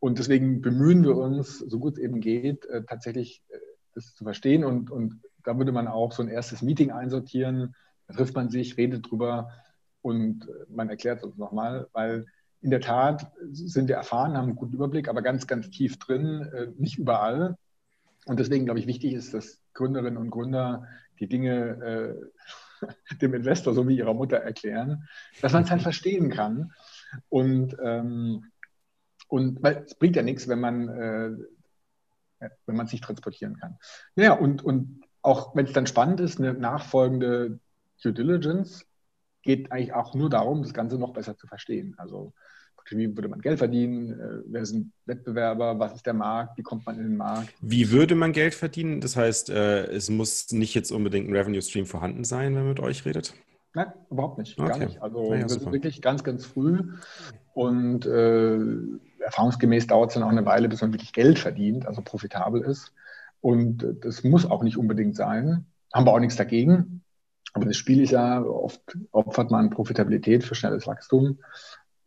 Und 0.00 0.18
deswegen 0.18 0.60
bemühen 0.60 1.04
wir 1.04 1.16
uns, 1.16 1.58
so 1.58 1.78
gut 1.78 1.94
es 1.94 1.98
eben 2.00 2.20
geht, 2.20 2.66
äh, 2.66 2.82
tatsächlich 2.82 3.44
äh, 3.50 3.58
das 3.94 4.16
zu 4.16 4.24
verstehen. 4.24 4.64
Und, 4.64 4.90
und 4.90 5.20
da 5.44 5.56
würde 5.56 5.70
man 5.70 5.86
auch 5.86 6.10
so 6.10 6.22
ein 6.24 6.28
erstes 6.28 6.62
Meeting 6.62 6.90
einsortieren. 6.90 7.76
Da 8.08 8.14
trifft 8.14 8.34
man 8.34 8.50
sich, 8.50 8.76
redet 8.76 9.08
drüber 9.08 9.52
und 10.00 10.48
man 10.68 10.88
erklärt 10.88 11.18
es 11.18 11.24
uns 11.24 11.36
nochmal, 11.36 11.86
weil 11.92 12.26
in 12.60 12.70
der 12.70 12.80
Tat 12.80 13.30
sind 13.52 13.86
wir 13.86 13.94
erfahren, 13.94 14.36
haben 14.36 14.48
einen 14.48 14.56
guten 14.56 14.74
Überblick, 14.74 15.08
aber 15.08 15.22
ganz, 15.22 15.46
ganz 15.46 15.70
tief 15.70 15.98
drin, 15.98 16.74
nicht 16.76 16.98
überall. 16.98 17.56
Und 18.26 18.38
deswegen, 18.38 18.64
glaube 18.64 18.80
ich, 18.80 18.86
wichtig 18.86 19.14
ist, 19.14 19.34
dass 19.34 19.60
Gründerinnen 19.74 20.16
und 20.16 20.30
Gründer 20.30 20.86
die 21.22 21.28
Dinge 21.28 22.18
äh, 22.82 22.86
dem 23.22 23.34
Investor 23.34 23.74
so 23.74 23.86
wie 23.88 23.96
ihrer 23.96 24.14
Mutter 24.14 24.38
erklären, 24.38 25.08
dass 25.40 25.52
man 25.52 25.62
es 25.62 25.70
halt 25.70 25.82
verstehen 25.82 26.30
kann. 26.30 26.72
Und, 27.28 27.76
ähm, 27.82 28.50
und 29.28 29.62
weil 29.62 29.84
es 29.84 29.94
bringt 29.94 30.16
ja 30.16 30.22
nichts, 30.22 30.48
wenn 30.48 30.60
man 30.60 30.88
äh, 30.88 31.30
wenn 32.66 32.76
man 32.76 32.86
es 32.86 32.92
nicht 32.92 33.04
transportieren 33.04 33.56
kann. 33.56 33.78
Ja, 34.16 34.32
und, 34.32 34.64
und 34.64 35.04
auch 35.22 35.54
wenn 35.54 35.66
es 35.66 35.72
dann 35.72 35.86
spannend 35.86 36.18
ist, 36.18 36.40
eine 36.40 36.54
nachfolgende 36.54 37.60
Due 38.02 38.12
Diligence 38.12 38.84
geht 39.42 39.70
eigentlich 39.70 39.92
auch 39.92 40.14
nur 40.14 40.28
darum, 40.28 40.62
das 40.62 40.74
Ganze 40.74 40.98
noch 40.98 41.12
besser 41.12 41.36
zu 41.36 41.46
verstehen. 41.46 41.94
Also 41.98 42.32
wie 42.90 43.16
würde 43.16 43.28
man 43.28 43.40
Geld 43.40 43.58
verdienen, 43.58 44.12
äh, 44.12 44.42
wer 44.46 44.66
sind 44.66 44.92
Wettbewerber, 45.06 45.78
was 45.78 45.94
ist 45.94 46.06
der 46.06 46.14
Markt, 46.14 46.58
wie 46.58 46.62
kommt 46.62 46.86
man 46.86 46.96
in 46.98 47.04
den 47.04 47.16
Markt. 47.16 47.52
Wie 47.60 47.90
würde 47.90 48.14
man 48.14 48.32
Geld 48.32 48.54
verdienen? 48.54 49.00
Das 49.00 49.16
heißt, 49.16 49.50
äh, 49.50 49.86
es 49.86 50.10
muss 50.10 50.50
nicht 50.52 50.74
jetzt 50.74 50.90
unbedingt 50.90 51.28
ein 51.28 51.36
Revenue 51.36 51.62
Stream 51.62 51.86
vorhanden 51.86 52.24
sein, 52.24 52.54
wenn 52.54 52.62
man 52.62 52.68
mit 52.68 52.80
euch 52.80 53.04
redet? 53.04 53.34
Nein, 53.74 53.92
überhaupt 54.10 54.38
nicht, 54.38 54.58
okay. 54.58 54.68
gar 54.68 54.78
nicht. 54.78 55.02
Also 55.02 55.32
ja, 55.32 55.40
wir 55.40 55.48
sind 55.48 55.72
wirklich 55.72 56.02
ganz, 56.02 56.24
ganz 56.24 56.44
früh 56.44 56.80
und 57.54 58.04
äh, 58.04 58.58
erfahrungsgemäß 59.20 59.86
dauert 59.86 60.10
es 60.10 60.14
dann 60.14 60.22
auch 60.24 60.28
eine 60.28 60.44
Weile, 60.44 60.68
bis 60.68 60.82
man 60.82 60.92
wirklich 60.92 61.12
Geld 61.12 61.38
verdient, 61.38 61.86
also 61.86 62.02
profitabel 62.02 62.62
ist. 62.62 62.92
Und 63.40 63.84
das 64.02 64.22
muss 64.24 64.46
auch 64.46 64.62
nicht 64.62 64.76
unbedingt 64.76 65.16
sein. 65.16 65.66
Haben 65.92 66.06
wir 66.06 66.12
auch 66.12 66.20
nichts 66.20 66.36
dagegen. 66.36 67.02
Aber 67.54 67.66
das 67.66 67.76
Spiel 67.76 68.00
ist 68.02 68.10
ja, 68.10 68.42
oft 68.42 68.80
opfert 69.10 69.50
man 69.50 69.70
Profitabilität 69.70 70.44
für 70.44 70.54
schnelles 70.54 70.86
Wachstum. 70.86 71.38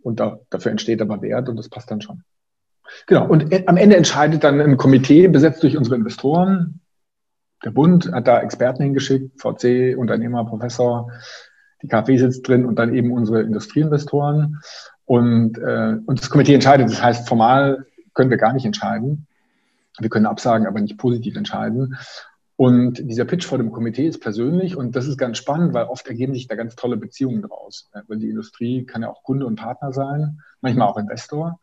Und 0.06 0.20
da, 0.20 0.40
dafür 0.52 0.70
entsteht 0.70 1.02
aber 1.02 1.24
Wert 1.24 1.50
und 1.50 1.58
das 1.58 1.68
passt 1.68 1.90
dann 1.90 2.00
schon. 2.00 2.24
Genau. 3.08 3.28
Und 3.28 3.68
am 3.68 3.76
Ende 3.76 3.98
entscheidet 3.98 4.44
dann 4.44 4.62
ein 4.62 4.78
Komitee, 4.78 5.28
besetzt 5.28 5.64
durch 5.64 5.76
unsere 5.76 5.96
Investoren. 5.96 6.80
Der 7.64 7.72
Bund 7.72 8.12
hat 8.12 8.28
da 8.28 8.40
Experten 8.40 8.84
hingeschickt, 8.84 9.42
VC, 9.42 9.98
Unternehmer, 9.98 10.46
Professor, 10.46 11.12
die 11.82 11.88
KfW 11.88 12.18
sitzt 12.18 12.48
drin 12.48 12.66
und 12.66 12.78
dann 12.78 12.94
eben 12.94 13.12
unsere 13.12 13.42
Industrieinvestoren. 13.42 14.62
Und, 15.06 15.58
äh, 15.58 15.96
und 16.06 16.20
das 16.20 16.30
Komitee 16.30 16.54
entscheidet. 16.54 16.88
Das 16.88 17.02
heißt, 17.02 17.28
formal 17.28 17.88
können 18.14 18.30
wir 18.30 18.38
gar 18.38 18.54
nicht 18.54 18.66
entscheiden. 18.66 19.26
Wir 19.98 20.10
können 20.10 20.28
absagen, 20.28 20.68
aber 20.68 20.82
nicht 20.82 21.00
positiv 21.00 21.36
entscheiden. 21.36 21.98
Und 22.58 23.10
dieser 23.10 23.26
Pitch 23.26 23.46
vor 23.46 23.58
dem 23.58 23.72
Komitee 23.72 24.08
ist 24.08 24.22
persönlich 24.22 24.78
und 24.78 24.96
das 24.96 25.08
ist 25.08 25.18
ganz 25.18 25.38
spannend, 25.38 25.74
weil 25.74 25.86
oft 25.86 26.08
ergeben 26.08 26.34
sich 26.34 26.48
da 26.48 26.56
ganz 26.56 26.76
tolle 26.76 26.96
Beziehungen 26.96 27.42
draus. 27.42 27.90
Weil 28.08 28.18
die 28.18 28.30
Industrie 28.30 28.86
kann 28.86 29.02
ja 29.02 29.10
auch 29.10 29.24
Kunde 29.24 29.46
und 29.46 29.58
Partner 29.58 29.92
sein, 29.92 30.40
manchmal 30.62 30.88
auch 30.88 30.98
Investor. 30.98 31.60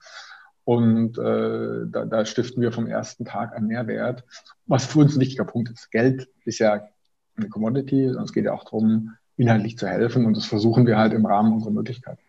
Und 0.64 1.18
äh, 1.18 1.86
da, 1.88 2.04
da 2.04 2.24
stiften 2.24 2.62
wir 2.62 2.72
vom 2.72 2.86
ersten 2.86 3.24
Tag 3.24 3.56
einen 3.56 3.68
Mehrwert, 3.68 4.24
was 4.66 4.84
für 4.84 5.00
uns 5.00 5.16
ein 5.16 5.20
wichtiger 5.20 5.44
Punkt 5.44 5.70
ist. 5.70 5.90
Geld 5.90 6.28
ist 6.44 6.58
ja 6.58 6.88
eine 7.36 7.48
Commodity 7.48 8.04
es 8.04 8.32
geht 8.32 8.44
ja 8.44 8.52
auch 8.52 8.64
darum, 8.64 9.12
inhaltlich 9.36 9.78
zu 9.78 9.88
helfen 9.88 10.26
und 10.26 10.36
das 10.36 10.44
versuchen 10.44 10.86
wir 10.86 10.98
halt 10.98 11.14
im 11.14 11.24
Rahmen 11.24 11.54
unserer 11.54 11.72
Möglichkeiten. 11.72 12.20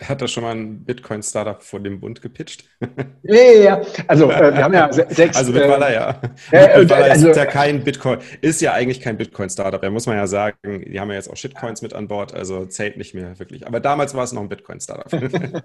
Hat 0.00 0.22
er 0.22 0.28
schon 0.28 0.42
mal 0.42 0.54
ein 0.54 0.84
Bitcoin-Startup 0.84 1.62
vor 1.62 1.80
dem 1.80 2.00
Bund 2.00 2.22
gepitcht? 2.22 2.64
Ja, 3.24 3.34
ja, 3.36 3.62
ja. 3.62 3.82
Also 4.08 4.30
äh, 4.30 4.54
wir 4.54 4.64
haben 4.64 4.74
ja 4.74 4.92
sechs. 4.92 5.36
Also 5.36 5.52
äh, 5.52 5.94
ja. 5.94 6.20
Äh, 6.50 6.80
Bitweiler 6.80 7.12
also, 7.12 7.30
ist 7.30 7.36
ja 7.36 7.46
kein 7.46 7.84
Bitcoin, 7.84 8.18
ist 8.40 8.60
ja 8.60 8.72
eigentlich 8.72 9.00
kein 9.00 9.16
Bitcoin-Startup. 9.16 9.80
Da 9.80 9.90
muss 9.90 10.06
man 10.06 10.16
ja 10.16 10.26
sagen, 10.26 10.56
die 10.64 10.98
haben 10.98 11.08
ja 11.10 11.14
jetzt 11.14 11.30
auch 11.30 11.36
Shitcoins 11.36 11.82
mit 11.82 11.94
an 11.94 12.08
Bord, 12.08 12.34
also 12.34 12.66
zählt 12.66 12.96
nicht 12.96 13.14
mehr 13.14 13.38
wirklich. 13.38 13.66
Aber 13.66 13.80
damals 13.80 14.14
war 14.14 14.24
es 14.24 14.32
noch 14.32 14.42
ein 14.42 14.48
Bitcoin-Startup. 14.48 15.08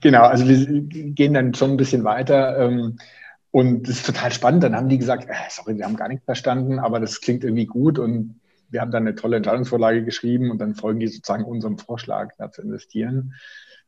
genau, 0.00 0.22
also 0.22 0.48
wir 0.48 0.82
gehen 1.12 1.34
dann 1.34 1.54
schon 1.54 1.72
ein 1.72 1.76
bisschen 1.76 2.04
weiter. 2.04 2.58
Ähm, 2.58 2.98
und 3.50 3.88
das 3.88 3.96
ist 3.96 4.06
total 4.06 4.32
spannend. 4.32 4.62
Dann 4.62 4.76
haben 4.76 4.88
die 4.88 4.98
gesagt, 4.98 5.28
äh, 5.28 5.34
sorry, 5.50 5.76
wir 5.76 5.84
haben 5.84 5.96
gar 5.96 6.08
nichts 6.08 6.24
verstanden, 6.24 6.78
aber 6.78 7.00
das 7.00 7.20
klingt 7.20 7.44
irgendwie 7.44 7.66
gut 7.66 7.98
und 7.98 8.37
wir 8.68 8.80
haben 8.80 8.90
dann 8.90 9.06
eine 9.06 9.14
tolle 9.14 9.36
Entscheidungsvorlage 9.36 10.04
geschrieben 10.04 10.50
und 10.50 10.58
dann 10.58 10.74
folgen 10.74 11.00
die 11.00 11.08
sozusagen 11.08 11.44
unserem 11.44 11.78
Vorschlag, 11.78 12.34
da 12.38 12.50
zu 12.50 12.62
investieren. 12.62 13.34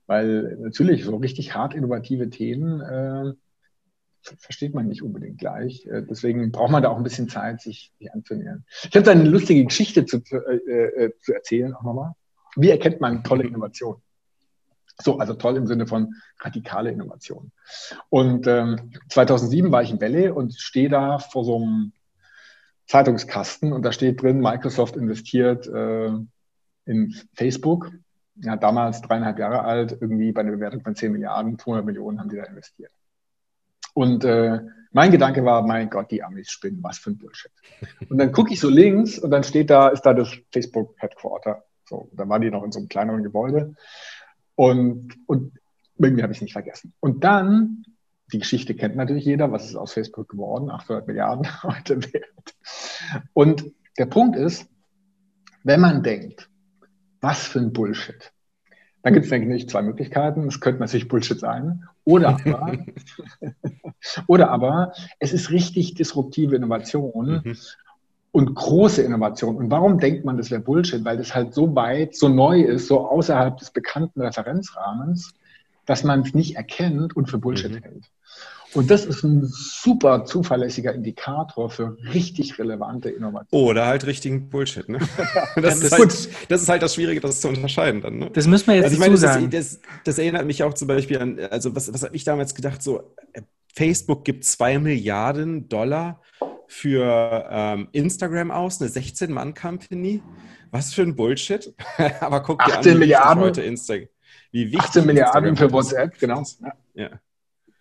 Weil 0.06 0.56
natürlich 0.60 1.04
so 1.04 1.16
richtig 1.16 1.54
hart 1.54 1.74
innovative 1.74 2.30
Themen 2.30 2.80
äh, 2.80 3.32
versteht 4.38 4.74
man 4.74 4.88
nicht 4.88 5.02
unbedingt 5.02 5.38
gleich. 5.38 5.86
Äh, 5.86 6.02
deswegen 6.02 6.50
braucht 6.50 6.70
man 6.70 6.82
da 6.82 6.88
auch 6.88 6.96
ein 6.96 7.04
bisschen 7.04 7.28
Zeit, 7.28 7.60
sich, 7.60 7.92
sich 7.98 8.12
anzunähern. 8.12 8.64
Ich 8.82 8.94
habe 8.94 9.04
da 9.04 9.12
eine 9.12 9.24
lustige 9.24 9.64
Geschichte 9.64 10.04
zu, 10.04 10.18
äh, 10.18 11.04
äh 11.04 11.12
zu 11.20 11.32
erzählen, 11.32 11.74
auch 11.74 11.82
nochmal. 11.82 12.12
Wie 12.56 12.70
erkennt 12.70 13.00
man 13.00 13.22
tolle 13.22 13.44
Innovation? 13.44 14.02
So, 15.02 15.18
also 15.18 15.34
toll 15.34 15.56
im 15.56 15.66
Sinne 15.66 15.86
von 15.86 16.14
radikale 16.40 16.90
Innovation. 16.90 17.52
Und 18.10 18.46
ähm, 18.46 18.92
2007 19.08 19.72
war 19.72 19.82
ich 19.82 19.90
in 19.90 19.98
Belle 19.98 20.34
und 20.34 20.54
stehe 20.54 20.88
da 20.88 21.18
vor 21.18 21.44
so 21.44 21.56
einem 21.56 21.92
Zeitungskasten 22.90 23.72
und 23.72 23.82
da 23.84 23.92
steht 23.92 24.20
drin, 24.20 24.40
Microsoft 24.40 24.96
investiert 24.96 25.64
äh, 25.68 26.10
in 26.86 27.14
Facebook. 27.34 27.92
Ja, 28.34 28.56
damals 28.56 29.00
dreieinhalb 29.00 29.38
Jahre 29.38 29.62
alt, 29.62 29.96
irgendwie 30.00 30.32
bei 30.32 30.40
einer 30.40 30.50
Bewertung 30.50 30.80
von 30.80 30.96
10 30.96 31.12
Milliarden, 31.12 31.56
200 31.56 31.86
Millionen 31.86 32.18
haben 32.18 32.30
die 32.30 32.36
da 32.36 32.42
investiert. 32.44 32.90
Und 33.94 34.24
äh, 34.24 34.60
mein 34.90 35.12
Gedanke 35.12 35.44
war, 35.44 35.64
mein 35.64 35.88
Gott, 35.88 36.10
die 36.10 36.24
Amis 36.24 36.50
spinnen, 36.50 36.82
was 36.82 36.98
für 36.98 37.10
ein 37.10 37.18
Bullshit. 37.18 37.52
Und 38.08 38.18
dann 38.18 38.32
gucke 38.32 38.52
ich 38.52 38.58
so 38.58 38.68
links 38.68 39.20
und 39.20 39.30
dann 39.30 39.44
steht 39.44 39.70
da, 39.70 39.90
ist 39.90 40.02
da 40.02 40.12
das 40.12 40.36
Facebook 40.50 40.94
Headquarter. 40.98 41.62
So, 41.84 42.08
da 42.12 42.28
waren 42.28 42.42
die 42.42 42.50
noch 42.50 42.64
in 42.64 42.72
so 42.72 42.80
einem 42.80 42.88
kleineren 42.88 43.22
Gebäude. 43.22 43.76
Und, 44.56 45.16
und 45.26 45.52
irgendwie 45.96 46.24
habe 46.24 46.32
ich 46.32 46.38
es 46.38 46.42
nicht 46.42 46.54
vergessen. 46.54 46.92
Und 46.98 47.22
dann 47.22 47.84
die 48.32 48.38
Geschichte 48.38 48.74
kennt 48.74 48.96
natürlich 48.96 49.24
jeder, 49.24 49.52
was 49.52 49.66
ist 49.66 49.76
aus 49.76 49.92
Facebook 49.92 50.28
geworden? 50.28 50.70
800 50.70 51.06
Milliarden 51.06 51.46
heute 51.62 52.02
wert. 52.02 52.54
Und 53.32 53.72
der 53.98 54.06
Punkt 54.06 54.36
ist, 54.36 54.68
wenn 55.64 55.80
man 55.80 56.02
denkt, 56.02 56.48
was 57.20 57.46
für 57.46 57.58
ein 57.58 57.72
Bullshit, 57.72 58.32
dann 59.02 59.14
gibt 59.14 59.26
es 59.26 59.32
eigentlich 59.32 59.68
zwei 59.68 59.82
Möglichkeiten. 59.82 60.46
Es 60.46 60.60
könnte 60.60 60.80
natürlich 60.80 61.08
Bullshit 61.08 61.38
sein. 61.38 61.84
Oder 62.04 62.28
aber, 62.44 62.78
oder 64.26 64.50
aber 64.50 64.92
es 65.18 65.32
ist 65.32 65.50
richtig 65.50 65.94
disruptive 65.94 66.56
Innovation 66.56 67.42
mhm. 67.44 67.56
und 68.32 68.54
große 68.54 69.02
Innovation. 69.02 69.56
Und 69.56 69.70
warum 69.70 69.98
denkt 69.98 70.24
man, 70.24 70.36
das 70.36 70.50
wäre 70.50 70.60
Bullshit? 70.60 71.04
Weil 71.04 71.16
das 71.16 71.34
halt 71.34 71.54
so 71.54 71.74
weit, 71.74 72.14
so 72.14 72.28
neu 72.28 72.60
ist, 72.62 72.88
so 72.88 73.00
außerhalb 73.00 73.56
des 73.56 73.70
bekannten 73.70 74.20
Referenzrahmens, 74.20 75.34
dass 75.90 76.04
man 76.04 76.20
es 76.20 76.34
nicht 76.34 76.54
erkennt 76.54 77.16
und 77.16 77.28
für 77.28 77.38
Bullshit 77.38 77.72
mhm. 77.72 77.82
hält. 77.82 78.04
Und 78.74 78.92
das 78.92 79.04
ist 79.04 79.24
ein 79.24 79.42
super 79.48 80.24
zuverlässiger 80.24 80.94
Indikator 80.94 81.68
für 81.68 81.96
richtig 82.14 82.60
relevante 82.60 83.10
Innovationen. 83.10 83.68
Oder 83.68 83.86
halt 83.86 84.06
richtigen 84.06 84.48
Bullshit. 84.50 84.88
Ne? 84.88 85.00
Das, 85.56 85.82
ist 85.82 85.90
halt, 85.90 86.28
das, 86.48 86.62
ist 86.62 86.68
halt, 86.68 86.84
das 86.84 86.94
Schwierige, 86.94 87.20
das 87.20 87.40
zu 87.40 87.48
unterscheiden 87.48 88.02
dann. 88.02 88.18
Ne? 88.18 88.30
Das 88.32 88.46
müssen 88.46 88.68
wir 88.68 88.76
jetzt 88.76 88.84
also 88.84 88.94
ich 88.94 89.00
meine, 89.00 89.16
sagen. 89.16 89.50
Das, 89.50 89.80
das, 90.04 90.18
erinnert 90.18 90.46
mich 90.46 90.62
auch 90.62 90.74
zum 90.74 90.86
Beispiel 90.86 91.18
an, 91.18 91.40
also 91.50 91.74
was, 91.74 91.92
was 91.92 92.04
habe 92.04 92.14
ich 92.14 92.22
damals 92.22 92.54
gedacht, 92.54 92.80
so 92.84 93.12
Facebook 93.74 94.24
gibt 94.24 94.44
zwei 94.44 94.78
Milliarden 94.78 95.68
Dollar 95.68 96.22
für 96.68 97.48
ähm, 97.50 97.88
Instagram 97.90 98.52
aus, 98.52 98.80
eine 98.80 98.90
16-Mann-Company. 98.90 100.22
Was 100.70 100.94
für 100.94 101.02
ein 101.02 101.16
Bullshit. 101.16 101.74
Aber 102.20 102.44
guck 102.44 102.64
dir 102.64 102.78
an, 102.78 102.84
wie 102.84 102.94
Milliarden. 102.94 103.42
heute 103.42 103.62
Instagram. 103.62 104.06
Wie 104.52 104.66
wichtig 104.66 104.80
18 104.80 105.06
Milliarden 105.06 105.56
für 105.56 105.72
WhatsApp, 105.72 106.18
genau. 106.18 106.42
Ja. 106.60 106.72
ja. 106.94 107.10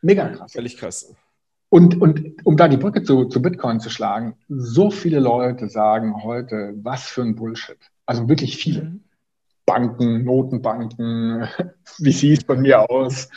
Mega 0.01 0.30
krass. 0.30 0.53
Völlig 0.53 0.78
krass. 0.78 1.13
Und, 1.70 2.01
und 2.01 2.45
um 2.45 2.57
da 2.57 2.67
die 2.67 2.78
Brücke 2.78 3.03
zu, 3.03 3.26
zu 3.26 3.41
Bitcoin 3.41 3.80
zu 3.80 3.89
schlagen, 3.89 4.36
so 4.47 4.89
viele 4.89 5.20
Leute 5.20 5.70
sagen 5.70 6.24
heute, 6.24 6.74
was 6.82 7.03
für 7.03 7.22
ein 7.22 7.36
Bullshit. 7.36 7.78
Also 8.05 8.28
wirklich 8.28 8.57
viele. 8.57 8.84
Mhm. 8.84 9.03
Banken, 9.70 10.24
Notenbanken, 10.24 11.47
wie 11.99 12.11
sieht 12.11 12.39
es 12.39 12.43
bei 12.43 12.55
mir 12.55 12.89
aus, 12.89 13.30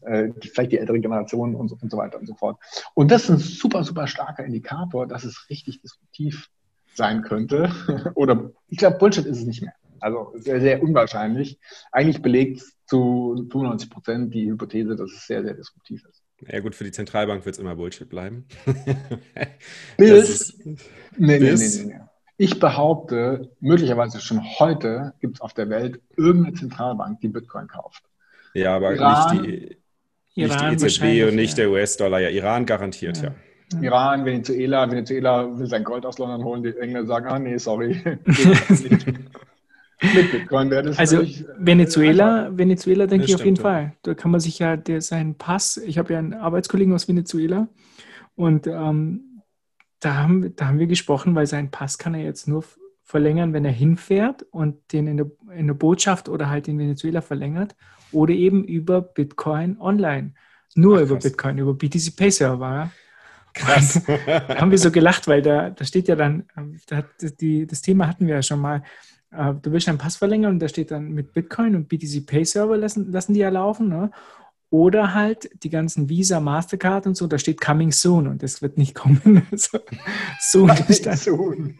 äh, 0.00 0.30
vielleicht 0.40 0.72
die 0.72 0.78
ältere 0.78 0.98
Generation 0.98 1.54
und 1.54 1.68
so, 1.68 1.76
und 1.78 1.90
so 1.90 1.98
weiter 1.98 2.18
und 2.18 2.26
so 2.26 2.34
fort. 2.34 2.58
Und 2.94 3.10
das 3.10 3.24
ist 3.24 3.30
ein 3.30 3.38
super, 3.38 3.84
super 3.84 4.06
starker 4.06 4.46
Indikator, 4.46 5.06
dass 5.06 5.24
es 5.24 5.50
richtig 5.50 5.82
disruptiv 5.82 6.48
sein 6.94 7.20
könnte. 7.20 7.70
Oder 8.14 8.50
ich 8.68 8.78
glaube, 8.78 8.96
Bullshit 8.96 9.26
ist 9.26 9.40
es 9.40 9.44
nicht 9.44 9.60
mehr. 9.60 9.74
Also 10.04 10.34
sehr, 10.34 10.60
sehr 10.60 10.82
unwahrscheinlich. 10.82 11.58
Eigentlich 11.90 12.20
belegt 12.20 12.62
zu 12.84 13.48
95 13.50 13.88
Prozent 13.88 14.34
die 14.34 14.50
Hypothese, 14.50 14.96
dass 14.96 15.10
es 15.10 15.26
sehr, 15.26 15.42
sehr 15.42 15.54
disruptiv 15.54 16.04
ist. 16.04 16.22
Ja 16.46 16.60
gut, 16.60 16.74
für 16.74 16.84
die 16.84 16.92
Zentralbank 16.92 17.46
wird 17.46 17.54
es 17.54 17.58
immer 17.58 17.74
Bullshit 17.74 18.06
bleiben. 18.06 18.46
bis, 19.96 20.58
nee, 20.62 20.76
nee, 21.16 21.38
nee, 21.38 21.54
nee, 21.54 21.84
nee. 21.86 22.00
Ich 22.36 22.60
behaupte, 22.60 23.50
möglicherweise 23.60 24.20
schon 24.20 24.42
heute 24.58 25.14
gibt 25.20 25.36
es 25.36 25.40
auf 25.40 25.54
der 25.54 25.70
Welt 25.70 26.02
irgendeine 26.18 26.54
Zentralbank, 26.54 27.20
die 27.22 27.28
Bitcoin 27.28 27.66
kauft. 27.66 28.04
Ja, 28.52 28.76
aber 28.76 28.92
Iran, 28.92 29.38
nicht, 29.38 29.46
die, 29.46 30.42
Iran 30.42 30.70
nicht 30.70 30.82
die 30.82 30.86
EZB 30.86 31.30
und 31.30 31.36
nicht 31.36 31.56
ja. 31.56 31.64
der 31.64 31.70
US-Dollar. 31.70 32.20
Ja, 32.20 32.28
Iran 32.28 32.66
garantiert, 32.66 33.22
ja. 33.22 33.32
ja. 33.72 33.80
Iran, 33.80 34.26
Venezuela, 34.26 34.90
Venezuela 34.90 35.58
will 35.58 35.66
sein 35.66 35.82
Gold 35.82 36.04
aus 36.04 36.18
London 36.18 36.44
holen, 36.44 36.62
die 36.62 36.76
Engländer 36.76 37.06
sagen, 37.06 37.26
ah 37.26 37.38
nee, 37.38 37.56
sorry. 37.56 38.02
Mit 40.14 40.32
Bitcoin 40.32 40.70
wäre 40.70 40.82
das 40.82 40.98
Also 40.98 41.16
völlig, 41.16 41.44
Venezuela, 41.58 42.48
äh, 42.48 42.58
Venezuela 42.58 43.06
denke 43.06 43.26
ich 43.26 43.34
auf 43.34 43.44
jeden 43.44 43.56
ja. 43.56 43.62
Fall. 43.62 43.92
Da 44.02 44.14
kann 44.14 44.30
man 44.30 44.40
sich 44.40 44.58
ja 44.58 44.76
der, 44.76 45.00
seinen 45.00 45.36
Pass, 45.36 45.76
ich 45.76 45.98
habe 45.98 46.12
ja 46.12 46.18
einen 46.18 46.34
Arbeitskollegen 46.34 46.92
aus 46.94 47.08
Venezuela 47.08 47.68
und 48.34 48.66
ähm, 48.66 49.42
da, 50.00 50.14
haben, 50.16 50.54
da 50.56 50.66
haben 50.66 50.78
wir 50.78 50.86
gesprochen, 50.86 51.34
weil 51.34 51.46
seinen 51.46 51.70
Pass 51.70 51.98
kann 51.98 52.14
er 52.14 52.22
jetzt 52.22 52.48
nur 52.48 52.64
verlängern, 53.02 53.52
wenn 53.52 53.64
er 53.64 53.72
hinfährt 53.72 54.42
und 54.50 54.92
den 54.92 55.06
in 55.06 55.16
der, 55.18 55.30
in 55.56 55.66
der 55.66 55.74
Botschaft 55.74 56.28
oder 56.28 56.48
halt 56.48 56.68
in 56.68 56.78
Venezuela 56.78 57.20
verlängert 57.20 57.76
oder 58.12 58.32
eben 58.32 58.64
über 58.64 59.02
Bitcoin 59.02 59.78
online. 59.78 60.32
Nur 60.74 60.98
Ach, 60.98 61.02
über 61.02 61.16
Bitcoin, 61.16 61.58
über 61.58 61.74
BTC 61.74 62.16
Pay 62.16 62.30
Server. 62.30 62.90
Krass. 63.52 64.02
da 64.26 64.56
haben 64.60 64.70
wir 64.70 64.78
so 64.78 64.90
gelacht, 64.90 65.28
weil 65.28 65.42
da, 65.42 65.70
da 65.70 65.84
steht 65.84 66.08
ja 66.08 66.16
dann, 66.16 66.44
da, 66.86 67.04
die, 67.40 67.66
das 67.66 67.82
Thema 67.82 68.08
hatten 68.08 68.26
wir 68.26 68.36
ja 68.36 68.42
schon 68.42 68.60
mal, 68.60 68.82
äh, 69.36 69.54
du 69.60 69.72
willst 69.72 69.88
deinen 69.88 69.98
Pass 69.98 70.16
verlängern 70.16 70.52
und 70.52 70.58
da 70.60 70.68
steht 70.68 70.90
dann 70.90 71.12
mit 71.12 71.32
Bitcoin 71.32 71.74
und 71.74 71.88
BTC 71.88 72.26
Pay 72.26 72.44
Server 72.44 72.76
lassen, 72.76 73.10
lassen 73.10 73.34
die 73.34 73.40
ja 73.40 73.48
laufen. 73.48 73.88
Ne? 73.88 74.10
Oder 74.70 75.14
halt 75.14 75.50
die 75.62 75.70
ganzen 75.70 76.08
Visa, 76.08 76.40
Mastercard 76.40 77.06
und 77.06 77.16
so, 77.16 77.26
da 77.26 77.38
steht 77.38 77.60
Coming 77.60 77.92
Soon 77.92 78.26
und 78.26 78.42
das 78.42 78.60
wird 78.60 78.76
nicht 78.78 78.94
kommen. 78.96 79.46
so, 79.52 79.78
soon 80.40 80.70
ist 80.88 81.04
soon. 81.24 81.78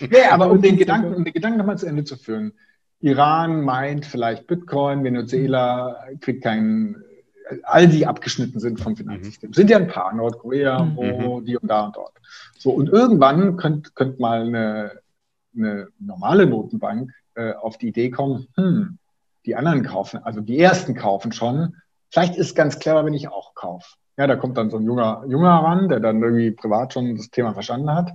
nee, 0.00 0.24
aber 0.30 0.50
um 0.50 0.60
den 0.60 0.76
Gedanken, 0.76 1.14
um 1.14 1.24
den 1.24 1.32
Gedanken 1.32 1.58
nochmal 1.58 1.78
zu 1.78 1.86
Ende 1.86 2.04
zu 2.04 2.16
führen. 2.16 2.52
Iran 3.00 3.62
meint 3.62 4.04
vielleicht 4.04 4.46
Bitcoin, 4.48 5.04
Venezuela 5.04 6.04
kriegt 6.20 6.42
keinen, 6.42 6.96
all 7.62 7.86
die 7.86 8.06
abgeschnitten 8.06 8.58
sind 8.58 8.80
vom 8.80 8.96
Finanzsystem. 8.96 9.50
Mhm. 9.50 9.54
Sind 9.54 9.70
ja 9.70 9.76
ein 9.76 9.86
paar, 9.86 10.12
Nordkorea, 10.12 10.82
mhm. 10.82 10.96
wo, 10.96 11.40
die 11.40 11.56
und 11.56 11.68
da 11.68 11.86
und 11.86 11.96
dort. 11.96 12.14
So, 12.58 12.70
und 12.70 12.88
irgendwann 12.88 13.56
könnte 13.56 13.92
könnt 13.94 14.18
mal 14.18 14.42
eine 14.42 15.00
eine 15.58 15.88
normale 15.98 16.46
Notenbank 16.46 17.12
äh, 17.34 17.52
auf 17.52 17.78
die 17.78 17.88
Idee 17.88 18.10
kommen, 18.10 18.48
hm, 18.54 18.98
die 19.46 19.56
anderen 19.56 19.82
kaufen, 19.82 20.22
also 20.22 20.40
die 20.40 20.58
ersten 20.58 20.94
kaufen 20.94 21.32
schon. 21.32 21.76
Vielleicht 22.10 22.36
ist 22.36 22.54
ganz 22.54 22.78
clever, 22.78 23.04
wenn 23.04 23.14
ich 23.14 23.28
auch 23.28 23.54
kaufe. 23.54 23.86
Ja, 24.16 24.26
da 24.26 24.34
kommt 24.34 24.56
dann 24.56 24.70
so 24.70 24.78
ein 24.78 24.84
junger, 24.84 25.24
junger 25.28 25.50
ran, 25.50 25.88
der 25.88 26.00
dann 26.00 26.22
irgendwie 26.22 26.50
privat 26.50 26.92
schon 26.92 27.16
das 27.16 27.30
Thema 27.30 27.54
verstanden 27.54 27.94
hat. 27.94 28.10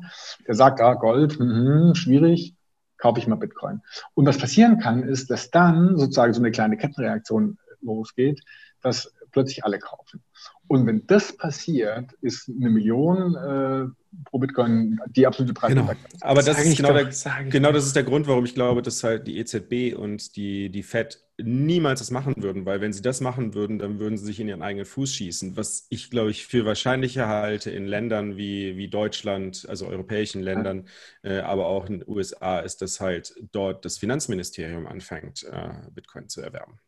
Der 0.46 0.54
sagt, 0.54 0.82
ah, 0.82 0.96
Gold, 0.96 1.39
mh, 1.39 1.96
schwierig, 1.96 2.56
kaufe 2.98 3.20
ich 3.20 3.28
mal 3.28 3.36
Bitcoin. 3.36 3.82
Und 4.14 4.26
was 4.26 4.38
passieren 4.38 4.80
kann, 4.80 5.04
ist, 5.04 5.30
dass 5.30 5.50
dann 5.50 5.98
sozusagen 5.98 6.34
so 6.34 6.41
eine 6.41 6.52
kleine 6.52 6.76
Kettenreaktion 6.76 7.58
losgeht, 7.82 8.41
dass 8.82 9.14
plötzlich 9.32 9.64
alle 9.64 9.80
kaufen. 9.80 10.22
Und 10.68 10.88
wenn 10.88 11.05
das 11.07 11.36
passiert, 11.36 12.14
ist 12.22 12.49
eine 12.49 12.70
Million 12.70 13.36
äh, 13.36 13.86
pro 14.26 14.39
Bitcoin 14.39 14.97
die 15.07 15.28
absolute 15.28 15.53
Preis. 15.53 15.74
Genau. 15.74 15.91
Aber 16.22 16.41
das, 16.41 16.57
das 16.57 16.66
ist 16.66 16.78
genau, 16.78 16.93
der, 16.93 17.09
genau 17.49 17.72
das 17.72 17.86
ist 17.86 17.95
der 17.95 18.03
Grund, 18.03 18.28
warum 18.28 18.45
ich 18.45 18.55
glaube, 18.55 18.82
dass 18.82 19.03
halt 19.03 19.28
die 19.28 19.38
EZB 19.38 19.95
und 19.95 20.36
die, 20.36 20.70
die 20.70 20.84
Fed 20.84 21.24
niemals 21.38 21.99
das 21.99 22.11
machen 22.11 22.36
würden, 22.38 22.66
weil 22.66 22.80
wenn 22.80 22.93
sie 22.93 23.01
das 23.01 23.20
machen 23.20 23.53
würden, 23.53 23.80
dann 23.80 23.99
würden 23.99 24.18
sie 24.18 24.26
sich 24.26 24.39
in 24.39 24.47
ihren 24.47 24.61
eigenen 24.61 24.86
Fuß 24.86 25.14
schießen. 25.14 25.57
Was 25.57 25.88
ich, 25.89 26.09
glaube 26.09 26.32
ich, 26.32 26.45
für 26.45 26.66
wahrscheinlicher 26.66 27.28
halte 27.28 27.72
in 27.72 27.86
Ländern 27.86 28.38
wie, 28.38 28.78
wie 28.78 28.88
Deutschland, 28.88 29.66
also 29.68 29.88
europäischen 29.88 30.41
Ländern, 30.41 30.88
ja. 31.24 31.32
äh, 31.32 31.39
aber 31.41 31.66
auch 31.66 31.88
in 31.88 31.99
den 31.99 32.07
USA, 32.07 32.59
ist, 32.59 32.82
dass 32.82 32.99
halt 32.99 33.34
dort 33.51 33.84
das 33.84 33.97
Finanzministerium 33.97 34.88
anfängt, 34.88 35.43
äh, 35.43 35.70
Bitcoin 35.91 36.30
zu 36.30 36.41
erwerben. 36.41 36.80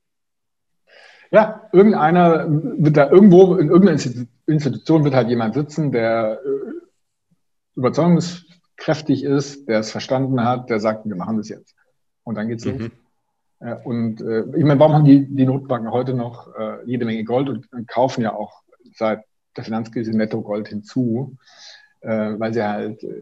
Ja, 1.32 1.69
irgendeiner 1.71 2.45
wird 2.47 2.97
da 2.97 3.09
irgendwo 3.09 3.55
in 3.55 3.69
irgendeiner 3.69 4.28
Institution 4.45 5.03
wird 5.03 5.15
halt 5.15 5.30
jemand 5.30 5.55
sitzen, 5.55 5.91
der 5.91 6.39
äh, 6.45 6.76
überzeugungskräftig 7.76 9.23
ist, 9.23 9.67
der 9.67 9.80
es 9.80 9.91
verstanden 9.91 10.43
hat, 10.43 10.69
der 10.69 10.80
sagt, 10.80 11.05
wir 11.05 11.15
machen 11.15 11.38
das 11.38 11.49
jetzt. 11.49 11.76
Und 12.23 12.36
dann 12.36 12.47
geht's 12.47 12.65
mhm. 12.65 12.78
los. 12.78 12.89
Ja, 13.61 13.76
und 13.84 14.21
äh, 14.21 14.41
ich 14.57 14.63
meine, 14.63 14.80
warum 14.80 14.93
haben 14.93 15.05
die, 15.05 15.26
die 15.26 15.45
Notbanken 15.45 15.91
heute 15.91 16.13
noch 16.13 16.53
äh, 16.55 16.84
jede 16.86 17.05
Menge 17.05 17.23
Gold 17.23 17.49
und, 17.49 17.71
und, 17.71 17.88
kaufen 17.88 18.21
ja 18.21 18.34
auch 18.34 18.61
seit 18.93 19.23
der 19.55 19.63
Finanzkrise 19.63 20.11
Netto 20.11 20.41
Gold 20.41 20.67
hinzu, 20.67 21.38
äh, 22.01 22.34
weil 22.38 22.53
sie 22.53 22.63
halt, 22.63 23.03
äh, 23.03 23.15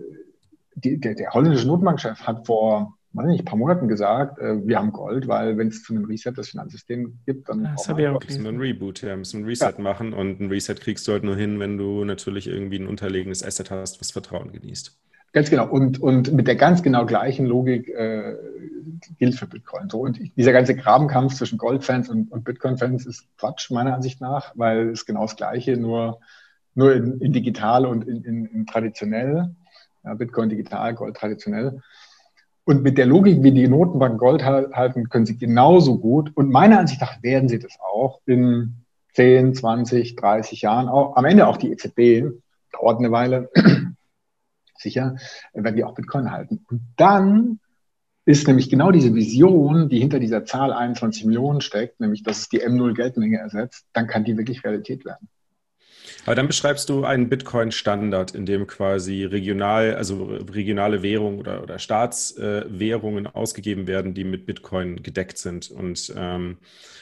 die, 0.75 0.99
der, 0.99 1.13
der 1.13 1.31
holländische 1.31 1.67
Notbankchef 1.67 2.23
hat 2.23 2.47
vor 2.47 2.97
weiß 3.13 3.27
nicht, 3.27 3.41
ein 3.41 3.45
paar 3.45 3.57
Monaten 3.57 3.87
gesagt, 3.87 4.39
äh, 4.39 4.65
wir 4.65 4.79
haben 4.79 4.91
Gold, 4.91 5.27
weil 5.27 5.57
wenn 5.57 5.67
es 5.67 5.83
zu 5.83 5.93
einem 5.93 6.05
Reset 6.05 6.31
des 6.31 6.49
Finanzsystems 6.49 7.11
gibt, 7.25 7.49
dann 7.49 7.63
das 7.63 7.87
habe 7.87 8.01
ich 8.01 8.07
auch 8.07 8.23
müssen 8.23 8.43
wir 8.43 8.51
ein 8.51 8.59
Reboot, 8.59 9.01
ja, 9.01 9.15
müssen 9.15 9.39
wir 9.39 9.45
ein 9.45 9.49
Reset 9.49 9.73
ja. 9.77 9.83
machen 9.83 10.13
und 10.13 10.39
ein 10.39 10.49
Reset 10.49 10.75
kriegst 10.75 11.07
du 11.07 11.11
halt 11.11 11.23
nur 11.23 11.35
hin, 11.35 11.59
wenn 11.59 11.77
du 11.77 12.03
natürlich 12.05 12.47
irgendwie 12.47 12.79
ein 12.79 12.87
unterlegenes 12.87 13.43
Asset 13.43 13.71
hast, 13.71 14.01
was 14.01 14.11
Vertrauen 14.11 14.51
genießt. 14.51 14.97
Ganz 15.33 15.49
genau. 15.49 15.67
Und, 15.67 15.99
und 15.99 16.31
mit 16.31 16.47
der 16.47 16.55
ganz 16.55 16.83
genau 16.83 17.07
gleichen 17.07 17.47
Logik 17.47 17.89
äh, 17.89 18.35
gilt 19.17 19.35
für 19.35 19.47
Bitcoin. 19.47 19.89
So, 19.89 20.01
und 20.01 20.19
dieser 20.37 20.53
ganze 20.53 20.75
Grabenkampf 20.75 21.33
zwischen 21.33 21.57
Goldfans 21.57 22.07
und, 22.09 22.31
und 22.31 22.43
Bitcoin-Fans 22.43 23.07
ist 23.07 23.25
Quatsch, 23.37 23.71
meiner 23.71 23.95
Ansicht 23.95 24.21
nach, 24.21 24.51
weil 24.55 24.89
es 24.89 25.07
genau 25.07 25.23
das 25.23 25.35
Gleiche, 25.35 25.75
nur, 25.75 26.19
nur 26.75 26.93
in, 26.93 27.19
in 27.19 27.33
digital 27.33 27.87
und 27.87 28.07
in, 28.07 28.23
in, 28.23 28.45
in 28.45 28.65
traditionell. 28.67 29.55
Ja, 30.03 30.13
Bitcoin 30.13 30.49
digital, 30.49 30.93
Gold 30.93 31.17
traditionell. 31.17 31.81
Und 32.65 32.81
mit 32.81 32.97
der 32.97 33.05
Logik, 33.05 33.43
wie 33.43 33.51
die 33.51 33.67
Notenbank 33.67 34.19
Gold 34.19 34.43
halten, 34.43 35.09
können 35.09 35.25
sie 35.25 35.37
genauso 35.37 35.99
gut. 35.99 36.31
Und 36.35 36.49
meiner 36.49 36.79
Ansicht 36.79 37.01
nach 37.01 37.21
werden 37.21 37.49
sie 37.49 37.59
das 37.59 37.77
auch 37.79 38.21
in 38.25 38.85
10, 39.13 39.53
20, 39.53 40.15
30 40.15 40.61
Jahren. 40.61 40.87
Auch, 40.87 41.17
am 41.17 41.25
Ende 41.25 41.47
auch 41.47 41.57
die 41.57 41.71
EZB, 41.71 42.31
dauert 42.71 42.99
eine 42.99 43.11
Weile, 43.11 43.49
sicher, 44.77 45.17
werden 45.53 45.75
die 45.75 45.83
auch 45.83 45.93
Bitcoin 45.93 46.31
halten. 46.31 46.65
Und 46.69 46.81
dann 46.95 47.59
ist 48.25 48.47
nämlich 48.47 48.69
genau 48.69 48.91
diese 48.91 49.13
Vision, 49.13 49.89
die 49.89 49.99
hinter 49.99 50.19
dieser 50.19 50.45
Zahl 50.45 50.71
21 50.71 51.25
Millionen 51.25 51.61
steckt, 51.61 51.99
nämlich 51.99 52.23
dass 52.23 52.39
es 52.39 52.49
die 52.49 52.61
M0 52.61 52.93
Geldmenge 52.93 53.37
ersetzt, 53.37 53.85
dann 53.93 54.07
kann 54.07 54.23
die 54.23 54.37
wirklich 54.37 54.63
Realität 54.63 55.03
werden. 55.03 55.27
Aber 56.25 56.35
dann 56.35 56.47
beschreibst 56.47 56.87
du 56.89 57.03
einen 57.03 57.27
Bitcoin-Standard, 57.27 58.33
in 58.33 58.45
dem 58.45 58.65
quasi 58.65 59.25
regional, 59.25 59.95
also 59.95 60.23
regionale 60.51 61.03
Währungen 61.03 61.39
oder, 61.39 61.61
oder 61.61 61.79
Staatswährungen 61.79 63.25
äh, 63.25 63.29
ausgegeben 63.33 63.87
werden, 63.87 64.13
die 64.13 64.23
mit 64.23 64.45
Bitcoin 64.45 65.03
gedeckt 65.03 65.37
sind. 65.37 65.69
Und 65.69 66.13
ähm, 66.15 66.57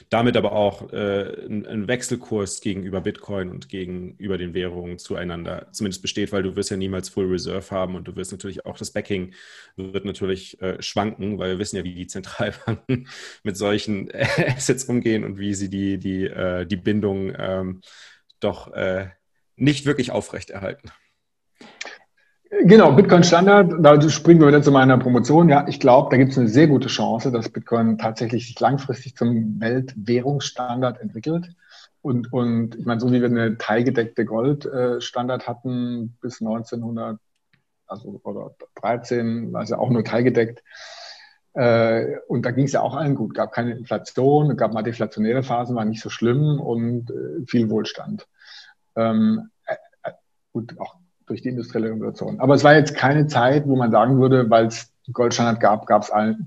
damit 0.09 0.35
aber 0.35 0.51
auch 0.51 0.91
äh, 0.91 1.45
ein, 1.45 1.87
Wechselkurs 1.87 2.59
gegenüber 2.61 2.99
Bitcoin 2.99 3.49
und 3.49 3.69
gegenüber 3.69 4.37
den 4.37 4.53
Währungen 4.53 4.97
zueinander 4.97 5.67
zumindest 5.71 6.01
besteht, 6.01 6.33
weil 6.33 6.43
du 6.43 6.55
wirst 6.57 6.69
ja 6.69 6.75
niemals 6.75 7.07
Full 7.09 7.27
Reserve 7.27 7.71
haben 7.71 7.95
und 7.95 8.07
du 8.09 8.15
wirst 8.17 8.31
natürlich 8.33 8.65
auch 8.65 8.77
das 8.77 8.91
Backing 8.91 9.33
wird 9.77 10.03
natürlich 10.03 10.61
äh, 10.61 10.81
schwanken, 10.81 11.37
weil 11.37 11.51
wir 11.51 11.59
wissen 11.59 11.77
ja, 11.77 11.83
wie 11.85 11.93
die 11.93 12.07
Zentralbanken 12.07 13.07
mit 13.43 13.55
solchen 13.55 14.11
Assets 14.37 14.83
umgehen 14.85 15.23
und 15.23 15.37
wie 15.37 15.53
sie 15.53 15.69
die, 15.69 15.97
die, 15.97 16.25
äh, 16.25 16.65
die 16.65 16.75
Bindung 16.75 17.33
ähm, 17.37 17.81
doch 18.43 18.73
äh, 18.73 19.09
nicht 19.55 19.85
wirklich 19.85 20.11
aufrechterhalten. 20.11 20.91
Genau, 22.63 22.91
Bitcoin 22.91 23.23
Standard, 23.23 23.73
da 23.79 23.99
springen 24.09 24.41
wir 24.41 24.47
wieder 24.47 24.61
zu 24.61 24.71
meiner 24.71 24.97
Promotion. 24.97 25.47
Ja, 25.47 25.65
ich 25.69 25.79
glaube, 25.79 26.09
da 26.11 26.17
gibt 26.17 26.31
es 26.31 26.37
eine 26.37 26.49
sehr 26.49 26.67
gute 26.67 26.89
Chance, 26.89 27.31
dass 27.31 27.47
Bitcoin 27.47 27.97
tatsächlich 27.97 28.45
sich 28.47 28.59
langfristig 28.59 29.15
zum 29.15 29.59
Weltwährungsstandard 29.61 30.99
entwickelt. 30.99 31.47
Und, 32.01 32.33
und 32.33 32.75
ich 32.75 32.85
meine, 32.85 32.99
so 32.99 33.11
wie 33.11 33.21
wir 33.21 33.29
eine 33.29 33.57
teilgedeckte 33.57 34.25
Goldstandard 34.25 35.47
hatten 35.47 36.17
bis 36.21 36.41
1900, 36.41 37.19
also 37.87 38.19
oder 38.23 38.53
13, 38.81 39.53
war 39.53 39.63
es 39.63 39.69
ja 39.69 39.77
auch 39.77 39.89
nur 39.89 40.03
teilgedeckt. 40.03 40.61
Äh, 41.53 42.17
und 42.27 42.45
da 42.45 42.51
ging 42.51 42.65
es 42.65 42.71
ja 42.71 42.81
auch 42.81 42.95
allen 42.95 43.15
gut. 43.15 43.33
Gab 43.33 43.51
keine 43.51 43.71
Inflation, 43.71 44.55
gab 44.55 44.73
mal 44.73 44.83
deflationäre 44.83 45.43
Phasen, 45.43 45.75
war 45.75 45.85
nicht 45.85 46.01
so 46.01 46.09
schlimm 46.09 46.59
und 46.59 47.11
äh, 47.11 47.45
viel 47.45 47.69
Wohlstand. 47.69 48.27
Ähm, 48.95 49.49
äh, 49.65 49.75
äh, 50.03 50.11
gut, 50.53 50.79
auch 50.79 50.95
durch 51.27 51.41
die 51.41 51.49
industrielle 51.49 51.89
Revolution. 51.89 52.39
Aber 52.39 52.55
es 52.55 52.63
war 52.63 52.75
jetzt 52.75 52.95
keine 52.95 53.27
Zeit, 53.27 53.67
wo 53.67 53.75
man 53.75 53.91
sagen 53.91 54.19
würde, 54.19 54.49
weil 54.49 54.67
es 54.67 54.91
Goldstandard 55.11 55.59
gab, 55.59 55.87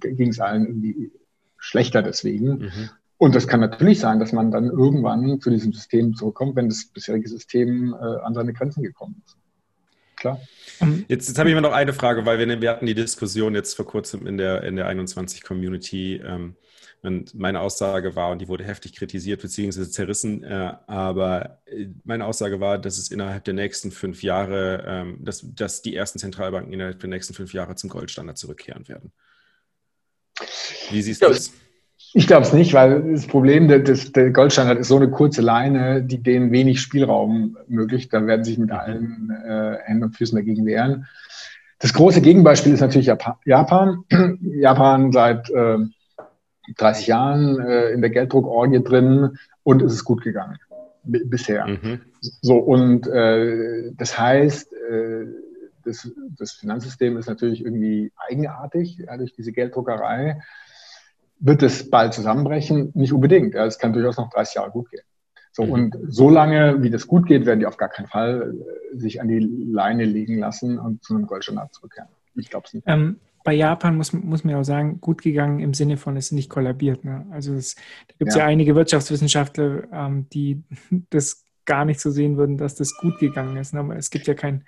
ging 0.00 0.28
es 0.28 0.40
allen 0.40 0.66
irgendwie 0.66 1.12
schlechter 1.58 2.02
deswegen. 2.02 2.58
Mhm. 2.58 2.90
Und 3.16 3.34
das 3.34 3.46
kann 3.46 3.60
natürlich 3.60 4.00
sein, 4.00 4.20
dass 4.20 4.32
man 4.32 4.50
dann 4.50 4.66
irgendwann 4.66 5.40
zu 5.40 5.50
diesem 5.50 5.72
System 5.72 6.14
zurückkommt, 6.14 6.56
wenn 6.56 6.68
das 6.68 6.86
bisherige 6.86 7.28
System 7.28 7.94
äh, 7.94 8.20
an 8.22 8.34
seine 8.34 8.52
Grenzen 8.52 8.82
gekommen 8.82 9.22
ist. 9.24 9.36
Klar. 10.24 10.40
Ähm, 10.80 11.04
jetzt, 11.08 11.28
jetzt 11.28 11.38
habe 11.38 11.50
ich 11.50 11.52
immer 11.52 11.60
noch 11.60 11.74
eine 11.74 11.92
Frage, 11.92 12.24
weil 12.24 12.38
wir, 12.38 12.60
wir 12.62 12.70
hatten 12.70 12.86
die 12.86 12.94
Diskussion 12.94 13.54
jetzt 13.54 13.74
vor 13.74 13.84
kurzem 13.84 14.26
in 14.26 14.38
der, 14.38 14.62
in 14.62 14.76
der 14.76 14.86
21 14.86 15.42
Community. 15.42 16.16
Ähm, 16.16 16.56
und 17.02 17.34
meine 17.34 17.60
Aussage 17.60 18.16
war, 18.16 18.30
und 18.30 18.38
die 18.38 18.48
wurde 18.48 18.64
heftig 18.64 18.94
kritisiert 18.94 19.42
bzw. 19.42 19.86
zerrissen, 19.90 20.42
äh, 20.42 20.72
aber 20.86 21.60
äh, 21.66 21.88
meine 22.04 22.24
Aussage 22.24 22.58
war, 22.58 22.78
dass 22.78 22.96
es 22.96 23.10
innerhalb 23.10 23.44
der 23.44 23.52
nächsten 23.52 23.90
fünf 23.90 24.22
Jahre, 24.22 24.82
ähm, 24.86 25.18
dass, 25.22 25.44
dass 25.54 25.82
die 25.82 25.94
ersten 25.94 26.18
Zentralbanken 26.18 26.72
innerhalb 26.72 27.00
der 27.00 27.10
nächsten 27.10 27.34
fünf 27.34 27.52
Jahre 27.52 27.74
zum 27.74 27.90
Goldstandard 27.90 28.38
zurückkehren 28.38 28.88
werden. 28.88 29.12
Wie 30.90 31.02
siehst 31.02 31.20
du 31.20 31.28
das? 31.28 31.52
Ich 32.16 32.28
glaube 32.28 32.42
es 32.42 32.52
nicht, 32.52 32.72
weil 32.74 33.12
das 33.12 33.26
Problem 33.26 33.66
der, 33.66 33.80
des, 33.80 34.12
der 34.12 34.30
Goldstandard 34.30 34.78
ist 34.78 34.88
so 34.88 34.96
eine 34.96 35.10
kurze 35.10 35.42
Leine, 35.42 36.00
die 36.00 36.22
denen 36.22 36.52
wenig 36.52 36.80
Spielraum 36.80 37.56
möglich. 37.66 38.08
Da 38.08 38.24
werden 38.26 38.44
sich 38.44 38.56
mit 38.56 38.70
allen 38.70 39.30
äh, 39.30 39.78
Händen 39.82 40.04
und 40.04 40.16
Füßen 40.16 40.36
dagegen 40.36 40.64
wehren. 40.64 41.06
Das 41.80 41.92
große 41.92 42.20
Gegenbeispiel 42.20 42.72
ist 42.72 42.80
natürlich 42.80 43.12
Japan. 43.44 44.04
Japan 44.40 45.10
seit 45.10 45.50
äh, 45.50 45.78
30 46.76 47.08
Jahren 47.08 47.58
äh, 47.58 47.90
in 47.90 48.00
der 48.00 48.10
Gelddruckorgie 48.10 48.82
drin 48.82 49.36
und 49.64 49.82
es 49.82 49.92
ist 49.92 50.04
gut 50.04 50.22
gegangen 50.22 50.58
bisher. 51.04 51.66
Mhm. 51.66 52.00
So 52.20 52.56
und 52.56 53.06
äh, 53.06 53.92
das 53.96 54.18
heißt, 54.18 54.72
äh, 54.72 55.26
das, 55.84 56.10
das 56.38 56.52
Finanzsystem 56.52 57.16
ist 57.18 57.28
natürlich 57.28 57.64
irgendwie 57.64 58.12
eigenartig 58.28 58.98
ja, 58.98 59.16
durch 59.16 59.34
diese 59.34 59.52
Gelddruckerei. 59.52 60.40
Wird 61.44 61.62
es 61.62 61.90
bald 61.90 62.14
zusammenbrechen? 62.14 62.90
Nicht 62.94 63.12
unbedingt. 63.12 63.54
Es 63.54 63.78
kann 63.78 63.92
durchaus 63.92 64.16
noch 64.16 64.30
30 64.30 64.54
Jahre 64.54 64.70
gut 64.70 64.90
gehen. 64.90 65.02
So, 65.52 65.66
mhm. 65.66 65.72
und 65.72 65.96
so 66.08 66.30
lange, 66.30 66.82
wie 66.82 66.88
das 66.88 67.06
gut 67.06 67.26
geht, 67.26 67.44
werden 67.44 67.60
die 67.60 67.66
auf 67.66 67.76
gar 67.76 67.90
keinen 67.90 68.06
Fall 68.06 68.54
äh, 68.54 68.96
sich 68.96 69.20
an 69.20 69.28
die 69.28 69.38
Leine 69.38 70.06
legen 70.06 70.38
lassen 70.38 70.78
und 70.78 71.04
zu 71.04 71.14
einem 71.14 71.26
Goldstandard 71.26 71.74
zurückkehren. 71.74 72.08
Ich 72.34 72.48
glaube 72.48 72.66
es 72.66 72.72
nicht. 72.72 72.84
Ähm, 72.88 73.20
bei 73.44 73.52
Japan 73.52 73.94
muss, 73.96 74.14
muss 74.14 74.42
man 74.42 74.54
auch 74.54 74.64
sagen, 74.64 75.02
gut 75.02 75.20
gegangen 75.20 75.60
im 75.60 75.74
Sinne 75.74 75.98
von, 75.98 76.16
es 76.16 76.26
ist 76.26 76.32
nicht 76.32 76.48
kollabiert. 76.48 77.04
Ne? 77.04 77.26
Also 77.30 77.52
es, 77.52 77.74
da 77.74 78.14
gibt 78.18 78.30
es 78.30 78.36
ja. 78.36 78.42
ja. 78.42 78.46
einige 78.46 78.74
Wirtschaftswissenschaftler, 78.74 79.92
ähm, 79.92 80.26
die 80.30 80.64
das 81.10 81.44
gar 81.66 81.84
nicht 81.84 82.00
so 82.00 82.10
sehen 82.10 82.38
würden, 82.38 82.56
dass 82.56 82.74
das 82.74 82.96
gut 82.96 83.18
gegangen 83.18 83.58
ist. 83.58 83.74
Ne? 83.74 83.80
Aber 83.80 83.96
es 83.96 84.10
gibt 84.10 84.26
ja 84.26 84.34
kein, 84.34 84.64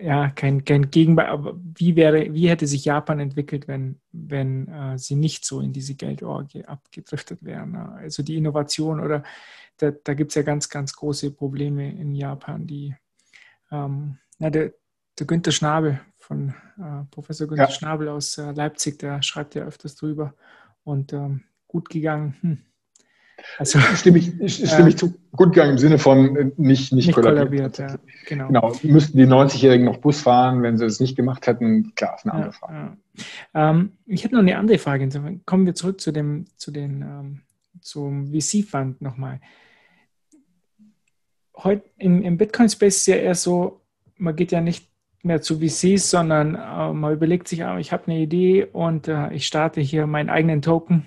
ja, 0.00 0.30
kein, 0.30 0.64
kein 0.64 0.90
Gegenbeispiel. 0.90 1.32
Aber 1.32 1.60
wie, 1.62 1.96
wäre, 1.96 2.32
wie 2.34 2.48
hätte 2.48 2.66
sich 2.66 2.84
Japan 2.84 3.20
entwickelt, 3.20 3.68
wenn, 3.68 4.00
wenn 4.12 4.68
äh, 4.68 4.98
sie 4.98 5.14
nicht 5.14 5.44
so 5.44 5.60
in 5.60 5.72
diese 5.72 5.94
Geldorgie 5.94 6.64
abgedriftet 6.64 7.44
wären? 7.44 7.72
Ne? 7.72 7.92
Also 7.92 8.22
die 8.22 8.36
Innovation 8.36 9.00
oder 9.00 9.22
da, 9.76 9.90
da 9.90 10.14
gibt 10.14 10.30
es 10.30 10.34
ja 10.34 10.42
ganz, 10.42 10.68
ganz 10.68 10.94
große 10.94 11.30
Probleme 11.32 11.90
in 11.90 12.14
Japan, 12.14 12.66
die 12.66 12.94
ähm, 13.70 14.18
na, 14.38 14.50
der, 14.50 14.72
der 15.18 15.26
Günther 15.26 15.52
Schnabel 15.52 16.00
von 16.16 16.54
äh, 16.78 17.04
Professor 17.10 17.46
Günther 17.46 17.64
ja. 17.64 17.70
Schnabel 17.70 18.08
aus 18.08 18.38
äh, 18.38 18.50
Leipzig, 18.52 18.98
der 18.98 19.22
schreibt 19.22 19.54
ja 19.54 19.64
öfters 19.64 19.94
drüber 19.96 20.34
und 20.82 21.12
ähm, 21.12 21.44
gut 21.68 21.88
gegangen. 21.88 22.36
Hm. 22.40 22.58
Also, 23.58 23.78
stimme 23.94 24.18
ich, 24.18 24.32
stimme 24.66 24.88
ich 24.88 24.96
zu. 24.96 25.14
Gut 25.32 25.52
gegangen 25.52 25.72
im 25.72 25.78
Sinne 25.78 25.98
von 25.98 26.36
äh, 26.36 26.44
nicht, 26.44 26.92
nicht, 26.92 26.92
nicht 26.92 27.12
kollabiert. 27.12 27.76
kollabiert 27.76 27.78
ja, 27.78 27.98
genau. 28.26 28.46
genau. 28.46 28.72
Müssten 28.82 29.18
die 29.18 29.26
90-Jährigen 29.26 29.84
noch 29.84 29.98
Bus 29.98 30.20
fahren, 30.20 30.62
wenn 30.62 30.78
sie 30.78 30.84
es 30.84 31.00
nicht 31.00 31.16
gemacht 31.16 31.46
hätten? 31.46 31.94
Klar, 31.94 32.14
ist 32.16 32.24
eine 32.24 32.34
andere 32.34 32.52
Frage. 32.52 32.96
Ja. 33.54 33.70
Ähm, 33.70 33.92
ich 34.06 34.24
hätte 34.24 34.34
noch 34.34 34.42
eine 34.42 34.56
andere 34.56 34.78
Frage. 34.78 35.08
Kommen 35.44 35.66
wir 35.66 35.74
zurück 35.74 36.00
zu 36.00 36.12
dem, 36.12 36.46
zu 36.56 36.70
den, 36.70 37.02
ähm, 37.02 37.40
zum 37.80 38.32
VC-Fund 38.32 39.02
nochmal. 39.02 39.40
heute 41.56 41.84
im, 41.98 42.22
im 42.22 42.36
Bitcoin-Space 42.38 42.96
ist 42.96 43.06
ja 43.06 43.16
eher 43.16 43.34
so, 43.34 43.80
man 44.16 44.36
geht 44.36 44.52
ja 44.52 44.60
nicht 44.60 44.88
mehr 45.24 45.40
zu 45.40 45.58
VCs, 45.58 46.10
sondern 46.10 46.54
äh, 46.54 46.92
man 46.92 47.12
überlegt 47.12 47.48
sich, 47.48 47.64
ah, 47.64 47.78
ich 47.78 47.92
habe 47.92 48.06
eine 48.06 48.20
Idee 48.20 48.64
und 48.64 49.08
äh, 49.08 49.32
ich 49.32 49.46
starte 49.46 49.80
hier 49.80 50.06
meinen 50.06 50.28
eigenen 50.28 50.62
Token, 50.62 51.06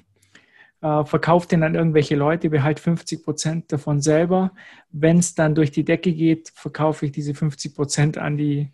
äh, 0.88 1.06
verkaufe 1.06 1.48
den 1.48 1.64
an 1.64 1.76
irgendwelche 1.76 2.16
Leute, 2.16 2.50
behalte 2.50 2.82
50 2.82 3.24
Prozent 3.24 3.72
davon 3.72 4.02
selber. 4.02 4.52
Wenn 4.92 5.20
es 5.20 5.36
dann 5.36 5.56
durch 5.56 5.72
die 5.72 5.84
Decke 5.84 6.14
geht, 6.14 6.52
verkaufe 6.56 7.06
ich 7.06 7.12
diese 7.12 7.34
50 7.34 7.76
Prozent 7.76 8.18
an 8.18 8.38
die 8.38 8.72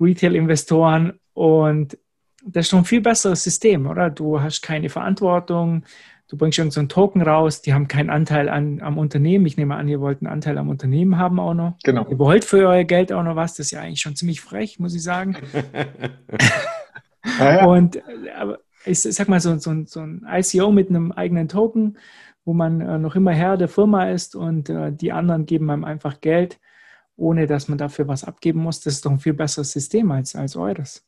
Retail-Investoren 0.00 1.18
und 1.34 1.98
das 2.44 2.66
ist 2.66 2.70
schon 2.70 2.80
ein 2.80 2.84
viel 2.84 3.00
besseres 3.00 3.42
System, 3.42 3.86
oder? 3.86 4.10
Du 4.10 4.40
hast 4.40 4.62
keine 4.62 4.88
Verantwortung, 4.88 5.84
du 6.28 6.36
bringst 6.36 6.58
irgendeinen 6.58 6.88
so 6.88 6.94
Token 6.94 7.22
raus, 7.22 7.62
die 7.62 7.74
haben 7.74 7.88
keinen 7.88 8.10
Anteil 8.10 8.48
an, 8.48 8.80
am 8.80 8.96
Unternehmen. 8.96 9.44
Ich 9.46 9.56
nehme 9.56 9.74
an, 9.74 9.88
ihr 9.88 10.00
wollt 10.00 10.20
einen 10.22 10.32
Anteil 10.32 10.56
am 10.56 10.68
Unternehmen 10.68 11.18
haben 11.18 11.40
auch 11.40 11.54
noch. 11.54 11.76
Genau. 11.82 12.06
Ihr 12.08 12.16
beholt 12.16 12.44
für 12.44 12.68
euer 12.68 12.84
Geld 12.84 13.12
auch 13.12 13.24
noch 13.24 13.36
was. 13.36 13.54
Das 13.54 13.66
ist 13.66 13.70
ja 13.72 13.80
eigentlich 13.80 14.00
schon 14.00 14.14
ziemlich 14.14 14.40
frech, 14.40 14.78
muss 14.78 14.94
ich 14.94 15.02
sagen. 15.02 15.36
ja, 17.38 17.54
ja. 17.56 17.64
Und 17.66 18.00
aber 18.38 18.60
ich 18.84 19.00
sag 19.02 19.28
mal, 19.28 19.40
so, 19.40 19.56
so, 19.58 19.72
so, 19.84 20.00
ein 20.00 20.26
ICO 20.28 20.70
mit 20.70 20.88
einem 20.88 21.12
eigenen 21.12 21.48
Token, 21.48 21.98
wo 22.44 22.54
man 22.54 22.80
äh, 22.80 22.98
noch 22.98 23.16
immer 23.16 23.32
Herr 23.32 23.56
der 23.56 23.68
Firma 23.68 24.10
ist 24.10 24.34
und 24.34 24.70
äh, 24.70 24.92
die 24.92 25.12
anderen 25.12 25.46
geben 25.46 25.70
einem 25.70 25.84
einfach 25.84 26.20
Geld, 26.20 26.58
ohne 27.16 27.46
dass 27.46 27.68
man 27.68 27.78
dafür 27.78 28.08
was 28.08 28.24
abgeben 28.24 28.60
muss. 28.60 28.80
Das 28.80 28.94
ist 28.94 29.04
doch 29.04 29.10
ein 29.10 29.20
viel 29.20 29.34
besseres 29.34 29.72
System 29.72 30.10
als, 30.10 30.34
als 30.34 30.56
eures. 30.56 31.04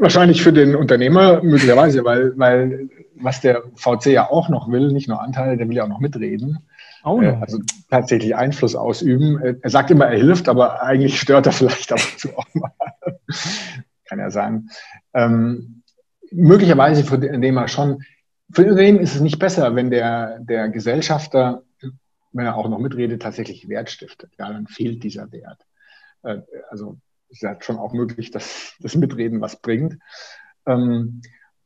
Wahrscheinlich 0.00 0.42
für 0.42 0.52
den 0.52 0.74
Unternehmer 0.74 1.42
möglicherweise, 1.42 2.04
weil, 2.04 2.36
weil 2.36 2.88
was 3.14 3.40
der 3.40 3.62
VC 3.76 4.06
ja 4.06 4.30
auch 4.30 4.48
noch 4.48 4.70
will, 4.70 4.92
nicht 4.92 5.08
nur 5.08 5.20
Anteile, 5.20 5.56
der 5.56 5.68
will 5.68 5.76
ja 5.76 5.84
auch 5.84 5.88
noch 5.88 6.00
mitreden. 6.00 6.58
Oh, 7.04 7.20
no. 7.20 7.38
Also 7.40 7.60
tatsächlich 7.88 8.34
Einfluss 8.34 8.74
ausüben. 8.74 9.40
Er 9.62 9.70
sagt 9.70 9.90
immer, 9.90 10.06
er 10.06 10.18
hilft, 10.18 10.48
aber 10.48 10.82
eigentlich 10.82 11.20
stört 11.20 11.46
er 11.46 11.52
vielleicht 11.52 11.92
ab 11.92 12.00
und 12.00 12.18
zu 12.18 12.36
auch 12.36 12.46
mal. 12.54 12.72
Kann 14.06 14.18
ja 14.18 14.30
sein. 14.30 14.70
Ähm, 15.14 15.77
möglicherweise 16.32 17.04
für 17.04 17.18
den 17.18 17.30
Unternehmer 17.30 17.68
schon. 17.68 18.02
Für 18.52 18.62
den 18.62 18.72
Unternehmen 18.72 19.00
ist 19.00 19.14
es 19.14 19.20
nicht 19.20 19.38
besser, 19.38 19.74
wenn 19.74 19.90
der, 19.90 20.38
der 20.40 20.68
Gesellschafter, 20.68 21.62
wenn 22.32 22.46
er 22.46 22.56
auch 22.56 22.68
noch 22.68 22.78
mitredet, 22.78 23.22
tatsächlich 23.22 23.68
Wert 23.68 23.90
stiftet. 23.90 24.32
Ja, 24.38 24.52
dann 24.52 24.66
fehlt 24.66 25.02
dieser 25.02 25.30
Wert. 25.32 25.64
Äh, 26.22 26.38
also 26.70 26.98
ist 27.28 27.42
ja 27.42 27.56
schon 27.60 27.76
auch 27.76 27.92
möglich, 27.92 28.30
dass 28.30 28.74
das 28.80 28.94
Mitreden 28.94 29.40
was 29.40 29.60
bringt. 29.60 29.98
Ähm, 30.66 31.20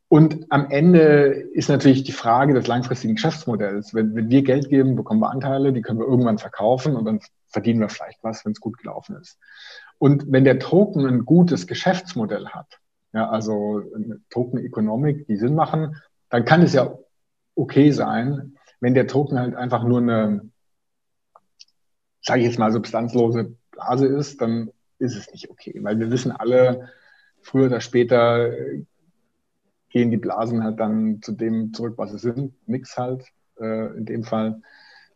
und 0.08 0.44
am 0.50 0.70
Ende 0.70 1.48
ist 1.54 1.70
natürlich 1.70 2.02
die 2.04 2.12
Frage 2.12 2.52
des 2.52 2.66
langfristigen 2.66 3.14
Geschäftsmodells. 3.14 3.94
Wenn, 3.94 4.14
wenn, 4.14 4.28
wir 4.28 4.42
Geld 4.42 4.68
geben, 4.68 4.94
bekommen 4.94 5.20
wir 5.20 5.30
Anteile, 5.30 5.72
die 5.72 5.80
können 5.80 6.00
wir 6.00 6.06
irgendwann 6.06 6.36
verkaufen 6.36 6.96
und 6.96 7.06
dann 7.06 7.20
verdienen 7.48 7.80
wir 7.80 7.88
vielleicht 7.88 8.22
was, 8.22 8.44
wenn 8.44 8.52
es 8.52 8.60
gut 8.60 8.76
gelaufen 8.76 9.16
ist. 9.16 9.38
Und 9.98 10.24
wenn 10.30 10.44
der 10.44 10.58
Token 10.58 11.06
ein 11.06 11.24
gutes 11.24 11.66
Geschäftsmodell 11.66 12.48
hat, 12.48 12.82
ja, 13.12 13.28
also 13.28 13.82
Token 14.30 14.58
Economic, 14.58 15.26
die 15.26 15.36
Sinn 15.36 15.54
machen, 15.54 15.96
dann 16.30 16.44
kann 16.44 16.62
es 16.62 16.72
ja 16.72 16.98
okay 17.54 17.90
sein, 17.90 18.56
wenn 18.80 18.94
der 18.94 19.06
Token 19.06 19.38
halt 19.38 19.54
einfach 19.54 19.84
nur 19.84 20.00
eine, 20.00 20.50
sage 22.20 22.40
ich 22.40 22.46
jetzt 22.46 22.58
mal, 22.58 22.72
substanzlose 22.72 23.54
Blase 23.70 24.06
ist, 24.06 24.40
dann 24.40 24.70
ist 24.98 25.16
es 25.16 25.30
nicht 25.32 25.50
okay, 25.50 25.78
weil 25.82 25.98
wir 25.98 26.10
wissen 26.10 26.32
alle, 26.32 26.88
früher 27.42 27.66
oder 27.66 27.80
später 27.80 28.52
gehen 29.90 30.10
die 30.10 30.16
Blasen 30.16 30.64
halt 30.64 30.80
dann 30.80 31.20
zu 31.22 31.32
dem 31.32 31.72
zurück, 31.74 31.94
was 31.98 32.12
sie 32.12 32.18
sind. 32.18 32.54
Nix 32.66 32.96
halt, 32.96 33.24
äh, 33.60 33.96
in 33.96 34.06
dem 34.06 34.24
Fall 34.24 34.62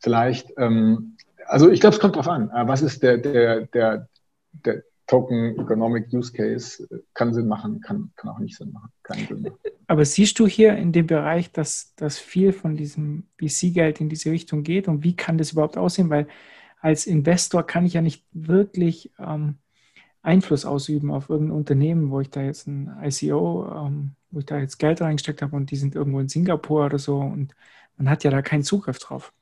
vielleicht. 0.00 0.52
Ähm, 0.58 1.16
also 1.46 1.70
ich 1.70 1.80
glaube, 1.80 1.94
es 1.94 2.00
kommt 2.00 2.16
drauf 2.16 2.28
an. 2.28 2.50
Äh, 2.50 2.68
was 2.68 2.82
ist 2.82 3.02
der, 3.02 3.18
der, 3.18 3.66
der, 3.66 4.08
der 4.52 4.82
Token 5.06 5.58
Economic 5.58 6.12
Use 6.12 6.32
Case? 6.32 6.86
Kann 7.14 7.32
Sinn 7.32 7.46
machen, 7.46 7.80
kann, 7.80 8.10
kann 8.16 8.30
auch 8.30 8.38
nicht 8.38 8.56
Sinn 8.56 8.72
machen. 8.72 8.90
Sinn 9.28 9.42
machen. 9.42 9.56
Aber 9.86 10.04
siehst 10.04 10.38
du 10.38 10.46
hier 10.46 10.76
in 10.76 10.92
dem 10.92 11.06
Bereich, 11.06 11.52
dass, 11.52 11.94
dass 11.96 12.18
viel 12.18 12.52
von 12.52 12.76
diesem 12.76 13.24
VC-Geld 13.38 14.00
in 14.00 14.08
diese 14.08 14.30
Richtung 14.30 14.62
geht 14.62 14.88
und 14.88 15.04
wie 15.04 15.14
kann 15.14 15.38
das 15.38 15.52
überhaupt 15.52 15.78
aussehen? 15.78 16.10
Weil 16.10 16.26
als 16.80 17.06
Investor 17.06 17.64
kann 17.64 17.86
ich 17.86 17.94
ja 17.94 18.02
nicht 18.02 18.24
wirklich 18.32 19.12
ähm, 19.18 19.56
Einfluss 20.22 20.64
ausüben 20.64 21.10
auf 21.10 21.30
irgendein 21.30 21.56
Unternehmen, 21.56 22.10
wo 22.10 22.20
ich 22.20 22.30
da 22.30 22.42
jetzt 22.42 22.66
ein 22.66 22.92
ICO, 23.02 23.86
ähm, 23.86 24.12
wo 24.30 24.40
ich 24.40 24.46
da 24.46 24.58
jetzt 24.58 24.78
Geld 24.78 25.00
reingesteckt 25.00 25.40
habe 25.40 25.56
und 25.56 25.70
die 25.70 25.76
sind 25.76 25.94
irgendwo 25.94 26.20
in 26.20 26.28
Singapur 26.28 26.84
oder 26.84 26.98
so 26.98 27.18
und 27.18 27.54
man 27.96 28.10
hat 28.10 28.24
ja 28.24 28.30
da 28.30 28.42
keinen 28.42 28.64
Zugriff 28.64 28.98
drauf. 28.98 29.32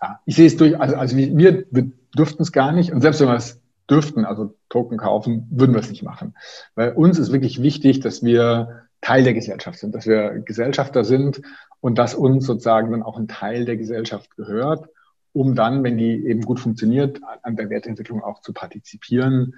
Ja, 0.00 0.20
ich 0.24 0.34
sehe 0.34 0.46
es 0.46 0.56
durch, 0.56 0.78
also, 0.80 0.96
also 0.96 1.16
wir, 1.16 1.64
wir 1.70 1.92
dürften 2.16 2.42
es 2.42 2.52
gar 2.52 2.72
nicht 2.72 2.92
und 2.92 3.02
selbst 3.02 3.20
wenn 3.20 3.28
wir 3.28 3.36
es 3.36 3.61
dürften, 3.90 4.24
also 4.24 4.54
Token 4.68 4.98
kaufen, 4.98 5.46
würden 5.50 5.74
wir 5.74 5.80
es 5.80 5.90
nicht 5.90 6.02
machen. 6.02 6.34
Weil 6.74 6.92
uns 6.92 7.18
ist 7.18 7.32
wirklich 7.32 7.62
wichtig, 7.62 8.00
dass 8.00 8.22
wir 8.22 8.86
Teil 9.00 9.24
der 9.24 9.34
Gesellschaft 9.34 9.78
sind, 9.78 9.94
dass 9.94 10.06
wir 10.06 10.40
Gesellschafter 10.40 11.04
sind 11.04 11.42
und 11.80 11.98
dass 11.98 12.14
uns 12.14 12.46
sozusagen 12.46 12.92
dann 12.92 13.02
auch 13.02 13.18
ein 13.18 13.28
Teil 13.28 13.64
der 13.64 13.76
Gesellschaft 13.76 14.36
gehört 14.36 14.88
um 15.32 15.54
dann, 15.54 15.82
wenn 15.82 15.96
die 15.96 16.26
eben 16.26 16.42
gut 16.42 16.60
funktioniert, 16.60 17.20
an 17.42 17.56
der 17.56 17.70
Wertentwicklung 17.70 18.22
auch 18.22 18.40
zu 18.40 18.52
partizipieren. 18.52 19.54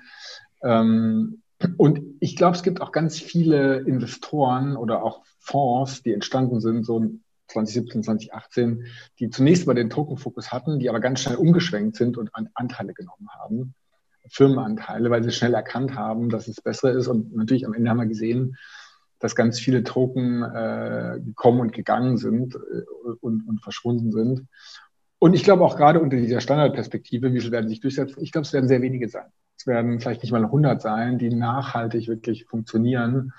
Ähm, 0.62 1.43
und 1.77 2.01
ich 2.20 2.37
glaube, 2.37 2.57
es 2.57 2.62
gibt 2.62 2.81
auch 2.81 2.93
ganz 2.93 3.18
viele 3.18 3.79
Investoren 3.81 4.77
oder 4.77 5.03
auch 5.03 5.22
Fonds, 5.39 6.03
die 6.03 6.12
entstanden 6.12 6.61
sind, 6.61 6.85
so 6.85 7.01
2017, 7.49 8.03
2018, 8.03 8.87
die 9.18 9.31
zunächst 9.31 9.66
mal 9.66 9.75
den 9.75 9.91
Token-Fokus 9.91 10.53
hatten, 10.53 10.79
die 10.79 10.89
aber 10.89 11.01
ganz 11.01 11.20
schnell 11.20 11.37
umgeschwenkt 11.37 11.97
sind 11.97 12.16
und 12.16 12.31
Anteile 12.55 12.95
genommen 12.95 13.29
haben. 13.39 13.75
Firmenanteile, 14.31 15.11
weil 15.11 15.22
sie 15.22 15.33
schnell 15.33 15.55
erkannt 15.55 15.95
haben, 15.95 16.29
dass 16.29 16.49
es 16.49 16.61
besser 16.61 16.93
ist. 16.93 17.09
Und 17.09 17.35
natürlich 17.35 17.66
am 17.66 17.75
Ende 17.75 17.91
haben 17.91 17.99
wir 17.99 18.07
gesehen, 18.07 18.57
dass 19.18 19.35
ganz 19.35 19.59
viele 19.59 19.85
Token 19.85 20.43
äh, 20.43 21.20
gekommen 21.25 21.61
und 21.61 21.72
gegangen 21.72 22.16
sind 22.16 22.55
äh, 22.55 22.59
und, 23.20 23.47
und 23.49 23.62
verschwunden 23.62 24.12
sind. 24.12 24.47
Und 25.18 25.35
ich 25.35 25.45
glaube 25.45 25.64
auch 25.64 25.77
gerade 25.77 26.01
unter 26.01 26.16
dieser 26.16 26.41
Standardperspektive, 26.41 27.33
wie 27.33 27.41
viel 27.41 27.51
werden 27.51 27.68
sich 27.68 27.81
durchsetzen? 27.81 28.22
Ich 28.22 28.33
glaube, 28.33 28.47
es 28.47 28.53
werden 28.53 28.68
sehr 28.68 28.83
wenige 28.83 29.09
sein. 29.09 29.33
Es 29.57 29.66
werden 29.66 30.01
vielleicht 30.01 30.22
nicht 30.22 30.33
mal 30.33 30.45
100 30.45 30.83
sein, 30.83 31.18
die 31.18 31.31
nachhaltig 31.31 32.09
wirklich 32.09 32.45
funktionieren. 32.45 33.33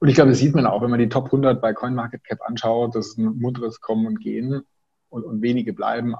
Und 0.00 0.08
ich 0.08 0.14
glaube, 0.14 0.30
das 0.30 0.38
sieht 0.38 0.54
man 0.54 0.66
auch, 0.66 0.82
wenn 0.82 0.90
man 0.90 0.98
die 0.98 1.08
Top 1.08 1.26
100 1.26 1.60
bei 1.60 1.72
CoinMarketCap 1.72 2.40
anschaut, 2.42 2.96
das 2.96 3.08
ist 3.08 3.18
ein 3.18 3.38
munteres 3.38 3.80
Kommen 3.80 4.06
und 4.06 4.20
Gehen 4.20 4.62
und, 5.08 5.24
und 5.24 5.42
wenige 5.42 5.72
bleiben 5.72 6.14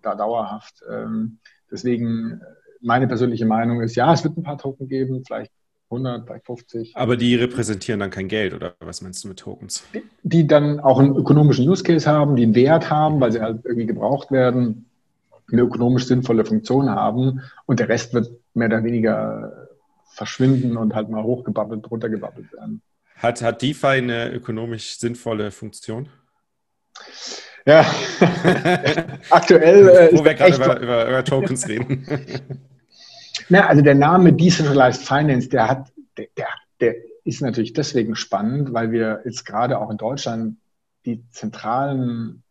da 0.00 0.14
dauerhaft. 0.14 0.82
Ähm, 0.90 1.38
deswegen 1.70 2.40
meine 2.82 3.06
persönliche 3.06 3.46
Meinung 3.46 3.80
ist, 3.80 3.94
ja, 3.94 4.12
es 4.12 4.24
wird 4.24 4.36
ein 4.36 4.42
paar 4.42 4.58
Token 4.58 4.88
geben, 4.88 5.22
vielleicht 5.26 5.50
100, 5.90 6.26
bei 6.26 6.40
50. 6.40 6.96
Aber 6.96 7.16
die 7.16 7.34
repräsentieren 7.34 8.00
dann 8.00 8.10
kein 8.10 8.28
Geld, 8.28 8.54
oder 8.54 8.74
was 8.80 9.02
meinst 9.02 9.24
du 9.24 9.28
mit 9.28 9.38
Tokens? 9.38 9.84
Die, 9.94 10.02
die 10.22 10.46
dann 10.46 10.80
auch 10.80 10.98
einen 10.98 11.14
ökonomischen 11.14 11.68
Use 11.68 11.82
Case 11.82 12.10
haben, 12.10 12.36
die 12.36 12.44
einen 12.44 12.54
Wert 12.54 12.90
haben, 12.90 13.20
weil 13.20 13.32
sie 13.32 13.40
halt 13.40 13.64
irgendwie 13.64 13.86
gebraucht 13.86 14.30
werden, 14.30 14.86
eine 15.50 15.62
ökonomisch 15.62 16.06
sinnvolle 16.06 16.44
Funktion 16.44 16.90
haben 16.90 17.42
und 17.66 17.78
der 17.78 17.88
Rest 17.88 18.14
wird 18.14 18.30
mehr 18.54 18.68
oder 18.68 18.84
weniger 18.84 19.68
verschwinden 20.06 20.76
und 20.76 20.94
halt 20.94 21.08
mal 21.08 21.22
hochgebabbelt, 21.22 21.90
runtergebabbelt 21.90 22.52
werden. 22.52 22.82
Hat, 23.16 23.42
hat 23.42 23.62
DeFi 23.62 23.86
eine 23.86 24.32
ökonomisch 24.32 24.98
sinnvolle 24.98 25.50
Funktion? 25.50 26.08
Ja, 27.66 27.86
aktuell. 29.30 29.88
Äh, 29.88 30.18
Wo 30.18 30.24
wir 30.24 30.34
gerade 30.34 30.56
über, 30.56 30.80
über, 30.80 31.08
über 31.08 31.24
Tokens 31.24 31.68
reden. 31.68 32.06
Na, 33.48 33.66
also 33.66 33.82
der 33.82 33.94
Name 33.94 34.32
Decentralized 34.32 35.02
Finance, 35.06 35.48
der 35.48 35.68
hat, 35.68 35.92
der, 36.16 36.26
der, 36.36 36.48
der 36.80 36.94
ist 37.24 37.40
natürlich 37.40 37.72
deswegen 37.72 38.16
spannend, 38.16 38.72
weil 38.72 38.90
wir 38.92 39.22
jetzt 39.24 39.44
gerade 39.44 39.78
auch 39.78 39.90
in 39.90 39.96
Deutschland 39.96 40.58
die 41.04 41.24
zentralen, 41.30 42.42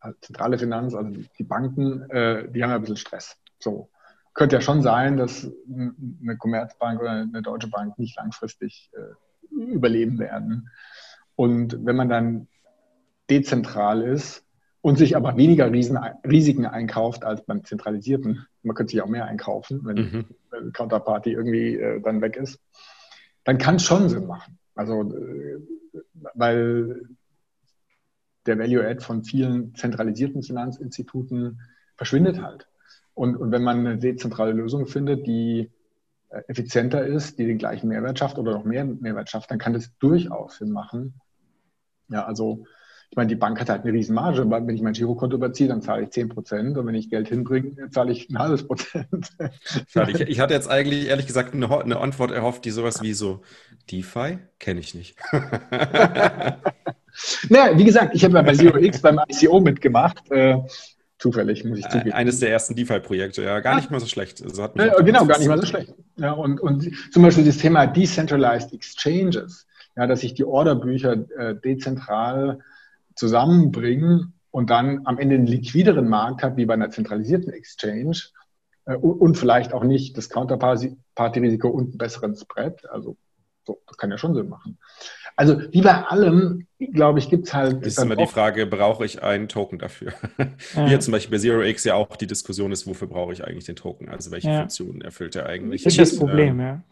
also 0.00 0.16
zentrale 0.20 0.58
Finanz, 0.58 0.94
also 0.94 1.10
die 1.38 1.44
Banken, 1.44 2.08
äh, 2.10 2.50
die 2.50 2.62
haben 2.62 2.70
ja 2.70 2.76
ein 2.76 2.80
bisschen 2.80 2.96
Stress. 2.96 3.36
So. 3.58 3.90
Könnte 4.32 4.56
ja 4.56 4.62
schon 4.62 4.80
sein, 4.80 5.16
dass 5.16 5.50
eine 5.68 6.36
Commerzbank 6.38 7.00
oder 7.00 7.10
eine 7.10 7.42
Deutsche 7.42 7.68
Bank 7.68 7.98
nicht 7.98 8.16
langfristig 8.16 8.90
äh, 8.94 9.52
überleben 9.52 10.18
werden. 10.18 10.70
Und 11.34 11.84
wenn 11.84 11.96
man 11.96 12.08
dann 12.08 12.48
dezentral 13.28 14.02
ist, 14.02 14.44
und 14.82 14.96
sich 14.96 15.16
aber 15.16 15.36
weniger 15.36 15.70
Riesen, 15.70 15.98
Risiken 16.26 16.66
einkauft 16.66 17.24
als 17.24 17.44
beim 17.44 17.64
zentralisierten. 17.64 18.46
Man 18.62 18.74
könnte 18.74 18.92
sich 18.92 19.02
auch 19.02 19.08
mehr 19.08 19.26
einkaufen, 19.26 19.80
wenn, 19.84 19.96
mhm. 19.96 20.24
wenn 20.50 20.72
Counterparty 20.72 21.32
irgendwie 21.32 21.76
äh, 21.76 22.00
dann 22.00 22.20
weg 22.22 22.36
ist. 22.36 22.58
Dann 23.44 23.58
kann 23.58 23.76
es 23.76 23.84
schon 23.84 24.08
Sinn 24.08 24.26
machen. 24.26 24.58
Also, 24.74 25.02
äh, 25.02 25.58
weil 26.34 27.02
der 28.46 28.58
Value-Add 28.58 29.04
von 29.04 29.22
vielen 29.22 29.74
zentralisierten 29.74 30.42
Finanzinstituten 30.42 31.60
verschwindet 31.96 32.40
halt. 32.40 32.66
Und, 33.12 33.36
und 33.36 33.52
wenn 33.52 33.62
man 33.62 33.80
eine 33.80 33.98
dezentrale 33.98 34.52
Lösung 34.52 34.86
findet, 34.86 35.26
die 35.26 35.70
äh, 36.30 36.42
effizienter 36.48 37.04
ist, 37.04 37.38
die 37.38 37.46
den 37.46 37.58
gleichen 37.58 37.88
Mehrwert 37.88 38.18
schafft 38.18 38.38
oder 38.38 38.52
noch 38.52 38.64
mehr 38.64 38.86
Mehrwert 38.86 39.28
schafft, 39.28 39.50
dann 39.50 39.58
kann 39.58 39.74
das 39.74 39.90
durchaus 39.98 40.56
Sinn 40.56 40.70
machen. 40.70 41.20
Ja, 42.08 42.24
also 42.24 42.64
ich 43.10 43.16
meine, 43.16 43.28
die 43.28 43.34
Bank 43.34 43.60
hat 43.60 43.68
halt 43.68 43.82
eine 43.82 43.92
riesen 43.92 44.14
Marge. 44.14 44.48
Wenn 44.48 44.68
ich 44.68 44.82
mein 44.82 44.92
Girokonto 44.92 45.36
überziehe, 45.36 45.66
dann 45.66 45.82
zahle 45.82 46.04
ich 46.04 46.10
10 46.10 46.28
Prozent. 46.28 46.78
Und 46.78 46.86
wenn 46.86 46.94
ich 46.94 47.10
Geld 47.10 47.28
hinbringe, 47.28 47.90
zahle 47.90 48.12
ich 48.12 48.30
ein 48.30 48.38
halbes 48.38 48.66
Prozent. 48.66 49.30
Ich, 50.08 50.20
ich, 50.20 50.40
hatte 50.40 50.54
jetzt 50.54 50.70
eigentlich, 50.70 51.08
ehrlich 51.08 51.26
gesagt, 51.26 51.52
eine, 51.52 51.68
eine, 51.80 51.98
Antwort 51.98 52.30
erhofft, 52.30 52.64
die 52.64 52.70
sowas 52.70 53.02
wie 53.02 53.12
so, 53.12 53.42
DeFi? 53.90 54.38
Kenne 54.58 54.78
ich 54.80 54.94
nicht. 54.94 55.16
naja, 57.48 57.76
wie 57.76 57.84
gesagt, 57.84 58.14
ich 58.14 58.24
habe 58.24 58.36
ja 58.36 58.42
bei 58.42 58.54
Zero 58.54 58.78
X 58.78 59.02
beim 59.02 59.18
ICO 59.28 59.60
mitgemacht. 59.60 60.30
Äh, 60.30 60.58
zufällig, 61.18 61.64
muss 61.64 61.78
ich 61.78 61.88
zugeben. 61.88 62.12
Eines 62.12 62.38
der 62.38 62.50
ersten 62.50 62.76
DeFi-Projekte, 62.76 63.42
ja, 63.42 63.58
gar 63.60 63.76
nicht 63.76 63.90
mal 63.90 63.98
so 64.00 64.06
schlecht. 64.06 64.42
Also 64.42 64.62
ja, 64.62 65.02
genau, 65.02 65.26
gar 65.26 65.38
nicht 65.38 65.48
mal 65.48 65.58
so 65.58 65.66
schlecht. 65.66 65.92
Ja, 66.16 66.32
und, 66.32 66.60
und 66.60 66.88
zum 67.12 67.22
Beispiel 67.22 67.44
das 67.44 67.58
Thema 67.58 67.86
Decentralized 67.86 68.72
Exchanges, 68.72 69.66
ja, 69.96 70.06
dass 70.06 70.22
ich 70.22 70.34
die 70.34 70.44
Orderbücher 70.44 71.16
äh, 71.36 71.56
dezentral 71.56 72.60
zusammenbringen 73.20 74.32
und 74.50 74.70
dann 74.70 75.02
am 75.04 75.18
Ende 75.18 75.36
einen 75.36 75.46
liquideren 75.46 76.08
Markt 76.08 76.42
habe, 76.42 76.56
wie 76.56 76.64
bei 76.64 76.74
einer 76.74 76.90
zentralisierten 76.90 77.52
Exchange 77.52 78.16
äh, 78.86 78.96
und 78.96 79.36
vielleicht 79.36 79.74
auch 79.74 79.84
nicht 79.84 80.16
das 80.16 80.30
Counterparty-Risiko 80.30 81.68
und 81.68 81.90
einen 81.90 81.98
besseren 81.98 82.34
Spread. 82.34 82.88
Also 82.90 83.16
so, 83.64 83.78
das 83.86 83.98
kann 83.98 84.10
ja 84.10 84.16
schon 84.16 84.34
Sinn 84.34 84.48
machen. 84.48 84.78
Also 85.36 85.60
wie 85.70 85.82
bei 85.82 86.02
allem, 86.06 86.66
glaube 86.78 87.18
ich, 87.18 87.28
gibt 87.28 87.46
es 87.46 87.54
halt. 87.54 87.82
Das 87.82 87.88
ist 87.88 88.02
immer 88.02 88.16
die 88.16 88.26
Frage, 88.26 88.66
brauche 88.66 89.04
ich 89.04 89.22
einen 89.22 89.48
Token 89.48 89.78
dafür? 89.78 90.12
Ja. 90.74 90.86
Wie 90.86 90.90
jetzt 90.90 91.04
zum 91.04 91.12
Beispiel 91.12 91.36
bei 91.36 91.38
Zero 91.38 91.62
X 91.62 91.84
ja 91.84 91.94
auch 91.94 92.16
die 92.16 92.26
Diskussion 92.26 92.72
ist, 92.72 92.86
wofür 92.86 93.08
brauche 93.08 93.32
ich 93.32 93.44
eigentlich 93.44 93.64
den 93.64 93.76
Token? 93.76 94.08
Also 94.08 94.30
welche 94.30 94.48
ja. 94.48 94.60
Funktionen 94.60 95.02
erfüllt 95.02 95.36
er 95.36 95.46
eigentlich? 95.46 95.82
Das 95.82 95.92
ist 95.92 96.12
das 96.12 96.18
Problem, 96.18 96.60
ähm, 96.60 96.66
ja. 96.66 96.82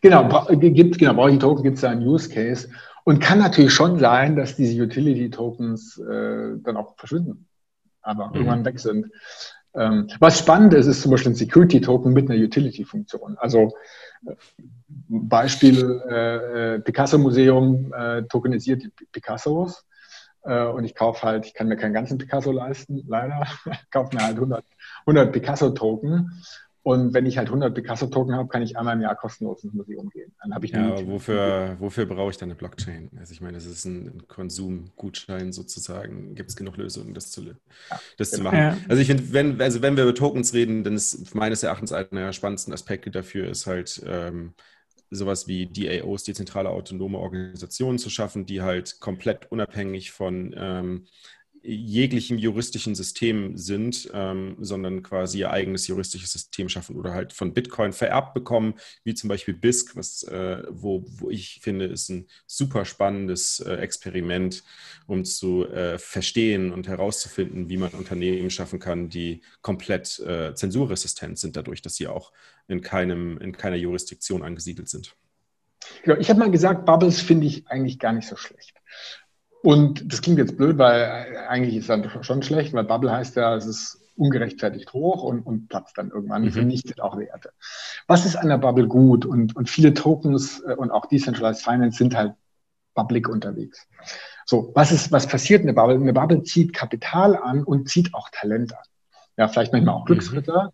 Genau, 0.00 0.46
gibt, 0.56 0.98
genau, 0.98 1.14
brauche 1.14 1.28
ich 1.28 1.32
einen 1.32 1.40
Token, 1.40 1.62
gibt 1.62 1.76
es 1.76 1.82
da 1.82 1.90
einen 1.90 2.06
Use 2.06 2.28
Case. 2.28 2.68
Und 3.04 3.20
kann 3.20 3.38
natürlich 3.38 3.72
schon 3.72 3.98
sein, 3.98 4.36
dass 4.36 4.56
diese 4.56 4.80
Utility-Tokens 4.80 5.98
äh, 5.98 6.58
dann 6.62 6.76
auch 6.76 6.96
verschwinden, 6.96 7.48
aber 8.00 8.28
mhm. 8.28 8.34
irgendwann 8.34 8.64
weg 8.64 8.78
sind. 8.78 9.10
Ähm, 9.74 10.08
was 10.20 10.38
spannend 10.38 10.74
ist, 10.74 10.86
ist 10.86 11.02
zum 11.02 11.10
Beispiel 11.10 11.32
ein 11.32 11.36
Security-Token 11.36 12.12
mit 12.12 12.30
einer 12.30 12.38
Utility-Funktion. 12.40 13.36
Also 13.38 13.72
äh, 14.26 14.34
Beispiel 15.08 16.02
äh, 16.08 16.74
äh, 16.74 16.80
Picasso-Museum 16.80 17.92
äh, 17.92 18.22
tokenisiert 18.24 18.82
die 18.82 18.92
Picassos. 19.10 19.84
Äh, 20.44 20.66
und 20.66 20.84
ich 20.84 20.94
kaufe 20.94 21.22
halt, 21.22 21.46
ich 21.46 21.54
kann 21.54 21.68
mir 21.68 21.76
keinen 21.76 21.94
ganzen 21.94 22.18
Picasso 22.18 22.52
leisten, 22.52 23.02
leider. 23.08 23.42
Ich 23.66 23.90
kaufe 23.90 24.14
mir 24.14 24.22
halt 24.22 24.36
100, 24.36 24.64
100 25.06 25.32
Picasso-Token 25.32 26.30
und 26.84 27.14
wenn 27.14 27.26
ich 27.26 27.38
halt 27.38 27.48
100 27.48 27.74
Picasso-Token 27.74 28.34
habe, 28.34 28.48
kann 28.48 28.60
ich 28.62 28.76
einmal 28.76 28.96
im 28.96 29.02
Jahr 29.02 29.14
kostenlos 29.14 29.62
ins 29.62 29.72
Museum 29.72 30.10
gehen. 30.10 30.32
Dann 30.42 30.52
habe 30.52 30.66
ich 30.66 30.72
ja, 30.72 30.84
aber 30.84 31.06
wofür, 31.06 31.76
wofür 31.78 32.06
brauche 32.06 32.30
ich 32.30 32.38
dann 32.38 32.48
eine 32.48 32.56
Blockchain? 32.56 33.08
Also 33.20 33.32
ich 33.32 33.40
meine, 33.40 33.54
das 33.54 33.66
ist 33.66 33.84
ein 33.84 34.26
Konsumgutschein 34.26 35.52
sozusagen. 35.52 36.34
Gibt 36.34 36.50
es 36.50 36.56
genug 36.56 36.76
Lösungen, 36.76 37.14
das 37.14 37.30
zu, 37.30 37.42
ja, 37.42 37.54
das 38.16 38.32
genau. 38.32 38.38
zu 38.38 38.42
machen? 38.44 38.58
Ja. 38.58 38.76
Also 38.88 39.00
ich 39.00 39.06
finde, 39.06 39.32
wenn, 39.32 39.60
also 39.60 39.80
wenn 39.80 39.96
wir 39.96 40.02
über 40.02 40.14
Tokens 40.14 40.54
reden, 40.54 40.82
dann 40.82 40.94
ist 40.94 41.34
meines 41.36 41.62
Erachtens 41.62 41.92
einer 41.92 42.08
der 42.10 42.32
spannendsten 42.32 42.74
Aspekte 42.74 43.12
dafür 43.12 43.48
ist 43.48 43.68
halt 43.68 44.02
ähm, 44.04 44.54
sowas 45.10 45.46
wie 45.46 45.66
DAOs, 45.66 46.24
dezentrale 46.24 46.70
autonome 46.70 47.18
Organisationen 47.18 47.98
zu 47.98 48.10
schaffen, 48.10 48.44
die 48.44 48.60
halt 48.62 48.98
komplett 48.98 49.52
unabhängig 49.52 50.10
von 50.10 50.52
ähm, 50.56 51.06
jeglichem 51.62 52.38
juristischen 52.38 52.94
System 52.94 53.56
sind, 53.56 54.10
ähm, 54.12 54.56
sondern 54.60 55.02
quasi 55.02 55.40
ihr 55.40 55.50
eigenes 55.50 55.86
juristisches 55.86 56.32
System 56.32 56.68
schaffen 56.68 56.96
oder 56.96 57.14
halt 57.14 57.32
von 57.32 57.54
Bitcoin 57.54 57.92
vererbt 57.92 58.34
bekommen, 58.34 58.74
wie 59.04 59.14
zum 59.14 59.28
Beispiel 59.28 59.54
BISC, 59.54 59.96
was, 59.96 60.24
äh, 60.24 60.62
wo, 60.70 61.04
wo 61.06 61.30
ich 61.30 61.60
finde, 61.62 61.86
ist 61.86 62.08
ein 62.08 62.26
super 62.46 62.84
spannendes 62.84 63.60
äh, 63.60 63.74
Experiment, 63.74 64.64
um 65.06 65.24
zu 65.24 65.66
äh, 65.68 65.98
verstehen 65.98 66.72
und 66.72 66.88
herauszufinden, 66.88 67.68
wie 67.68 67.76
man 67.76 67.90
Unternehmen 67.90 68.50
schaffen 68.50 68.78
kann, 68.78 69.08
die 69.08 69.42
komplett 69.60 70.18
äh, 70.20 70.54
zensurresistent 70.54 71.38
sind, 71.38 71.56
dadurch, 71.56 71.82
dass 71.82 71.94
sie 71.94 72.08
auch 72.08 72.32
in, 72.66 72.80
keinem, 72.80 73.38
in 73.38 73.52
keiner 73.52 73.76
Jurisdiktion 73.76 74.42
angesiedelt 74.42 74.88
sind. 74.88 75.14
Genau, 76.04 76.18
ich 76.18 76.30
habe 76.30 76.38
mal 76.38 76.50
gesagt, 76.50 76.86
Bubbles 76.86 77.20
finde 77.20 77.46
ich 77.46 77.66
eigentlich 77.68 77.98
gar 77.98 78.12
nicht 78.12 78.28
so 78.28 78.36
schlecht. 78.36 78.74
Und 79.62 80.12
das 80.12 80.22
klingt 80.22 80.38
jetzt 80.38 80.56
blöd, 80.56 80.78
weil 80.78 81.38
eigentlich 81.48 81.76
ist 81.76 81.88
dann 81.88 82.10
schon 82.22 82.42
schlecht, 82.42 82.72
weil 82.72 82.84
Bubble 82.84 83.12
heißt 83.12 83.36
ja, 83.36 83.54
es 83.54 83.66
ist 83.66 84.02
ungerechtfertigt 84.16 84.92
hoch 84.92 85.22
und, 85.22 85.40
und 85.40 85.68
platzt 85.68 85.96
dann 85.96 86.10
irgendwann, 86.10 86.42
mhm. 86.42 86.52
vernichtet 86.52 87.00
auch 87.00 87.16
Werte. 87.16 87.50
Was 88.06 88.26
ist 88.26 88.36
an 88.36 88.48
der 88.48 88.58
Bubble 88.58 88.88
gut? 88.88 89.24
Und, 89.24 89.56
und 89.56 89.70
viele 89.70 89.94
Tokens 89.94 90.60
äh, 90.66 90.74
und 90.74 90.90
auch 90.90 91.06
Decentralized 91.06 91.62
Finance 91.62 91.96
sind 91.96 92.16
halt 92.16 92.34
public 92.94 93.28
unterwegs. 93.28 93.86
So, 94.44 94.70
was 94.74 94.92
ist, 94.92 95.12
was 95.12 95.26
passiert 95.26 95.60
in 95.60 95.68
der 95.68 95.74
Bubble? 95.74 95.94
Eine 95.94 96.12
Bubble 96.12 96.42
zieht 96.42 96.74
Kapital 96.74 97.36
an 97.36 97.64
und 97.64 97.88
zieht 97.88 98.12
auch 98.14 98.28
Talent 98.30 98.74
an. 98.74 98.84
Ja, 99.38 99.48
vielleicht 99.48 99.72
manchmal 99.72 99.94
auch 99.94 100.00
mhm. 100.00 100.06
Glücksritter. 100.06 100.64
Mhm. 100.64 100.70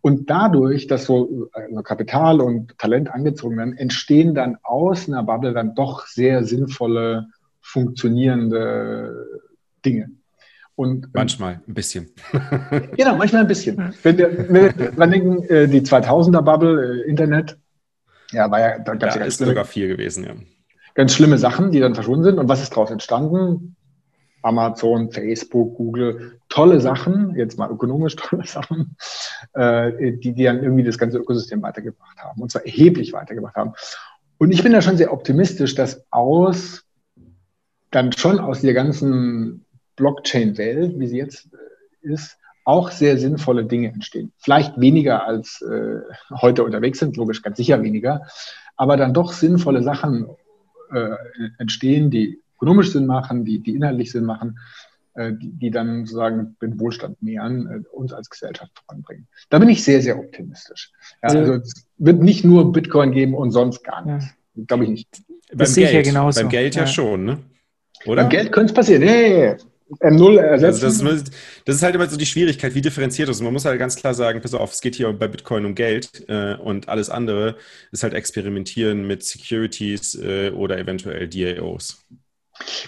Und 0.00 0.30
dadurch, 0.30 0.88
dass 0.88 1.04
so 1.04 1.48
also 1.52 1.82
Kapital 1.82 2.40
und 2.40 2.76
Talent 2.78 3.12
angezogen 3.12 3.56
werden, 3.56 3.76
entstehen 3.76 4.34
dann 4.34 4.58
aus 4.64 5.06
einer 5.06 5.22
Bubble 5.22 5.52
dann 5.52 5.76
doch 5.76 6.06
sehr 6.06 6.44
sinnvolle 6.44 7.28
funktionierende 7.62 9.40
Dinge. 9.84 10.10
Und, 10.74 11.14
manchmal 11.14 11.60
ein 11.66 11.74
bisschen. 11.74 12.10
genau, 12.96 13.16
manchmal 13.16 13.42
ein 13.42 13.48
bisschen. 13.48 13.94
Wenn 14.02 14.18
wir, 14.18 14.48
wenn 14.48 14.98
wir 14.98 15.06
denken, 15.06 15.42
äh, 15.44 15.68
die 15.68 15.82
2000er-Bubble, 15.82 17.02
äh, 17.04 17.08
Internet, 17.08 17.58
ja, 18.32 18.50
war 18.50 18.60
ja, 18.60 18.78
da 18.78 18.94
gab 18.94 19.14
ja, 19.14 19.24
ist 19.24 19.38
sogar 19.38 19.64
viel 19.64 19.88
gewesen, 19.88 20.24
ja. 20.24 20.32
Ganz 20.94 21.14
schlimme 21.14 21.38
Sachen, 21.38 21.70
die 21.70 21.80
dann 21.80 21.94
verschwunden 21.94 22.24
sind. 22.24 22.38
Und 22.38 22.48
was 22.48 22.62
ist 22.62 22.70
daraus 22.70 22.90
entstanden? 22.90 23.76
Amazon, 24.42 25.10
Facebook, 25.10 25.76
Google, 25.76 26.38
tolle 26.48 26.80
Sachen, 26.80 27.34
jetzt 27.36 27.58
mal 27.58 27.70
ökonomisch 27.70 28.16
tolle 28.16 28.46
Sachen, 28.46 28.96
äh, 29.54 30.12
die, 30.18 30.32
die 30.32 30.44
dann 30.44 30.62
irgendwie 30.62 30.82
das 30.82 30.98
ganze 30.98 31.18
Ökosystem 31.18 31.62
weitergebracht 31.62 32.18
haben. 32.18 32.42
Und 32.42 32.50
zwar 32.50 32.64
erheblich 32.64 33.12
weitergebracht 33.12 33.56
haben. 33.56 33.72
Und 34.38 34.50
ich 34.50 34.62
bin 34.62 34.72
da 34.72 34.82
schon 34.82 34.96
sehr 34.96 35.12
optimistisch, 35.12 35.74
dass 35.74 36.04
aus 36.10 36.84
dann 37.92 38.10
schon 38.12 38.40
aus 38.40 38.62
der 38.62 38.74
ganzen 38.74 39.64
Blockchain-Welt, 39.96 40.98
wie 40.98 41.06
sie 41.06 41.18
jetzt 41.18 41.48
äh, 41.52 42.12
ist, 42.12 42.36
auch 42.64 42.90
sehr 42.90 43.18
sinnvolle 43.18 43.64
Dinge 43.64 43.88
entstehen. 43.88 44.32
Vielleicht 44.38 44.80
weniger 44.80 45.26
als 45.26 45.62
äh, 45.62 46.00
heute 46.30 46.64
unterwegs 46.64 46.98
sind, 46.98 47.16
logisch 47.16 47.42
ganz 47.42 47.56
sicher 47.56 47.82
weniger, 47.82 48.22
aber 48.76 48.96
dann 48.96 49.14
doch 49.14 49.32
sinnvolle 49.32 49.82
Sachen 49.82 50.26
äh, 50.92 51.16
entstehen, 51.58 52.10
die 52.10 52.40
ökonomisch 52.56 52.92
Sinn 52.92 53.06
machen, 53.06 53.44
die, 53.44 53.58
die 53.58 53.74
inhaltlich 53.74 54.12
Sinn 54.12 54.24
machen, 54.24 54.58
äh, 55.14 55.32
die, 55.32 55.50
die, 55.50 55.70
dann 55.70 56.06
sozusagen 56.06 56.56
den 56.62 56.78
Wohlstand 56.78 57.20
nähern, 57.22 57.66
äh, 57.66 57.96
uns 57.96 58.12
als 58.12 58.30
Gesellschaft 58.30 58.72
voranbringen. 58.86 59.26
Da 59.50 59.58
bin 59.58 59.68
ich 59.68 59.82
sehr, 59.82 60.00
sehr 60.00 60.18
optimistisch. 60.18 60.92
Ja, 61.22 61.30
also 61.30 61.54
es 61.54 61.86
wird 61.98 62.22
nicht 62.22 62.44
nur 62.44 62.72
Bitcoin 62.72 63.10
geben 63.12 63.34
und 63.34 63.50
sonst 63.50 63.82
gar 63.82 64.04
nichts. 64.04 64.30
Ja. 64.54 64.64
Glaube 64.66 64.84
ich 64.84 64.90
nicht. 64.90 65.22
Beim 65.52 65.74
Geld, 65.74 66.06
genauso. 66.06 66.40
Beim 66.40 66.48
Geld 66.50 66.74
ja, 66.74 66.82
ja 66.82 66.86
schon, 66.86 67.24
ne? 67.24 67.38
Oder? 68.06 68.22
Beim 68.22 68.30
Geld 68.30 68.52
könnte 68.52 68.72
es 68.72 68.74
passieren. 68.74 69.02
Nee, 69.02 69.56
M0 70.00 70.38
ersetzen. 70.38 70.84
Also 70.84 71.04
das, 71.04 71.24
das, 71.64 71.76
ist 71.76 71.82
halt 71.82 71.94
immer 71.94 72.08
so 72.08 72.16
die 72.16 72.26
Schwierigkeit, 72.26 72.74
wie 72.74 72.80
differenziert 72.80 73.28
ist. 73.28 73.40
Man 73.40 73.52
muss 73.52 73.64
halt 73.64 73.78
ganz 73.78 73.96
klar 73.96 74.14
sagen, 74.14 74.40
pass 74.40 74.54
auf, 74.54 74.72
es 74.72 74.80
geht 74.80 74.94
hier 74.94 75.12
bei 75.12 75.28
Bitcoin 75.28 75.66
um 75.66 75.74
Geld 75.74 76.24
äh, 76.28 76.54
und 76.54 76.88
alles 76.88 77.10
andere 77.10 77.56
ist 77.90 78.02
halt 78.02 78.14
experimentieren 78.14 79.06
mit 79.06 79.22
Securities 79.22 80.14
äh, 80.14 80.50
oder 80.50 80.78
eventuell 80.78 81.28
DAOs. 81.28 82.04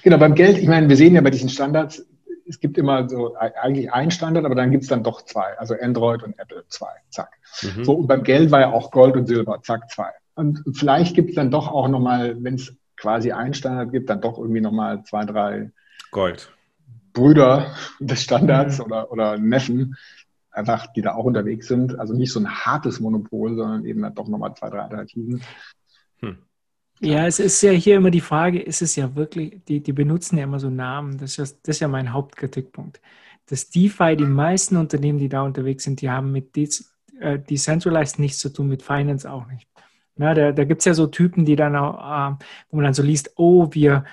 Genau, 0.02 0.18
beim 0.18 0.34
Geld, 0.34 0.58
ich 0.58 0.68
meine, 0.68 0.88
wir 0.88 0.96
sehen 0.96 1.14
ja 1.14 1.20
bei 1.20 1.30
diesen 1.30 1.48
Standards, 1.48 2.04
es 2.46 2.60
gibt 2.60 2.76
immer 2.76 3.08
so 3.08 3.34
eigentlich 3.36 3.92
einen 3.92 4.10
Standard, 4.10 4.44
aber 4.44 4.54
dann 4.54 4.70
gibt 4.70 4.84
es 4.84 4.90
dann 4.90 5.02
doch 5.02 5.22
zwei, 5.22 5.56
also 5.58 5.74
Android 5.80 6.22
und 6.22 6.38
Apple 6.38 6.64
zwei, 6.68 6.92
zack. 7.10 7.30
Mhm. 7.62 7.84
So, 7.84 7.94
und 7.94 8.06
beim 8.06 8.22
Geld 8.22 8.50
war 8.50 8.60
ja 8.60 8.72
auch 8.72 8.90
Gold 8.90 9.16
und 9.16 9.26
Silber, 9.26 9.60
zack, 9.62 9.90
zwei. 9.90 10.10
Und 10.34 10.62
vielleicht 10.74 11.14
gibt 11.14 11.30
es 11.30 11.36
dann 11.36 11.50
doch 11.50 11.68
auch 11.68 11.88
nochmal, 11.88 12.36
wenn 12.42 12.54
es 12.54 12.74
quasi 12.96 13.32
einen 13.32 13.54
Standard 13.54 13.92
gibt, 13.92 14.10
dann 14.10 14.20
doch 14.20 14.38
irgendwie 14.38 14.60
nochmal 14.60 15.02
zwei, 15.04 15.24
drei 15.24 15.70
Gold. 16.10 16.52
Brüder 17.12 17.74
des 18.00 18.22
Standards 18.22 18.78
mhm. 18.78 18.84
oder, 18.84 19.12
oder 19.12 19.38
Neffen, 19.38 19.96
einfach, 20.50 20.86
die 20.92 21.02
da 21.02 21.14
auch 21.14 21.24
unterwegs 21.24 21.68
sind. 21.68 21.98
Also 21.98 22.14
nicht 22.14 22.32
so 22.32 22.40
ein 22.40 22.48
hartes 22.48 23.00
Monopol, 23.00 23.56
sondern 23.56 23.84
eben 23.84 24.02
dann 24.02 24.14
doch 24.14 24.28
nochmal 24.28 24.54
zwei, 24.54 24.70
drei 24.70 24.80
Alternativen. 24.80 25.42
Hm. 26.20 26.38
Ja, 27.00 27.26
es 27.26 27.38
ist 27.40 27.60
ja 27.62 27.72
hier 27.72 27.96
immer 27.96 28.10
die 28.10 28.20
Frage, 28.20 28.62
ist 28.62 28.80
es 28.80 28.96
ja 28.96 29.14
wirklich, 29.16 29.64
die, 29.66 29.82
die 29.82 29.92
benutzen 29.92 30.38
ja 30.38 30.44
immer 30.44 30.60
so 30.60 30.70
Namen, 30.70 31.18
das 31.18 31.32
ist, 31.32 31.36
ja, 31.38 31.58
das 31.62 31.76
ist 31.76 31.80
ja 31.80 31.88
mein 31.88 32.12
Hauptkritikpunkt. 32.12 33.00
Das 33.46 33.68
DeFi, 33.68 34.16
die 34.16 34.24
meisten 34.24 34.76
Unternehmen, 34.76 35.18
die 35.18 35.28
da 35.28 35.42
unterwegs 35.42 35.84
sind, 35.84 36.00
die 36.00 36.10
haben 36.10 36.32
mit 36.32 36.56
äh, 36.56 37.38
Decentralized 37.38 38.18
nichts 38.18 38.38
zu 38.38 38.48
tun, 38.48 38.68
mit 38.68 38.82
Finance 38.82 39.30
auch 39.30 39.46
nicht. 39.48 39.68
Ja, 40.16 40.34
da 40.34 40.52
da 40.52 40.64
gibt 40.64 40.80
es 40.80 40.84
ja 40.84 40.94
so 40.94 41.06
Typen, 41.06 41.44
die 41.44 41.56
dann 41.56 41.74
äh, 41.74 42.44
wo 42.70 42.76
man 42.76 42.84
dann 42.84 42.94
so 42.94 43.02
liest, 43.02 43.32
oh, 43.36 43.68
wir, 43.72 44.04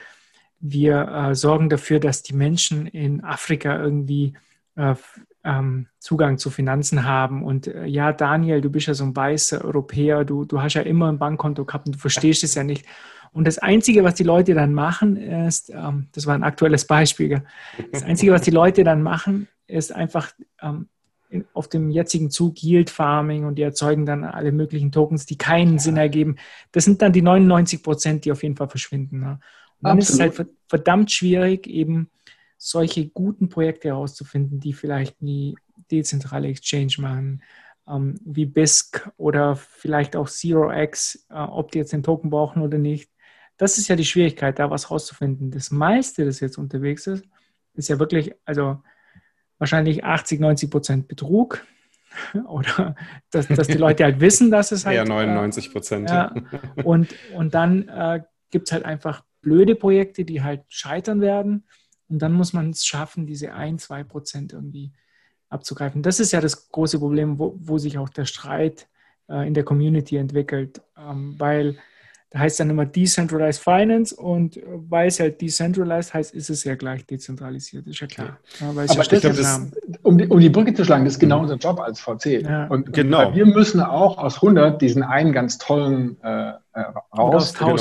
wir 0.60 1.08
äh, 1.08 1.36
sorgen 1.36 1.70
dafür, 1.70 2.00
dass 2.00 2.24
die 2.24 2.34
Menschen 2.34 2.88
in 2.88 3.24
Afrika 3.24 3.78
irgendwie 3.78 4.34
äh, 4.76 4.96
ähm, 5.44 5.88
Zugang 6.00 6.38
zu 6.38 6.50
Finanzen 6.50 7.06
haben. 7.06 7.44
Und 7.44 7.68
äh, 7.68 7.86
ja, 7.86 8.14
Daniel, 8.14 8.62
du 8.62 8.70
bist 8.70 8.88
ja 8.88 8.94
so 8.94 9.04
ein 9.04 9.16
weißer 9.16 9.64
Europäer, 9.64 10.24
du, 10.26 10.46
du 10.46 10.62
hast 10.62 10.76
ja 10.76 10.82
immer 10.82 11.12
ein 11.12 11.20
Bankkonto 11.20 11.66
gehabt 11.66 11.88
und 11.88 11.96
du 11.96 12.00
verstehst 12.00 12.44
es 12.44 12.56
ja 12.56 12.64
nicht. 12.64 12.86
Und 13.34 13.48
das 13.48 13.58
Einzige, 13.58 14.04
was 14.04 14.16
die 14.16 14.24
Leute 14.24 14.54
dann 14.54 14.74
machen, 14.74 15.16
ist, 15.16 15.70
ähm, 15.70 16.08
das 16.12 16.28
war 16.28 16.36
ein 16.36 16.44
aktuelles 16.44 16.86
Beispiel, 16.86 17.44
das 17.92 18.04
Einzige, 18.04 18.34
was 18.34 18.42
die 18.42 18.52
Leute 18.52 18.84
dann 18.84 19.02
machen, 19.02 19.48
ist 19.68 19.94
einfach 19.94 20.32
ähm, 20.62 20.90
auf 21.54 21.70
dem 21.70 21.90
jetzigen 21.90 22.30
Zug 22.30 22.62
Yield 22.62 22.90
Farming 22.90 23.46
und 23.46 23.56
die 23.56 23.62
erzeugen 23.62 24.06
dann 24.06 24.24
alle 24.24 24.52
möglichen 24.52 24.92
Tokens, 24.92 25.26
die 25.26 25.38
keinen 25.38 25.80
Sinn 25.80 25.98
ergeben. 25.98 26.36
Das 26.72 26.86
sind 26.86 27.02
dann 27.02 27.14
die 27.14 27.22
99 27.22 27.84
Prozent, 27.84 28.26
die 28.26 28.32
auf 28.32 28.44
jeden 28.44 28.58
Fall 28.58 28.70
verschwinden. 28.70 29.20
Ne? 29.20 29.32
Und 29.32 29.40
dann 29.82 29.98
Absolut. 29.98 30.02
ist 30.02 30.10
es 30.10 30.40
halt 30.40 30.50
verdammt 30.68 31.12
schwierig, 31.12 31.68
eben 31.68 32.10
solche 32.58 33.08
guten 33.10 33.50
Projekte 33.50 33.90
herauszufinden, 33.90 34.60
die 34.60 34.74
vielleicht 34.74 35.22
nie 35.22 35.56
dezentrale 35.90 36.48
Exchange 36.48 36.94
machen, 37.00 37.42
ähm, 37.88 38.16
wie 38.24 38.46
BISC 38.46 39.10
oder 39.18 39.56
vielleicht 39.56 40.16
auch 40.16 40.30
ZeroX, 40.30 41.26
äh, 41.30 41.36
ob 41.36 41.72
die 41.72 41.80
jetzt 41.80 41.94
den 41.94 42.04
Token 42.04 42.30
brauchen 42.30 42.62
oder 42.62 42.78
nicht. 42.78 43.10
Das 43.58 43.78
ist 43.78 43.88
ja 43.88 43.96
die 43.96 44.06
Schwierigkeit, 44.06 44.60
da 44.60 44.70
was 44.70 44.92
rauszufinden. 44.92 45.52
Das 45.52 45.72
meiste, 45.72 46.26
das 46.26 46.40
jetzt 46.40 46.58
unterwegs 46.58 47.08
ist, 47.08 47.26
ist 47.74 47.90
ja 47.90 48.00
wirklich, 48.00 48.34
also 48.46 48.82
wahrscheinlich 49.62 50.04
80, 50.04 50.40
90 50.40 50.72
Prozent 50.72 51.08
Betrug. 51.08 51.66
Oder 52.48 52.96
dass, 53.30 53.48
dass 53.48 53.68
die 53.68 53.78
Leute 53.78 54.04
halt 54.04 54.20
wissen, 54.20 54.52
dass 54.52 54.72
es 54.74 54.86
halt. 54.86 54.98
Ja, 54.98 55.06
99 55.06 55.72
Prozent. 55.72 56.10
Äh, 56.10 56.14
ja, 56.14 56.34
und, 56.84 57.16
und 57.36 57.54
dann 57.54 57.88
äh, 57.88 58.22
gibt 58.50 58.68
es 58.68 58.74
halt 58.74 58.84
einfach 58.84 59.24
blöde 59.42 59.76
Projekte, 59.76 60.26
die 60.26 60.44
halt 60.44 60.64
scheitern 60.68 61.22
werden. 61.22 61.64
Und 62.10 62.20
dann 62.20 62.34
muss 62.34 62.52
man 62.52 62.72
es 62.72 62.86
schaffen, 62.86 63.26
diese 63.26 63.54
1, 63.54 63.84
2 63.84 64.04
Prozent 64.04 64.52
irgendwie 64.52 64.92
abzugreifen. 65.48 66.02
Das 66.02 66.20
ist 66.20 66.32
ja 66.32 66.42
das 66.42 66.70
große 66.70 67.00
Problem, 67.00 67.40
wo, 67.40 67.56
wo 67.58 67.78
sich 67.78 67.98
auch 67.98 68.10
der 68.10 68.26
Streit 68.26 68.90
äh, 69.30 69.48
in 69.48 69.54
der 69.54 69.64
Community 69.64 70.18
entwickelt, 70.18 70.82
ähm, 70.98 71.36
weil 71.38 71.78
da 72.32 72.40
heißt 72.40 72.62
dann 72.62 72.70
immer 72.70 72.86
Decentralized 72.86 73.62
Finance 73.62 74.16
und 74.16 74.56
äh, 74.56 74.64
weil 74.66 75.10
es 75.10 75.20
halt 75.20 75.42
decentralized 75.42 76.14
heißt, 76.14 76.34
ist 76.34 76.50
es 76.50 76.64
ja 76.64 76.76
gleich 76.76 77.06
dezentralisiert, 77.06 77.86
ist 77.88 78.00
ja 78.00 78.08
klar. 78.08 78.40
Ja, 78.60 78.70
Aber 78.70 78.86
ja 78.86 78.94
glaub, 79.04 79.36
das, 79.36 79.72
um, 80.02 80.18
die, 80.18 80.28
um 80.28 80.40
die 80.40 80.50
Brücke 80.50 80.74
zu 80.74 80.86
schlagen, 80.86 81.04
das 81.04 81.16
ist 81.16 81.20
genau 81.20 81.38
mhm. 81.38 81.44
unser 81.44 81.56
Job 81.58 81.82
als 81.82 82.00
VC. 82.00 82.42
Ja. 82.42 82.68
Und, 82.68 82.94
genau. 82.94 83.28
Und 83.28 83.36
wir 83.36 83.46
müssen 83.46 83.82
auch 83.82 84.18
aus 84.18 84.36
100 84.36 84.82
diesen 84.82 85.04
einen 85.04 85.34
ganz 85.34 85.58
tollen 85.58 86.18
äh, 86.24 86.54
äh, 86.74 86.84
raus. 87.18 87.54
Genau. 87.54 87.76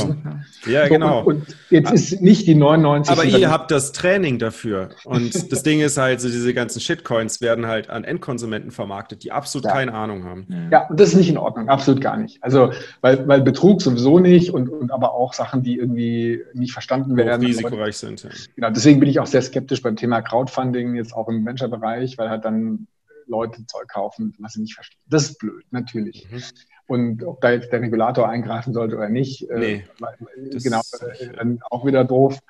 Ja, 0.67 0.89
genau. 0.89 1.23
Und, 1.23 1.37
und 1.37 1.57
jetzt 1.71 1.93
ist 1.93 2.21
nicht 2.21 2.47
die 2.47 2.55
99. 2.55 3.13
Aber 3.13 3.25
ihr 3.25 3.51
habt 3.51 3.71
das 3.71 3.93
Training 3.93 4.39
dafür. 4.39 4.91
Und 5.05 5.33
das 5.53 5.63
Ding 5.63 5.81
ist 5.81 5.97
halt, 5.97 6.21
so 6.21 6.29
diese 6.29 6.53
ganzen 6.55 6.81
Shitcoins 6.81 7.41
werden 7.41 7.67
halt 7.67 7.89
an 7.89 8.05
Endkonsumenten 8.05 8.71
vermarktet, 8.71 9.23
die 9.23 9.33
absolut 9.33 9.67
ja. 9.67 9.73
keine 9.73 9.95
Ahnung 9.95 10.25
haben. 10.25 10.69
Ja, 10.71 10.89
und 10.89 10.99
das 10.99 11.11
ist 11.11 11.17
nicht 11.17 11.29
in 11.29 11.39
Ordnung, 11.39 11.69
absolut 11.69 12.01
gar 12.01 12.17
nicht. 12.17 12.43
Also, 12.43 12.73
weil, 13.01 13.27
weil 13.29 13.43
Betrug 13.43 13.81
sowieso 13.81 14.19
nicht 14.19 14.51
und, 14.53 14.69
und 14.69 14.91
aber 14.91 15.15
auch 15.15 15.35
Sachen, 15.35 15.63
die 15.63 15.77
irgendwie 15.77 16.43
nicht 16.55 16.73
verstanden 16.73 17.17
werden. 17.17 17.45
risikoreich 17.47 17.81
aber, 17.81 17.93
sind. 17.93 18.23
Ja. 18.25 18.31
Genau, 18.57 18.71
deswegen 18.71 18.99
bin 18.99 19.09
ich 19.09 19.21
auch 19.21 19.27
sehr 19.27 19.43
skeptisch 19.43 19.83
beim 19.83 19.97
Thema 19.97 20.21
Crowdfunding, 20.21 20.97
jetzt 20.97 21.15
auch 21.15 21.29
im 21.29 21.47
Venture-Bereich, 21.47 22.19
weil 22.19 22.29
halt 22.29 22.45
dann 22.45 22.89
Leute 23.27 23.65
Zeug 23.67 23.89
kaufen, 23.89 24.35
was 24.41 24.55
sie 24.55 24.61
nicht 24.61 24.75
verstehen. 24.75 25.01
Das 25.09 25.31
ist 25.31 25.39
blöd, 25.39 25.65
natürlich. 25.71 26.29
Mhm. 26.31 26.43
Und 26.91 27.23
ob 27.23 27.41
da 27.41 27.53
jetzt 27.53 27.71
der 27.71 27.83
Regulator 27.83 28.29
eingreifen 28.29 28.73
sollte 28.73 28.97
oder 28.97 29.09
nicht, 29.09 29.49
äh, 29.49 29.59
nee, 29.61 29.85
äh, 30.01 30.59
genau, 30.59 30.81
äh, 31.01 31.29
dann 31.37 31.61
auch 31.71 31.87
wieder 31.87 32.03
doof. 32.03 32.41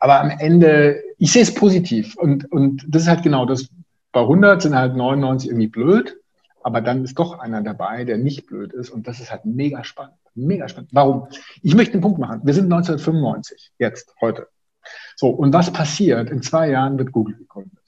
Aber 0.00 0.20
am 0.20 0.30
Ende, 0.30 1.04
ich 1.18 1.30
sehe 1.30 1.42
es 1.42 1.54
positiv. 1.54 2.16
Und, 2.16 2.50
und 2.50 2.84
das 2.88 3.02
ist 3.02 3.08
halt 3.08 3.22
genau 3.22 3.46
das. 3.46 3.68
Bei 4.10 4.22
100 4.22 4.60
sind 4.60 4.74
halt 4.74 4.96
99 4.96 5.50
irgendwie 5.50 5.68
blöd, 5.68 6.16
aber 6.64 6.80
dann 6.80 7.04
ist 7.04 7.16
doch 7.16 7.38
einer 7.38 7.62
dabei, 7.62 8.04
der 8.04 8.18
nicht 8.18 8.48
blöd 8.48 8.72
ist. 8.72 8.90
Und 8.90 9.06
das 9.06 9.20
ist 9.20 9.30
halt 9.30 9.44
mega 9.44 9.84
spannend. 9.84 10.16
Mega 10.34 10.68
spannend. 10.68 10.90
Warum? 10.92 11.28
Ich 11.62 11.76
möchte 11.76 11.92
einen 11.92 12.02
Punkt 12.02 12.18
machen. 12.18 12.40
Wir 12.42 12.54
sind 12.54 12.64
1995, 12.64 13.70
jetzt, 13.78 14.16
heute. 14.20 14.48
So, 15.14 15.28
und 15.28 15.52
was 15.52 15.72
passiert? 15.72 16.28
In 16.30 16.42
zwei 16.42 16.70
Jahren 16.70 16.98
wird 16.98 17.12
Google 17.12 17.36
gegründet. 17.36 17.78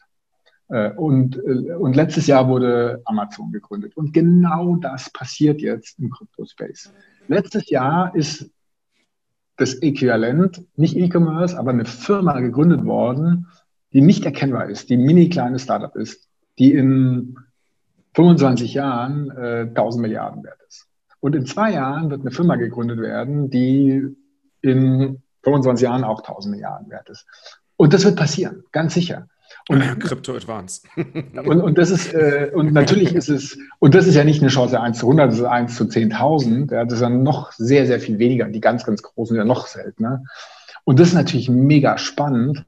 Äh, 0.69 0.91
und, 0.93 1.37
äh, 1.37 1.75
und 1.75 1.97
letztes 1.97 2.27
Jahr 2.27 2.49
wurde 2.49 3.01
Amazon 3.05 3.53
gegründet. 3.53 3.97
Und 3.97 4.13
genau 4.13 4.77
das 4.77 5.11
passiert 5.11 5.61
jetzt 5.61 5.99
im 5.99 6.11
Crypto-Space. 6.11 6.93
Letztes 7.27 7.71
Jahr 7.71 8.15
ist 8.15 8.51
das 9.57 9.75
Äquivalent, 9.75 10.65
nicht 10.77 10.97
E-Commerce, 10.97 11.59
aber 11.59 11.71
eine 11.71 11.85
Firma 11.85 12.39
gegründet 12.41 12.85
worden, 12.85 13.49
die 13.93 14.03
nicht 14.03 14.25
erkennbar 14.25 14.69
ist, 14.69 14.91
die 14.91 14.97
mini 14.97 15.29
kleine 15.29 15.59
Startup 15.59 15.95
ist, 15.97 16.29
die 16.59 16.73
in 16.73 17.37
25 18.15 18.75
Jahren 18.75 19.31
äh, 19.31 19.63
1000 19.69 20.03
Milliarden 20.03 20.45
wert 20.45 20.61
ist. 20.69 20.87
Und 21.21 21.35
in 21.35 21.47
zwei 21.47 21.73
Jahren 21.73 22.11
wird 22.11 22.21
eine 22.21 22.31
Firma 22.31 22.57
gegründet 22.57 23.01
werden, 23.01 23.51
die 23.51 24.07
in 24.61 25.23
25 25.43 25.85
Jahren 25.85 26.05
auch 26.05 26.21
1000 26.21 26.55
Milliarden 26.55 26.91
wert 26.91 27.09
ist. 27.09 27.27
Und 27.77 27.95
das 27.95 28.05
wird 28.05 28.17
passieren, 28.17 28.65
ganz 28.73 28.95
sicher. 28.95 29.29
Und, 29.69 30.01
Crypto 30.01 30.35
Advance. 30.35 30.81
und, 31.45 31.61
und 31.61 31.77
das 31.77 31.91
ist, 31.91 32.15
äh, 32.15 32.51
und 32.55 32.73
natürlich 32.73 33.15
ist 33.15 33.29
es, 33.29 33.59
und 33.79 33.95
das 33.95 34.07
ist 34.07 34.15
ja 34.15 34.25
nicht 34.25 34.41
eine 34.41 34.51
Chance 34.51 34.81
1 34.81 34.99
zu 34.99 35.07
100, 35.07 35.31
das 35.31 35.39
ist 35.39 35.45
1 35.45 35.77
zu 35.77 35.85
10.000. 35.85 36.73
Ja, 36.73 36.85
das 36.85 36.95
ist 36.95 37.03
dann 37.03 37.23
noch 37.23 37.53
sehr, 37.53 37.87
sehr 37.87 38.01
viel 38.01 38.19
weniger. 38.19 38.47
Die 38.47 38.61
ganz, 38.61 38.85
ganz 38.85 39.03
großen 39.03 39.35
sind 39.35 39.37
ja 39.37 39.45
noch 39.45 39.67
seltener. 39.67 40.25
Und 40.85 40.99
das 40.99 41.09
ist 41.09 41.15
natürlich 41.15 41.51
mega 41.51 41.99
spannend. 41.99 42.65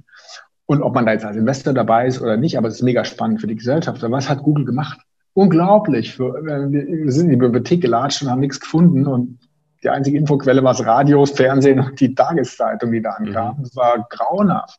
Und 0.67 0.83
ob 0.83 0.95
man 0.95 1.07
da 1.07 1.13
jetzt 1.13 1.25
als 1.25 1.37
Investor 1.37 1.73
dabei 1.73 2.07
ist 2.07 2.21
oder 2.21 2.37
nicht, 2.37 2.59
aber 2.59 2.69
es 2.69 2.75
ist 2.75 2.83
mega 2.83 3.05
spannend 3.05 3.41
für 3.41 3.47
die 3.47 3.57
Gesellschaft. 3.57 4.05
Aber 4.05 4.17
was 4.17 4.29
hat 4.29 4.43
Google 4.43 4.67
gemacht? 4.67 5.01
Unglaublich. 5.33 6.21
Äh, 6.21 6.23
wir 6.23 7.13
sind 7.13 7.25
in 7.25 7.31
die 7.31 7.37
Bibliothek 7.37 7.81
gelatscht 7.81 8.23
und 8.23 8.31
haben 8.31 8.41
nichts 8.41 8.61
gefunden. 8.61 9.07
Und 9.07 9.39
die 9.83 9.89
einzige 9.89 10.19
Infoquelle 10.19 10.63
war 10.63 10.75
das 10.75 10.85
Radio, 10.85 11.21
das 11.21 11.31
Fernsehen 11.31 11.81
und 11.81 11.99
die 11.99 12.15
Tageszeitung, 12.15 12.93
die 12.93 13.01
da 13.01 13.13
ankam. 13.13 13.57
Mhm. 13.57 13.63
Das 13.63 13.75
war 13.75 14.07
grauenhaft. 14.11 14.79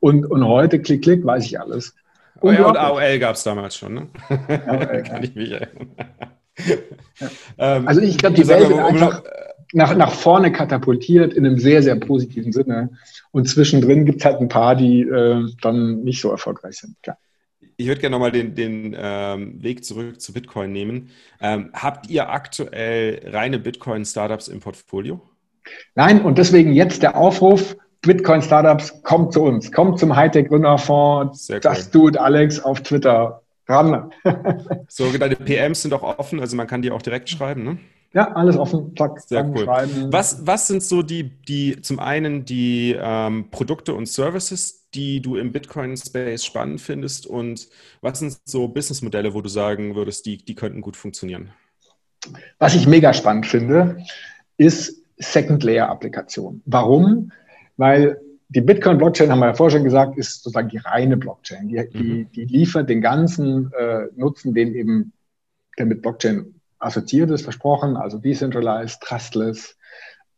Und, 0.00 0.26
und 0.26 0.46
heute, 0.46 0.80
klick, 0.80 1.02
klick, 1.02 1.24
weiß 1.24 1.44
ich 1.46 1.60
alles. 1.60 1.94
Oh 2.40 2.50
ja, 2.50 2.66
und 2.66 2.76
AOL 2.76 3.18
gab 3.18 3.34
es 3.34 3.42
damals 3.42 3.76
schon, 3.76 3.94
ne? 3.94 4.08
AOL, 4.28 5.02
Kann 5.06 5.24
ich 5.24 5.34
mich 5.34 5.50
erinnern. 5.50 5.94
Ähm, 7.58 7.88
also 7.88 8.00
ich 8.00 8.18
glaube, 8.18 8.36
die 8.36 8.46
Welt 8.46 8.68
wird 8.68 8.80
einfach 8.80 9.22
nach, 9.72 9.94
nach 9.94 10.12
vorne 10.12 10.52
katapultiert 10.52 11.34
in 11.34 11.44
einem 11.44 11.58
sehr, 11.58 11.82
sehr 11.82 11.96
positiven 11.96 12.52
Sinne. 12.52 12.90
Und 13.32 13.48
zwischendrin 13.48 14.06
gibt 14.06 14.20
es 14.20 14.24
halt 14.24 14.40
ein 14.40 14.48
paar, 14.48 14.76
die 14.76 15.02
äh, 15.02 15.46
dann 15.60 16.02
nicht 16.02 16.20
so 16.20 16.30
erfolgreich 16.30 16.78
sind. 16.78 16.96
Klar. 17.02 17.18
Ich 17.76 17.86
würde 17.86 18.00
gerne 18.00 18.14
nochmal 18.14 18.32
den, 18.32 18.54
den 18.54 18.96
ähm, 18.98 19.62
Weg 19.62 19.84
zurück 19.84 20.20
zu 20.20 20.32
Bitcoin 20.32 20.72
nehmen. 20.72 21.10
Ähm, 21.40 21.70
habt 21.74 22.08
ihr 22.10 22.28
aktuell 22.28 23.20
reine 23.24 23.58
Bitcoin-Startups 23.58 24.48
im 24.48 24.60
Portfolio? 24.60 25.20
Nein, 25.94 26.22
und 26.22 26.38
deswegen 26.38 26.72
jetzt 26.72 27.02
der 27.02 27.16
Aufruf, 27.16 27.76
Bitcoin-Startups, 28.02 29.02
kommt 29.02 29.32
zu 29.32 29.42
uns, 29.42 29.72
kommt 29.72 29.98
zum 29.98 30.14
Hightech-Gründerfonds. 30.14 31.48
Das 31.62 31.90
tut 31.90 32.16
Alex 32.16 32.60
auf 32.60 32.80
Twitter. 32.82 33.42
Ran. 33.66 34.10
so, 34.88 35.12
deine 35.12 35.36
PMs 35.36 35.82
sind 35.82 35.92
auch 35.92 36.02
offen, 36.02 36.40
also 36.40 36.56
man 36.56 36.66
kann 36.66 36.80
die 36.80 36.90
auch 36.90 37.02
direkt 37.02 37.28
schreiben, 37.28 37.64
ne? 37.64 37.78
Ja, 38.14 38.32
alles 38.32 38.56
offen. 38.56 38.94
Zack, 38.96 39.20
Sehr 39.20 39.44
cool. 39.44 39.64
Schreiben. 39.64 40.10
Was, 40.10 40.46
was 40.46 40.66
sind 40.66 40.82
so 40.82 41.02
die, 41.02 41.24
die 41.24 41.82
zum 41.82 41.98
einen 41.98 42.46
die 42.46 42.96
ähm, 42.98 43.50
Produkte 43.50 43.92
und 43.92 44.06
Services, 44.06 44.88
die 44.94 45.20
du 45.20 45.36
im 45.36 45.52
Bitcoin-Space 45.52 46.44
spannend 46.44 46.80
findest 46.80 47.26
und 47.26 47.68
was 48.00 48.20
sind 48.20 48.38
so 48.44 48.68
Businessmodelle, 48.68 49.34
wo 49.34 49.42
du 49.42 49.50
sagen 49.50 49.94
würdest, 49.94 50.24
die, 50.24 50.38
die 50.38 50.54
könnten 50.54 50.80
gut 50.80 50.96
funktionieren? 50.96 51.50
Was 52.58 52.74
ich 52.74 52.86
mega 52.86 53.12
spannend 53.12 53.46
finde, 53.46 53.98
ist 54.56 55.02
Second-Layer-Applikation. 55.18 56.62
Warum? 56.64 57.32
Weil 57.78 58.20
die 58.50 58.60
Bitcoin-Blockchain, 58.60 59.30
haben 59.30 59.40
wir 59.40 59.46
ja 59.46 59.54
vorher 59.54 59.78
schon 59.78 59.84
gesagt, 59.84 60.18
ist 60.18 60.42
sozusagen 60.42 60.68
die 60.68 60.78
reine 60.78 61.16
Blockchain. 61.16 61.68
Die, 61.68 61.88
die, 61.90 61.98
mhm. 61.98 62.32
die 62.32 62.44
liefert 62.44 62.88
den 62.88 63.00
ganzen 63.00 63.72
äh, 63.72 64.06
Nutzen, 64.16 64.54
den 64.54 64.74
eben 64.74 65.12
der 65.78 65.86
mit 65.86 66.02
Blockchain 66.02 66.60
assoziiert 66.78 67.30
ist, 67.30 67.42
versprochen, 67.42 67.96
also 67.96 68.18
decentralized, 68.18 69.00
trustless 69.00 69.76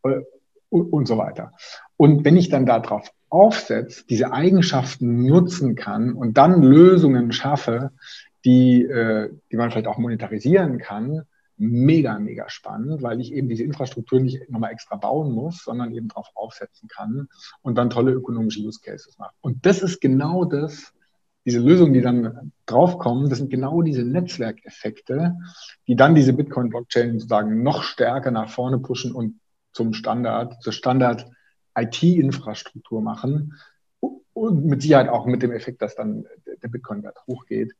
äh, 0.03 0.21
und, 0.69 0.93
und 0.93 1.07
so 1.07 1.17
weiter. 1.17 1.51
Und 1.97 2.25
wenn 2.25 2.37
ich 2.37 2.49
dann 2.49 2.65
darauf 2.65 3.11
aufsetze, 3.29 4.03
diese 4.09 4.33
Eigenschaften 4.33 5.25
nutzen 5.25 5.75
kann 5.75 6.13
und 6.13 6.37
dann 6.37 6.61
Lösungen 6.61 7.31
schaffe, 7.31 7.91
die, 8.43 8.83
äh, 8.83 9.29
die 9.51 9.55
man 9.55 9.71
vielleicht 9.71 9.87
auch 9.87 9.97
monetarisieren 9.97 10.79
kann, 10.79 11.23
mega, 11.61 12.17
mega 12.17 12.49
spannend, 12.49 13.03
weil 13.03 13.21
ich 13.21 13.31
eben 13.31 13.47
diese 13.47 13.63
Infrastruktur 13.63 14.19
nicht 14.19 14.49
nochmal 14.49 14.71
extra 14.71 14.95
bauen 14.95 15.31
muss, 15.31 15.63
sondern 15.63 15.93
eben 15.93 16.07
darauf 16.07 16.31
aufsetzen 16.33 16.89
kann 16.89 17.27
und 17.61 17.77
dann 17.77 17.91
tolle 17.91 18.11
ökonomische 18.11 18.61
Use 18.61 18.79
Cases 18.83 19.15
mache. 19.19 19.35
Und 19.41 19.63
das 19.65 19.83
ist 19.83 20.01
genau 20.01 20.43
das, 20.43 20.91
diese 21.45 21.59
Lösungen, 21.59 21.93
die 21.93 22.01
dann 22.01 22.51
draufkommen, 22.65 23.29
das 23.29 23.37
sind 23.37 23.51
genau 23.51 23.83
diese 23.83 24.03
Netzwerkeffekte, 24.03 25.37
die 25.87 25.95
dann 25.95 26.15
diese 26.15 26.33
Bitcoin-Blockchain 26.33 27.19
sozusagen 27.19 27.61
noch 27.61 27.83
stärker 27.83 28.31
nach 28.31 28.49
vorne 28.49 28.79
pushen 28.79 29.11
und 29.11 29.39
zum 29.71 29.93
Standard, 29.93 30.63
zur 30.63 30.73
Standard-IT-Infrastruktur 30.73 33.03
machen. 33.03 33.53
Und 34.33 34.65
mit 34.65 34.81
Sicherheit 34.81 35.09
auch 35.09 35.25
mit 35.25 35.41
dem 35.41 35.51
Effekt, 35.51 35.81
dass 35.81 35.95
dann 35.95 36.25
der 36.63 36.67
Bitcoin-Wert 36.69 37.17
hochgeht. 37.27 37.73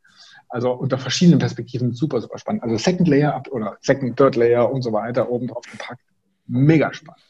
Also 0.49 0.71
unter 0.71 0.97
verschiedenen 0.97 1.39
Perspektiven 1.39 1.93
super, 1.93 2.19
super 2.19 2.37
spannend. 2.37 2.63
Also 2.63 2.77
Second 2.77 3.07
Layer 3.07 3.41
oder 3.51 3.77
Second, 3.81 4.17
Third 4.17 4.35
Layer 4.35 4.69
und 4.69 4.81
so 4.81 4.91
weiter 4.91 5.29
oben 5.29 5.47
drauf 5.47 5.63
gepackt. 5.71 6.01
Mega 6.47 6.93
spannend. 6.93 7.23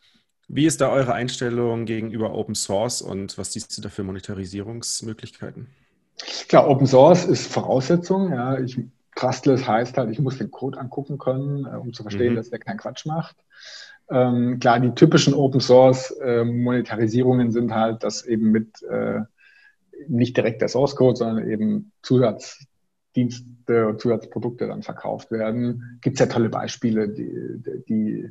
Wie 0.48 0.66
ist 0.66 0.82
da 0.82 0.90
eure 0.90 1.14
Einstellung 1.14 1.86
gegenüber 1.86 2.34
Open 2.34 2.56
Source 2.56 3.02
und 3.02 3.38
was 3.38 3.54
siehst 3.54 3.78
du 3.78 3.82
da 3.82 3.90
für 3.90 4.04
Monetarisierungsmöglichkeiten? 4.04 5.68
Klar, 6.50 6.68
Open 6.68 6.88
Source 6.88 7.26
ist 7.26 7.52
Voraussetzung. 7.52 8.34
Ja. 8.34 8.60
Ich, 8.60 8.78
Trustless 9.16 9.68
heißt 9.68 9.98
halt, 9.98 10.10
ich 10.10 10.20
muss 10.20 10.38
den 10.38 10.52
Code 10.52 10.80
angucken 10.80 11.18
können, 11.18 11.66
äh, 11.66 11.78
um 11.78 11.94
zu 11.94 12.04
verstehen, 12.04 12.34
mhm. 12.34 12.38
dass 12.38 12.50
der 12.50 12.60
keinen 12.60 12.78
Quatsch 12.78 13.06
macht. 13.06 13.36
Ähm, 14.12 14.60
klar, 14.60 14.80
die 14.80 14.92
typischen 14.92 15.34
Open 15.34 15.62
Source 15.62 16.12
äh, 16.22 16.44
Monetarisierungen 16.44 17.52
sind 17.52 17.74
halt, 17.74 18.04
dass 18.04 18.26
eben 18.26 18.52
mit 18.52 18.84
äh, 18.84 19.22
nicht 20.08 20.36
direkt 20.36 20.62
der 20.62 20.68
Source 20.68 20.96
Code, 20.96 21.16
sondern 21.16 21.50
eben 21.50 21.92
Zusatzdienste 22.02 23.88
und 23.88 24.02
Zusatzprodukte 24.02 24.68
dann 24.68 24.84
verkauft 24.84 25.32
werden. 25.32 26.00
Gibt 26.02 26.16
es 26.16 26.20
ja 26.20 26.26
tolle 26.26 26.50
Beispiele, 26.50 27.08
die, 27.08 27.64
die 27.88 28.30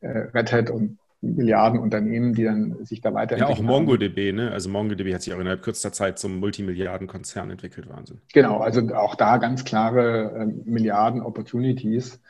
äh, 0.00 0.18
Red 0.34 0.52
Hat 0.52 0.70
und 0.70 0.98
Milliarden 1.20 1.80
Unternehmen, 1.80 2.32
die 2.32 2.44
dann 2.44 2.84
sich 2.84 3.00
da 3.00 3.12
weiterentwickeln. 3.12 3.66
Ja, 3.66 3.72
auch 3.72 3.80
MongoDB, 3.80 4.32
ne? 4.32 4.52
Also 4.52 4.68
MongoDB 4.68 5.14
hat 5.14 5.22
sich 5.22 5.34
auch 5.34 5.40
innerhalb 5.40 5.62
kürzester 5.62 5.92
Zeit 5.92 6.18
zum 6.18 6.38
Multimilliardenkonzern 6.38 7.50
entwickelt, 7.50 7.88
Wahnsinn. 7.88 8.20
Genau, 8.32 8.58
also 8.58 8.82
auch 8.94 9.16
da 9.16 9.38
ganz 9.38 9.64
klare 9.64 10.32
äh, 10.32 10.46
Milliarden 10.46 11.22
Opportunities. 11.22 12.20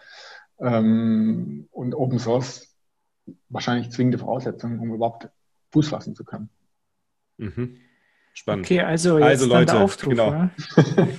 Ähm, 0.60 1.68
und 1.70 1.94
Open 1.94 2.18
Source 2.18 2.67
wahrscheinlich 3.48 3.90
zwingende 3.90 4.18
Voraussetzungen, 4.18 4.78
um 4.78 4.94
überhaupt 4.94 5.28
Fuß 5.72 5.88
fassen 5.88 6.14
zu 6.14 6.24
können. 6.24 6.48
Mhm. 7.36 7.78
Spannend. 8.34 8.66
Okay, 8.66 8.80
also 8.80 9.18
jetzt 9.18 9.26
also 9.26 9.46
Leute, 9.46 9.80
Auftruf, 9.80 10.10
genau. 10.10 10.48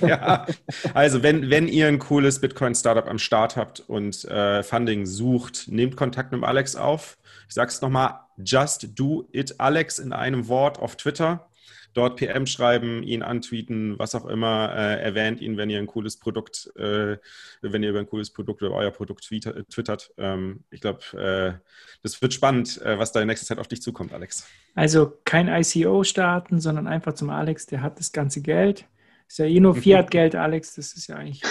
ja, 0.00 0.46
also 0.94 1.22
wenn, 1.22 1.50
wenn 1.50 1.68
ihr 1.68 1.86
ein 1.86 1.98
cooles 1.98 2.40
Bitcoin-Startup 2.40 3.06
am 3.06 3.18
Start 3.18 3.56
habt 3.56 3.80
und 3.80 4.24
äh, 4.24 4.62
Funding 4.62 5.04
sucht, 5.04 5.64
nehmt 5.68 5.96
Kontakt 5.96 6.32
mit 6.32 6.42
Alex 6.42 6.76
auf. 6.76 7.18
Ich 7.46 7.54
sage 7.54 7.68
es 7.68 7.82
nochmal, 7.82 8.20
just 8.38 8.98
do 8.98 9.28
it 9.32 9.60
Alex 9.60 9.98
in 9.98 10.14
einem 10.14 10.48
Wort 10.48 10.78
auf 10.78 10.96
Twitter 10.96 11.49
dort 11.94 12.16
PM 12.16 12.46
schreiben, 12.46 13.02
ihn 13.02 13.22
antweeten, 13.22 13.98
was 13.98 14.14
auch 14.14 14.26
immer, 14.26 14.72
äh, 14.74 15.02
erwähnt 15.02 15.40
ihn, 15.40 15.56
wenn 15.56 15.70
ihr 15.70 15.78
ein 15.78 15.86
cooles 15.86 16.18
Produkt, 16.18 16.70
äh, 16.76 17.16
wenn 17.62 17.82
ihr 17.82 17.90
über 17.90 17.98
ein 17.98 18.06
cooles 18.06 18.30
Produkt 18.30 18.62
oder 18.62 18.74
euer 18.74 18.90
Produkt 18.90 19.24
twittert. 19.24 20.12
Ähm, 20.18 20.64
ich 20.70 20.80
glaube, 20.80 21.00
äh, 21.16 21.60
das 22.02 22.20
wird 22.22 22.32
spannend, 22.32 22.80
äh, 22.82 22.98
was 22.98 23.12
da 23.12 23.20
in 23.20 23.26
nächster 23.26 23.46
Zeit 23.46 23.58
auf 23.58 23.68
dich 23.68 23.82
zukommt, 23.82 24.12
Alex. 24.12 24.46
Also 24.74 25.18
kein 25.24 25.48
ICO 25.48 26.04
starten, 26.04 26.60
sondern 26.60 26.86
einfach 26.86 27.14
zum 27.14 27.30
Alex, 27.30 27.66
der 27.66 27.82
hat 27.82 27.98
das 27.98 28.12
ganze 28.12 28.40
Geld. 28.40 28.86
Ist 29.30 29.38
ja 29.38 29.44
eh 29.44 29.60
nur 29.60 29.76
Fiat-Geld, 29.76 30.34
Alex, 30.34 30.74
das 30.74 30.92
ist 30.94 31.06
ja 31.06 31.16
eigentlich 31.16 31.42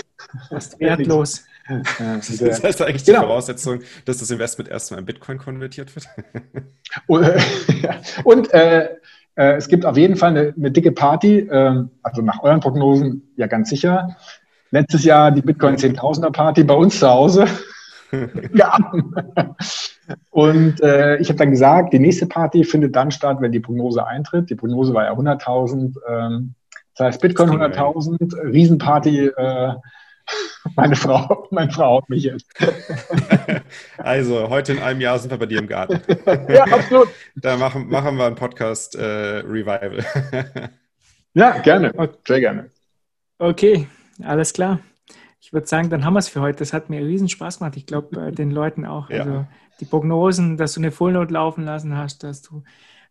fast 0.49 0.78
wertlos. 0.82 1.45
Das 1.99 2.64
heißt 2.64 2.82
eigentlich 2.82 3.03
die 3.03 3.11
genau. 3.11 3.28
Voraussetzung, 3.28 3.82
dass 4.03 4.18
das 4.18 4.32
Investment 4.32 4.70
erstmal 4.70 4.99
in 4.99 5.06
Bitcoin 5.06 5.38
konvertiert 5.38 5.95
wird. 5.95 6.10
Und 8.26 8.53
äh, 8.53 8.90
äh, 9.40 9.56
es 9.56 9.70
gibt 9.70 9.86
auf 9.86 9.95
jeden 9.95 10.18
Fall 10.18 10.32
eine, 10.32 10.53
eine 10.56 10.70
dicke 10.70 10.91
Party, 10.91 11.40
äh, 11.40 11.84
also 12.03 12.22
nach 12.22 12.44
euren 12.44 12.60
Prognosen 12.60 13.32
ja 13.38 13.48
ganz 13.48 13.70
sicher. 13.70 14.18
Letztes 14.72 15.06
Jahr 15.06 15.32
die 15.32 15.41
Bitcoin 15.41 15.78
10.000er 15.78 16.32
Party 16.32 16.66
bei 16.66 16.74
uns 16.74 16.99
zu 16.99 17.10
Hause. 17.10 17.45
ja. 18.53 18.78
Und 20.32 20.82
äh, 20.82 21.18
ich 21.18 21.30
habe 21.30 21.38
dann 21.38 21.52
gesagt, 21.52 21.94
die 21.94 21.99
nächste 21.99 22.26
Party 22.28 22.66
findet 22.66 22.95
dann 22.98 23.11
statt, 23.11 23.38
wenn 23.40 23.53
die 23.53 23.61
Prognose 23.61 24.06
eintritt. 24.06 24.49
Die 24.49 24.56
Prognose 24.56 24.94
war 24.94 25.06
ja 25.06 25.14
100.000. 25.14 25.95
Ähm, 26.07 26.56
das 26.95 27.07
heißt 27.07 27.22
Bitcoin 27.22 27.49
100.000, 27.52 28.52
Riesenparty. 28.52 29.32
Meine 30.76 30.95
Frau, 30.95 31.47
meine 31.51 31.72
Frau 31.72 31.85
haut 31.85 32.10
mich 32.10 32.23
jetzt. 32.23 32.47
Also, 33.97 34.49
heute 34.49 34.73
in 34.73 34.80
einem 34.80 35.01
Jahr 35.01 35.19
sind 35.19 35.30
wir 35.30 35.38
bei 35.38 35.45
dir 35.45 35.60
im 35.60 35.68
Garten. 35.68 36.01
Ja, 36.49 36.64
absolut. 36.64 37.10
Da 37.35 37.57
machen, 37.57 37.89
machen 37.89 38.18
wir 38.18 38.26
einen 38.26 38.35
Podcast 38.35 38.95
äh, 38.95 39.03
Revival. 39.45 40.03
Ja, 41.35 41.60
gerne. 41.60 41.93
Sehr 42.27 42.39
gerne. 42.39 42.72
Okay, 43.38 43.88
alles 44.23 44.51
klar. 44.51 44.80
Ich 45.39 45.53
würde 45.53 45.68
sagen, 45.68 45.89
dann 45.91 46.03
haben 46.03 46.15
wir 46.15 46.19
es 46.19 46.27
für 46.27 46.41
heute. 46.41 46.60
Das 46.60 46.73
hat 46.73 46.89
mir 46.89 47.01
riesen 47.01 47.30
Spaß 47.30 47.60
gemacht. 47.60 47.77
Ich 47.77 47.85
glaube, 47.85 48.19
äh, 48.19 48.31
den 48.31 48.49
Leuten 48.49 48.84
auch. 48.84 49.10
Also 49.11 49.30
ja. 49.30 49.47
die 49.80 49.85
Prognosen, 49.85 50.57
dass 50.57 50.73
du 50.73 50.80
eine 50.80 50.91
Fullnote 50.91 51.31
laufen 51.31 51.65
lassen 51.65 51.95
hast, 51.95 52.23
dass 52.23 52.41
du 52.41 52.64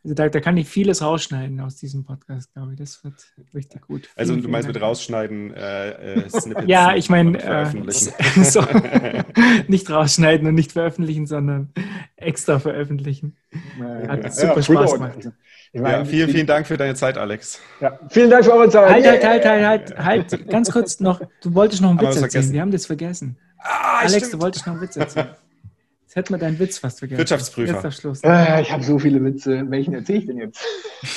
also 0.05 0.15
da, 0.15 0.29
da, 0.29 0.41
kann 0.41 0.57
ich 0.57 0.69
vieles 0.69 1.03
rausschneiden 1.03 1.61
aus 1.61 1.77
diesem 1.77 2.05
Podcast, 2.05 2.53
glaube 2.55 2.73
ich. 2.73 2.79
Das 2.79 3.03
wird 3.03 3.15
richtig 3.53 3.83
gut. 3.83 4.09
Also 4.17 4.33
vielen, 4.33 4.45
du 4.45 4.49
meinst 4.49 4.69
mit 4.69 4.81
rausschneiden 4.81 5.53
äh, 5.55 5.91
äh, 5.91 6.29
Snippets? 6.31 6.69
ja, 6.69 6.95
ich 6.95 7.11
meine, 7.11 7.43
äh, 7.43 7.67
so, 8.45 8.65
nicht 9.67 9.91
rausschneiden 9.91 10.47
und 10.47 10.55
nicht 10.55 10.73
veröffentlichen, 10.73 11.27
sondern 11.27 11.73
extra 12.17 12.59
veröffentlichen. 12.59 13.37
Hat 14.07 14.25
ja, 14.25 14.31
super 14.31 14.57
ja, 14.57 14.63
Spaß 14.63 14.93
gemacht. 14.95 15.29
Ich 15.73 15.81
meine, 15.81 15.99
ja, 15.99 16.05
vielen, 16.05 16.31
vielen 16.31 16.47
Dank 16.47 16.67
für 16.67 16.77
deine 16.77 16.95
Zeit, 16.95 17.19
Alex. 17.19 17.61
Ja, 17.81 17.99
vielen 18.09 18.31
Dank 18.31 18.45
für 18.45 18.53
eure 18.53 18.71
Zeit. 18.71 18.91
Halt, 18.91 19.07
halt, 19.07 19.25
halt, 19.25 19.45
halt, 19.45 19.99
halt, 19.99 20.33
halt, 20.33 20.49
ganz 20.49 20.71
kurz 20.71 21.01
noch. 21.01 21.21
Du 21.43 21.55
wolltest 21.55 21.83
noch 21.83 21.91
einen 21.91 22.01
Witz 22.01 22.17
erzählen. 22.17 22.53
Wir 22.53 22.61
haben 22.61 22.71
das 22.71 22.87
vergessen. 22.87 23.37
Ah, 23.59 23.99
Alex, 23.99 24.17
stimmt. 24.17 24.33
du 24.35 24.41
wolltest 24.41 24.67
noch 24.67 24.75
einen 24.75 24.83
Witz 24.83 24.97
erzählen. 24.97 25.29
Hätten 26.19 26.35
wir 26.35 26.39
deinen 26.39 26.59
Witz 26.59 26.79
fast 26.79 26.99
vergessen. 26.99 27.19
Wirtschaftsprüfer. 27.21 27.81
Jetzt 27.81 28.01
Schluss. 28.01 28.25
Äh, 28.25 28.63
ich 28.63 28.73
habe 28.73 28.83
so 28.83 28.99
viele 28.99 29.23
Witze. 29.23 29.71
Welchen 29.71 29.95
erzähle 29.95 30.19
ich 30.19 30.27
denn 30.27 30.39
jetzt? 30.39 30.61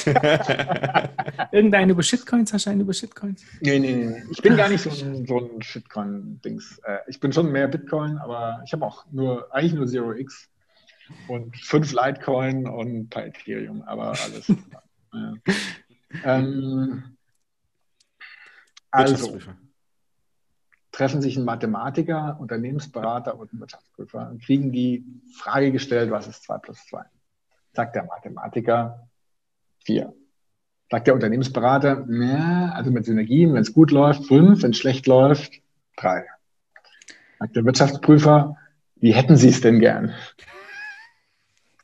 Irgendeinen 1.51 1.89
über 1.89 2.03
Shitcoins? 2.03 2.53
Hast 2.53 2.67
du 2.67 2.69
einen 2.69 2.81
über 2.81 2.93
Shitcoins? 2.93 3.43
Nee, 3.61 3.79
nee, 3.79 3.95
nee. 3.95 4.23
Ich 4.29 4.43
bin 4.43 4.55
gar 4.55 4.69
nicht 4.69 4.83
so 4.83 4.91
ein, 4.91 5.25
so 5.25 5.39
ein 5.39 5.59
Shitcoin-Dings. 5.59 6.81
Äh, 6.83 6.97
ich 7.07 7.19
bin 7.19 7.33
schon 7.33 7.51
mehr 7.51 7.67
Bitcoin, 7.67 8.19
aber 8.19 8.61
ich 8.63 8.73
habe 8.73 8.85
auch 8.85 9.07
nur, 9.11 9.51
eigentlich 9.51 9.73
nur 9.73 9.87
Zero 9.87 10.13
X 10.13 10.47
und 11.27 11.57
fünf 11.57 11.91
Litecoin 11.93 12.67
und 12.67 12.95
ein 12.95 13.09
paar 13.09 13.25
Ethereum, 13.25 13.81
aber 13.81 14.09
alles. 14.09 14.47
ja. 15.13 15.33
ähm, 16.23 17.03
also, 18.91 19.39
treffen 20.91 21.21
sich 21.21 21.37
ein 21.37 21.45
Mathematiker, 21.45 22.37
Unternehmensberater 22.39 23.37
und 23.37 23.53
ein 23.53 23.59
Wirtschaftsprüfer 23.59 24.29
und 24.29 24.43
kriegen 24.43 24.71
die 24.71 25.05
Frage 25.33 25.71
gestellt, 25.71 26.11
was 26.11 26.27
ist 26.27 26.43
2 26.43 26.57
plus 26.57 26.85
2? 26.87 27.03
Sagt 27.73 27.95
der 27.95 28.03
Mathematiker 28.03 29.07
4. 29.85 30.13
Sagt 30.89 31.07
der 31.07 31.13
Unternehmensberater, 31.13 32.05
ja, 32.09 32.71
also 32.73 32.91
mit 32.91 33.05
Synergien, 33.05 33.53
wenn 33.53 33.61
es 33.61 33.73
gut 33.73 33.91
läuft, 33.91 34.25
5, 34.25 34.61
wenn 34.61 34.71
es 34.71 34.77
schlecht 34.77 35.07
läuft, 35.07 35.61
3. 35.97 36.25
Sagt 37.39 37.55
der 37.55 37.65
Wirtschaftsprüfer, 37.65 38.57
wie 38.97 39.13
hätten 39.13 39.37
Sie 39.37 39.49
es 39.49 39.61
denn 39.61 39.79
gern? 39.79 40.13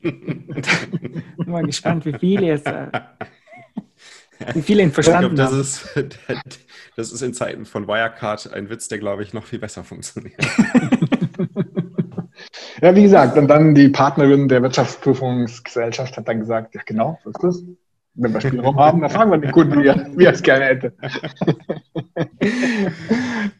Bin 0.02 1.24
mal 1.46 1.64
gespannt, 1.64 2.04
wie 2.04 2.12
viele 2.12 2.46
jetzt. 2.46 2.70
Äh 4.40 4.54
wie 4.54 4.62
viele 4.62 4.82
ihn 4.82 4.92
verstanden 4.92 5.34
glaub, 5.34 5.50
das 5.50 5.94
haben. 5.96 6.08
Ist, 6.08 6.18
das 6.96 7.12
ist 7.12 7.22
in 7.22 7.34
Zeiten 7.34 7.66
von 7.66 7.88
Wirecard 7.88 8.52
ein 8.52 8.70
Witz, 8.70 8.88
der, 8.88 8.98
glaube 8.98 9.22
ich, 9.22 9.32
noch 9.34 9.44
viel 9.44 9.58
besser 9.58 9.84
funktioniert. 9.84 10.36
ja, 12.82 12.94
wie 12.94 13.02
gesagt, 13.02 13.36
und 13.36 13.48
dann 13.48 13.74
die 13.74 13.88
Partnerin 13.88 14.48
der 14.48 14.62
Wirtschaftsprüfungsgesellschaft 14.62 16.16
hat 16.16 16.28
dann 16.28 16.40
gesagt, 16.40 16.74
ja 16.74 16.80
genau, 16.86 17.18
so 17.24 17.30
ist 17.30 17.42
das. 17.42 17.62
Wenn 18.14 18.34
wir 18.34 18.40
Spielraum 18.40 18.76
haben, 18.80 19.00
dann 19.00 19.10
fragen 19.10 19.30
wir 19.30 19.38
den 19.38 19.52
Kunden, 19.52 19.82
wie 19.82 19.86
er, 19.86 20.06
wie 20.16 20.24
er 20.24 20.32
es 20.32 20.42
gerne 20.42 20.64
hätte. 20.64 20.92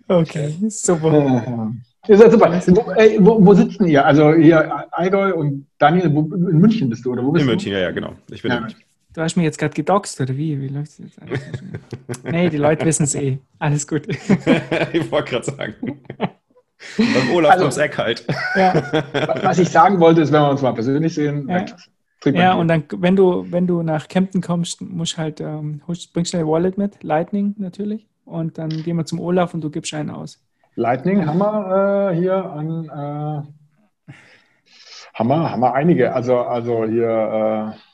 okay, 0.09 0.55
super. 0.69 1.73
Ist 2.09 2.23
ja 2.23 2.31
super. 2.31 2.51
Wo, 2.51 2.91
ey, 2.93 3.19
wo, 3.21 3.45
wo, 3.45 3.55
sitzen 3.55 3.87
ihr? 3.87 4.05
Also 4.05 4.33
hier 4.33 4.87
Eidol 4.93 5.33
und 5.33 5.67
Daniel, 5.79 6.13
wo, 6.15 6.23
in 6.23 6.59
München 6.59 6.89
bist 6.89 7.05
du, 7.05 7.13
oder 7.13 7.23
wo 7.23 7.33
bist 7.33 7.43
in 7.43 7.47
du? 7.47 7.53
In 7.53 7.57
München, 7.57 7.73
ja, 7.73 7.79
ja, 7.81 7.91
genau. 7.91 8.15
Ich 8.31 8.43
bin 8.43 8.51
ja, 8.51 8.57
in 8.57 8.63
München. 8.65 8.81
Du 9.19 9.25
hast 9.25 9.35
mir 9.35 9.43
jetzt 9.43 9.59
gerade 9.59 9.75
gedoxt, 9.75 10.21
oder 10.21 10.37
wie? 10.37 10.61
Wie 10.61 10.69
läuft 10.69 10.93
es 10.93 10.99
jetzt? 10.99 11.19
nee, 12.23 12.49
die 12.51 12.57
Leute 12.57 12.87
wissen 12.87 13.03
es 13.03 13.17
eh. 13.17 13.39
Alles 13.59 13.85
gut. 13.85 14.07
ich 14.93 15.11
wollte 15.11 15.31
gerade 15.31 15.45
sagen. 15.45 15.75
Beim 16.97 17.31
Olaf 17.35 17.55
also, 17.55 17.65
ums 17.65 17.79
Eck 17.79 17.99
halt. 17.99 18.25
Ja. 18.55 18.81
Was 19.43 19.59
ich 19.59 19.71
sagen 19.71 19.99
wollte, 19.99 20.21
ist, 20.21 20.31
wenn 20.31 20.43
wir 20.43 20.51
uns 20.51 20.63
mal 20.63 20.73
persönlich 20.73 21.15
sehen, 21.15 21.49
ja. 21.49 21.67
Ja, 22.27 22.55
und 22.55 22.69
dann, 22.69 22.85
wenn 22.95 23.17
du, 23.17 23.45
wenn 23.51 23.67
du 23.67 23.83
nach 23.83 24.07
Kempten 24.07 24.41
kommst, 24.41 24.83
musst 24.83 25.19
halt, 25.19 25.41
ähm, 25.41 25.83
bringst 26.13 26.31
schnell 26.31 26.47
Wallet 26.47 26.79
mit, 26.79 27.03
Lightning 27.03 27.57
natürlich. 27.59 28.07
Und 28.25 28.57
dann 28.57 28.69
gehen 28.69 28.97
wir 28.99 29.05
zum 29.05 29.19
Olaf 29.19 29.53
und 29.53 29.63
du 29.63 29.71
gibst 29.71 29.93
einen 29.95 30.11
aus. 30.11 30.41
Lightning 30.77 31.27
haben 31.27 31.39
wir 31.39 32.13
äh, 32.13 32.17
hier 32.17 32.37
an, 32.37 32.85
äh, 32.85 34.13
haben, 35.15 35.29
wir, 35.29 35.51
haben 35.51 35.61
wir 35.61 35.75
einige. 35.75 36.15
Also, 36.15 36.39
also 36.39 36.85
hier, 36.85 37.75
äh, 37.75 37.88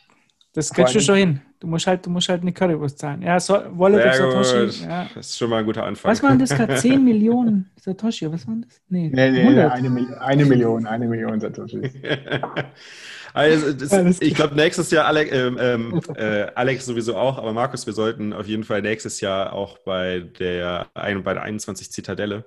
das 0.54 0.72
kriegst 0.72 0.94
du 0.94 1.00
schon 1.00 1.16
hin. 1.16 1.40
Du 1.58 1.66
musst 1.66 1.86
halt, 1.86 2.06
du 2.06 2.10
musst 2.10 2.28
halt 2.28 2.42
eine 2.42 2.52
Currywurst 2.52 2.98
zahlen. 2.98 3.22
Ja, 3.22 3.40
so, 3.40 3.54
Wallet 3.72 4.14
Sehr 4.14 4.28
of 4.28 4.46
Satoshi. 4.46 4.84
Ja. 4.84 5.10
Das 5.12 5.30
ist 5.30 5.38
schon 5.38 5.50
mal 5.50 5.58
ein 5.58 5.66
guter 5.66 5.84
Anfang. 5.84 6.12
Was 6.12 6.22
waren 6.22 6.38
das 6.38 6.50
gerade? 6.50 6.74
10 6.76 7.04
Millionen 7.04 7.70
Satoshi, 7.80 8.30
was 8.30 8.46
waren 8.46 8.62
das? 8.62 8.80
Nee, 8.88 9.10
nee, 9.12 9.30
nee 9.30 9.60
eine, 9.60 10.20
eine, 10.20 10.44
Million, 10.44 10.86
eine 10.86 11.06
Million 11.08 11.40
Satoshi. 11.40 11.82
also, 13.34 13.72
das, 13.72 14.20
ich 14.20 14.34
glaube, 14.34 14.54
nächstes 14.54 14.92
Jahr, 14.92 15.06
Alex, 15.06 15.32
ähm, 15.32 15.58
ähm, 15.60 16.00
äh, 16.14 16.46
Alex 16.54 16.86
sowieso 16.86 17.16
auch, 17.16 17.36
aber 17.38 17.52
Markus, 17.52 17.84
wir 17.86 17.92
sollten 17.92 18.32
auf 18.32 18.46
jeden 18.46 18.62
Fall 18.62 18.80
nächstes 18.80 19.20
Jahr 19.20 19.54
auch 19.54 19.78
bei 19.78 20.20
der, 20.38 20.86
bei 20.94 21.34
der 21.34 21.42
21 21.42 21.90
Zitadelle 21.90 22.44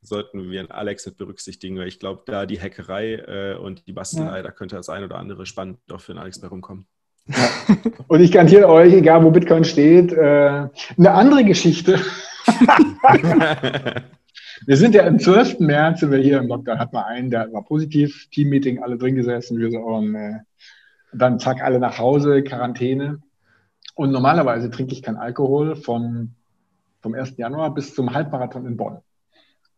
sollten 0.00 0.50
wir 0.50 0.70
Alex 0.74 1.06
mit 1.06 1.16
berücksichtigen, 1.16 1.78
weil 1.78 1.88
ich 1.88 1.98
glaube, 1.98 2.22
da 2.26 2.46
die 2.46 2.60
Hackerei 2.60 3.14
äh, 3.14 3.56
und 3.56 3.86
die 3.86 3.92
Bastelei, 3.92 4.36
ja. 4.36 4.42
da 4.42 4.50
könnte 4.50 4.76
das 4.76 4.88
ein 4.88 5.02
oder 5.02 5.16
andere 5.16 5.46
spannend 5.46 5.78
auch 5.90 6.00
für 6.00 6.12
den 6.12 6.18
Alex 6.18 6.40
bei 6.40 6.48
rumkommen. 6.48 6.86
Ja. 7.26 7.48
Und 8.08 8.20
ich 8.20 8.32
garantiere 8.32 8.68
euch, 8.68 8.92
egal 8.92 9.24
wo 9.24 9.30
Bitcoin 9.30 9.64
steht, 9.64 10.12
äh, 10.12 10.68
eine 10.98 11.10
andere 11.12 11.44
Geschichte. 11.44 11.98
wir 14.66 14.76
sind 14.76 14.94
ja 14.94 15.06
am 15.06 15.18
12. 15.18 15.60
März, 15.60 16.00
sind 16.00 16.10
wir 16.10 16.18
hier 16.18 16.38
im 16.38 16.48
Lockdown, 16.48 16.78
hat 16.78 16.92
mal 16.92 17.04
einen, 17.04 17.30
der 17.30 17.50
war 17.52 17.64
positiv, 17.64 18.28
Teammeeting, 18.30 18.82
alle 18.82 18.98
drin 18.98 19.14
gesessen, 19.14 19.58
wir 19.58 19.70
so, 19.70 19.78
und, 19.78 20.14
äh, 20.14 20.40
dann 21.14 21.38
zack, 21.38 21.62
alle 21.62 21.78
nach 21.78 21.98
Hause, 21.98 22.42
Quarantäne. 22.42 23.20
Und 23.94 24.10
normalerweise 24.10 24.70
trinke 24.70 24.92
ich 24.92 25.02
kein 25.02 25.16
Alkohol 25.16 25.76
von, 25.76 26.34
vom 27.00 27.14
1. 27.14 27.36
Januar 27.36 27.72
bis 27.72 27.94
zum 27.94 28.12
Halbmarathon 28.12 28.66
in 28.66 28.76
Bonn. 28.76 28.98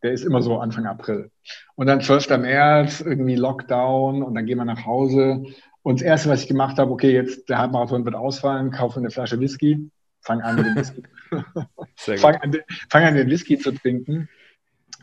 Der 0.03 0.13
ist 0.13 0.25
immer 0.25 0.43
so 0.43 0.59
Anfang 0.59 0.87
April. 0.87 1.31
Und 1.75 1.87
dann 1.87 2.01
12. 2.01 2.39
März, 2.39 3.01
irgendwie 3.01 3.37
Lockdown 3.37 4.23
und 4.23 4.35
dann 4.35 4.47
gehen 4.47 4.59
wir 4.59 4.65
nach 4.65 4.87
Hause. 4.87 5.45
Und 5.87 6.01
das 6.01 6.05
Erste, 6.05 6.31
was 6.31 6.43
ich 6.43 6.49
gemacht 6.49 6.79
habe, 6.79 6.91
okay, 6.91 7.13
jetzt 7.13 7.49
der 7.49 7.59
Halbmarathon 7.59 8.05
wird 8.05 8.17
ausfallen, 8.17 8.73
kaufe 8.73 8.99
eine 8.99 9.13
Flasche 9.13 9.39
Whisky, 9.39 9.89
fang 10.21 10.41
an, 10.41 10.57
den 10.57 10.75
Whisky. 10.75 11.05
fang, 12.19 12.35
an, 12.35 12.57
fang 12.91 13.05
an, 13.05 13.15
den 13.15 13.31
Whisky 13.31 13.57
zu 13.57 13.71
trinken. 13.71 14.29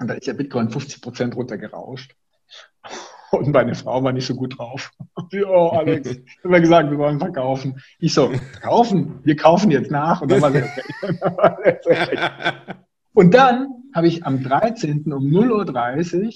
Und 0.01 0.09
da 0.09 0.15
ist 0.15 0.27
der 0.27 0.33
Bitcoin 0.33 0.69
50 0.69 1.01
Prozent 1.01 1.37
runtergerauscht. 1.37 2.13
Und 3.31 3.53
meine 3.53 3.75
Frau 3.75 4.03
war 4.03 4.11
nicht 4.11 4.25
so 4.25 4.35
gut 4.35 4.59
drauf. 4.59 4.91
oh, 5.47 5.69
Alex, 5.69 6.09
haben 6.43 6.51
wir 6.51 6.59
gesagt, 6.59 6.91
wir 6.91 6.97
wollen 6.97 7.19
verkaufen. 7.19 7.81
Ich 7.99 8.13
so, 8.13 8.33
kaufen? 8.61 9.21
Wir 9.23 9.37
kaufen 9.37 9.71
jetzt 9.71 9.89
nach. 9.89 10.19
Und 10.19 10.31
dann 10.31 10.41
war 10.41 10.51
sie 10.51 10.63
Und 13.13 13.33
dann 13.33 13.67
habe 13.95 14.09
ich 14.09 14.25
am 14.25 14.43
13. 14.43 15.13
um 15.13 15.23
0.30 15.27 16.25
Uhr 16.25 16.33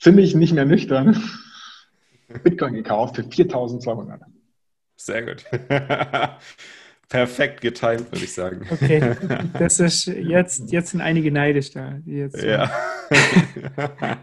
ziemlich 0.00 0.34
nicht 0.34 0.52
mehr 0.52 0.64
nüchtern 0.64 1.22
Bitcoin 2.38 2.74
gekauft 2.74 3.16
für 3.16 3.22
4.200. 3.22 4.20
Sehr 4.96 5.22
gut. 5.22 5.44
Perfekt 7.12 7.60
getimt, 7.60 8.10
würde 8.10 8.24
ich 8.24 8.32
sagen. 8.32 8.66
Okay, 8.70 9.14
das 9.58 9.80
ist 9.80 10.06
jetzt, 10.06 10.72
jetzt 10.72 10.92
sind 10.92 11.02
einige 11.02 11.30
neidisch 11.30 11.70
da. 11.72 11.98
Die, 12.06 12.12
jetzt, 12.12 12.42
ja. 12.42 12.70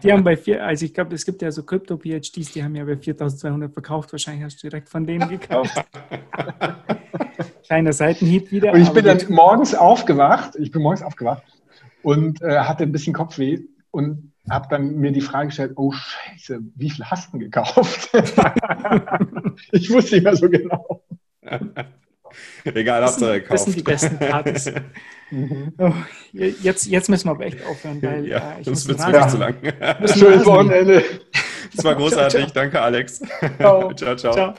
die 0.02 0.12
haben 0.12 0.24
bei 0.24 0.36
vier, 0.36 0.64
also 0.64 0.84
ich 0.84 0.92
glaube, 0.92 1.14
es 1.14 1.24
gibt 1.24 1.40
ja 1.40 1.52
so 1.52 1.62
Krypto-PhDs, 1.62 2.50
die 2.50 2.64
haben 2.64 2.74
ja 2.74 2.84
bei 2.84 2.96
4200 2.96 3.72
verkauft. 3.72 4.10
Wahrscheinlich 4.10 4.42
hast 4.42 4.60
du 4.60 4.68
direkt 4.68 4.88
von 4.88 5.06
denen 5.06 5.28
gekauft. 5.28 5.72
Kleiner 7.64 7.92
Seitenhieb 7.92 8.50
wieder. 8.50 8.72
Und 8.72 8.82
ich 8.82 8.90
bin 8.90 9.04
dann 9.04 9.20
morgens 9.28 9.72
aufgewacht, 9.72 10.56
ich 10.56 10.72
bin 10.72 10.82
morgens 10.82 11.02
aufgewacht 11.02 11.44
und 12.02 12.42
äh, 12.42 12.58
hatte 12.58 12.82
ein 12.82 12.90
bisschen 12.90 13.12
Kopfweh 13.12 13.60
und 13.90 14.32
habe 14.48 14.66
dann 14.70 14.96
mir 14.96 15.12
die 15.12 15.20
Frage 15.20 15.48
gestellt, 15.48 15.72
oh 15.76 15.92
scheiße, 15.92 16.60
wie 16.74 16.90
viel 16.90 17.04
hast 17.04 17.28
du 17.28 17.38
denn 17.38 17.50
gekauft? 17.50 18.10
ich 19.72 19.90
wusste 19.90 20.16
nicht 20.16 20.24
mehr 20.24 20.36
so 20.36 20.48
genau. 20.48 21.02
Egal, 22.64 23.04
habt 23.04 23.20
ihr 23.20 23.40
gekauft. 23.40 23.52
Das 23.52 23.64
sind 23.64 23.76
die 23.76 23.82
besten 23.82 24.18
Partys. 24.18 24.72
mhm. 25.30 25.72
oh, 25.78 25.92
jetzt, 26.32 26.86
jetzt 26.86 27.08
müssen 27.08 27.26
wir 27.26 27.32
aber 27.32 27.46
echt 27.46 27.64
aufhören, 27.66 28.02
weil 28.02 28.26
ja, 28.26 28.52
äh, 28.56 28.60
ich 28.60 28.66
das 28.66 28.86
wird 28.86 28.98
wirklich 28.98 29.26
zu 29.26 29.36
lang. 29.38 29.56
Schönes 30.16 30.46
Wochenende. 30.46 31.02
Das 31.74 31.84
war 31.84 31.94
großartig. 31.96 32.32
Ciao, 32.32 32.50
ciao. 32.50 32.62
Danke, 32.62 32.80
Alex. 32.80 33.20
ciao. 33.58 33.92
ciao. 33.94 34.16
ciao. 34.16 34.32
ciao. 34.32 34.54